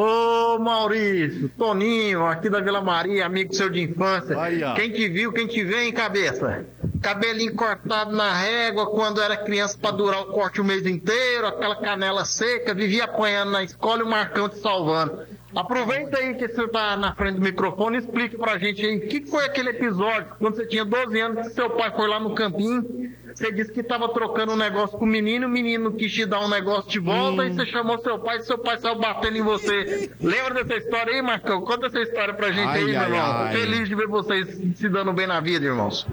[0.00, 4.40] Ô Maurício, Toninho, aqui da Vila Maria, amigo seu de infância.
[4.40, 4.60] Aí.
[4.76, 6.64] Quem te viu, quem te vê, hein, cabeça?
[7.02, 11.76] cabelinho cortado na régua, quando era criança pra durar o corte o mês inteiro, aquela
[11.76, 15.26] canela seca, vivia apanhando na escola e o Marcão te salvando.
[15.54, 19.08] Aproveita aí que você tá na frente do microfone e explique pra gente aí, o
[19.08, 22.34] que foi aquele episódio, quando você tinha 12 anos, que seu pai foi lá no
[22.34, 26.26] campinho, você disse que tava trocando um negócio com o menino, o menino quis te
[26.26, 29.38] dar um negócio de volta, e você chamou seu pai, e seu pai saiu batendo
[29.38, 30.10] em você.
[30.20, 31.62] Lembra dessa história aí, Marcão?
[31.62, 33.20] Conta essa história pra gente Ai, aí, meu irmão.
[33.20, 33.52] ai.
[33.56, 36.06] Feliz de ver vocês se dando bem na vida, irmãos.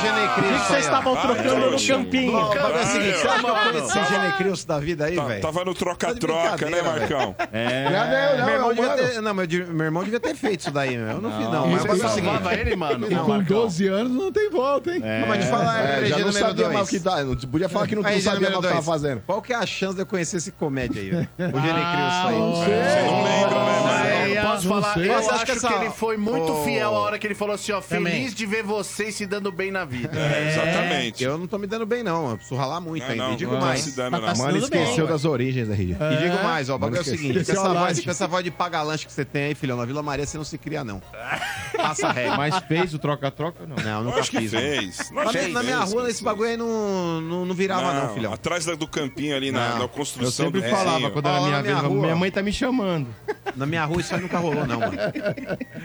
[0.00, 2.32] Genecris O que que vocês estavam trocando no campinho?
[2.32, 3.72] Mas é o seguinte, você acha que eu Mano.
[3.72, 5.42] conheci esse Genecris da vida aí, Tá- velho?
[5.42, 7.34] Tava no Tá troca-troca, de né, Marcão?
[7.52, 7.84] É.
[7.84, 7.90] Não,
[8.38, 9.08] não, meu, irmão não, devia mano.
[9.08, 9.44] ter, não, meu,
[9.84, 11.06] irmão devia ter feito isso daí, meu.
[11.08, 11.66] Eu não, fiz, não.
[11.66, 12.66] Mas Você é salvava seguinte.
[12.66, 13.06] ele, mano?
[13.10, 13.56] E Não, com Marcão.
[13.62, 15.02] 12 anos não tem volta, hein?
[15.20, 17.22] Não, mas te falar, É, já não sabia mais o que tá.
[17.24, 19.22] Não podia falar que não, não sabia o que tava fazendo.
[19.26, 21.28] Qual que é a chance de eu conhecer esse comédia aí, velho?
[21.38, 22.38] O Genecris Ah, aí.
[22.38, 22.54] não.
[22.54, 23.80] Você não lembra, né,
[24.52, 25.08] posso falar, sei.
[25.08, 26.64] eu Mas acho acha que, que essa- ele foi muito Ô.
[26.64, 28.12] fiel a hora que ele falou assim, ó, Também.
[28.12, 30.18] feliz de ver vocês se dando bem na vida.
[30.18, 31.22] É, exatamente.
[31.24, 32.30] Eu não tô me dando bem, não.
[32.30, 33.24] Eu preciso ralar muito Não, ainda.
[33.24, 33.80] não, e digo não tá mais.
[33.80, 35.10] se dando, Tá Mano, bem, esqueceu ué.
[35.10, 35.96] das origens, RG.
[36.00, 38.44] E digo mais, ó, o bagulho é o seguinte: com essa, voz, com essa voz
[38.44, 41.00] de paga-lanche que você tem aí, filhão, na Vila Maria você não se cria, não.
[41.76, 42.36] Passa a regra.
[42.36, 43.76] Mas fez o troca-troca não?
[43.76, 44.52] Não, nunca Acho que fiz.
[44.52, 44.66] mano.
[44.66, 45.10] fez.
[45.10, 47.92] Na, Acho minha- que na minha fez, rua, esse bagulho aí não, não, não virava,
[47.94, 48.32] não, filhão.
[48.32, 51.10] Atrás da- do campinho ali na, na Eu construção sempre do falava, vizinho.
[51.12, 52.02] quando era Ó, minha na minha vez, rua.
[52.02, 53.08] minha mãe tá me chamando.
[53.56, 54.92] Na minha rua isso aí nunca rolou, não, mano.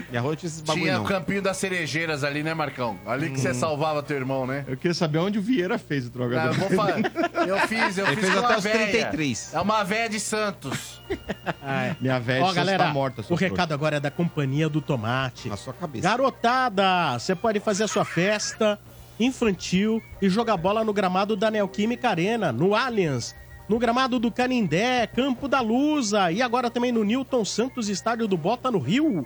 [0.10, 1.04] Minha rua não tinha esses bagulho, Tinha não.
[1.04, 2.98] o campinho das cerejeiras ali, né, Marcão?
[3.06, 4.64] Ali que você salvava teu irmão, né?
[4.68, 6.68] Eu queria saber onde o Vieira fez o Não, eu troca-troca.
[6.68, 6.96] vou falar.
[7.46, 8.78] Eu fiz, eu Ele fiz fez com uma até os véia.
[9.06, 9.54] 33.
[9.54, 11.00] É uma véia de Santos.
[12.02, 13.22] Minha velha Ó, galera, tá morta.
[13.22, 15.48] o seu recado agora é da Companhia do Tomate.
[15.48, 16.08] Na sua cabeça.
[16.08, 18.80] Garotada, você pode fazer a sua festa
[19.20, 23.36] infantil e jogar bola no gramado da Neoquímica Arena, no Allianz,
[23.68, 28.38] no gramado do Canindé, Campo da Lusa e agora também no Newton Santos Estádio do
[28.38, 29.26] Bota, no Rio.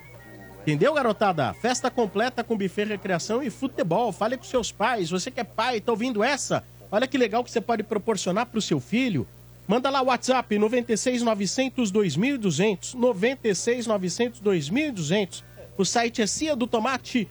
[0.61, 1.53] Entendeu, garotada?
[1.53, 4.11] Festa completa com buffet, recreação e futebol.
[4.11, 5.09] Fale com seus pais.
[5.09, 6.63] Você que é pai, tá ouvindo essa?
[6.91, 9.27] Olha que legal que você pode proporcionar pro seu filho.
[9.67, 15.43] Manda lá o WhatsApp 96 900 2200, 96 900 2200.
[15.77, 17.29] O site é ciadotomate.com.br.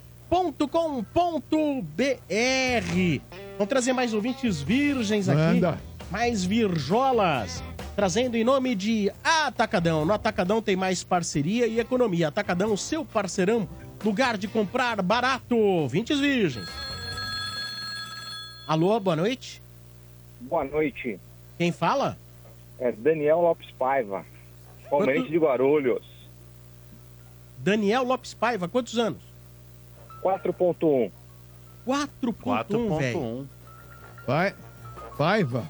[3.56, 5.60] Vamos trazer mais ouvintes virgens aqui.
[5.60, 5.88] Manda.
[6.10, 7.62] Mais virjolas.
[7.94, 10.05] Trazendo em nome de Atacadão.
[10.05, 12.28] No Atacadão tem mais parceria e economia.
[12.28, 13.68] Atacadão, seu parceirão.
[14.05, 15.89] Lugar de comprar barato.
[15.89, 16.68] Vintes virgens.
[18.66, 19.60] Alô, boa noite.
[20.43, 21.18] Boa noite.
[21.56, 22.16] Quem fala?
[22.78, 24.24] É Daniel Lopes Paiva,
[24.89, 26.05] palmeirense Quanto- de Guarulhos.
[27.59, 29.18] Daniel Lopes Paiva, quantos anos?
[30.22, 31.10] 4.1.
[31.85, 33.48] 4.1, velho.
[34.24, 34.55] Vai.
[35.16, 35.68] Paiva.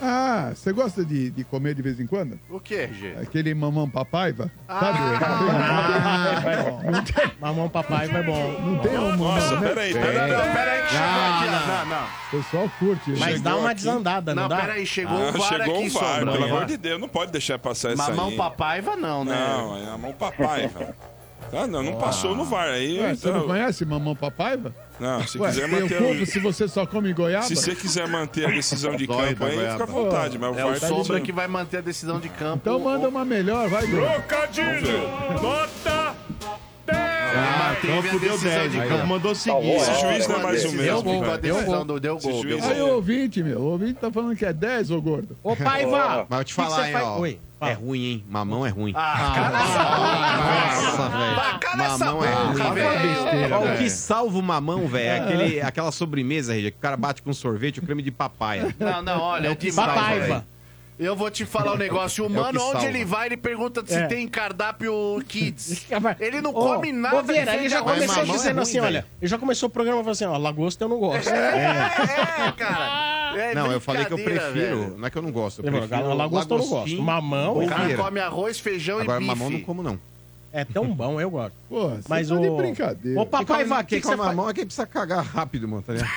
[0.00, 2.38] Ah, você gosta de, de comer de vez em quando?
[2.50, 3.14] O que, RG?
[3.22, 4.50] Aquele mamão papaiva?
[4.66, 4.98] Sabe?
[7.40, 8.60] Mamão papai vai bom.
[8.60, 9.68] Não tem um mamão, Nossa, né?
[9.68, 10.02] peraí, Tem.
[10.02, 10.30] peraí.
[10.32, 11.66] Não, peraí que chegou aqui, ó.
[11.66, 12.06] Não, não.
[12.06, 13.10] O pessoal curte.
[13.18, 14.56] Mas dá uma desandada, não, Não, dá?
[14.58, 16.32] peraí, chegou Ah, o VAR chegou aqui, o VAR, Sombra.
[16.32, 18.36] pelo amor de Deus, não pode deixar passar essa Mamão aí.
[18.36, 19.34] papaiva não, né?
[19.34, 20.94] Não, é a mão papai, velho.
[21.52, 22.98] Ah, não, não passou no VAR aí.
[22.98, 24.74] Ué, você então- não conhece mamão papaiva?
[24.98, 26.00] Não, se Ué, quiser manter.
[26.00, 27.44] o povo se você só come goiaba?
[27.46, 30.64] Se você quiser manter a decisão de campo aí, fica à vontade, mas o É
[30.64, 32.60] o tá Sombra que vai manter a decisão de campo.
[32.62, 33.86] Então manda uma melhor, vai.
[33.86, 35.08] Trocadilho!
[35.42, 36.05] Nota
[37.36, 38.74] Ah, então fudeu 10.
[38.74, 39.70] Então mandou seguir.
[39.76, 41.02] Esse juiz não é mais o Deu mesmo.
[41.02, 41.38] gol, a cara.
[41.38, 42.44] decisão do deu gol.
[42.44, 42.88] Deu Aí gol.
[42.88, 43.58] o ouvinte, meu.
[43.60, 45.36] O ouvinte tá falando que é 10, ô gordo.
[45.42, 46.26] Ô, Paiva!
[46.28, 47.18] Mas eu te falar, hein, ó.
[47.20, 47.38] Oi.
[47.58, 48.24] É ruim, hein?
[48.28, 48.92] Mamão é ruim.
[48.94, 49.50] Ah,
[50.86, 51.58] Nossa, velho.
[51.58, 52.74] cala essa Mamão é ruim.
[52.74, 53.54] velho.
[53.56, 56.96] Ó, O que salva o mamão, velho, é aquele, aquela sobremesa, Regia, que o cara
[56.98, 58.74] bate com sorvete, o creme de papaya.
[58.78, 60.04] Não, não, olha, É é o que salva, velho.
[60.04, 60.46] Papaiva.
[60.98, 62.24] Eu vou te falar um negócio.
[62.24, 64.06] O É o mano, onde ele vai, ele pergunta se É.
[64.06, 64.92] tem cardápio
[65.28, 65.86] kids.
[66.18, 67.16] Ele não come nada.
[67.18, 68.86] Ô, Vieira, ele já começou mamão é dizendo ruim, assim, velho.
[68.86, 71.28] olha, ele já começou o programa falando assim, ó, lagosta eu não gosto.
[71.30, 73.32] É, cara.
[73.36, 74.78] É Não, eu falei que eu brincadeira, prefiro.
[74.80, 74.98] velho.
[74.98, 75.58] Não é que eu não gosto.
[75.64, 77.02] Eu prefiro lagosta eu não gosto.
[77.02, 79.36] Mamão, O cara come arroz, feijão Agora, e bife.
[79.36, 79.98] mamão não como, não.
[80.58, 81.54] É tão bom, eu gosto.
[81.68, 82.40] Pô, você Mas tá o...
[82.40, 83.20] de brincadeira.
[83.20, 84.28] Ô, papai, vá, o que, que você faz?
[84.30, 86.10] mamão é precisa cagar rápido, mano, tá ligado?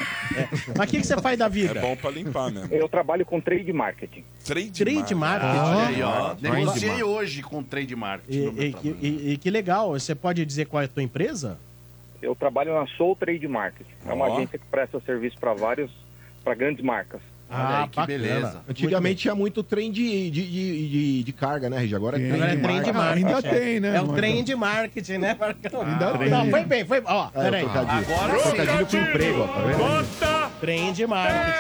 [0.78, 1.82] Mas o que, que você faz da É vida?
[1.82, 2.74] bom pra limpar mesmo.
[2.74, 4.24] Eu trabalho com trade marketing.
[4.46, 5.58] Trade, Trade marketing.
[5.58, 6.36] Olha aí, ó.
[6.36, 7.10] Trade Negociei marketing.
[7.12, 8.38] hoje com trade marketing.
[8.38, 8.98] E, no meu e- trabalho.
[9.02, 11.58] e- e que legal, você pode dizer qual é a tua empresa?
[12.22, 13.90] Eu trabalho na Soul Trade Marketing.
[14.06, 14.36] É uma Ó.
[14.38, 15.92] agência que presta serviço para vários,
[16.44, 17.20] para grandes marcas.
[17.52, 18.08] Olha aí, que bacana.
[18.20, 18.62] beleza.
[18.70, 21.96] Antigamente tinha muito trem de, de, de, de, de carga, né, Regi?
[21.96, 22.30] Agora é Tem.
[22.32, 23.26] trem é de trem de marketing.
[23.26, 25.82] Ainda tem, né, É o trem de marketing, né, Marcão?
[25.82, 26.30] Ainda tem.
[26.30, 27.02] Não, foi bem, foi...
[27.06, 27.66] Ó, É, peraí.
[27.66, 28.52] Agora sim.
[28.56, 30.60] Trocadilho com emprego, ó, tá vendo?
[30.60, 31.60] Trem de marketing.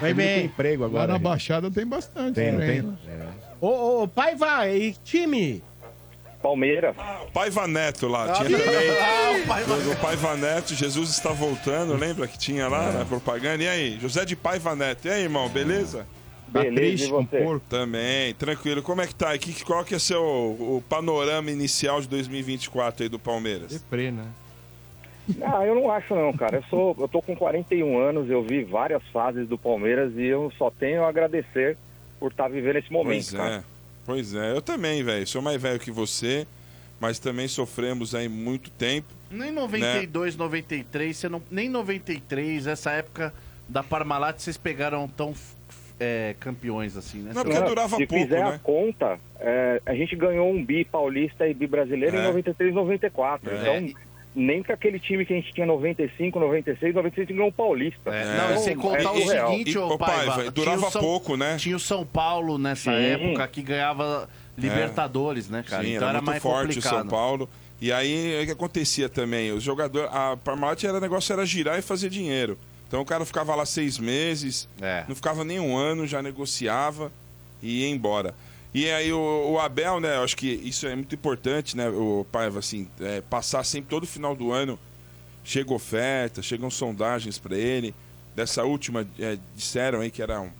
[0.00, 0.44] Foi bem.
[0.46, 1.06] emprego Lá agora.
[1.06, 1.24] na Regi.
[1.24, 2.34] Baixada tem bastante.
[2.34, 2.98] Tem, tem?
[3.60, 5.62] Ô, ô, pai, vai, e time?
[6.44, 6.94] Palmeiras.
[7.32, 8.64] Paiva Neto lá, Ah, tinha sim.
[8.64, 8.90] também.
[8.90, 13.62] Ah, o Paiva Neto, Jesus está voltando, lembra que tinha lá na propaganda?
[13.62, 15.06] E aí, José de Paiva Neto.
[15.06, 16.06] E aí, irmão, beleza?
[16.48, 17.60] Beleza, triste, e você?
[17.68, 18.82] Também, tranquilo.
[18.82, 19.36] Como é que tá?
[19.38, 23.72] Que, qual que é seu, o panorama inicial de 2024 aí do Palmeiras?
[23.72, 24.26] Deprê, né?
[25.42, 26.58] Ah, eu não acho não, cara.
[26.58, 30.52] Eu sou, eu tô com 41 anos, eu vi várias fases do Palmeiras e eu
[30.58, 31.78] só tenho a agradecer
[32.20, 33.54] por estar vivendo esse momento, Pois cara.
[33.56, 33.73] é,
[34.04, 34.52] pois é.
[34.52, 35.26] Eu também, velho.
[35.26, 36.46] Sou mais velho que você,
[37.00, 39.08] mas também sofremos aí muito tempo.
[39.30, 43.32] Nem 92, 93, você não, nem 93, essa época
[43.68, 45.34] da Parmalat, vocês pegaram tão
[45.98, 47.32] é, campeões assim, né?
[47.34, 51.66] Não, um se fizer a conta, é, a gente ganhou um bi paulista e bi
[51.66, 52.20] brasileiro É.
[52.20, 53.50] em 93 94.
[53.50, 53.60] É.
[53.60, 54.00] Então,
[54.34, 57.52] nem com aquele time que a gente tinha 95, 96, 96 a gente ganhou um
[57.52, 58.10] paulista.
[58.10, 59.50] Não, e sem contar é o surreal.
[59.52, 63.04] seguinte, ô Paiva, tinha o São- Tinha o São Paulo nessa Sim.
[63.04, 65.82] época que ganhava Libertadores, né, cara?
[65.84, 66.92] Sim, então era, era, muito mais forte complicado.
[66.94, 67.48] o São Paulo.
[67.80, 69.52] E aí, o que acontecia também?
[69.52, 70.08] Os jogadores...
[70.12, 72.56] A Parmalat era o negócio era girar e fazer dinheiro.
[72.88, 75.04] Então o cara ficava lá seis meses, É.
[75.08, 77.10] não ficava nem um ano, já negociava
[77.62, 78.34] e ia embora.
[78.74, 82.58] E aí o, o Abel, né, acho que isso é muito importante, né, o Paiva,
[82.58, 84.76] assim, é, passar sempre todo final do ano,
[85.44, 87.94] chega oferta, chegam sondagens para ele.
[88.34, 90.50] Dessa última, é, disseram aí que era um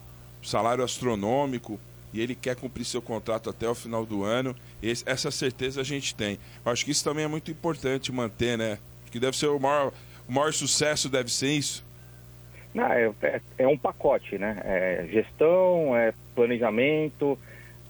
[0.45, 1.81] salário astronômico
[2.13, 4.55] e ele quer cumprir seu contrato até o final do ano.
[4.81, 6.39] Esse- essa certeza a gente tem.
[6.65, 8.79] Eu acho que isso também é muito importante manter, né?
[9.03, 9.93] Acho que deve ser o maior,
[10.29, 11.85] o maior sucesso, deve ser isso.
[12.73, 14.61] Não, é, é- é um pacote, né?
[14.65, 17.37] É gestão, é planejamento,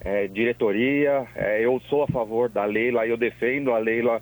[0.04, 1.26] é diretoria.
[1.34, 4.20] É, eu sou a favor da Leila, eu defendo a Leila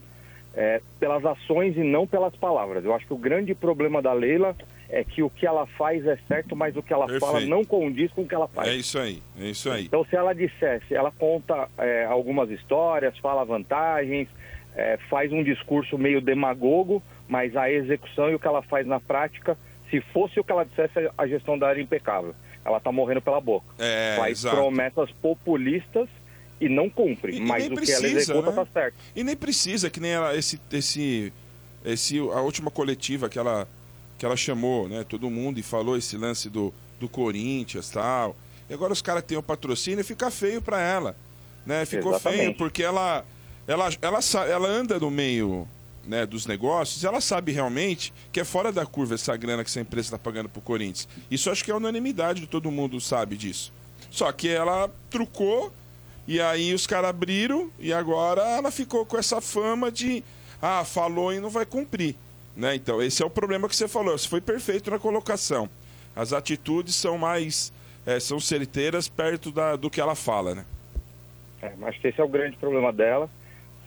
[0.55, 2.85] é, pelas ações e não pelas palavras.
[2.85, 4.55] Eu acho que o grande problema da Leila
[4.89, 7.49] é que o que ela faz é certo, mas o que ela fala Perfeito.
[7.49, 8.69] não condiz com o que ela faz.
[8.69, 9.87] É isso aí, é isso aí.
[9.87, 14.29] Então, se ela dissesse, ela conta é, algumas histórias, fala vantagens,
[14.77, 19.01] é, faz um discurso meio demagogo, mas a execução e o que ela faz na
[19.01, 19.57] prática,
[19.91, 22.35] se fosse o que ela dissesse, a gestão da área impecável.
[22.65, 23.67] Ela está morrendo pela boca.
[23.79, 24.57] É, faz exato.
[24.57, 26.09] promessas populistas
[26.61, 28.63] e não cumpre, mas o que ela executa né?
[28.63, 28.95] está certo.
[29.17, 31.33] E nem precisa, que nem ela, esse, esse,
[31.85, 33.67] esse, a última coletiva que ela,
[34.17, 38.37] que ela chamou, né, todo mundo e falou esse lance do, do Corinthians e tal.
[38.71, 41.17] E agora os caras têm o patrocínio e fica feio para ela,
[41.67, 41.85] né?
[41.85, 42.59] Ficou feio Exatamente.
[42.59, 43.25] porque ela,
[43.67, 45.67] ela, ela, sa- ela anda no meio
[46.07, 49.81] né, dos negócios, ela sabe realmente que é fora da curva essa grana que essa
[49.81, 51.09] empresa está pagando pro Corinthians.
[51.31, 53.73] Isso acho que é unanimidade, todo mundo sabe disso.
[54.11, 55.73] Só que ela trucou
[56.27, 60.23] e aí os caras abriram e agora ela ficou com essa fama de
[60.61, 62.15] ah, falou e não vai cumprir.
[62.57, 62.75] Né?
[62.75, 64.17] Então, esse é o problema que você falou.
[64.17, 65.69] Você foi perfeito na colocação.
[66.15, 67.73] As atitudes são mais.
[68.07, 70.65] eh, são certeiras perto da, do que ela fala, né?
[71.63, 73.31] É, mas esse é o grande problema dela.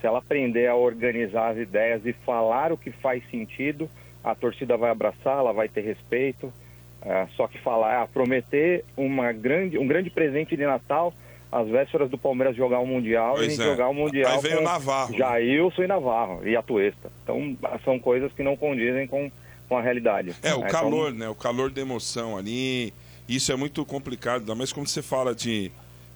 [0.06, 3.90] Se ela aprender a organizar as ideias e falar o que faz sentido,
[4.24, 6.54] a torcida vai abraçar, ela vai ter respeito.
[7.02, 11.12] É, só que falar, ah, prometer uma grande, um grande presente de Natal
[11.52, 13.66] às vésperas do Palmeiras jogar o Mundial Pois e é.
[13.66, 15.18] jogar o Mundial Aí vem o com Navarro, né?
[15.18, 17.12] Jailson e Navarro e Atuesta.
[17.24, 19.32] Então, são coisas que não condizem com,
[19.68, 20.36] com a realidade.
[20.44, 21.28] É, o Então, calor, né?
[21.28, 22.94] O calor da emoção ali.
[23.28, 25.72] Isso é muito complicado, ainda mais quando você fala de,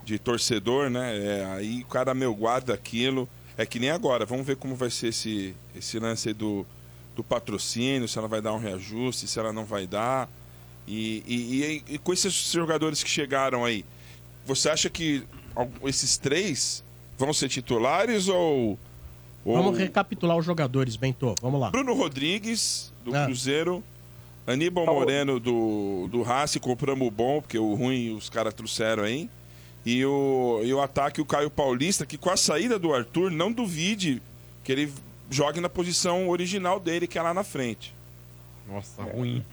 [0.05, 1.17] de torcedor, né?
[1.17, 3.27] É, aí o cara, meu, guarda aquilo.
[3.61, 4.26] É que nem agora.
[4.26, 6.65] Vamos ver como vai ser esse, esse lance aí do,
[7.15, 10.30] do patrocínio, se ela vai dar um reajuste, se ela não vai dar.
[10.88, 13.84] E, e, e- e com esses jogadores que chegaram aí,
[14.45, 15.23] você acha que
[15.84, 16.84] esses três
[17.18, 18.80] vão ser titulares ou.
[19.44, 19.56] ou...
[19.57, 21.36] Vamos recapitular os jogadores, Bento.
[21.41, 21.69] Vamos lá.
[21.69, 23.26] Bruno Rodrigues, do Ah.
[23.26, 23.84] Cruzeiro.
[24.48, 29.30] Aníbal Moreno, do, do Racing, compramos o bom, porque o ruim os caras trouxeram aí.
[29.91, 33.51] E o, e o ataque, o Caio Paulista, que com a saída do Arthur, não
[33.51, 34.21] duvide
[34.63, 34.91] que ele
[35.31, 37.93] jogue na posição original dele, que é lá na frente.
[38.67, 39.43] Nossa, ruim.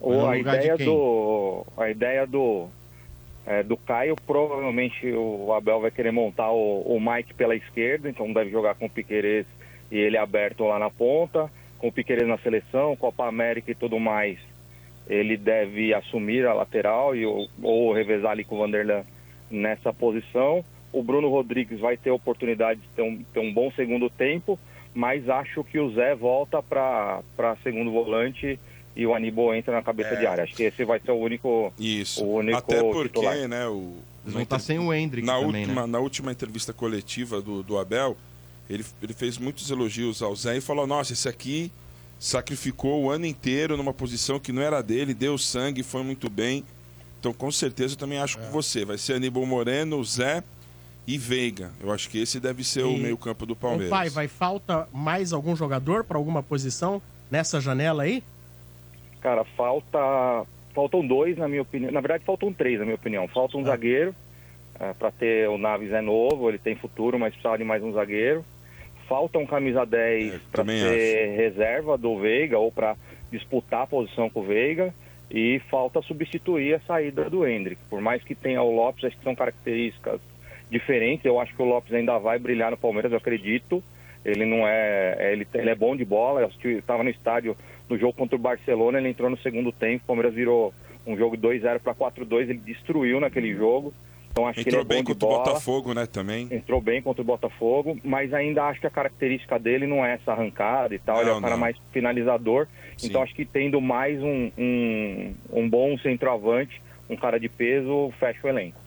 [0.00, 1.66] Ou a ideia do.
[1.76, 2.66] A ideia do.
[3.46, 8.32] é, do Caio, provavelmente o Abel vai querer montar o, o Mike pela esquerda, então
[8.32, 9.44] deve jogar com o Piquerez
[9.92, 13.98] e ele aberto lá na ponta, com o Piquerez na seleção, Copa América e tudo
[14.00, 14.38] mais.
[15.06, 19.02] Ele deve assumir a lateral e, o- ou revezar ali com o Vanderlan
[19.50, 20.64] nessa posição.
[20.92, 24.58] O Bruno Rodrigues vai ter oportunidade de ter um, ter um bom segundo tempo,
[24.94, 27.22] mas acho que o Zé volta para
[27.62, 28.58] segundo volante
[28.96, 30.44] e o Aníbal entra na cabeça de área.
[30.44, 32.24] Acho que esse vai ser o único, Isso.
[32.24, 33.48] o único Até porque, titular.
[33.48, 33.94] né, o...
[34.22, 35.86] Eles vão estar sem o Hendrick na também, última, né?
[35.88, 38.16] Na última entrevista coletiva do, do Abel,
[38.70, 41.70] ele, ele fez muitos elogios ao Zé e falou, nossa, esse aqui
[42.18, 46.64] sacrificou o ano inteiro numa posição que não era dele, deu sangue, foi muito bem.
[47.24, 48.84] Então, com certeza, eu também acho que você.
[48.84, 50.44] Vai ser Aníbal Moreno, o Zé
[51.06, 51.70] e Veiga.
[51.82, 53.88] Eu acho que esse deve ser o E- meio-campo do Palmeiras.
[53.88, 58.22] pai, vai falta mais algum jogador para alguma posição nessa janela aí?
[59.22, 59.98] Cara, falta.
[60.74, 61.90] Faltam dois, na minha opinião.
[61.90, 63.26] Na verdade, faltam três, na minha opinião.
[63.28, 63.68] Falta um Ah.
[63.68, 64.14] zagueiro.
[64.98, 68.44] para ter o Naves é novo, ele tem futuro, mas precisava de mais um zagueiro.
[69.08, 72.96] Falta um camisa 10 para também ser reserva do Veiga ou para
[73.30, 74.92] disputar a posição com o Veiga.
[75.36, 77.82] E falta substituir a saída do Hendrick.
[77.90, 80.20] Por mais que tenha o Lopes, acho que são características
[80.70, 81.24] diferentes.
[81.24, 83.82] Eu acho que o Lopes ainda vai brilhar no Palmeiras, eu acredito.
[84.24, 85.16] Ele não é.
[85.18, 86.40] é- Ele, ele é bom de bola.
[86.62, 87.56] Eu estava no estádio
[87.90, 90.04] no jogo contra o Barcelona, ele entrou no segundo tempo.
[90.04, 90.72] O Palmeiras virou
[91.06, 92.48] um jogo 2-0 para 4-2.
[92.48, 93.92] Ele destruiu naquele jogo.
[94.30, 95.30] Então acho que ele Entrou é bem contra o.
[95.30, 96.48] Botafogo, né, também.
[96.50, 100.32] Entrou bem contra o Botafogo, mas ainda acho que a característica dele não é essa
[100.32, 101.20] arrancada e tal.
[101.20, 101.60] ele é Não, um cara não.
[101.60, 102.66] mais finalizador.
[102.96, 103.08] Sim.
[103.08, 108.40] Então acho que tendo mais um, um, um bom centroavante, um cara de peso, fecha
[108.44, 108.80] o elenco.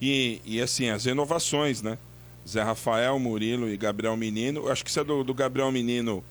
[0.00, 1.98] E, e assim, as renovações, né?
[2.46, 4.60] Zé Rafael, Murilo e Gabriel Menino.
[4.66, 6.22] Eu acho que isso é do, do Gabriel Menino.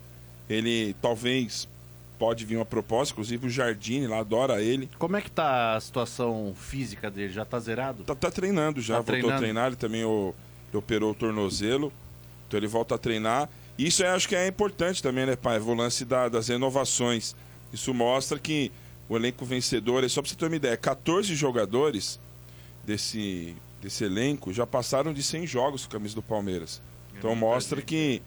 [0.49, 1.67] Ele talvez
[2.17, 4.89] pode vir uma proposta, inclusive o Jardine lá adora ele.
[4.97, 7.33] Como é que tá a situação física dele?
[7.33, 8.03] Já tá zerado?
[8.05, 9.39] Tá, tá treinando já, Tá voltou a treinando?
[9.41, 10.33] treinar, ele também o,
[10.73, 11.91] operou o tornozelo.
[12.47, 13.49] Então ele volta a treinar.
[13.77, 15.59] Isso eu acho que é importante também, né, pai?
[15.59, 17.35] O lance da- das renovações.
[17.73, 18.71] Isso mostra que
[19.09, 22.19] o elenco vencedor, é só pra você ter uma ideia, 14 jogadores
[22.85, 26.81] desse, desse elenco já passaram de 100 jogos com a camisa do Palmeiras.
[27.17, 28.21] Então mostra que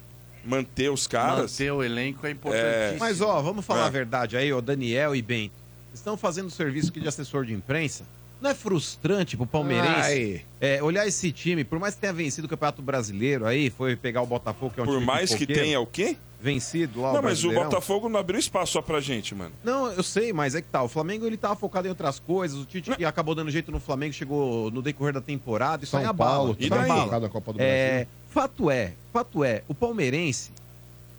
[0.45, 1.53] manter os caras.
[1.53, 2.99] Manter o elenco é importantíssimo.
[3.01, 3.87] Mas, ó, vamos falar É.
[3.87, 5.53] a verdade aí, ó, Daniel e Bento.
[5.95, 8.05] Estão fazendo serviço aqui de assessor de imprensa.
[8.40, 12.51] Não é frustrante pro palmeirense é, olhar esse time, por mais que tenha vencido o
[12.51, 15.81] Campeonato Brasileiro aí, foi pegar o Botafogo, que é um Por time mais que tenha
[15.81, 16.16] o quê?
[16.40, 17.51] Vencido lá Não, o mas o.
[17.52, 19.52] Botafogo não abriu espaço só pra gente, mano.
[19.65, 20.81] Não, eu sei, mas é que tá.
[20.85, 22.56] O Flamengo ele tava focado em outras coisas.
[22.60, 25.82] O Tite que acabou dando jeito no Flamengo, chegou no decorrer da temporada.
[25.82, 26.31] Isso São aí abala.
[26.36, 27.05] Paulo, isso também abala.
[27.05, 28.09] focado na Copa do É, Brasil.
[28.31, 30.52] fato é, fato é, o palmeirense,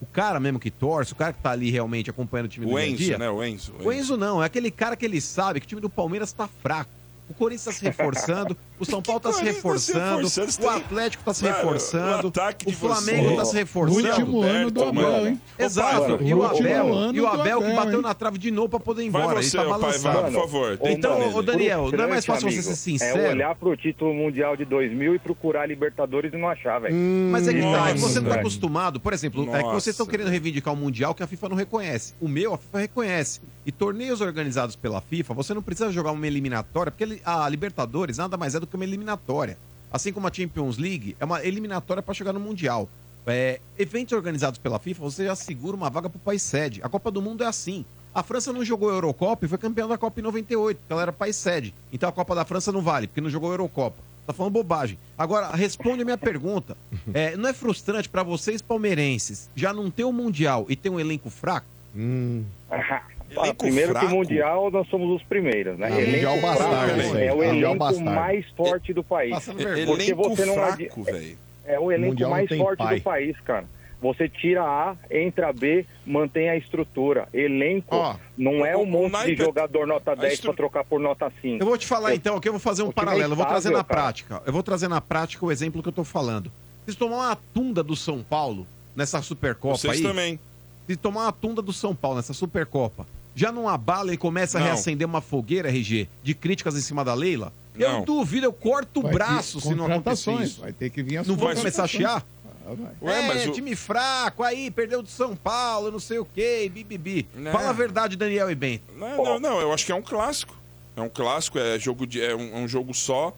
[0.02, 2.72] o cara mesmo que torce, o cara que tá ali realmente acompanhando o time do
[2.72, 3.30] O dia a Enzo, dia, né?
[3.30, 3.74] O Enzo.
[3.78, 6.48] o Enzo não, é aquele cara que ele sabe que o time do Palmeiras tá
[6.48, 6.90] fraco.
[7.30, 10.66] O Corinthians tá se reforçando, o São Paulo tá se Corinthians tá se reforçando, reforçando,
[10.66, 14.08] o Atlético tá se reforçando, o ataque o Flamengo vocês- tá se reforçando.
[14.10, 15.42] Último ano do Abel, hein?
[15.58, 19.04] Exato, e o Abel, e o Abel que bateu na trave de novo pra poder
[19.04, 19.42] ir Vai embora.
[19.44, 20.80] você, ele tá pai, vai, por favor.
[20.84, 23.20] Então, ô, Daniel, não é mais fácil frustrante, você ser amigo, sincero?
[23.20, 26.96] É olhar pro título mundial de 2000 e procurar Libertadores e não achar, velho.
[27.32, 28.40] Mas é que tá, é que você não tá Nossa.
[28.42, 29.00] acostumado.
[29.00, 29.74] Por exemplo, é que Nossa.
[29.74, 32.14] vocês estão querendo reivindicar o Mundial que a FIFA não reconhece.
[32.22, 33.42] O meu, a FIFA reconhece.
[33.66, 38.38] E torneios organizados pela FIFA, você não precisa jogar uma eliminatória, porque a Libertadores nada
[38.38, 39.58] mais é do que uma eliminatória.
[39.92, 42.88] Assim como a Champions League é uma eliminatória para chegar no Mundial.
[43.26, 46.82] É, eventos organizados pela FIFA, você já segura uma vaga pro país sede.
[46.84, 47.86] A Copa do Mundo é assim.
[48.14, 51.04] A França não jogou a Eurocopa e foi campeã da Copa em 98, porque ela
[51.04, 51.74] era país sede.
[51.92, 53.98] Então a Copa da França não vale, porque não jogou a Eurocopa.
[54.26, 54.98] Tá falando bobagem.
[55.18, 56.78] Agora, responde a minha pergunta.
[57.14, 61.00] É, não é frustrante para vocês palmeirenses já não ter o Mundial e ter um
[61.00, 61.66] elenco fraco?
[63.38, 65.88] Ah, primeiro que Mundial nós somos os primeiros, né?
[65.92, 67.24] Ah, Elenco Mundial bastardo, fraco aí.
[67.28, 68.12] é o elenco bastardo.
[68.12, 69.32] mais forte do país.
[69.32, 71.38] Passando Porque Elenco você não fraco, velho.
[71.66, 72.96] É o elenco Mundial mais forte pai.
[72.98, 73.66] do país, cara.
[74.02, 77.28] Você tira A, entra B, mantém a estrutura.
[77.34, 80.84] Elenco Ó, não é um o monte naipe- de jogador nota 10 estru- pra trocar
[80.86, 81.62] por nota 5.
[81.62, 83.38] Eu vou te falar então, aqui eu vou fazer um O time é paralelo, eu
[83.38, 84.04] vou trazer na estável, cara.
[84.04, 84.42] prática.
[84.46, 86.50] Eu vou trazer na prática o exemplo que eu tô falando.
[86.88, 88.66] Se tomar uma tunda do São Paulo
[88.96, 90.40] nessa Supercopa Vocês aí, também.
[90.88, 94.62] se tomar uma tunda do São Paulo nessa Supercopa, já não abala e começa a
[94.62, 94.68] Não.
[94.68, 97.54] reacender uma fogueira, RG, de críticas em cima da Leila?
[97.78, 98.04] Eu Não.
[98.04, 99.96] duvido, eu corto o Vai braço se não acontecer
[100.32, 100.62] contratações, isso.
[100.62, 102.26] Vai ter que vir as Não Mas- começar a chiar?
[102.68, 102.92] Ah, vai.
[103.02, 106.70] Ué, é, mas o- time fraco, aí, perdeu do São Paulo, não sei o quê,
[106.72, 107.26] bibibi.
[107.34, 107.52] Né?
[107.52, 108.84] Fala a verdade, Daniel e Bento.
[108.98, 110.56] Não, não, não, eu acho que é um clássico.
[110.96, 113.34] É um clássico, é jogo de, é um, é um jogo só.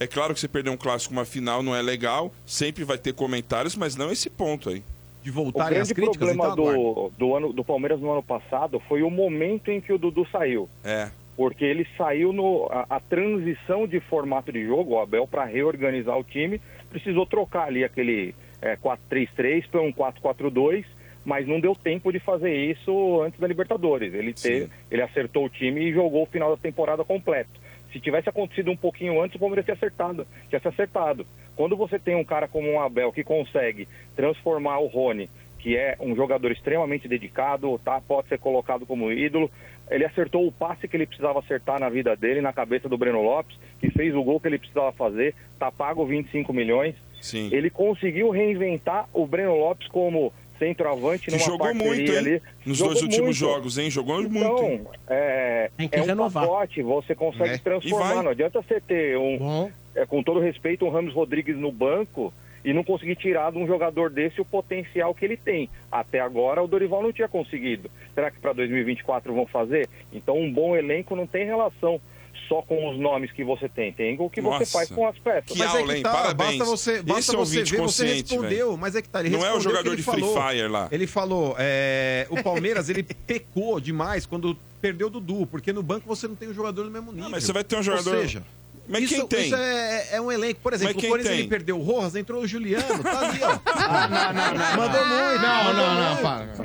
[0.00, 2.34] É claro que você perder um clássico, uma final não é legal.
[2.44, 4.82] Sempre vai ter comentários, mas não esse ponto aí.
[5.26, 8.78] De O voltarem grande críticas, problema então do, do, ano, do Palmeiras no ano passado
[8.78, 10.68] foi o momento em que o Dudu saiu.
[10.84, 11.10] É.
[11.36, 12.68] Porque ele saiu no.
[12.70, 17.64] A, a transição de formato de jogo, o Abel, para reorganizar o time, precisou trocar
[17.66, 20.84] ali aquele é, 4-3-3 para um 4-4-2,
[21.24, 24.14] mas não deu tempo de fazer isso antes da Libertadores.
[24.14, 27.65] Ele, ter, ele acertou o time e jogou o final da temporada completo.
[27.96, 31.26] Se tivesse acontecido um pouquinho antes, o Palmeiras tinha acertado, tinha se acertado.
[31.56, 35.96] Quando você tem um cara como o Abel que consegue transformar o Rony, que é
[35.98, 37.98] um jogador extremamente dedicado, tá?
[38.06, 39.50] pode ser colocado como ídolo,
[39.90, 43.22] ele acertou o passe que ele precisava acertar na vida dele, na cabeça do Breno
[43.22, 46.94] Lopes, que fez o gol que ele precisava fazer, tá pago 25 milhões.
[47.22, 47.48] Sim.
[47.50, 52.18] Ele conseguiu reinventar o Breno Lopes como centroavante Que numa jogou muito, hein?
[52.18, 52.42] ali.
[52.64, 53.52] Nos Jogou dois últimos muito.
[53.54, 53.90] jogos, hein?
[53.90, 54.36] Jogou muito.
[54.36, 54.80] hein?
[54.82, 56.44] Então, é, Tem que é um renovar.
[56.44, 57.58] pacote, você consegue É.
[57.58, 58.22] Transformar.
[58.22, 62.32] Não adianta você ter um, Bom, é, com todo respeito, o Ramos Rodrigues no banco
[62.64, 65.70] e não conseguir tirar de um jogador desse o potencial que ele tem.
[65.90, 67.88] Até agora o Dorival não tinha conseguido.
[68.14, 69.88] Será que para 2024 vão fazer?
[70.12, 72.00] Então um bom elenco não tem relação
[72.48, 75.16] só com os nomes que você tem, tem o que você Nossa, faz com as
[75.18, 75.44] peças.
[75.46, 76.02] que aula, hein?
[76.02, 76.58] Parabéns.
[76.58, 78.78] Basta você, basta Esse é você ver, você respondeu, velho.
[78.78, 80.48] mas é que tá, ele Não é o jogador que de Free falou.
[80.48, 80.88] Fire lá.
[80.90, 86.06] Ele falou, é, o Palmeiras, ele pecou demais quando perdeu o Dudu, porque no banco
[86.06, 87.30] você não tem um jogador no mesmo nível.
[87.30, 88.42] mas você vai ter um jogador- Ou seja,
[88.88, 89.46] Mas isso, quem tem?
[89.46, 90.60] Isso é, é um elenco.
[90.60, 93.58] Por exemplo, Mas o Corinthians ele perdeu o Rojas, entrou o Juliano, tá ali, ó.
[93.88, 94.76] Ah, não, não, não.
[94.76, 95.42] Mandou muito.
[95.42, 96.22] Não, mandou não, não, muito.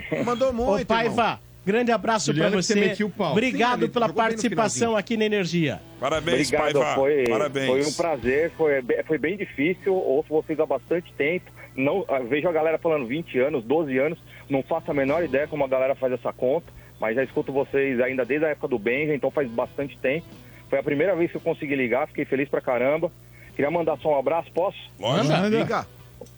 [0.10, 0.24] para.
[0.24, 1.40] Mandou muito, Ô, Paiva, irmão.
[1.66, 2.50] Grande abraço que você.
[2.50, 3.32] você metia o pau.
[3.32, 5.82] Obrigado pela participação aqui na Energia.
[6.00, 6.96] Parabéns, Obrigado, Paiva.
[6.96, 7.68] foi, Parabéns.
[7.68, 12.48] foi um prazer, foi, foi bem difícil, ouço vocês há bastante tempo, não, ah, vejo
[12.48, 14.20] a galera falando 20 anos, 12 anos,
[14.50, 16.68] não faço a menor ideia como a galera faz essa conta,
[17.00, 20.26] mas já escuto vocês ainda desde a época do Benja, então faz bastante tempo.
[20.70, 23.12] Foi a primeira vez que eu consegui ligar, fiquei feliz pra caramba.
[23.56, 24.78] Queria mandar só um abraço, posso?
[25.00, 25.48] Lógico.
[25.50, 25.86] Liga.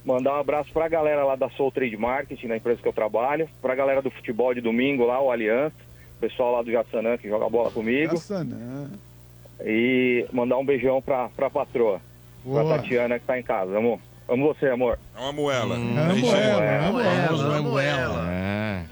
[0.05, 3.47] Mandar um abraço pra galera lá da Soul Trade Marketing, na empresa que eu trabalho,
[3.61, 5.75] pra galera do futebol de domingo lá, o Aliança,
[6.17, 8.13] o pessoal lá do Jassanã que joga bola comigo.
[8.29, 8.89] Não.
[9.65, 12.01] E mandar um beijão pra, pra patroa,
[12.43, 12.77] pra Boa.
[12.77, 13.77] Tatiana que tá em casa.
[13.77, 14.99] Amo, amo você, amor.
[15.15, 15.75] É uma moela.
[15.75, 16.49] Amo Aí já é.
[16.49, 17.27] ela, amo ela.
[17.27, 18.27] Vamos, vamos, ela.
[18.29, 18.83] É.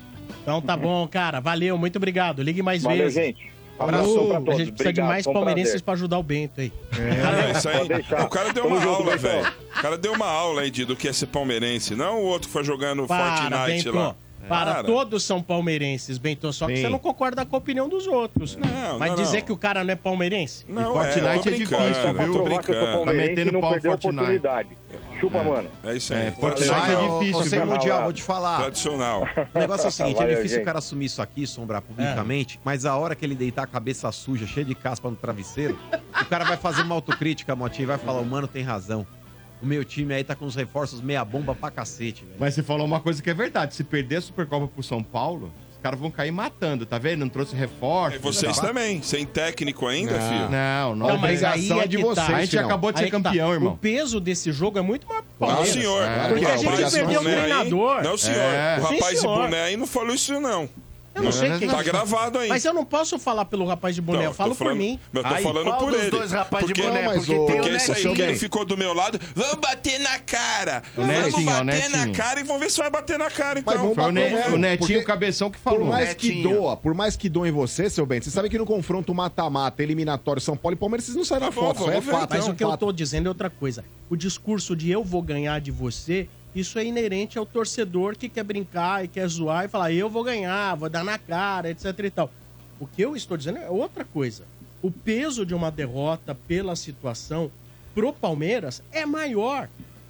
[0.42, 1.42] Então tá bom, cara.
[1.42, 2.42] Valeu, muito obrigado.
[2.42, 3.14] Ligue mais Valeu, vezes.
[3.14, 3.51] gente.
[3.84, 4.58] Abraço pra A todos.
[4.58, 5.84] gente precisa de Obrigado, mais foi um palmeirenses prazer.
[5.86, 6.72] pra ajudar o Bento aí.
[6.98, 7.78] É, isso aí.
[7.78, 8.26] Pode deixar.
[8.26, 9.48] O cara deu Tamo uma junto, aula, velho.
[9.78, 11.96] O cara deu uma aula aí de, do que é ser palmeirense.
[11.96, 13.96] Não o outro que foi jogando Para, Fortnite Bento.
[13.98, 14.16] lá.
[14.50, 14.84] Para, Cara.
[14.88, 16.52] todos são palmeirenses, Bento.
[16.52, 16.82] Só que Sim.
[16.82, 18.56] você não concorda com a opinião dos outros.
[18.58, 19.46] Não, Mas não, dizer não.
[19.46, 20.66] que o cara não é palmeirense?
[20.68, 22.74] Não, Fortnite é, eu tô é brincando, difícil, eu tô sou brincando.
[22.92, 24.18] palmeirense metendo não pau perdeu a Fortnite.
[24.20, 24.70] oportunidade.
[25.22, 25.70] Chupa, mano.
[25.84, 26.28] É isso aí.
[26.28, 26.58] É, Valeu.
[26.58, 28.58] é difícil, Ô, sem mundial, vou te falar.
[28.58, 29.28] Tradicional.
[29.54, 30.64] O negócio é o seguinte, Valeu, é difícil gente.
[30.64, 34.12] o cara assumir isso aqui, sombrar publicamente, mas a hora que ele deitar a cabeça
[34.12, 35.78] suja, cheia de caspa no travesseiro,
[36.20, 39.06] o cara vai fazer uma autocrítica, Motinho, e vai falar, o mano tem razão.
[39.62, 42.38] O meu time aí tá com os reforços meia bomba pra cacete, velho.
[42.40, 43.76] Mas você falou uma coisa que é verdade.
[43.76, 47.20] Se perder a Supercopa pro São Paulo, caras vão cair matando, tá vendo?
[47.22, 48.16] Não trouxe reforço.
[48.18, 48.68] E vocês tá?
[48.68, 49.02] também.
[49.02, 50.50] Sem técnico ainda, filho.
[50.50, 51.08] Não, não.
[51.08, 52.28] Não, a mas aí é é de que vocês.
[52.28, 52.36] tá.
[52.36, 52.66] A gente Não.
[52.66, 53.18] acabou de Aí ser tá.
[53.24, 53.74] campeão, irmão.
[53.74, 55.24] O peso desse jogo é muito maior.
[55.40, 55.74] Não, Palmeiras.
[55.74, 56.04] senhor.
[56.04, 58.04] É, Porque que a gente perdeu o treinador.
[58.04, 58.38] Não, senhor.
[58.40, 58.78] É.
[58.80, 60.70] O rapaz Sim, de boné aí não falou isso, não.
[61.14, 61.68] Eu não sei quem.
[61.68, 62.48] Tá gravado aí.
[62.48, 65.00] Mas eu não posso falar pelo rapaz de boné, Então, eu falo falando- por mim.
[65.14, 66.10] Eu tô Aí, falando qual por dos ele.
[66.12, 67.02] dois rapaz de porque, boné?
[67.02, 68.16] Não, mas Porque o- o Porque esse aí Netinho.
[68.16, 70.82] que ele ficou do meu lado, vamos bater na cara.
[70.96, 72.16] O vamos Netinho, o bater na Netinho.
[72.16, 73.74] cara e vamos ver se vai bater na cara, então.
[73.74, 75.88] Mas vamos Foi o, bater Ne- o Netinho porque o Cabeção que Por falou.
[75.88, 76.50] mais que Netinho.
[76.56, 79.84] doa, por mais que doa em você, seu bem, você sabe que no confronto mata-mata,
[79.84, 82.30] eliminatório São Paulo e Palmeiras, vocês não saem na Tá bom, foto, aí é fato.
[82.30, 83.84] Mas é o um que eu tô dizendo é outra coisa.
[84.10, 88.44] O discurso de eu vou ganhar de você, isso é inerente ao torcedor que quer
[88.44, 92.10] brincar e quer zoar e falar eu vou ganhar, vou dar na cara, etc e
[92.10, 92.30] tal.
[92.80, 94.44] O que eu estou dizendo é outra coisa.
[94.82, 97.52] O peso de uma derrota pela situação
[97.94, 99.70] pro Palmeiras é maior.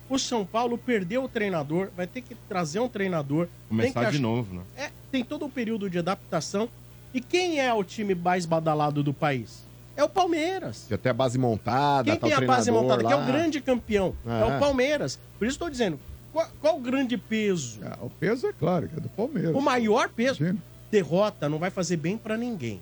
[0.10, 3.48] O São Paulo perdeu o treinador, vai ter que trazer um treinador.
[3.70, 4.62] Começar de ach- novo, né?
[4.78, 6.68] É, tem todo o período de adaptação.
[7.14, 9.64] E quem é o time mais badalado do país?
[9.98, 10.86] É o Palmeiras.
[10.88, 13.24] Tem até a base montada, Quem tá tem o a base montada, que é lá.
[13.24, 14.56] o grande campeão, é, É.
[14.56, 15.20] o Palmeiras.
[15.38, 16.00] Por isso estou dizendo,
[16.32, 17.80] qual, qual o grande peso?
[17.84, 19.56] Ah, o peso é claro, que é do Palmeiras.
[19.56, 20.42] O maior peso.
[20.42, 20.64] Imagina.
[20.90, 22.82] Derrota não vai fazer bem pra ninguém.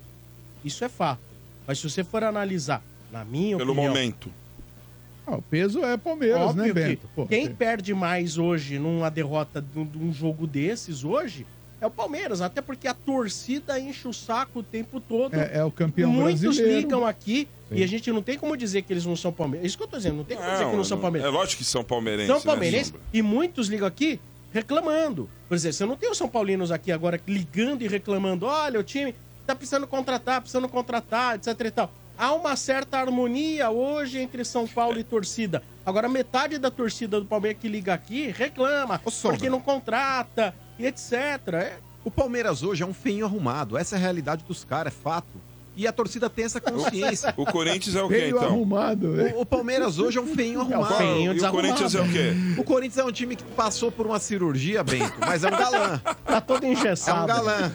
[0.64, 1.20] Isso é fato.
[1.66, 2.82] Mas se você for analisar,
[3.12, 3.92] na minha Pelo opinião...
[3.92, 4.30] momento.
[5.26, 7.08] Ah, o peso é Palmeiras, Óbvio né, que Bento?
[7.14, 11.46] Pô, quem perde mais hoje numa derrota de de um jogo desses hoje
[11.80, 12.40] é o Palmeiras.
[12.40, 15.34] Até porque a torcida enche o saco o tempo todo.
[15.34, 16.78] é, é o campeão Muitos brasileiro.
[16.78, 19.64] ligam aqui e a gente não tem como dizer que eles não são Palmeiras.
[19.64, 21.28] É isso que eu tô dizendo, não tem como dizer que não são Palmeiras.
[21.28, 22.28] É lógico que são palmeirenses.
[22.28, 23.06] São né, palmeirenses Sombra?
[23.12, 24.20] e muitos ligam aqui
[24.52, 25.28] reclamando.
[25.48, 28.82] Por exemplo, você não tem os São Paulinos aqui agora ligando e reclamando: olha, o
[28.82, 29.14] time
[29.46, 31.92] tá precisando contratar, precisando contratar, etc e tal.
[32.18, 35.62] Há uma certa harmonia hoje entre São Paulo e torcida.
[35.86, 39.38] Agora, metade da torcida do Palmeiras que liga aqui reclama Sombra.
[39.38, 41.12] porque não contrata e etc.
[41.52, 43.76] É, O Palmeiras hoje é um feinho arrumado.
[43.76, 45.28] Essa é a realidade dos caras, é fato.
[45.76, 47.32] E a torcida tem essa consciência.
[47.36, 48.48] O Corinthians é o quê, Feio então?
[48.48, 49.36] arrumado, velho.
[49.36, 50.96] O, o Palmeiras hoje é um feinho arrumado.
[50.96, 51.50] feinho E o.
[51.50, 52.32] Corinthians é o quê?
[52.58, 55.98] O Corinthians é um time que passou por uma cirurgia, Bento, mas é um galã.
[56.26, 57.26] tá todo É um engessado.
[57.26, 57.72] galã.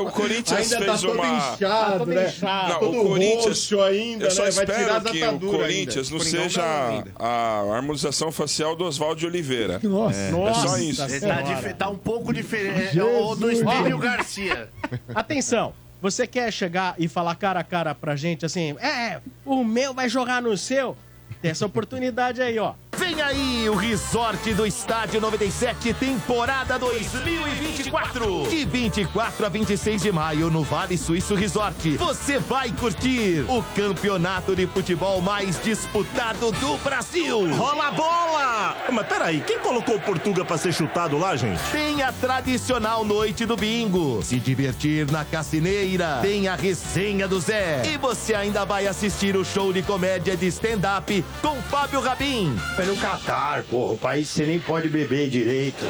[0.00, 1.26] O, o Corinthians Ainda tá fez todo uma...
[1.26, 1.58] inchado,
[1.92, 2.28] Tá todo né?
[2.28, 2.68] inchado.
[2.72, 4.50] Não, todo o Corinthians- roxo ainda, Eu só né?
[4.50, 7.10] Vai tirar espero as que o ataduras Corinthians não Coringão seja ainda.
[7.18, 9.80] a harmonização facial do Oswaldo de Oliveira.
[9.82, 10.18] Nossa.
[10.18, 11.02] É Nossa só isso.
[11.20, 12.98] Tá, dif- tá um pouco diferente.
[12.98, 14.68] É o do Estênio Garcia.
[15.14, 15.74] Atenção,
[16.04, 20.06] você quer chegar e falar cara a cara pra gente assim, é, o meu vai
[20.06, 20.94] jogar no seu?
[21.40, 22.74] Tem essa oportunidade aí, ó.
[23.14, 28.48] Vem aí o Resort do Estádio 97, temporada 2024.
[28.48, 31.96] De 24 a 26 de maio no Vale Suíço Resort.
[31.96, 37.54] Você vai curtir o campeonato de futebol mais disputado do Brasil.
[37.54, 38.76] Rola a bola!
[38.90, 41.60] Mas peraí, quem colocou o Portuga pra ser chutado lá, gente?
[41.70, 44.22] Tem a tradicional noite do bingo.
[44.24, 46.18] Se divertir na cassineira.
[46.20, 47.82] Tem a resenha do Zé.
[47.86, 52.56] E você ainda vai assistir o show de comédia de stand-up com Fábio Rabin.
[52.76, 53.92] Pelo Catar, porra.
[53.92, 55.84] O país você nem pode beber direito.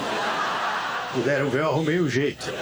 [1.12, 2.52] Puderam ver, eu arrumei o jeito.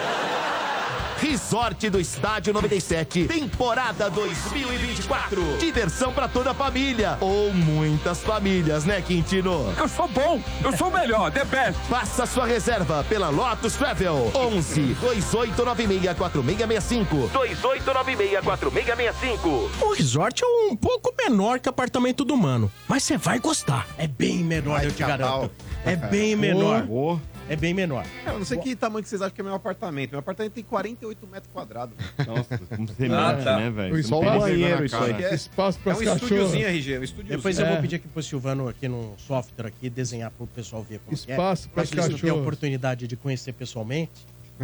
[1.23, 5.57] Resort do Estádio 97, temporada 2024.
[5.59, 7.17] Diversão pra toda a família.
[7.21, 9.73] Ou muitas famílias, né, Quintino?
[9.79, 11.79] Eu sou bom, eu sou o melhor, the best.
[11.89, 14.33] Faça sua reserva pela Lotus Travel.
[14.35, 17.17] 11 2896 4665.
[17.33, 19.71] 2896 4665.
[19.87, 23.87] O resort é um pouco menor que apartamento do mano, mas você vai gostar.
[23.97, 25.47] É bem menor, Vai eu te garanto.
[25.47, 25.51] o-
[25.89, 26.85] É bem menor.
[26.91, 27.17] Ô.
[27.53, 28.05] É bem menor.
[28.25, 30.11] É, eu não sei que tamanho que vocês acham que é meu apartamento.
[30.13, 31.95] Meu apartamento tem 48 metros quadrados.
[32.27, 33.57] Nossa, como você Ah, mente, tá.
[33.59, 33.99] né, velho?
[33.99, 35.25] Espaço- tem banheiro, isso aí.
[35.25, 37.37] É, Espaço é pras um estúdiozinho, RG, um estúdiozinho.
[37.37, 37.81] Depois eu vou É.
[37.81, 41.73] pedir aqui pro Silvano, aqui no software aqui, desenhar pro pessoal ver como Espaço que
[41.73, 41.75] é.
[41.75, 44.11] pras Pra eles não terem a oportunidade de conhecer pessoalmente.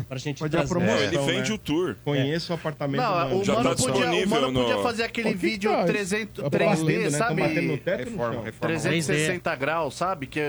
[0.09, 0.75] Pra gente Pode dar trazer.
[0.75, 1.55] promoção, Ele vende né?
[1.55, 1.97] o tour.
[2.05, 5.03] Conheço o apartamento Não, do o Já mano, tá podia, o mano podia no- fazer
[5.03, 5.87] aquele que vídeo faz?
[5.87, 7.11] 300, Tá 3D, valendo, né?
[7.11, 7.43] Tá sabe?
[7.43, 8.53] Reforma, reforma.
[8.61, 10.27] 360 graus, sabe?
[10.27, 10.41] Que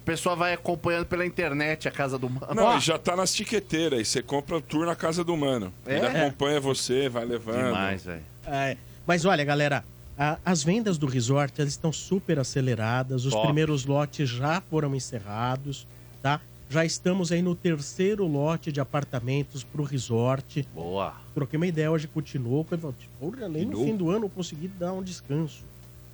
[0.00, 2.54] a pessoa vai acompanhando pela internet a casa do mano.
[2.54, 4.00] Não, e já tá nas tiqueteiras.
[4.00, 5.72] E você compra o tour na casa do mano.
[5.86, 5.96] É?
[5.98, 7.66] Ele acompanha você, vai levando.
[7.66, 8.22] Demais, velho.
[8.46, 9.84] É, mas olha, galera,
[10.18, 13.24] a- as vendas do resort elas estão super aceleradas.
[13.26, 13.44] Os Top.
[13.46, 15.86] primeiros lotes já foram encerrados,
[16.22, 16.40] tá?
[16.70, 20.66] Já estamos aí no terceiro lote de apartamentos pro resort.
[20.74, 21.14] Boa.
[21.34, 22.22] Troquei uma ideia hoje com o
[22.78, 25.62] falou, "Porra, nem no fim do ano eu consegui dar um descanso.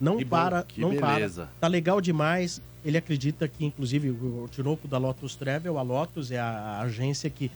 [0.00, 1.42] Não Que para, que não beleza.
[1.44, 1.52] para.
[1.60, 2.60] Tá legal demais.
[2.86, 7.28] Ele acredita que, inclusive, o o Tinoco da Lotus Travel, a Lotus é a agência
[7.28, 7.50] que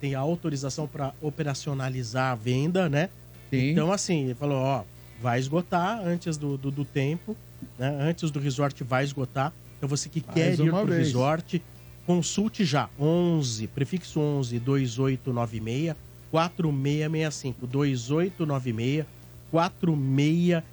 [0.00, 3.10] tem a autorização para operacionalizar a venda, né?
[3.50, 3.70] Sim.
[3.70, 4.82] Então, assim, ele falou, ó,
[5.20, 7.36] vai esgotar antes do, do, do tempo,
[7.78, 7.94] né?
[8.00, 9.52] Antes do resort vai esgotar.
[9.76, 11.06] Então, você que Mais quer ir pro vez.
[11.06, 11.62] resort,
[12.06, 12.88] consulte já.
[12.98, 15.94] 11, prefixo 11, 2896,
[16.30, 17.66] 4665.
[17.66, 19.06] 2896,
[19.50, 20.72] 4665.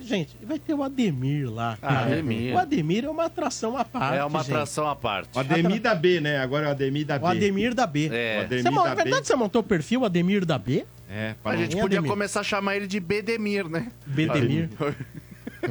[0.00, 1.78] Gente, vai ter o Ademir lá.
[1.80, 2.06] Ah, cara.
[2.06, 2.54] Ademir.
[2.54, 4.52] O Ademir é uma atração à parte, É uma gente.
[4.52, 5.30] atração à parte.
[5.34, 6.38] O Ademir da B, né?
[6.38, 7.24] Agora é o Ademir da B.
[7.24, 8.10] O Ademir da B.
[8.12, 8.40] É.
[8.40, 9.02] Ademir Você, da é B.
[9.02, 10.84] verdade você montou o perfil Ademir da B?
[11.08, 12.10] É, pra A gente podia Ademir?
[12.10, 13.90] começar a chamar ele de Bedemir, né?
[14.04, 14.68] Bedemir.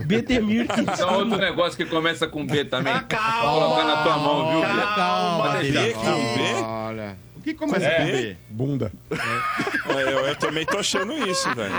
[0.06, 2.92] Bedemir que Isso é outro negócio que começa com B também.
[2.94, 3.42] Ah, calma.
[3.52, 4.62] Vou colocar na tua mão, viu?
[4.62, 4.96] Calma, Bia?
[4.96, 7.16] calma, Pode B Ademir.
[7.46, 8.00] O que começa É.
[8.00, 8.38] com B?
[8.50, 8.92] Bunda.
[9.12, 11.72] É, eu, eu também tô achando isso, velho.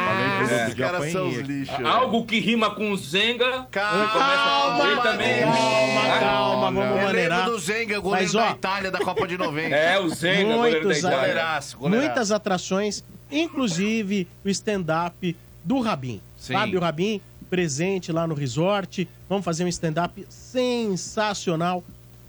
[0.69, 1.85] Os caras são os lixos.
[1.85, 3.67] Algo que rima com Zenga.
[3.73, 5.41] Calma, B também.
[5.43, 7.47] Calma, calma, vamos maneirar.
[7.51, 9.75] do Zenga, goleiro Mas, ó, da Itália da Copa de 90.
[9.75, 11.19] É, o Zenga, goleiro da Itália.
[11.19, 12.07] Goleiraço, goleiraço.
[12.07, 16.21] muitas atrações, inclusive o stand-up do Rabin.
[16.39, 16.53] Sim.
[16.53, 17.21] Fábio Rabin,
[17.51, 19.09] presente lá no resort.
[19.29, 21.83] Vamos fazer um stand-up sensacional.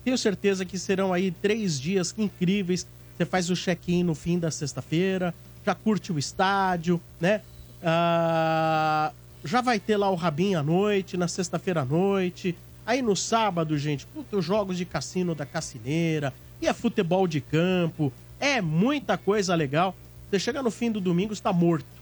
[0.04, 2.88] Tenho certeza que serão aí três dias incríveis.
[3.18, 5.34] Você faz o check-in no fim da sexta-feira,
[5.66, 7.42] já curte o estádio, né?
[7.84, 9.12] Ah,
[9.44, 12.56] já vai ter lá o Rabin à noite, na sexta-feira à noite.
[12.86, 16.32] Aí no sábado, gente, os jogos de cassino da cassineira,
[16.62, 19.96] e é futebol de campo, é muita coisa legal.
[20.30, 21.97] Você chega no fim do domingo, está morto.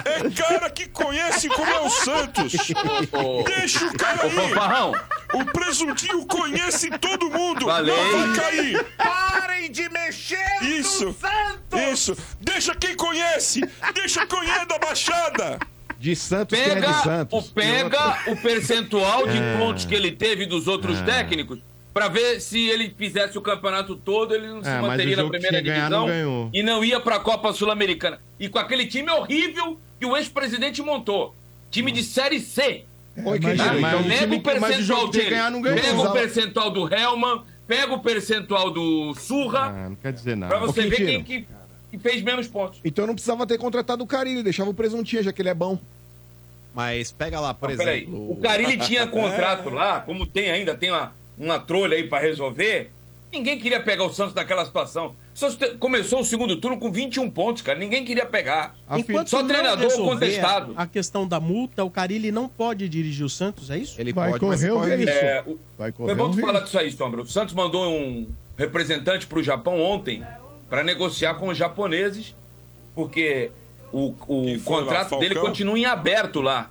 [0.05, 2.53] É cara que conhece como é o Santos.
[2.53, 5.41] Deixa o cara aí.
[5.41, 7.67] O presuntinho conhece todo mundo.
[7.67, 7.97] Valeu.
[7.97, 8.87] Não vai cair.
[8.97, 11.15] Parem de mexer Isso.
[11.93, 12.17] Isso.
[12.41, 13.61] Deixa quem conhece.
[13.95, 15.59] Deixa quem é da Baixada.
[15.99, 17.49] De Santos, quem é de Pega, Santos?
[17.49, 19.59] o, pega o percentual de É.
[19.59, 21.03] pontos que ele teve dos outros É.
[21.03, 21.59] técnicos
[22.01, 25.29] pra ver se ele fizesse o campeonato todo, ele não se É, manteria na que
[25.29, 26.51] primeira que ganhar, não divisão ganhou.
[26.55, 28.19] e não ia pra Copa Sul-Americana.
[28.39, 31.35] E com aquele time horrível que o ex-presidente montou.
[31.71, 32.85] Time de Série C.
[33.15, 33.51] Mas Então
[34.01, 35.31] o pega o que- percentual que dele.
[35.31, 35.79] ganhar, não ganhou.
[35.79, 40.49] Pega o percentual do Helman, pega o percentual do Surra, Ah, não quer dizer pra
[40.49, 40.59] nada.
[40.61, 41.47] você Ô, ver quem que,
[41.91, 42.81] que fez menos pontos.
[42.83, 45.79] Então não precisava ter contratado o Carilli, deixava o presuntinho, já que ele é bom.
[46.75, 48.03] Mas pega lá, por Não, peraí.
[48.05, 48.31] exemplo.
[48.33, 52.91] O Carilli tinha contrato lá, como tem ainda, tem uma, uma trolha aí pra resolver.
[53.33, 55.15] Ninguém queria pegar o Santos naquela situação.
[55.41, 57.79] O começou o segundo turno com 21 pontos, cara.
[57.79, 58.75] Ninguém queria pegar.
[58.91, 60.75] Enquanto Só treinador contestado.
[60.77, 64.01] A questão da multa, o Carilli não pode dirigir o Santos, é isso?
[64.01, 65.11] Ele Vai pode, mas correr o risco.
[65.11, 67.23] É, o- Vai correr Foi bom tu falar disso aí, Sombra.
[67.23, 70.23] O Santos mandou um representante pro Japão ontem
[70.69, 72.35] para negociar com os japoneses,
[72.95, 73.51] porque
[73.93, 76.69] o, o contrato dele continua em aberto lá.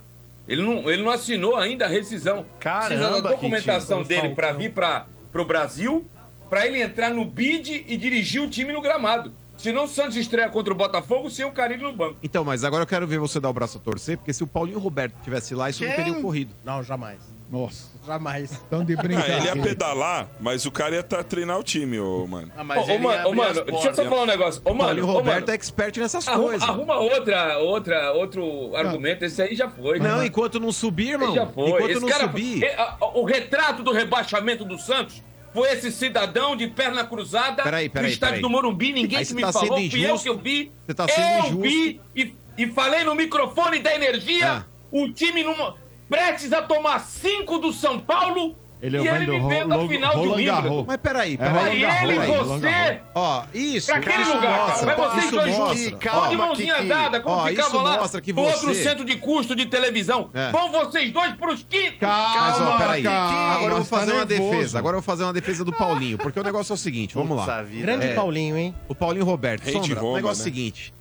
[0.50, 2.44] Ele não, ele não assinou ainda a rescisão.
[2.58, 4.22] Caramba, documentação Quintino.
[4.22, 6.04] dele para vir para o Brasil,
[6.50, 9.32] para ele entrar no bid e dirigir o time no gramado.
[9.56, 12.16] Senão o Santos estreia contra o Botafogo sem o Carilho no banco.
[12.20, 14.46] Então, mas agora eu quero ver você dar o braço a torcer, porque se o
[14.46, 16.52] Paulinho Roberto tivesse lá, isso não teria ocorrido.
[16.64, 17.20] Não, jamais.
[17.50, 18.52] Nossa, Jamais.
[18.52, 19.38] estão de Ah, brincadeira.
[19.38, 22.52] ele ia pedalar, mas o cara ia tá, treinar o time, ô, mano.
[22.56, 24.62] Ah, Ô, mas ô, ele mano, ô, mano, deixa eu só falar um negócio.
[24.64, 26.68] Ô, O mano, ô, Roberto mano, é expert nessas arruma, coisas.
[26.68, 29.24] arruma outra, outra, outro argumento.
[29.24, 29.98] Esse aí já foi.
[29.98, 31.28] Não, enquanto não subir, irmão.
[31.30, 31.68] Esse já foi.
[31.70, 32.62] Enquanto Esse não cara, subir.
[32.62, 35.20] e, a- o retrato do rebaixamento do Santos
[35.52, 38.42] foi esse cidadão de perna cruzada Peraí, peraí, no estádio peraí.
[38.42, 38.92] do Morumbi.
[38.92, 40.22] Ninguém Aí que você me tá falou, sendo fui eu injusto.
[40.22, 40.72] que eu vi.
[40.86, 41.60] Você tá sendo eu injusto.
[41.62, 44.64] vi e, e falei no microfone da energia, Ah.
[44.92, 45.74] o time numa,
[46.10, 49.88] prestes a tomar cinco do São Paulo Ele é e o ele me da Ro-
[49.88, 50.44] final de Wimbledon.
[50.62, 50.84] Garros.
[50.86, 51.80] Mas peraí, É peraí.
[51.80, 53.00] Garros, ele e você...
[53.14, 53.86] Ó, isso.
[53.88, 54.98] Pra aquele isso lugar, mostra, cara.
[54.98, 56.88] Mas vocês dois juntos, Ó, de mãozinha Kiki.
[56.88, 60.30] dada, como Ó, ficavam lá mostra que no outro você- centro de custo de televisão.
[60.34, 60.50] É.
[60.50, 61.98] Vão vocês dois pros quintos.
[62.00, 63.02] Mas, ó, peraí.
[63.02, 64.50] calma, Agora eu vou você tá fazer uma nervoso.
[64.50, 64.78] defesa.
[64.78, 66.16] Agora eu vou fazer uma defesa do Paulinho.
[66.18, 67.62] Porque o negócio é o seguinte, vamos lá.
[67.62, 67.82] Vida.
[67.82, 68.14] Grande É.
[68.14, 68.74] Paulinho, hein?
[68.88, 69.64] O Paulinho Roberto.
[69.64, 70.52] De Sombra, o negócio é o né?
[70.56, 70.94] seguinte.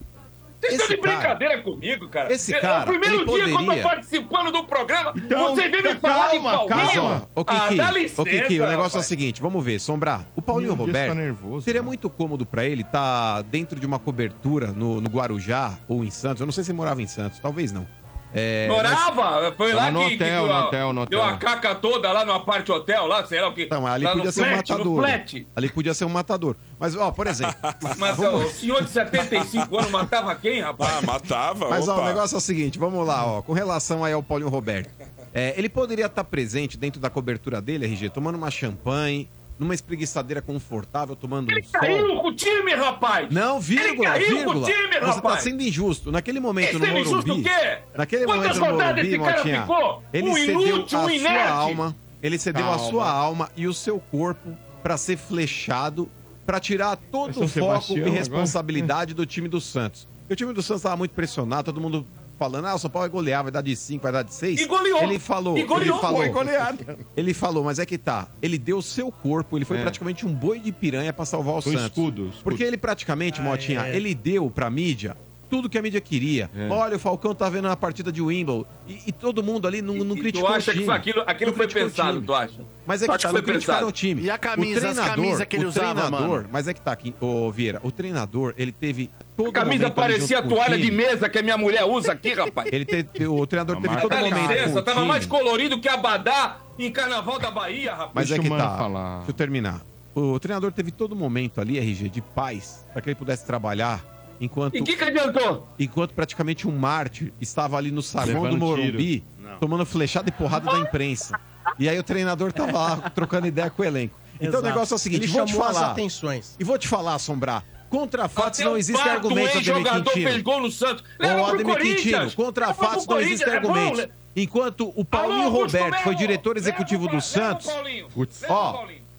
[0.62, 2.34] Vocês estão de cara- brincadeira comigo, cara.
[2.34, 5.14] esse É- cara, É o primeiro ele dia que eu tô participando do programa.
[5.16, 6.66] Então, você vem me calma, falar de calma.
[6.70, 7.28] Mas, Paulinho.
[7.36, 9.80] ó, ô ah, Kiki, dá licença, ô Kiki, o negócio é o seguinte, vamos ver,
[9.80, 10.26] Sombrar.
[10.36, 11.86] O Paulinho Meu Deus, Roberto tá nervoso, seria né?
[11.88, 16.42] muito cômodo pra ele estar dentro de uma cobertura no, no Guarujá ou em Santos.
[16.42, 17.88] Eu não sei se ele morava em Santos, talvez não.
[18.34, 21.34] É, Morava, foi lá no que, que hotel, deu, a- no hotel, no deu hotel.
[21.34, 23.64] a caca toda lá no parte hotel, lá, sei lá o que.
[23.64, 25.10] Então, ali lá podia ser um flat, no matador.
[25.56, 26.56] Ali podia ser um matador.
[26.80, 27.56] Mas, ó, por exemplo.
[27.98, 30.98] Mas ó, o senhor de 75 anos matava quem, rapaz?
[30.98, 32.02] Ah, matava, Mas ó, opa.
[32.04, 34.90] o negócio é o seguinte, vamos lá, ó, com relação aí ao Paulinho Roberto.
[35.34, 39.28] É, ele poderia estar presente dentro da cobertura dele, RG, tomando uma champanhe,
[39.60, 41.80] numa espreguiçadeira confortável, tomando um sol.
[41.82, 43.30] Caiu com o time, rapaz!
[43.30, 44.66] Não, vírgula, Ele caiu com o vírgula.
[44.72, 46.12] time, Você tá sendo injusto.
[46.12, 47.42] Naquele momento Esse no é injusto Morumbi...
[47.42, 47.78] o quê?
[47.96, 50.04] Naquele Quantas momento no rodadas Morumbi, esse cara Motinha, ficou?
[50.14, 52.90] ele Um cedeu inútil, a um sua alma, ele cedeu a Calma.
[52.90, 56.10] sua alma e o seu corpo pra ser flechado,
[56.46, 58.16] pra tirar todo São o foco Sebastião e agora?
[58.18, 60.08] responsabilidade do time do Santos.
[60.30, 62.06] E o time do Santos tava muito pressionado, todo mundo
[62.40, 64.62] falando, ah, o São Paulo vai golear, vai dar de 5, vai dar de 6.
[64.62, 65.04] E goleou.
[65.04, 66.98] Ele falou, E goleou, ele falou, foi goleado.
[67.16, 69.82] ele falou, mas é que tá, ele deu o seu corpo, ele foi É.
[69.82, 71.84] praticamente um boi de piranha pra salvar o Com Santos.
[71.88, 72.44] escudo, escudo.
[72.44, 73.96] Porque ele praticamente, Motinha, é.
[73.96, 75.16] ele deu pra mídia
[75.50, 76.48] tudo que a mídia queria.
[76.56, 76.70] É.
[76.70, 78.64] Olha, o Falcão tá vendo a partida de Wimbledon.
[78.88, 80.84] E, e todo mundo ali não, não criticou tu acha o time.
[80.84, 82.62] que foi aquilo, aquilo Não foi pensado, tu acha?
[82.86, 83.88] Mas é que não foi criticaram pensado?
[83.88, 84.22] o time.
[84.22, 86.50] E a camisa, o treinador, as camisas que ele o usava, treinador, mano?
[86.52, 89.10] Mas é que tá aqui, ô Vieira, o treinador, ele teve
[89.40, 92.68] todo A camisa parecia a toalha de mesa que a minha mulher usa aqui, rapaz.
[92.74, 96.92] Ele teve, o treinador teve todo Dá momento licença, tava mais colorido que Abadá em
[96.92, 98.12] Carnaval da Bahia, rapaz.
[98.14, 98.78] Mas Deixa é que tá.
[98.78, 99.18] falar.
[99.20, 99.82] Deixa eu terminar.
[100.14, 104.04] O treinador teve todo momento ali, RG, de paz, para que ele pudesse trabalhar
[104.42, 105.66] enquanto E o que, que adiantou?
[105.80, 109.24] enquanto praticamente um mártir estava ali no saguão Levando do Morumbi,
[109.62, 111.40] tomando flechada e porrada da imprensa.
[111.78, 114.20] E aí o treinador tava lá trocando ideia com o elenco.
[114.36, 114.64] Então Exato.
[114.66, 115.92] o negócio é o seguinte, Ele vou te falar.
[115.92, 116.56] atenções.
[116.60, 117.64] E vou te falar, Assombrar.
[117.90, 121.04] Contra fatos Até não o existe Pato, argumento, um Ademir ex-jogador fez gol no Santos.
[121.20, 123.98] Ô, Leva pro Ademir Quintino, contra fatos não existe é argumento.
[123.98, 124.10] né?
[124.36, 126.16] Enquanto o Paulinho Alô, Roberto foi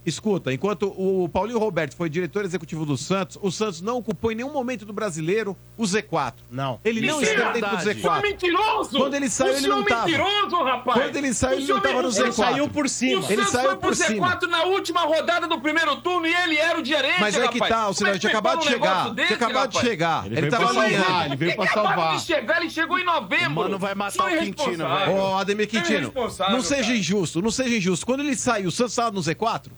[0.05, 4.35] Escuta, enquanto o Paulinho Roberto foi diretor executivo do Santos, o Santos não ocupou em
[4.35, 6.35] nenhum momento do brasileiro o Z4.
[6.51, 6.81] Não.
[6.83, 8.19] Ele não esteve dentro do Z4.
[8.19, 8.99] é mentiroso!
[8.99, 10.07] Quando ele saiu, ele não é estava.
[10.07, 11.01] mentiroso, rapaz!
[11.03, 12.23] Quando ele saiu, ele não estava no é Z4.
[12.23, 13.27] Ele saiu por cima.
[13.29, 14.37] ele saiu foi por cima.
[14.37, 17.59] Z4 na última rodada do primeiro turno e ele era o gerente, Mas é que
[17.59, 19.15] tá, o Sinal tinha acabado de chegar.
[19.15, 20.27] Tinha acabado de chegar.
[20.27, 20.95] Ele estava ali
[21.27, 22.17] Ele veio pra salvar.
[22.17, 23.51] de chegar, ele chegou em novembro.
[23.51, 25.13] Mano, vai matar o Quintino, velho.
[25.13, 26.13] Ô, Ademir Quintino,
[26.51, 28.07] não seja injusto, não seja injusto.
[28.07, 29.71] Quando ele saiu, o Santos estava no Z4?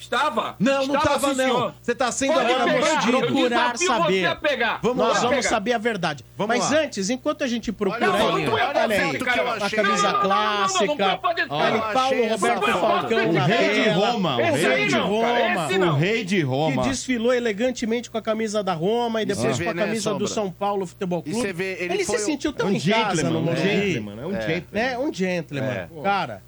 [0.00, 0.56] Estava?
[0.58, 1.74] Não, não estava, não.
[1.80, 2.94] Você está sendo Pode agora pegar.
[2.94, 3.18] bandido.
[3.18, 4.38] procurar saber.
[4.82, 5.28] Vamos Nós lá.
[5.28, 6.24] vamos saber a verdade.
[6.38, 6.78] Vamos Mas lá.
[6.78, 9.16] antes, enquanto a gente procura olha, aí, olha, olha aí,
[9.60, 11.20] a camisa não, clássica,
[11.50, 16.40] olha, Paulo Roberto Falcão, o rei de Roma, o rei de Roma, o rei de
[16.40, 16.82] Roma.
[16.82, 20.26] Que desfilou elegantemente com a camisa da Roma e depois com a né, camisa do
[20.26, 21.62] São Paulo Futebol Clube.
[21.62, 23.52] Ele se sentiu tão é em casa no né?
[23.52, 23.60] né?
[23.60, 23.86] é.
[23.86, 24.20] Gentleman.
[24.20, 26.42] É um tá assim, é gentleman, cara.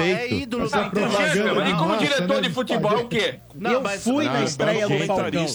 [0.00, 1.68] É ídolo da propaganda.
[1.68, 3.40] E como diretor de futebol Futebol é o quê?
[3.54, 3.94] Não, né?
[3.94, 5.46] eu fui na estreia do Falcão.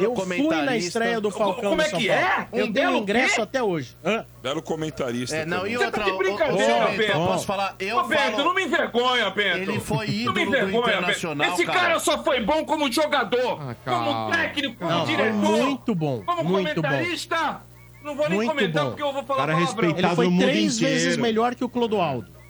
[0.00, 1.70] Eu fui na estreia do Falcão.
[1.70, 2.48] Como é que é?
[2.52, 3.96] Um dei o ingresso até hoje.
[4.42, 5.36] Belo comentarista.
[5.36, 7.06] É, não, e Você tá de brincadeira, Pedro.
[7.06, 7.26] Bento.
[7.26, 7.76] Posso falar?
[7.78, 8.44] Eu ô, Pedro, falo...
[8.44, 9.70] não me envergonha, Bento.
[9.70, 11.80] Ele foi ídolo não me Internacional, Esse cara.
[11.80, 12.00] cara.
[12.00, 15.32] só foi bom como jogador, ah, como técnico, como diretor.
[15.32, 17.62] Muito bom, como muito comentarista.
[18.02, 18.90] Não vou nem muito comentar bom.
[18.90, 19.90] porque eu vou falar cara palavrão.
[19.90, 22.41] Ele foi três vezes melhor que o Clodoaldo.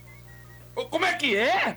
[0.74, 1.76] Como é que é?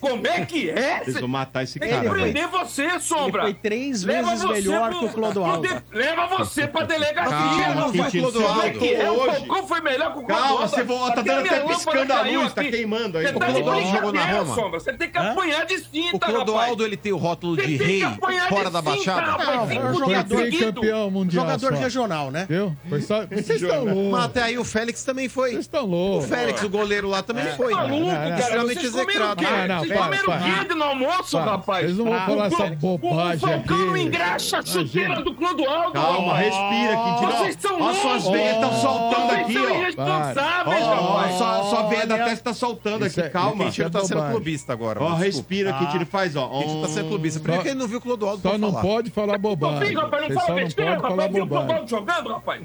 [0.00, 1.04] Como é que é?
[1.04, 1.96] Vocês matar esse cara.
[1.96, 3.44] Ele prender você, Sombra.
[3.44, 5.68] Ele foi três leva vezes melhor pro, que o Clodoaldo.
[5.68, 7.30] De, leva você pra delegacia.
[7.30, 8.42] Calma, não Clodoaldo.
[8.42, 9.02] Como é que é?
[9.02, 10.48] é o Falcão foi melhor que o Clodoaldo.
[10.48, 13.24] Calma, você volta tá dando até piscando a luz, tá queimando aí.
[13.24, 14.54] Tá o Clodoaldo jogou na Roma.
[14.54, 14.80] Sombra.
[14.80, 18.02] Você tem que apanhar de cinta, O Clodoaldo, ele tem o rótulo de rei
[18.48, 19.42] fora da baixada.
[19.72, 22.46] É jogador campeão mundial Jogador regional, né?
[22.48, 22.76] Viu?
[22.88, 24.10] Vocês estão loucos.
[24.12, 25.50] Mas até aí o Félix também foi.
[25.50, 26.26] Vocês estão loucos.
[26.26, 27.56] O Félix, o goleiro lá, também é.
[27.56, 27.72] foi.
[27.72, 27.88] Tá né?
[27.88, 29.44] Maluco desgraçadamente execrado.
[29.46, 31.50] Ah, não, vocês comeram o quê no almoço, para.
[31.52, 31.84] rapaz?
[31.84, 33.36] Eles não vão falar essa bobagem.
[33.36, 35.92] O Falcão não engraxa a chuteira do Clodoaldo.
[35.92, 37.26] Calma, respira aqui.
[37.26, 37.96] Vocês são loucos.
[37.96, 39.60] As suas veias estão soltando aqui, ó.
[39.60, 41.68] Vocês são irresponsáveis, rapaz.
[41.68, 43.64] Sua veia da testa é- tá soltando aqui, calma.
[43.64, 45.02] O Quintino está sendo clubista agora.
[45.02, 46.06] Ó, respira, Quintino ah.
[46.06, 46.46] faz, ó.
[46.46, 47.40] O Quintino está sendo clubista.
[47.40, 49.94] Primeiro que ele não viu o Clodoaldo Só não pode falar bobagem.
[49.94, 51.32] Não, fala besteira, rapaz.
[51.32, 52.62] Viu o Clodoaldo jogando, rapaz?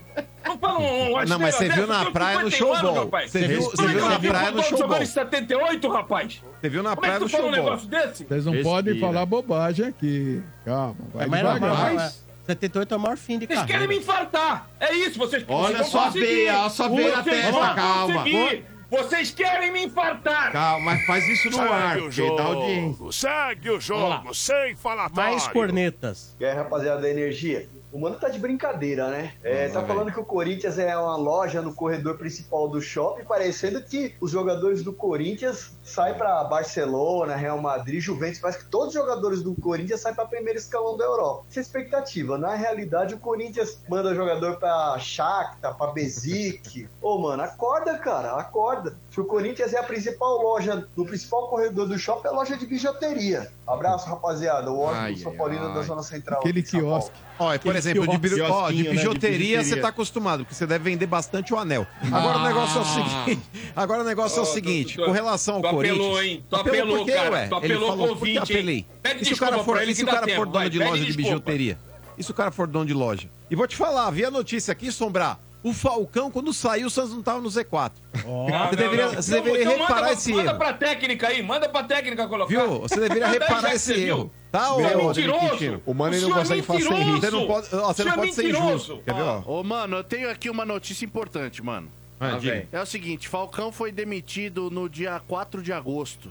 [0.63, 3.09] fala um, Não, mas você viu na praia no showball.
[3.27, 4.79] Você viu, você viu na praia no showball.
[4.79, 6.41] jogando em 78, rapaz.
[6.59, 7.47] Você viu na praia no show bom.
[7.47, 8.23] é que tu fala um negócio desse?
[8.23, 10.41] Vocês não podem falar bobagem aqui.
[10.65, 11.93] Calma, vai é devagar.
[11.93, 12.11] Né?
[12.45, 13.79] 78 é o maior fim de vocês carreira.
[13.79, 14.67] Vocês querem me infartar.
[14.79, 18.23] É isso, vocês Olha só a veia, olha só a veia na testa, calma.
[18.23, 18.63] Vou,
[18.93, 20.51] vocês querem me infartar!
[20.51, 22.39] Calma, faz isso no Segue ar, o jogo.
[22.39, 23.11] audiência.
[23.11, 26.35] Segue o jogo, sem falar Mais cornetas.
[26.39, 27.67] E aí, rapaziada da Energia?
[27.93, 29.33] O mano tá de brincadeira, né?
[29.43, 33.79] É, tá falando que o Corinthians é uma loja no corredor principal do shopping, parecendo
[33.83, 38.93] que os jogadores do Corinthians saem pra Barcelona, Real Madrid, Juventus, parece que todos os
[38.95, 41.45] jogadores do Corinthians saem pra primeiro escalão da Europa.
[41.47, 42.35] Isso é expectativa.
[42.35, 46.89] Na realidade, o Corinthians manda jogador pra Shakhtar, pra Bezique.
[46.99, 48.95] Ô, mano, acorda, cara, acorda nada.
[49.17, 52.65] O Corinthians é a principal loja, do principal corredor do shopping, é a loja de
[52.65, 53.51] bijuteria.
[53.65, 54.71] Abraço, rapaziada.
[54.71, 56.41] O óleo do São Paulino da Zona Central.
[56.41, 57.15] Aquele quiosque.
[57.39, 58.41] Olha, por exemplo, de, bi...
[58.41, 59.63] ó, de né, bijuteria né?
[59.63, 61.87] você tá acostumado, porque você deve vender bastante o anel.
[62.11, 62.17] Ah.
[62.17, 62.41] Agora ah.
[62.41, 63.41] o negócio é o seguinte.
[63.75, 65.99] Agora o negócio oh, é o seguinte, com relação ao tu Corinthians.
[65.99, 66.45] Apelou, hein?
[66.49, 67.47] Tu apelou, apelou porque, cara.
[67.47, 68.85] Tu apelou ele convite, apelei.
[69.01, 71.77] Pede se o cara for, se o cara for dono de loja de bijuteria?
[72.15, 73.27] E se o cara for dono de loja?
[73.49, 77.13] E vou te falar, vi a notícia aqui, Sombrar o Falcão, quando saiu, o Santos
[77.13, 77.93] não tava no Z4.
[78.27, 79.21] Oh, você deveria, não, não.
[79.21, 80.51] Você deveria então reparar manda, esse manda erro.
[80.51, 82.49] Manda pra técnica aí, manda pra técnica colocar.
[82.49, 82.81] Viu?
[82.81, 84.29] Você deveria reparar esse erro.
[84.51, 85.81] Tá, ô, é mentiroso.
[85.85, 87.21] O Mano não é consegue é fazer isso.
[87.21, 89.01] Você não pode, ó, você não é pode ser injusto.
[89.05, 89.41] Quer ver, ó?
[89.45, 91.89] Ô, mano, eu tenho aqui uma notícia importante, mano.
[92.19, 96.29] Ah, tá é o seguinte, Falcão foi demitido no dia 4 de agosto.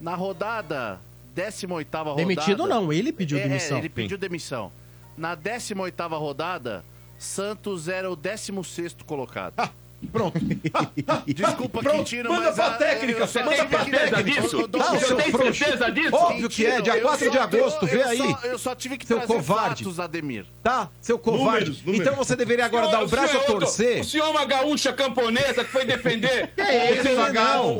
[0.00, 1.00] Na rodada,
[1.34, 2.14] 18ª rodada...
[2.14, 3.76] Demitido não, ele pediu é, demissão.
[3.78, 4.70] É, ele pediu demissão.
[5.16, 6.84] Na 18ª rodada
[7.18, 9.54] Santos era o 16º colocado.
[9.58, 9.70] Ah,
[10.12, 10.38] Pronto.
[11.26, 11.96] Desculpa, Pronto.
[11.96, 12.54] Quintino, manda mas...
[12.54, 14.22] Pra técnica, você manda pra técnica.
[14.22, 14.60] Disso?
[14.60, 16.14] Eu, ah, você tem certeza disso?
[16.14, 18.36] Óbvio que é, dia 4 de agosto, vê aí.
[18.44, 19.84] Eu só tive que seu trazer covarde.
[19.84, 20.46] fatos, Ademir.
[20.62, 20.88] Tá?
[21.00, 21.38] Seu covarde.
[21.42, 22.06] Então números, números.
[22.06, 24.00] Então você deveria agora dar o braço a torcer.
[24.00, 26.52] O senhor é uma gaúcha camponesa que foi defender...
[26.58, 27.76] Que é isso, Zagal?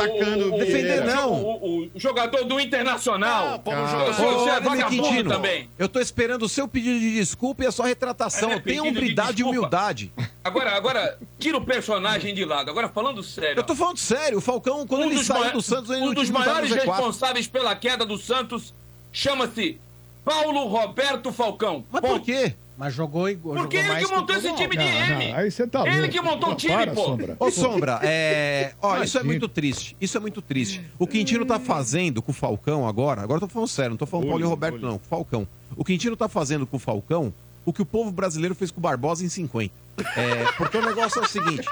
[0.59, 1.33] Defender não.
[1.35, 3.63] O jogador do Internacional.
[3.67, 5.69] Ah, você é vagabundo também.
[5.79, 8.53] Eu tô esperando o seu pedido de desculpa e a sua retratação.
[8.53, 10.13] É, Tenha hombridade e humildade.
[10.49, 12.71] Agora, agora, tira o personagem de lado.
[12.71, 13.59] Agora, falando sério.
[13.61, 14.39] Eu tô falando sério.
[14.39, 16.85] O Falcão, quando ele saiu do Santos, ele um não dos maiores no Z4.
[16.87, 18.73] responsáveis pela queda do Santos
[19.13, 19.79] chama-se
[20.25, 21.85] Paulo Roberto Falcão.
[21.93, 22.55] Mas por quê?
[22.77, 23.57] Mas jogou igual.
[23.57, 25.33] Porque ele que montou esse time de M.
[25.33, 26.13] Aí você tá Ele louco.
[26.13, 27.05] que montou o time, Para, pô.
[27.07, 27.37] Sombra.
[27.41, 28.73] Ô, Sombra, é.
[28.81, 29.97] Ó, isso é muito triste.
[30.01, 30.81] Isso é muito triste.
[30.97, 33.21] O Quintino tá fazendo com o Falcão agora.
[33.21, 34.87] Agora eu tô falando sério, não tô falando Paulo e Roberto, olho.
[34.87, 34.99] não.
[34.99, 35.49] Com o Falcão.
[35.77, 37.35] O Quintino tá fazendo com o Falcão
[37.69, 39.75] o que o povo brasileiro fez com o Barbosa em 50.
[40.17, 41.69] É, porque o negócio é o seguinte.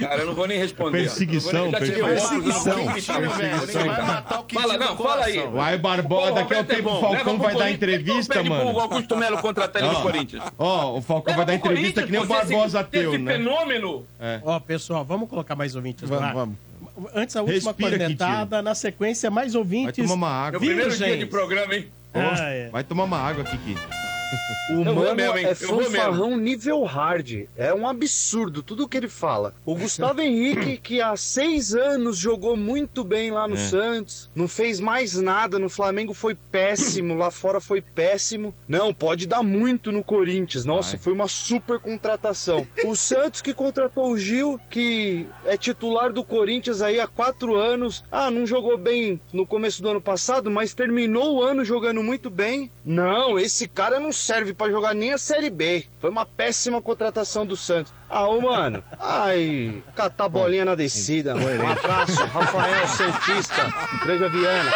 [0.00, 0.98] Cara, eu não vou nem responder.
[1.02, 2.06] Perseguição, o perseguição.
[2.86, 3.20] Perseguição.
[3.30, 3.90] velho.
[3.90, 5.46] Vai matar o Fala, não, fala aí.
[5.46, 7.00] Vai, Barbosa, daqui a é tempo o bom.
[7.00, 8.80] Falcão vai dar entrevista, mano.
[8.80, 10.42] Augusto Melo contratar ele no Ó, Corinthians.
[10.58, 13.32] Ó, o Falcão vai dar entrevista que nem o Corinthians, Barbosa esse- esse teu, né?
[13.34, 14.04] fenômeno.
[14.18, 14.40] É.
[14.42, 16.32] Ó, pessoal, vamos colocar mais ouvintes Vamos, lá.
[16.32, 16.56] vamos.
[17.14, 19.96] Antes a última Respira, cornetada, na sequência mais ouvintes.
[19.96, 20.58] Vai tomar uma água.
[20.58, 21.88] Meu primeiro dia de programa, hein?
[22.14, 22.68] Ah, é.
[22.68, 23.76] Vai tomar uma água, Kiki.
[24.70, 25.82] O Eu mano mesmo, é mesmo.
[25.82, 27.46] fanfarrão nível hard.
[27.56, 29.54] É um absurdo tudo que ele fala.
[29.64, 33.58] O Gustavo Henrique, que há seis anos jogou muito bem lá no É.
[33.58, 35.58] Santos, não fez mais nada.
[35.58, 38.54] No Flamengo foi péssimo, lá fora foi péssimo.
[38.66, 40.64] Não, pode dar muito no Corinthians.
[40.64, 41.00] Nossa, Vai.
[41.00, 42.66] foi uma super contratação.
[42.84, 48.02] O Santos que contratou o Gil, que é titular do Corinthians aí há quatro anos.
[48.10, 52.30] Ah, não jogou bem no começo do ano passado, mas terminou o ano jogando muito
[52.30, 52.70] bem.
[52.84, 55.84] Não, esse cara não serve pra jogar nem a Série B.
[56.00, 57.92] Foi uma péssima contratação do Santos.
[58.08, 61.34] Ah, ô mano, ai, catar bolinha na descida.
[61.34, 64.70] Um abraço, Rafael Santista, Igreja Viana.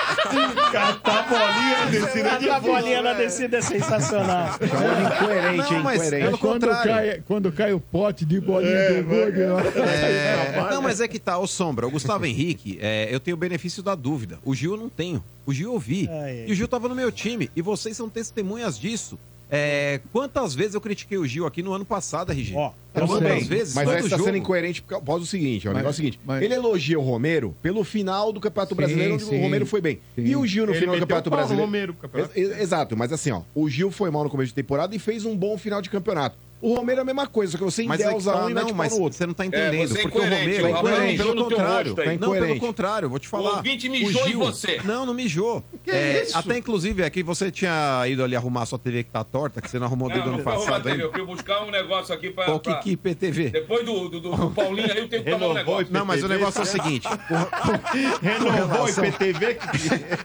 [0.73, 4.49] Catar bolinha na descida é A bolinha na descida é sensacional.
[4.57, 5.77] Incoerente, hein?
[5.77, 6.25] Não, mas Incoerente.
[6.25, 6.93] pelo É quando contrário.
[6.93, 11.39] cai, quando cai o pote de bolinha do Gug, É, não, mas é que tá,
[11.39, 14.39] ô Sombra, o Gustavo Henrique, é, eu tenho o benefício da dúvida.
[14.45, 15.23] O Gil eu não tenho.
[15.47, 16.09] O Gil eu vi.
[16.11, 16.45] Ai, ai.
[16.49, 17.51] E o Gil tava no meu time.
[17.55, 19.19] E vocês são testemunhas disso.
[19.51, 22.55] É, quantas vezes eu critiquei o Gil aqui no ano passado, RG?
[22.55, 23.75] Ó, Quantas vezes?
[23.75, 24.25] Mas tá jogo.
[24.25, 26.21] sendo incoerente por causa do seguinte, ó, o Mas- negócio é o seguinte.
[26.25, 29.65] mas- Ele elogia o Romero pelo final do Campeonato Sim, Brasileiro, onde sim, o Romero
[29.67, 30.01] foi bem.
[30.17, 30.25] sim.
[30.25, 31.65] E o Gil no Ele final do Campeonato Brasileiro.
[31.65, 32.33] Romero, campeonato.
[32.37, 34.99] Ex- ex- Exato, mas assim, ó, o Gil foi mal no começo de temporada e
[34.99, 36.37] fez um bom final de campeonato.
[36.61, 38.75] O Romero é a mesma coisa, que você Mas é endeusa tá, um e não,
[38.75, 39.17] mas outro.
[39.17, 39.89] você não tá É, entendendo.
[39.89, 40.67] você é porque o Romero.
[40.69, 41.95] o Não, mijou pelo contrário.
[42.01, 42.19] aí.
[42.19, 43.51] Não, pelo contrário, vou te falar.
[43.53, 44.81] O ouvinte O mijou em Gil- você.
[44.85, 45.63] Não, não mijou.
[45.85, 46.37] Que É, isso?
[46.37, 49.61] Até inclusive é que você tinha ido ali arrumar a sua TV que tá torta,
[49.63, 50.89] que você não arrumou desde o Não, ano passado.
[50.89, 52.45] Eu fui buscar um negócio aqui pra...
[52.47, 53.51] Qual pra- que PTV?
[53.51, 55.87] Depois do, do, do, do Paulinho aí, eu tenho que tomar um negócio.
[55.91, 57.07] Não, mas o negócio é o seguinte.
[58.21, 59.59] Renovou o IPTV?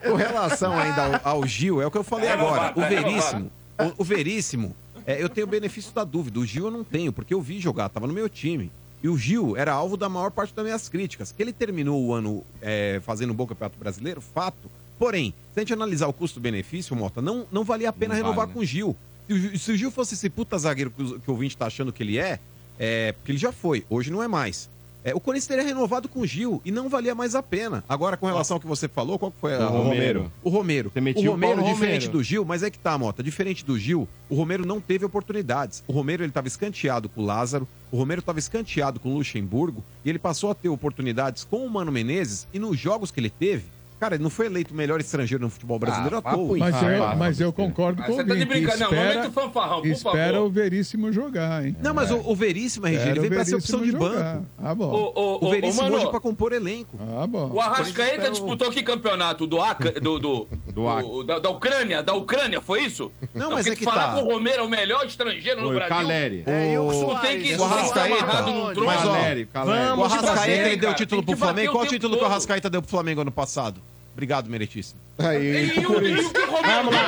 [0.09, 2.73] Com relação ainda ao, Gil, é o que eu falei É agora.
[2.75, 3.51] O é Veríssimo.
[3.97, 4.75] O, o Veríssimo,
[5.05, 6.39] é, eu tenho o benefício da dúvida.
[6.39, 8.71] O Gil eu não tenho, porque eu vi jogar, tava no meu time.
[9.01, 11.31] E o Gil era alvo da maior parte das minhas críticas.
[11.31, 14.69] Que ele terminou o ano é, fazendo um bom campeonato brasileiro, fato.
[14.97, 18.35] Porém, se a gente analisar o custo-benefício, Mota, não, não valia a pena Não renovar
[18.45, 18.53] vale, né?
[18.53, 18.95] com o Gil.
[19.27, 21.57] Se o, Gil- se o Gil fosse esse puta zagueiro que, o- que o ouvinte
[21.57, 22.39] tá achando que ele é,
[22.79, 24.69] é, porque ele já foi, hoje não é mais.
[25.03, 27.83] É, o Corinthians teria renovado com o Gil e não valia mais a pena.
[27.89, 30.31] Agora, com relação ao que você falou, qual que foi a, O Romero.
[30.43, 30.91] O Romero.
[30.93, 32.11] Você O metia o Romero, no diferente Romero.
[32.11, 33.21] do Gil, mas é que tá, Mota.
[33.21, 35.83] Diferente do Gil, o Romero não teve oportunidades.
[35.87, 39.83] O Romero, ele tava escanteado com o Lázaro, o Romero tava escanteado com o Luxemburgo,
[40.05, 43.29] e ele passou a ter oportunidades com o Mano Menezes, e nos jogos que ele
[43.29, 43.65] teve,
[43.99, 46.57] cara, ele não foi eleito o melhor estrangeiro no futebol brasileiro Ah, à toa.
[46.57, 48.77] Mas, Ah, eu, mas eu concordo Ah, com o você tá de brincadeira.
[48.77, 50.47] Não, Espera, momento fanfarrão, por espera favor.
[50.47, 51.75] o Veríssimo jogar, hein?
[51.81, 54.17] Não, mas o, o Veríssimo, RG, ele veio pra ser opção de Veríssimo banco.
[54.19, 54.41] jogar.
[54.63, 54.91] Ah, bom.
[55.15, 56.97] Ô, O ô, Veríssimo mano, hoje pra compor elenco.
[57.21, 57.49] Ah, bom.
[57.53, 59.47] O Arrascaeta disputou que campeonato?
[59.47, 62.01] Do, Aca, do, do, Do da, da Ucrânia?
[62.03, 63.11] Da Ucrânia, foi isso?
[63.33, 64.13] Não, mas porque é que falar tá.
[64.17, 65.95] que o Romero é o melhor estrangeiro no o Brasil.
[65.95, 66.43] Caleri.
[66.45, 68.15] É, o tem que o Arrascaeta.
[68.23, 68.85] amarrado num trono.
[68.85, 69.99] Mas, ó, Caleri, Caleri.
[69.99, 70.93] O Arrascaeta ele deu cara.
[70.95, 71.69] título pro Flamengo.
[71.69, 72.25] o Qual tempo título que o.
[72.27, 73.81] Arrascaeta deu pro Flamengo ano passado?
[74.13, 74.99] Obrigado, meritíssimo.
[75.17, 76.99] Aí, E, o, e o que o Romero deu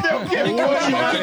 [0.00, 0.42] deu o quê?
[0.42, 1.18] O que o Romero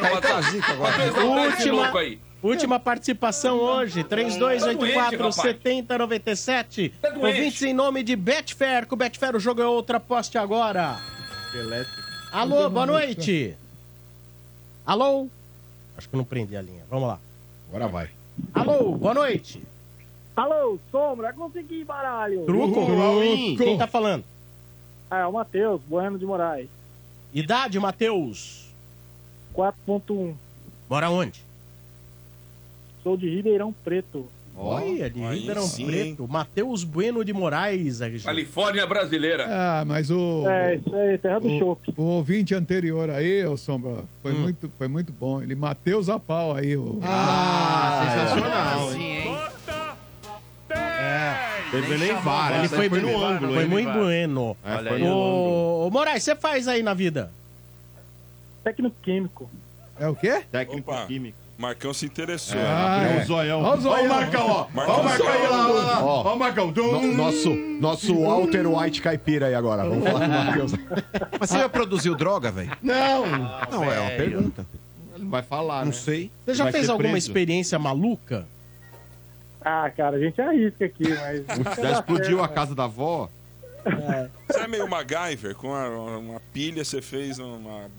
[0.00, 0.56] deu passado?
[0.56, 2.18] Esse Última, louco aí.
[2.42, 6.92] última participação hoje, 3284-7097.
[7.00, 7.26] Tá doente.
[7.26, 10.98] Ouvintes em nome de Betfair, com o Betfair o jogo é outro, aposte agora.
[12.32, 13.54] Alô, boa noite.
[14.84, 15.28] Alô?
[15.96, 17.18] Acho que eu não prendi a linha, vamos lá.
[17.68, 18.10] agora vai.
[18.54, 19.62] Alô, boa noite.
[20.36, 22.44] Alô, Sombra, consegui, baralho.
[22.44, 22.84] Truco?
[22.84, 23.56] Truco.
[23.56, 24.22] Quem tá falando?
[25.10, 26.68] É, o Matheus, Bueno de Moraes.
[27.32, 28.66] Idade, Matheus.
[29.54, 30.34] 4.1.
[30.90, 31.42] Mora onde?
[33.02, 34.26] Sou de Ribeirão Preto.
[34.58, 36.26] Olha, de aí Ribeirão sim, Preto.
[36.28, 38.24] Matheus Bueno de Moraes, RG.
[38.24, 39.46] Califórnia brasileira.
[39.48, 41.94] Ah, mas o, É, isso aí, terra do o, chopp.
[41.96, 44.40] o ouvinte anterior aí, ô Sombra, foi, Hum.
[44.40, 45.42] muito, foi muito bom.
[45.42, 46.76] Ele Matheus a pau aí.
[46.76, 46.98] O...
[47.02, 49.26] Ah, sensacional, hein?
[51.70, 53.60] Teve nem vara, Ele essa foi, foi no foi ângulo.
[53.60, 53.68] hein?
[53.68, 54.56] muito bueno.
[54.64, 55.02] É, Olha foi aí.
[55.04, 55.24] no ângulo.
[55.82, 57.30] Ô, ô, Moraes, você faz aí na vida?
[58.64, 59.50] Técnico químico.
[59.98, 60.42] É o quê?
[60.50, 61.06] Técnico Opa.
[61.06, 61.36] químico.
[61.58, 62.60] Marcão se interessou.
[62.60, 63.22] Ah, Abriu é.
[63.22, 63.62] o zoião.
[63.62, 64.02] Olha o zoião.
[64.02, 64.66] Ó o Marcão, ó.
[64.74, 66.04] Marcão Ó o Marcão aí, lá, lá, lá.
[66.04, 66.22] Ó.
[66.28, 66.70] Ó o Marcão.
[66.70, 67.50] No- nosso,
[67.80, 69.88] nosso Walter White caipira aí agora.
[69.88, 70.72] Vamos falar com o Matheus.
[71.40, 72.72] Mas você já produziu droga, velho?
[72.82, 73.24] Não.
[73.26, 74.66] Não, é uma pergunta.
[75.14, 75.92] Ele não vai falar, Não né?
[75.92, 76.30] sei.
[76.44, 77.26] Você já Vai fez alguma preso.
[77.28, 78.46] experiência maluca?
[79.68, 81.44] Ah, cara, a gente arrisca aqui, mas.
[81.82, 83.28] Já explodiu a casa da avó?
[84.46, 87.90] Você é meio MacGyver, com uma, uma pilha você fez uma.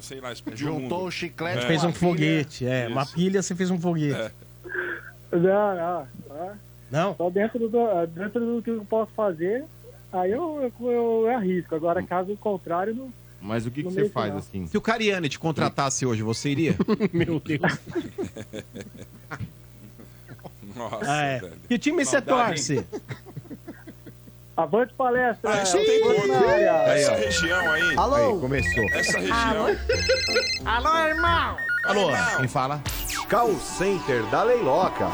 [0.00, 2.88] sei lá, explodiu Juntou o chiclete Fez com um foguete, é.
[2.88, 4.18] Uma pilha, você fez um foguete.
[4.18, 4.30] É.
[5.30, 6.08] Não, não.
[6.90, 7.16] Não?
[7.16, 9.64] Só dentro do, dentro do que eu posso fazer,
[10.10, 11.74] aí eu, eu, eu arrisco.
[11.74, 13.12] Agora, caso contrário, não.
[13.42, 14.66] Mas o que, que você faz assim?
[14.66, 16.74] Se o Cariani te contratasse hoje, você iria?
[17.12, 17.60] Meu Deus.
[20.88, 21.38] Nossa, Ah, é.
[21.40, 21.52] velho.
[21.68, 22.86] Que time você torce?
[24.56, 25.50] Avante palestra!
[25.52, 26.02] Ah, isso tem
[26.34, 26.92] área.
[26.92, 27.82] Essa região aí.
[27.82, 28.84] Aí, começou.
[28.92, 29.66] Essa região.
[30.66, 31.56] Alô, irmão!
[31.84, 32.82] Alô, quem fala?
[33.28, 35.06] Call Center da Leiloca.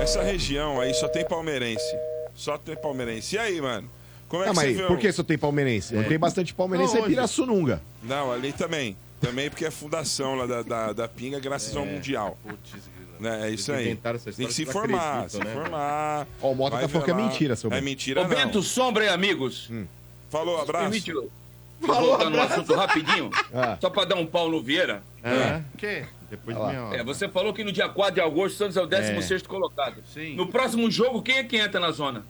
[0.00, 1.96] Essa região aí só tem palmeirense.
[2.34, 3.34] Só tem palmeirense.
[3.34, 3.88] E aí, mano?
[4.28, 4.82] Como é Ah, que você mas vê?
[4.86, 5.94] por o- que só tem palmeirense?
[5.94, 6.06] Não É.
[6.06, 7.10] tem bastante palmeirense, é Aonde?
[7.10, 7.80] Pirassununga.
[8.02, 8.96] Não, ali também.
[9.20, 12.36] Também porque é fundação lá da, da, da Pinga, graças ao Mundial.
[12.44, 12.52] Né,
[13.22, 14.32] é isso Eles aí.
[14.34, 16.26] Tem que se informar, acreditam, se né, informar.
[16.40, 18.30] Ó, o Mota tá falando que é mentira, seu É mentira, Ô, não.
[18.30, 19.70] Bento, sombra e amigos.
[20.30, 20.84] Falou, abraço.
[20.90, 21.30] Permite eu
[21.80, 23.30] voltar no assunto rapidinho?
[23.56, 23.78] Ah.
[23.80, 25.02] Só pra dar um pau no Vieira.
[25.22, 25.62] É.
[25.72, 26.04] O quê?
[26.28, 26.72] Depois de Olha lá.
[26.72, 27.00] meia hora.
[27.00, 30.02] É, você falou que no dia 4 de agosto o Santos é o 16 colocado.
[30.12, 30.34] Sim.
[30.34, 32.24] No próximo jogo, quem é que entra na zona?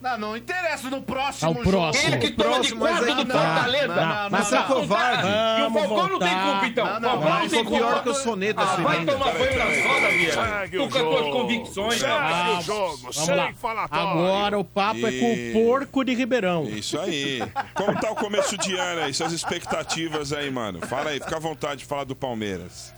[0.00, 1.68] Não, não interessa no próximo Ao jogo.
[1.70, 2.06] próximo.
[2.06, 3.32] Ele que toma de mas aí do.
[3.32, 3.86] Fortaleza.
[3.88, 4.62] Não, não, Mas é não.
[4.64, 5.28] covarde.
[5.28, 6.86] E o Falcão não tem culpa, então.
[6.86, 8.02] Não, O não, Falcão não, não tem Sou pior culpa.
[8.02, 9.12] que o soneto Ah, assim vai ainda.
[9.12, 10.68] tomar banho nas rodas, Vieira.
[10.70, 12.56] Tu com as tuas convicções, Segue né?
[12.58, 13.52] o jogo, Vamos sem lá.
[13.54, 14.08] falatório.
[14.08, 16.64] Agora o papo é com o porco de Ribeirão.
[16.68, 17.42] Isso aí.
[17.74, 19.12] Como tá o começo de ano aí?
[19.12, 20.80] Suas expectativas aí, mano?
[20.86, 22.94] Fala aí, fica à vontade de falar do Palmeiras.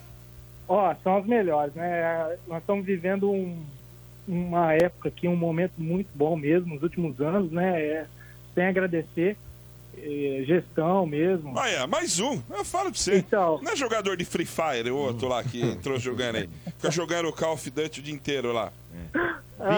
[0.69, 2.37] Ó, são as melhores, né?
[2.47, 3.65] Nós estamos vivendo um-
[4.31, 7.81] uma época aqui, um momento muito bom mesmo, nos últimos anos, né?
[7.81, 8.07] É,
[8.55, 9.37] sem agradecer,
[9.97, 11.59] eh, gestão mesmo.
[11.59, 12.41] Ah, é, mais um.
[12.51, 13.19] Eu falo pra você.
[13.19, 13.61] Então.
[13.63, 16.49] Não é jogador de Free Fire, o outro lá que entrou jogando aí.
[16.77, 18.73] Fica jogando o Call of Duty o dia inteiro lá.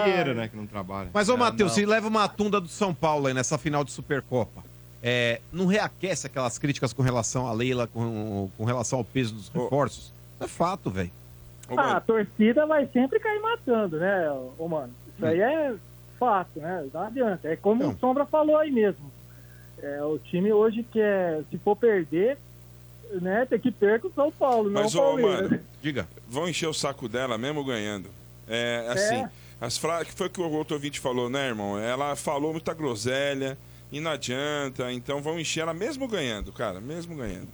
[0.05, 1.09] Vieira, né, que não trabalha.
[1.13, 3.91] Mas, ô, É, Matheus, se leva uma tunda do São Paulo aí nessa final de
[3.91, 4.63] Supercopa,
[5.01, 9.49] é, não reaquece aquelas críticas com relação à Leila, com, com relação ao peso dos
[9.49, 10.13] reforços?
[10.39, 11.11] É fato, velho.
[11.77, 14.93] Ah, a torcida vai sempre cair matando, né, ô mano?
[15.15, 15.73] Isso aí é
[16.19, 16.85] fato, né?
[16.93, 17.47] Não adianta.
[17.47, 17.91] É como Então.
[17.95, 19.11] o Sombra falou aí mesmo.
[19.81, 22.37] É, o time hoje quer, se for perder,
[23.21, 25.51] né, tem que perca o São Paulo, Mas, não o ô, Palmeiras.
[25.51, 26.07] mano, Diga.
[26.27, 28.09] vão encher o saco dela mesmo ganhando.
[28.47, 29.29] É, assim, É.
[29.59, 31.77] as frases que foi que o outro ouvinte falou, né, irmão?
[31.77, 33.57] Ela falou muita groselha
[33.91, 37.49] e não adianta, então vão encher ela mesmo ganhando, cara, mesmo ganhando.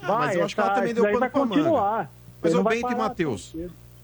[0.00, 2.08] Vai, mas eu acho que ela essa- também deu pano vai pra manga.
[2.42, 3.54] Mas, vai Bento e Matheus,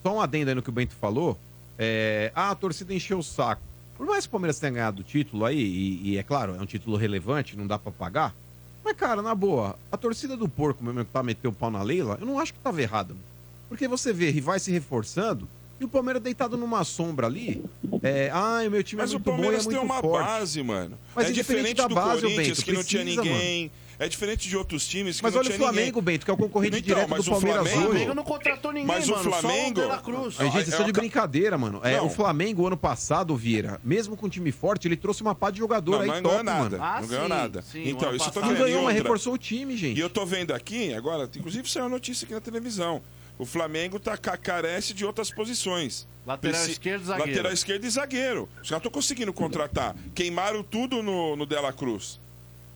[0.02, 1.36] só um adendo aí no que o Bento falou.
[1.78, 3.62] É, ah, a torcida encheu o saco.
[3.96, 6.60] Por mais que o Palmeiras tenha ganhado o título aí, e, e é claro, é
[6.60, 8.34] um título relevante, não dá pra pagar.
[8.84, 11.82] Mas, cara, na boa, a torcida do porco mesmo que tá metendo o pau na
[11.82, 13.12] Leila, eu não acho que tava errada.
[13.12, 13.24] mano.
[13.68, 15.48] Porque você vê rivais se reforçando
[15.80, 17.62] e o Palmeiras deitado numa sombra ali.
[18.02, 19.84] É, ai, o meu time Mas é o muito bom e é Palmeiras muito tem
[19.84, 20.24] uma forte.
[20.24, 20.98] base, mano.
[21.14, 23.70] Mas é independente diferente da do base, Corinthians, Bento, que não tinha ninguém.
[24.00, 26.02] É diferente de outros times que Mas não olha o Flamengo, ninguém.
[26.14, 27.88] Bento, que é o concorrente Então, direto do o Palmeiras Flamengo- hoje.
[27.90, 29.24] Flamengo não contratou ninguém, Mas o mano.
[29.24, 30.40] Só Flamengo- o De La Cruz.
[30.40, 31.80] Aí, gente, isso é de brincadeira, mano.
[31.82, 32.06] É, Não.
[32.06, 35.58] o Flamengo, ano passado, Vieira, mesmo com um time forte, ele trouxe uma pá de
[35.58, 36.60] jogador Não, aí não top, ganhou nada.
[36.78, 36.78] mano.
[36.84, 37.62] Ah, não ganhou sim, nada.
[37.62, 38.42] sim, então, isso eu tô passado.
[38.42, 38.64] Não vendo.
[38.66, 39.98] ganhou, mas reforçou o time, gente.
[39.98, 43.02] E eu tô vendo aqui, agora, inclusive saiu uma notícia aqui na televisão.
[43.36, 46.06] O Flamengo tá, ca- carece de outras posições.
[46.26, 47.30] Lateral esquerdo e zagueiro.
[47.32, 48.48] Lateral esquerdo e zagueiro.
[48.62, 49.96] Os caras estão conseguindo contratar.
[50.14, 52.20] Queimaram tudo no, no Dela Cruz.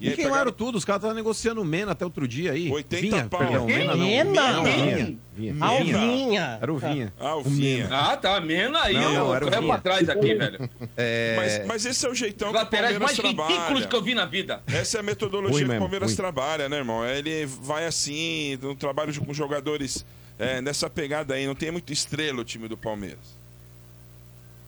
[0.02, 2.70] E, aí queimaram pegaram- tudo, os caras estavam negociando o Mena até outro dia aí.
[2.70, 3.38] 80 Vinha, pau.
[3.38, 3.66] perdão?
[3.66, 4.04] Mena não.
[4.06, 4.62] Mena?
[4.62, 5.18] Vinha.
[5.34, 5.54] Vinha.
[5.60, 5.98] Ah, o Vinha.
[5.98, 6.58] Vinha.
[6.60, 7.12] Era o Vinha.
[7.20, 7.84] Ah, o O Vinha.
[7.84, 7.98] Mena.
[8.12, 8.40] Ah, tá.
[8.40, 10.68] Mena aí, Não, não, era o pra trás aqui, velho.
[10.96, 11.36] É...
[11.36, 13.86] Mas, mas esse é o jeitão que o laterais Palmeiras mais ridículos trabalha.
[13.86, 14.60] que eu vi na vida.
[14.66, 17.04] Essa é a metodologia Ruim que o Palmeiras trabalha, né, irmão?
[17.06, 20.04] Ele vai assim, no trabalho com jogadores
[20.38, 21.46] é, nessa pegada aí.
[21.46, 23.40] Não tem muito estrela o time do Palmeiras.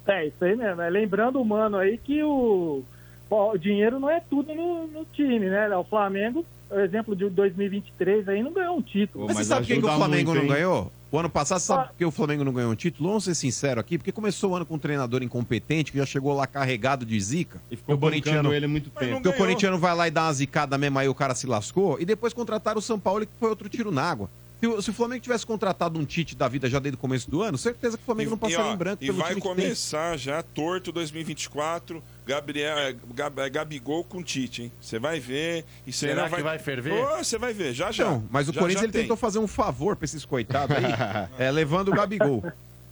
[0.06, 0.80] É, isso aí mesmo.
[0.82, 2.84] É, lembrando o mano aí que o,
[3.30, 5.68] o dinheiro não é tudo no, no time, né?
[5.76, 9.26] O Flamengo, por exemplo, de 2023 aí não ganhou um título.
[9.26, 10.92] Mas, Mas você sabe por que o Flamengo muito, não ganhou?
[11.10, 11.86] O ano passado, sabe Ah.
[11.86, 13.08] por que o Flamengo não ganhou um título?
[13.08, 16.34] Vamos ser sincero aqui, porque começou o ano com um treinador incompetente que já chegou
[16.34, 17.60] lá carregado de zica.
[17.70, 19.14] E ficou o corintiano ele muito tempo.
[19.14, 22.00] Porque o corintiano vai lá e dá uma zicada mesmo, aí o cara se lascou.
[22.00, 24.28] E depois contrataram o São Paulo, que foi outro tiro na água.
[24.64, 27.30] Se, o- se o Flamengo tivesse contratado um Tite da vida já desde o começo
[27.30, 29.40] do ano, certeza que o Flamengo não passaria ó, em branco e pelo vai time
[29.42, 29.56] que tem.
[29.56, 34.72] começar já torto 2024, Gabriel, é, Gab- é, Gabigol com Tite, hein?
[34.80, 35.66] Você vai ver.
[35.86, 36.94] E Será ainda que vai ferver?
[37.18, 38.06] Você vai ver, já já.
[38.06, 39.02] Não, mas o Já, Corinthians já ele tem.
[39.02, 40.84] tentou fazer um favor pra esses coitados aí,
[41.38, 42.42] é, levando o Gabigol.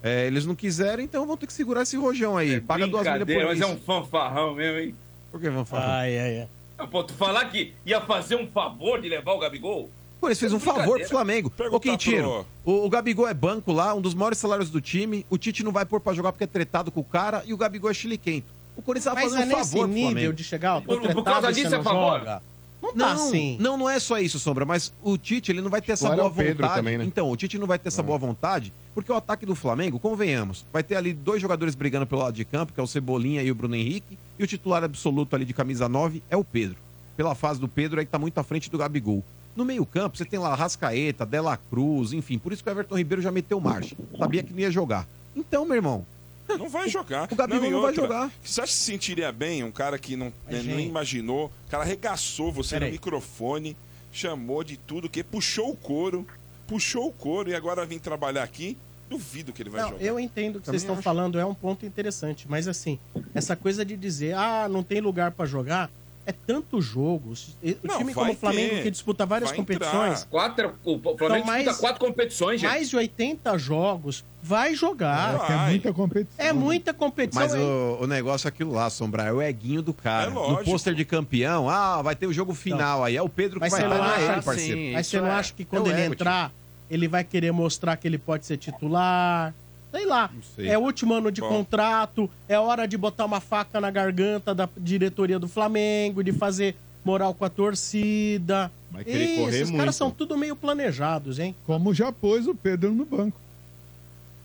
[0.03, 2.61] É, eles não quiseram, então vão ter que segurar esse rojão aí.
[2.61, 4.95] Paga duas milhas por mas é um fanfarrão mesmo, hein?
[5.31, 6.01] Por que falar?
[6.01, 6.41] Ai, ai,
[6.79, 6.87] ai.
[6.89, 9.89] Pô, tu falar que ia fazer um favor de levar o Gabigol?
[10.23, 11.53] Pô, eles fez um favor pro Flamengo.
[11.73, 15.27] Ô, Quintino, o, o Gabigol é banco lá, um dos maiores salários do time.
[15.29, 17.57] O Tite não vai pôr pra jogar porque é tretado com o cara e o
[17.57, 18.47] Gabigol é chiliquento.
[18.77, 20.33] O Corinthians Mas fazendo é um favor pro nível Flamengo.
[20.33, 22.19] de chegar, ó, Por- por causa você disso é não favor?
[22.21, 22.41] joga.
[22.81, 23.57] Não Não, tá assim.
[23.61, 26.23] não, não é só isso, Sombra, mas o Tite ele não vai ter essa Agora
[26.23, 26.75] boa é o Pedro vontade.
[26.75, 27.05] também, né?
[27.05, 30.65] Então, o Tite não vai ter essa boa vontade, porque o ataque do Flamengo, convenhamos,
[30.73, 33.51] vai ter ali dois jogadores brigando pelo lado de campo, que é o Cebolinha e
[33.51, 36.77] o Bruno Henrique, e o titular absoluto ali de camisa 9 é o Pedro.
[37.17, 39.25] Pela fase do Pedro, aí que tá muito à frente do Gabigol.
[39.55, 43.21] No meio-campo, você tem lá Rascaeta, Dela Cruz, enfim, por isso que o Everton Ribeiro
[43.23, 43.95] já meteu marcha.
[44.19, 45.07] Sabia que não ia jogar.
[45.37, 46.07] Então, meu irmão,
[46.49, 47.29] Não vai jogar.
[47.31, 48.31] O Gabigol e não vai jogar.
[48.43, 51.47] Você acha que se sentiria bem um cara que não, nem gente- imaginou?
[51.67, 52.93] O cara arregaçou você Pera no aí.
[52.93, 53.77] microfone,
[54.11, 56.27] chamou de tudo, que puxou o couro,
[56.67, 58.77] puxou o couro e agora vem trabalhar aqui.
[59.09, 60.03] Duvido que ele vai Não, jogar.
[60.05, 61.03] eu entendo o que Também vocês estão acho.
[61.03, 62.47] falando, é um ponto interessante.
[62.49, 62.99] Mas assim,
[63.35, 65.91] essa coisa de dizer, ah, não tem lugar pra jogar,
[66.25, 67.33] é tanto jogo.
[67.33, 68.83] O Não, time vai como o Flamengo ter.
[68.85, 70.21] que disputa várias Vai competições.
[70.23, 70.27] entrar.
[70.31, 72.71] Quatro, o Flamengo São disputa mais- quatro competições, gente.
[72.71, 75.35] Mais de 80 jogos, vai jogar.
[75.35, 76.47] É, que é muita competição.
[76.47, 77.43] É muita competição.
[77.43, 80.31] Mas o, o negócio é aquilo lá, Sombra, é o eguinho do cara.
[80.31, 80.65] É no lógico.
[80.65, 83.17] pôster de campeão, ah, vai ter o jogo final aí.
[83.17, 84.79] É o Pedro que vai acha, ele, parceiro.
[84.81, 86.53] Sim, Mas você não é- acha que quando é o ele ego, entrar,
[86.91, 89.53] ele vai querer mostrar que ele pode ser titular?
[89.93, 90.31] Sei lá.
[90.57, 90.69] sei.
[90.69, 91.49] É o último ano de Bom.
[91.49, 96.75] contrato, é hora de botar uma faca na garganta da diretoria do Flamengo, de fazer
[97.05, 98.73] moral com a torcida.
[98.91, 99.79] Vai querer Ih, correr esses muito.
[99.79, 101.55] caras são tudo meio planejados, hein?
[101.67, 103.39] Como já pôs o Pedro no banco.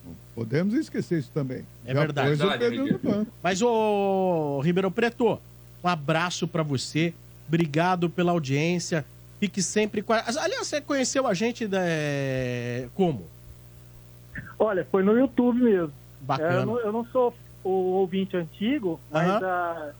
[0.06, 1.66] Não Podemos esquecer isso também.
[1.86, 2.38] É já verdade.
[2.38, 3.32] pôs o Pedro no banco.
[3.42, 5.40] Mas, ô Ribeirão Preto,
[5.84, 7.14] um abraço pra você.
[7.48, 9.06] Obrigado pela audiência.
[9.40, 10.24] Fique sempre com a...
[10.26, 11.80] Aliás, você conheceu a gente da...
[12.96, 13.24] como?
[14.60, 15.94] Olha, foi no YouTube mesmo.
[16.22, 16.54] Bacana.
[16.54, 19.46] É, eu, não, eu não sou o ouvinte antigo, mas Aham.
[19.46, 19.92] ah,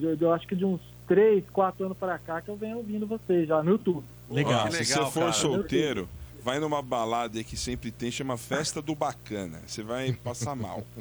[0.00, 3.06] eu, eu acho que de uns 3, 4 anos pra cá que eu venho ouvindo
[3.06, 4.04] vocês já no YouTube.
[4.30, 4.66] Legal.
[4.66, 5.32] Ó, se legal, você for cara.
[5.32, 6.08] solteiro,
[6.42, 9.60] vai numa balada aí que sempre tem, chama Festa do Bacana.
[9.66, 10.82] Você vai passar mal.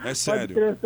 [0.00, 0.54] É Pode sério.
[0.56, 0.76] crer.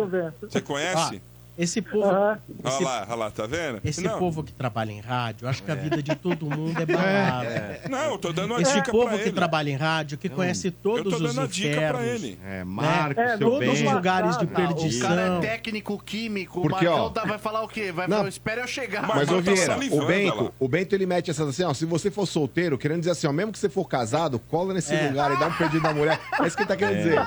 [0.41, 1.19] Você conhece?
[1.59, 2.05] Esse povo...
[2.09, 2.39] Aham.
[2.63, 3.81] Olha lá, olha lá, tá vendo?
[3.83, 6.85] Esse não, povo que trabalha em rádio, acho que a vida de todo mundo é
[6.85, 7.81] balada.
[7.91, 9.31] não, eu tô dando uma Esse dica povo pra que ele.
[9.33, 12.39] trabalha em rádio, que conhece Eu todos tô os dando a dica pra infernos, ele.
[12.45, 15.41] É, Marco, É, seu todos os lugares de Ah, O cara é perdição.
[15.41, 17.91] técnico, químico, Porque, o Marcão ó, tá- vai falar o quê?
[17.91, 18.17] Vai Não.
[18.17, 19.01] falar, espera eu chegar.
[19.05, 20.35] Mas- Mas, tá ô Vieira, salivando, o olha lá.
[20.37, 21.73] Bento, o Bento ele mete essas assim, ó.
[21.73, 24.95] Se você for solteiro, querendo dizer assim, ó, mesmo que você for casado, cola nesse
[24.95, 25.09] É.
[25.09, 26.17] lugar e dá um perdido na mulher.
[26.41, 27.19] É isso que ele tá querendo dizer.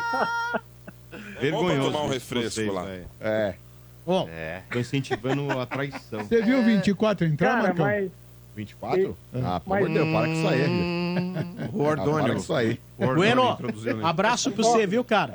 [1.51, 2.87] Vamos tomar um refresco vocês, lá.
[3.21, 3.55] É.
[4.07, 4.29] Bom,
[4.71, 6.21] Tô incentivando a traição.
[6.25, 7.85] Você viu o 24 entrar, Cara, Marcão?
[7.87, 8.11] mas
[8.57, 9.17] 24?
[9.43, 10.61] Ah, pelo amor de Deus, para com isso aí.
[10.63, 12.33] O Ah, para Ordônio.
[12.35, 12.81] com isso aí.
[12.99, 14.01] Ordônio Bueno, né?
[14.03, 15.35] abraço pra você, viu, cara?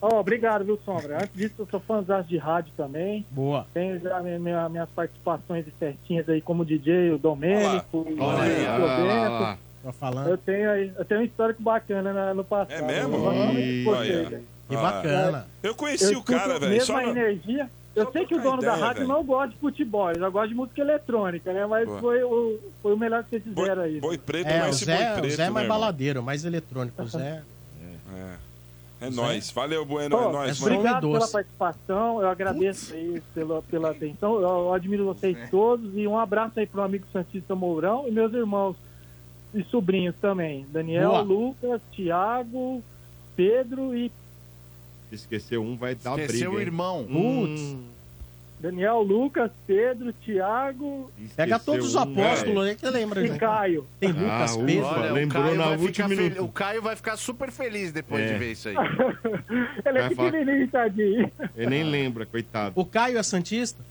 [0.00, 1.16] Ó, obrigado, viu, Sombra?
[1.16, 3.24] Antes disso, eu sou fãzão de rádio também.
[3.30, 3.66] Boa.
[3.72, 8.66] Tenho já minha- minha- minhas participações certinhas aí como DJ, o Domênico, o Olha aí,
[8.66, 9.58] o Roberto.
[9.98, 10.28] Falando.
[10.28, 12.72] Eu tenho, aí, eu tenho um histórico bacana na- no passado.
[12.78, 13.18] É mesmo?
[13.18, 14.42] Vocês, velho.
[14.68, 15.46] Que bacana.
[15.62, 16.70] Eu conheci Eu o cara, velho.
[16.72, 17.14] mesmo Só a no...
[17.94, 19.08] Eu sei que o dono ideia, da rádio velho.
[19.08, 21.66] não gosta de futebol, ele já gosta de música eletrônica, né?
[21.66, 22.00] Mas Boa.
[22.00, 24.00] foi o, foi o melhor que vocês fizeram aí.
[24.00, 25.78] Boi preto, É, o mas esse boi Zé, o preto, Zé é mais né, irmão?
[25.80, 27.02] baladeiro, mais eletrônico.
[27.02, 27.42] O Zé.
[28.14, 29.50] É, é nóis.
[29.50, 34.34] Valeu, Bueno, Ó, é nóis, é Obrigado pela participação, eu agradeço aí pela, pela atenção,
[34.36, 38.32] eu, eu admiro vocês todos e um abraço aí pro amigo Santista Mourão e meus
[38.32, 38.76] irmãos
[39.52, 41.20] e sobrinhos também, Daniel, Boa.
[41.22, 42.82] Lucas, Thiago,
[43.36, 44.10] Pedro e
[45.12, 46.24] Se esqueceu um, vai dar briga.
[46.26, 47.06] Esqueceu o irmão.
[47.08, 47.82] Hum,
[48.58, 53.26] Daniel, Lucas, Pedro, Thiago Pega esqueceu todos os um, apóstolos aí que você lembra, e
[53.26, 53.38] gente.
[53.38, 53.84] Caio.
[54.00, 54.84] Tem Lucas, Ah, Pedro.
[54.86, 56.44] Olha, o lembrou Caio, na vai última fel- minuto.
[56.44, 58.32] o Caio vai ficar super feliz depois É.
[58.32, 58.74] de ver isso aí.
[59.84, 61.32] Ele é falar- pequenininho, tadinho.
[61.56, 62.72] Ele nem lembra, coitado.
[62.80, 63.82] O Caio é Santista?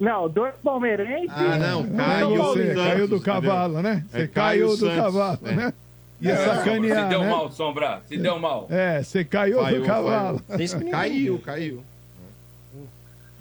[0.00, 1.28] Não, dois palmeirenses.
[1.30, 4.04] Ah, não, Santos, caiu do cavalo, né?
[4.12, 5.52] É, Você caiu caiu do cavalo, é.
[5.52, 5.74] né?
[6.20, 7.30] Ia Se sacanear, deu né?
[7.30, 8.02] mal, Sombra.
[8.08, 8.66] Se deu mal.
[8.70, 10.42] É, você caiu Caiu, do cavalo.
[10.56, 11.84] Que Caiu, caiu.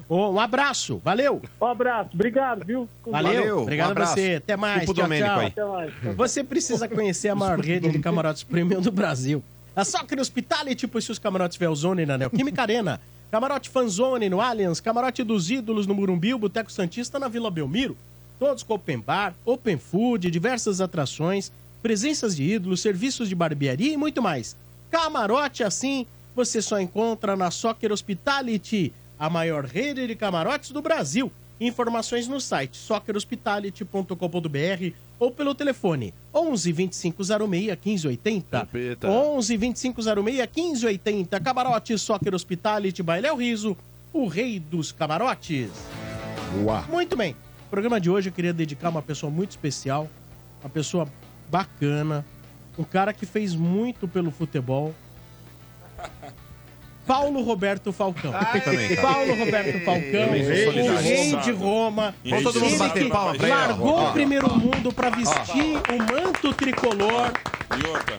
[0.09, 1.41] Ô, um abraço, valeu.
[1.59, 2.87] Um abraço, obrigado, viu?
[3.05, 4.35] Valeu, Valeu, obrigado um a você.
[4.35, 5.39] Até mais, Desculpa tchau, tchau.
[5.39, 5.47] aí.
[5.47, 6.15] Até mais.
[6.15, 9.43] Você precisa conhecer a maior rede de camarotes premium do Brasil.
[9.75, 13.01] A Soccer Hospitality possui os camarotes Velzone na Neoquímica Arena.
[13.29, 14.79] Camarote Fanzone no Allianz.
[14.79, 17.97] Camarote dos Ídolos no Murumbi, o Boteco Santista na Vila Belmiro.
[18.39, 23.97] todos com open bar, open food, diversas atrações, presenças de ídolos, serviços de barbearia e
[23.97, 24.55] muito mais.
[24.89, 26.05] Camarote assim
[26.37, 31.31] você só encontra na Soccer Hospitality, a maior rede de camarotes do Brasil.
[31.59, 38.69] Informações no site soccerhospitality.com.br ou pelo telefone 11 2506 1580.
[39.03, 41.39] 11 2506 1580.
[41.39, 43.75] Camarote Soccer Hospitality, Bailéu Riso,
[44.13, 45.71] o rei dos camarotes.
[46.61, 46.83] Boa.
[46.83, 47.35] Muito bem.
[47.65, 50.07] O programa de hoje eu queria dedicar a uma pessoa muito especial,
[50.61, 51.07] uma pessoa
[51.49, 52.25] bacana,
[52.77, 54.93] um cara que fez muito pelo futebol.
[57.05, 58.33] Paulo Roberto Falcão.
[58.63, 59.01] também, cara.
[59.13, 62.13] Paulo Roberto Falcão, Também o rei de Roma.
[62.25, 63.57] Vamos todo mundo bater que palma pra ele.
[63.57, 64.09] Largou Ó.
[64.09, 67.31] o primeiro mundo pra vestir o manto tricolor.
[67.81, 68.17] E outra.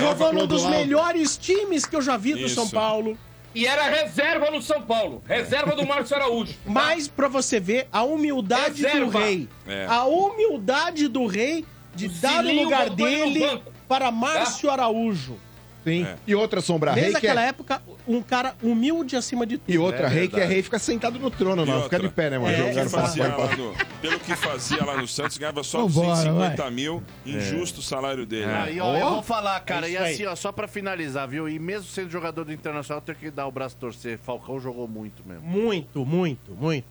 [0.00, 2.54] Jogou num dos melhores times que eu já vi do Isso.
[2.54, 3.16] São Paulo.
[3.54, 5.22] E era reserva no São Paulo.
[5.26, 6.54] Reserva do Márcio Araújo.
[6.64, 9.18] Mas pra você ver a humildade do Reserva.
[9.20, 9.48] rei.
[9.66, 9.86] É.
[9.86, 15.38] A humildade do rei de dar o lugar dele para Márcio Araújo.
[15.84, 16.06] Sim.
[16.26, 17.48] E outra sombra rei Desde que aquela é...
[17.48, 19.72] época, um cara humilde acima de tudo.
[19.72, 21.82] E outra É rei que é rei fica sentado no trono, E não.
[21.84, 22.54] Fica de pé, né, mano?
[22.54, 25.86] Pelo, que Jogando pra fazia lá no, pelo que fazia lá no Santos, ganhava só
[25.86, 26.70] Vambora, 250 vai.
[26.70, 28.50] mil, injusto o salário dele.
[28.50, 31.48] Aí, ó, eu vou falar, cara, É e assim, ó, só pra finalizar, viu?
[31.48, 34.18] E mesmo sendo jogador do Internacional, tem que dar o braço torcer.
[34.18, 35.42] Falcão jogou muito mesmo.
[35.42, 36.86] Muito, muito, muito.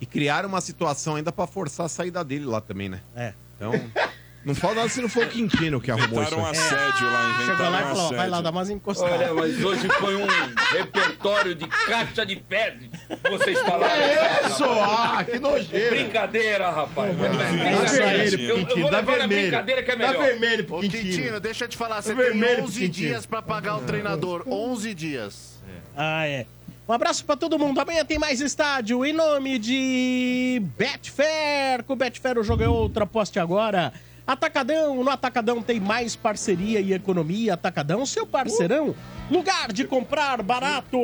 [0.00, 3.00] E criaram uma situação ainda pra forçar a saída dele lá também, né?
[3.16, 3.32] É.
[3.56, 3.72] Então,
[4.44, 6.34] Não falta nada se não for o Quintino que arrumou isso.
[6.34, 6.50] Inventaram um aí.
[6.52, 8.42] assédio lá, Chegou inventaram lá e um falou, ó, vai lá assédio.
[8.42, 9.14] dar umas encostadas.
[9.30, 10.26] Olha, mas hoje foi um
[10.72, 12.90] repertório de caixa de fezes.
[13.30, 13.94] Vocês falaram.
[13.94, 14.64] É isso?
[14.64, 15.90] Ah, que nojeira.
[15.90, 17.14] Brincadeira, rapaz.
[17.16, 19.42] Mostra ele, eu, eu Quintino, vou dá levar na vermelho.
[19.42, 21.02] brincadeira que é Dá vermelho pro Quintino.
[21.02, 23.08] Quintino, deixa eu te falar, você É tem vermelho pro 11 Quintino.
[23.08, 24.42] dias pra pagar o treinador.
[24.46, 25.54] 11 dias.
[25.96, 26.46] Ah, é.
[26.86, 27.80] Um abraço pra todo mundo.
[27.80, 31.82] Amanhã tem mais estádio em nome de Betfair.
[31.84, 33.02] Com Betfair o jogo é outro.
[33.04, 33.90] Aposte agora.
[34.26, 35.04] Atacadão.
[35.04, 37.54] No Atacadão tem mais parceria e economia.
[37.54, 38.94] Atacadão, seu parceirão.
[39.30, 40.98] Lugar de comprar barato.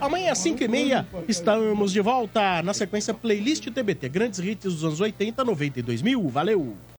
[0.00, 2.62] Amanhã às 5 e meia estamos de volta.
[2.62, 4.08] Na sequência, playlist TBT.
[4.08, 6.28] Grandes hits dos anos 80, 90 e 2000.
[6.28, 6.76] Valeu!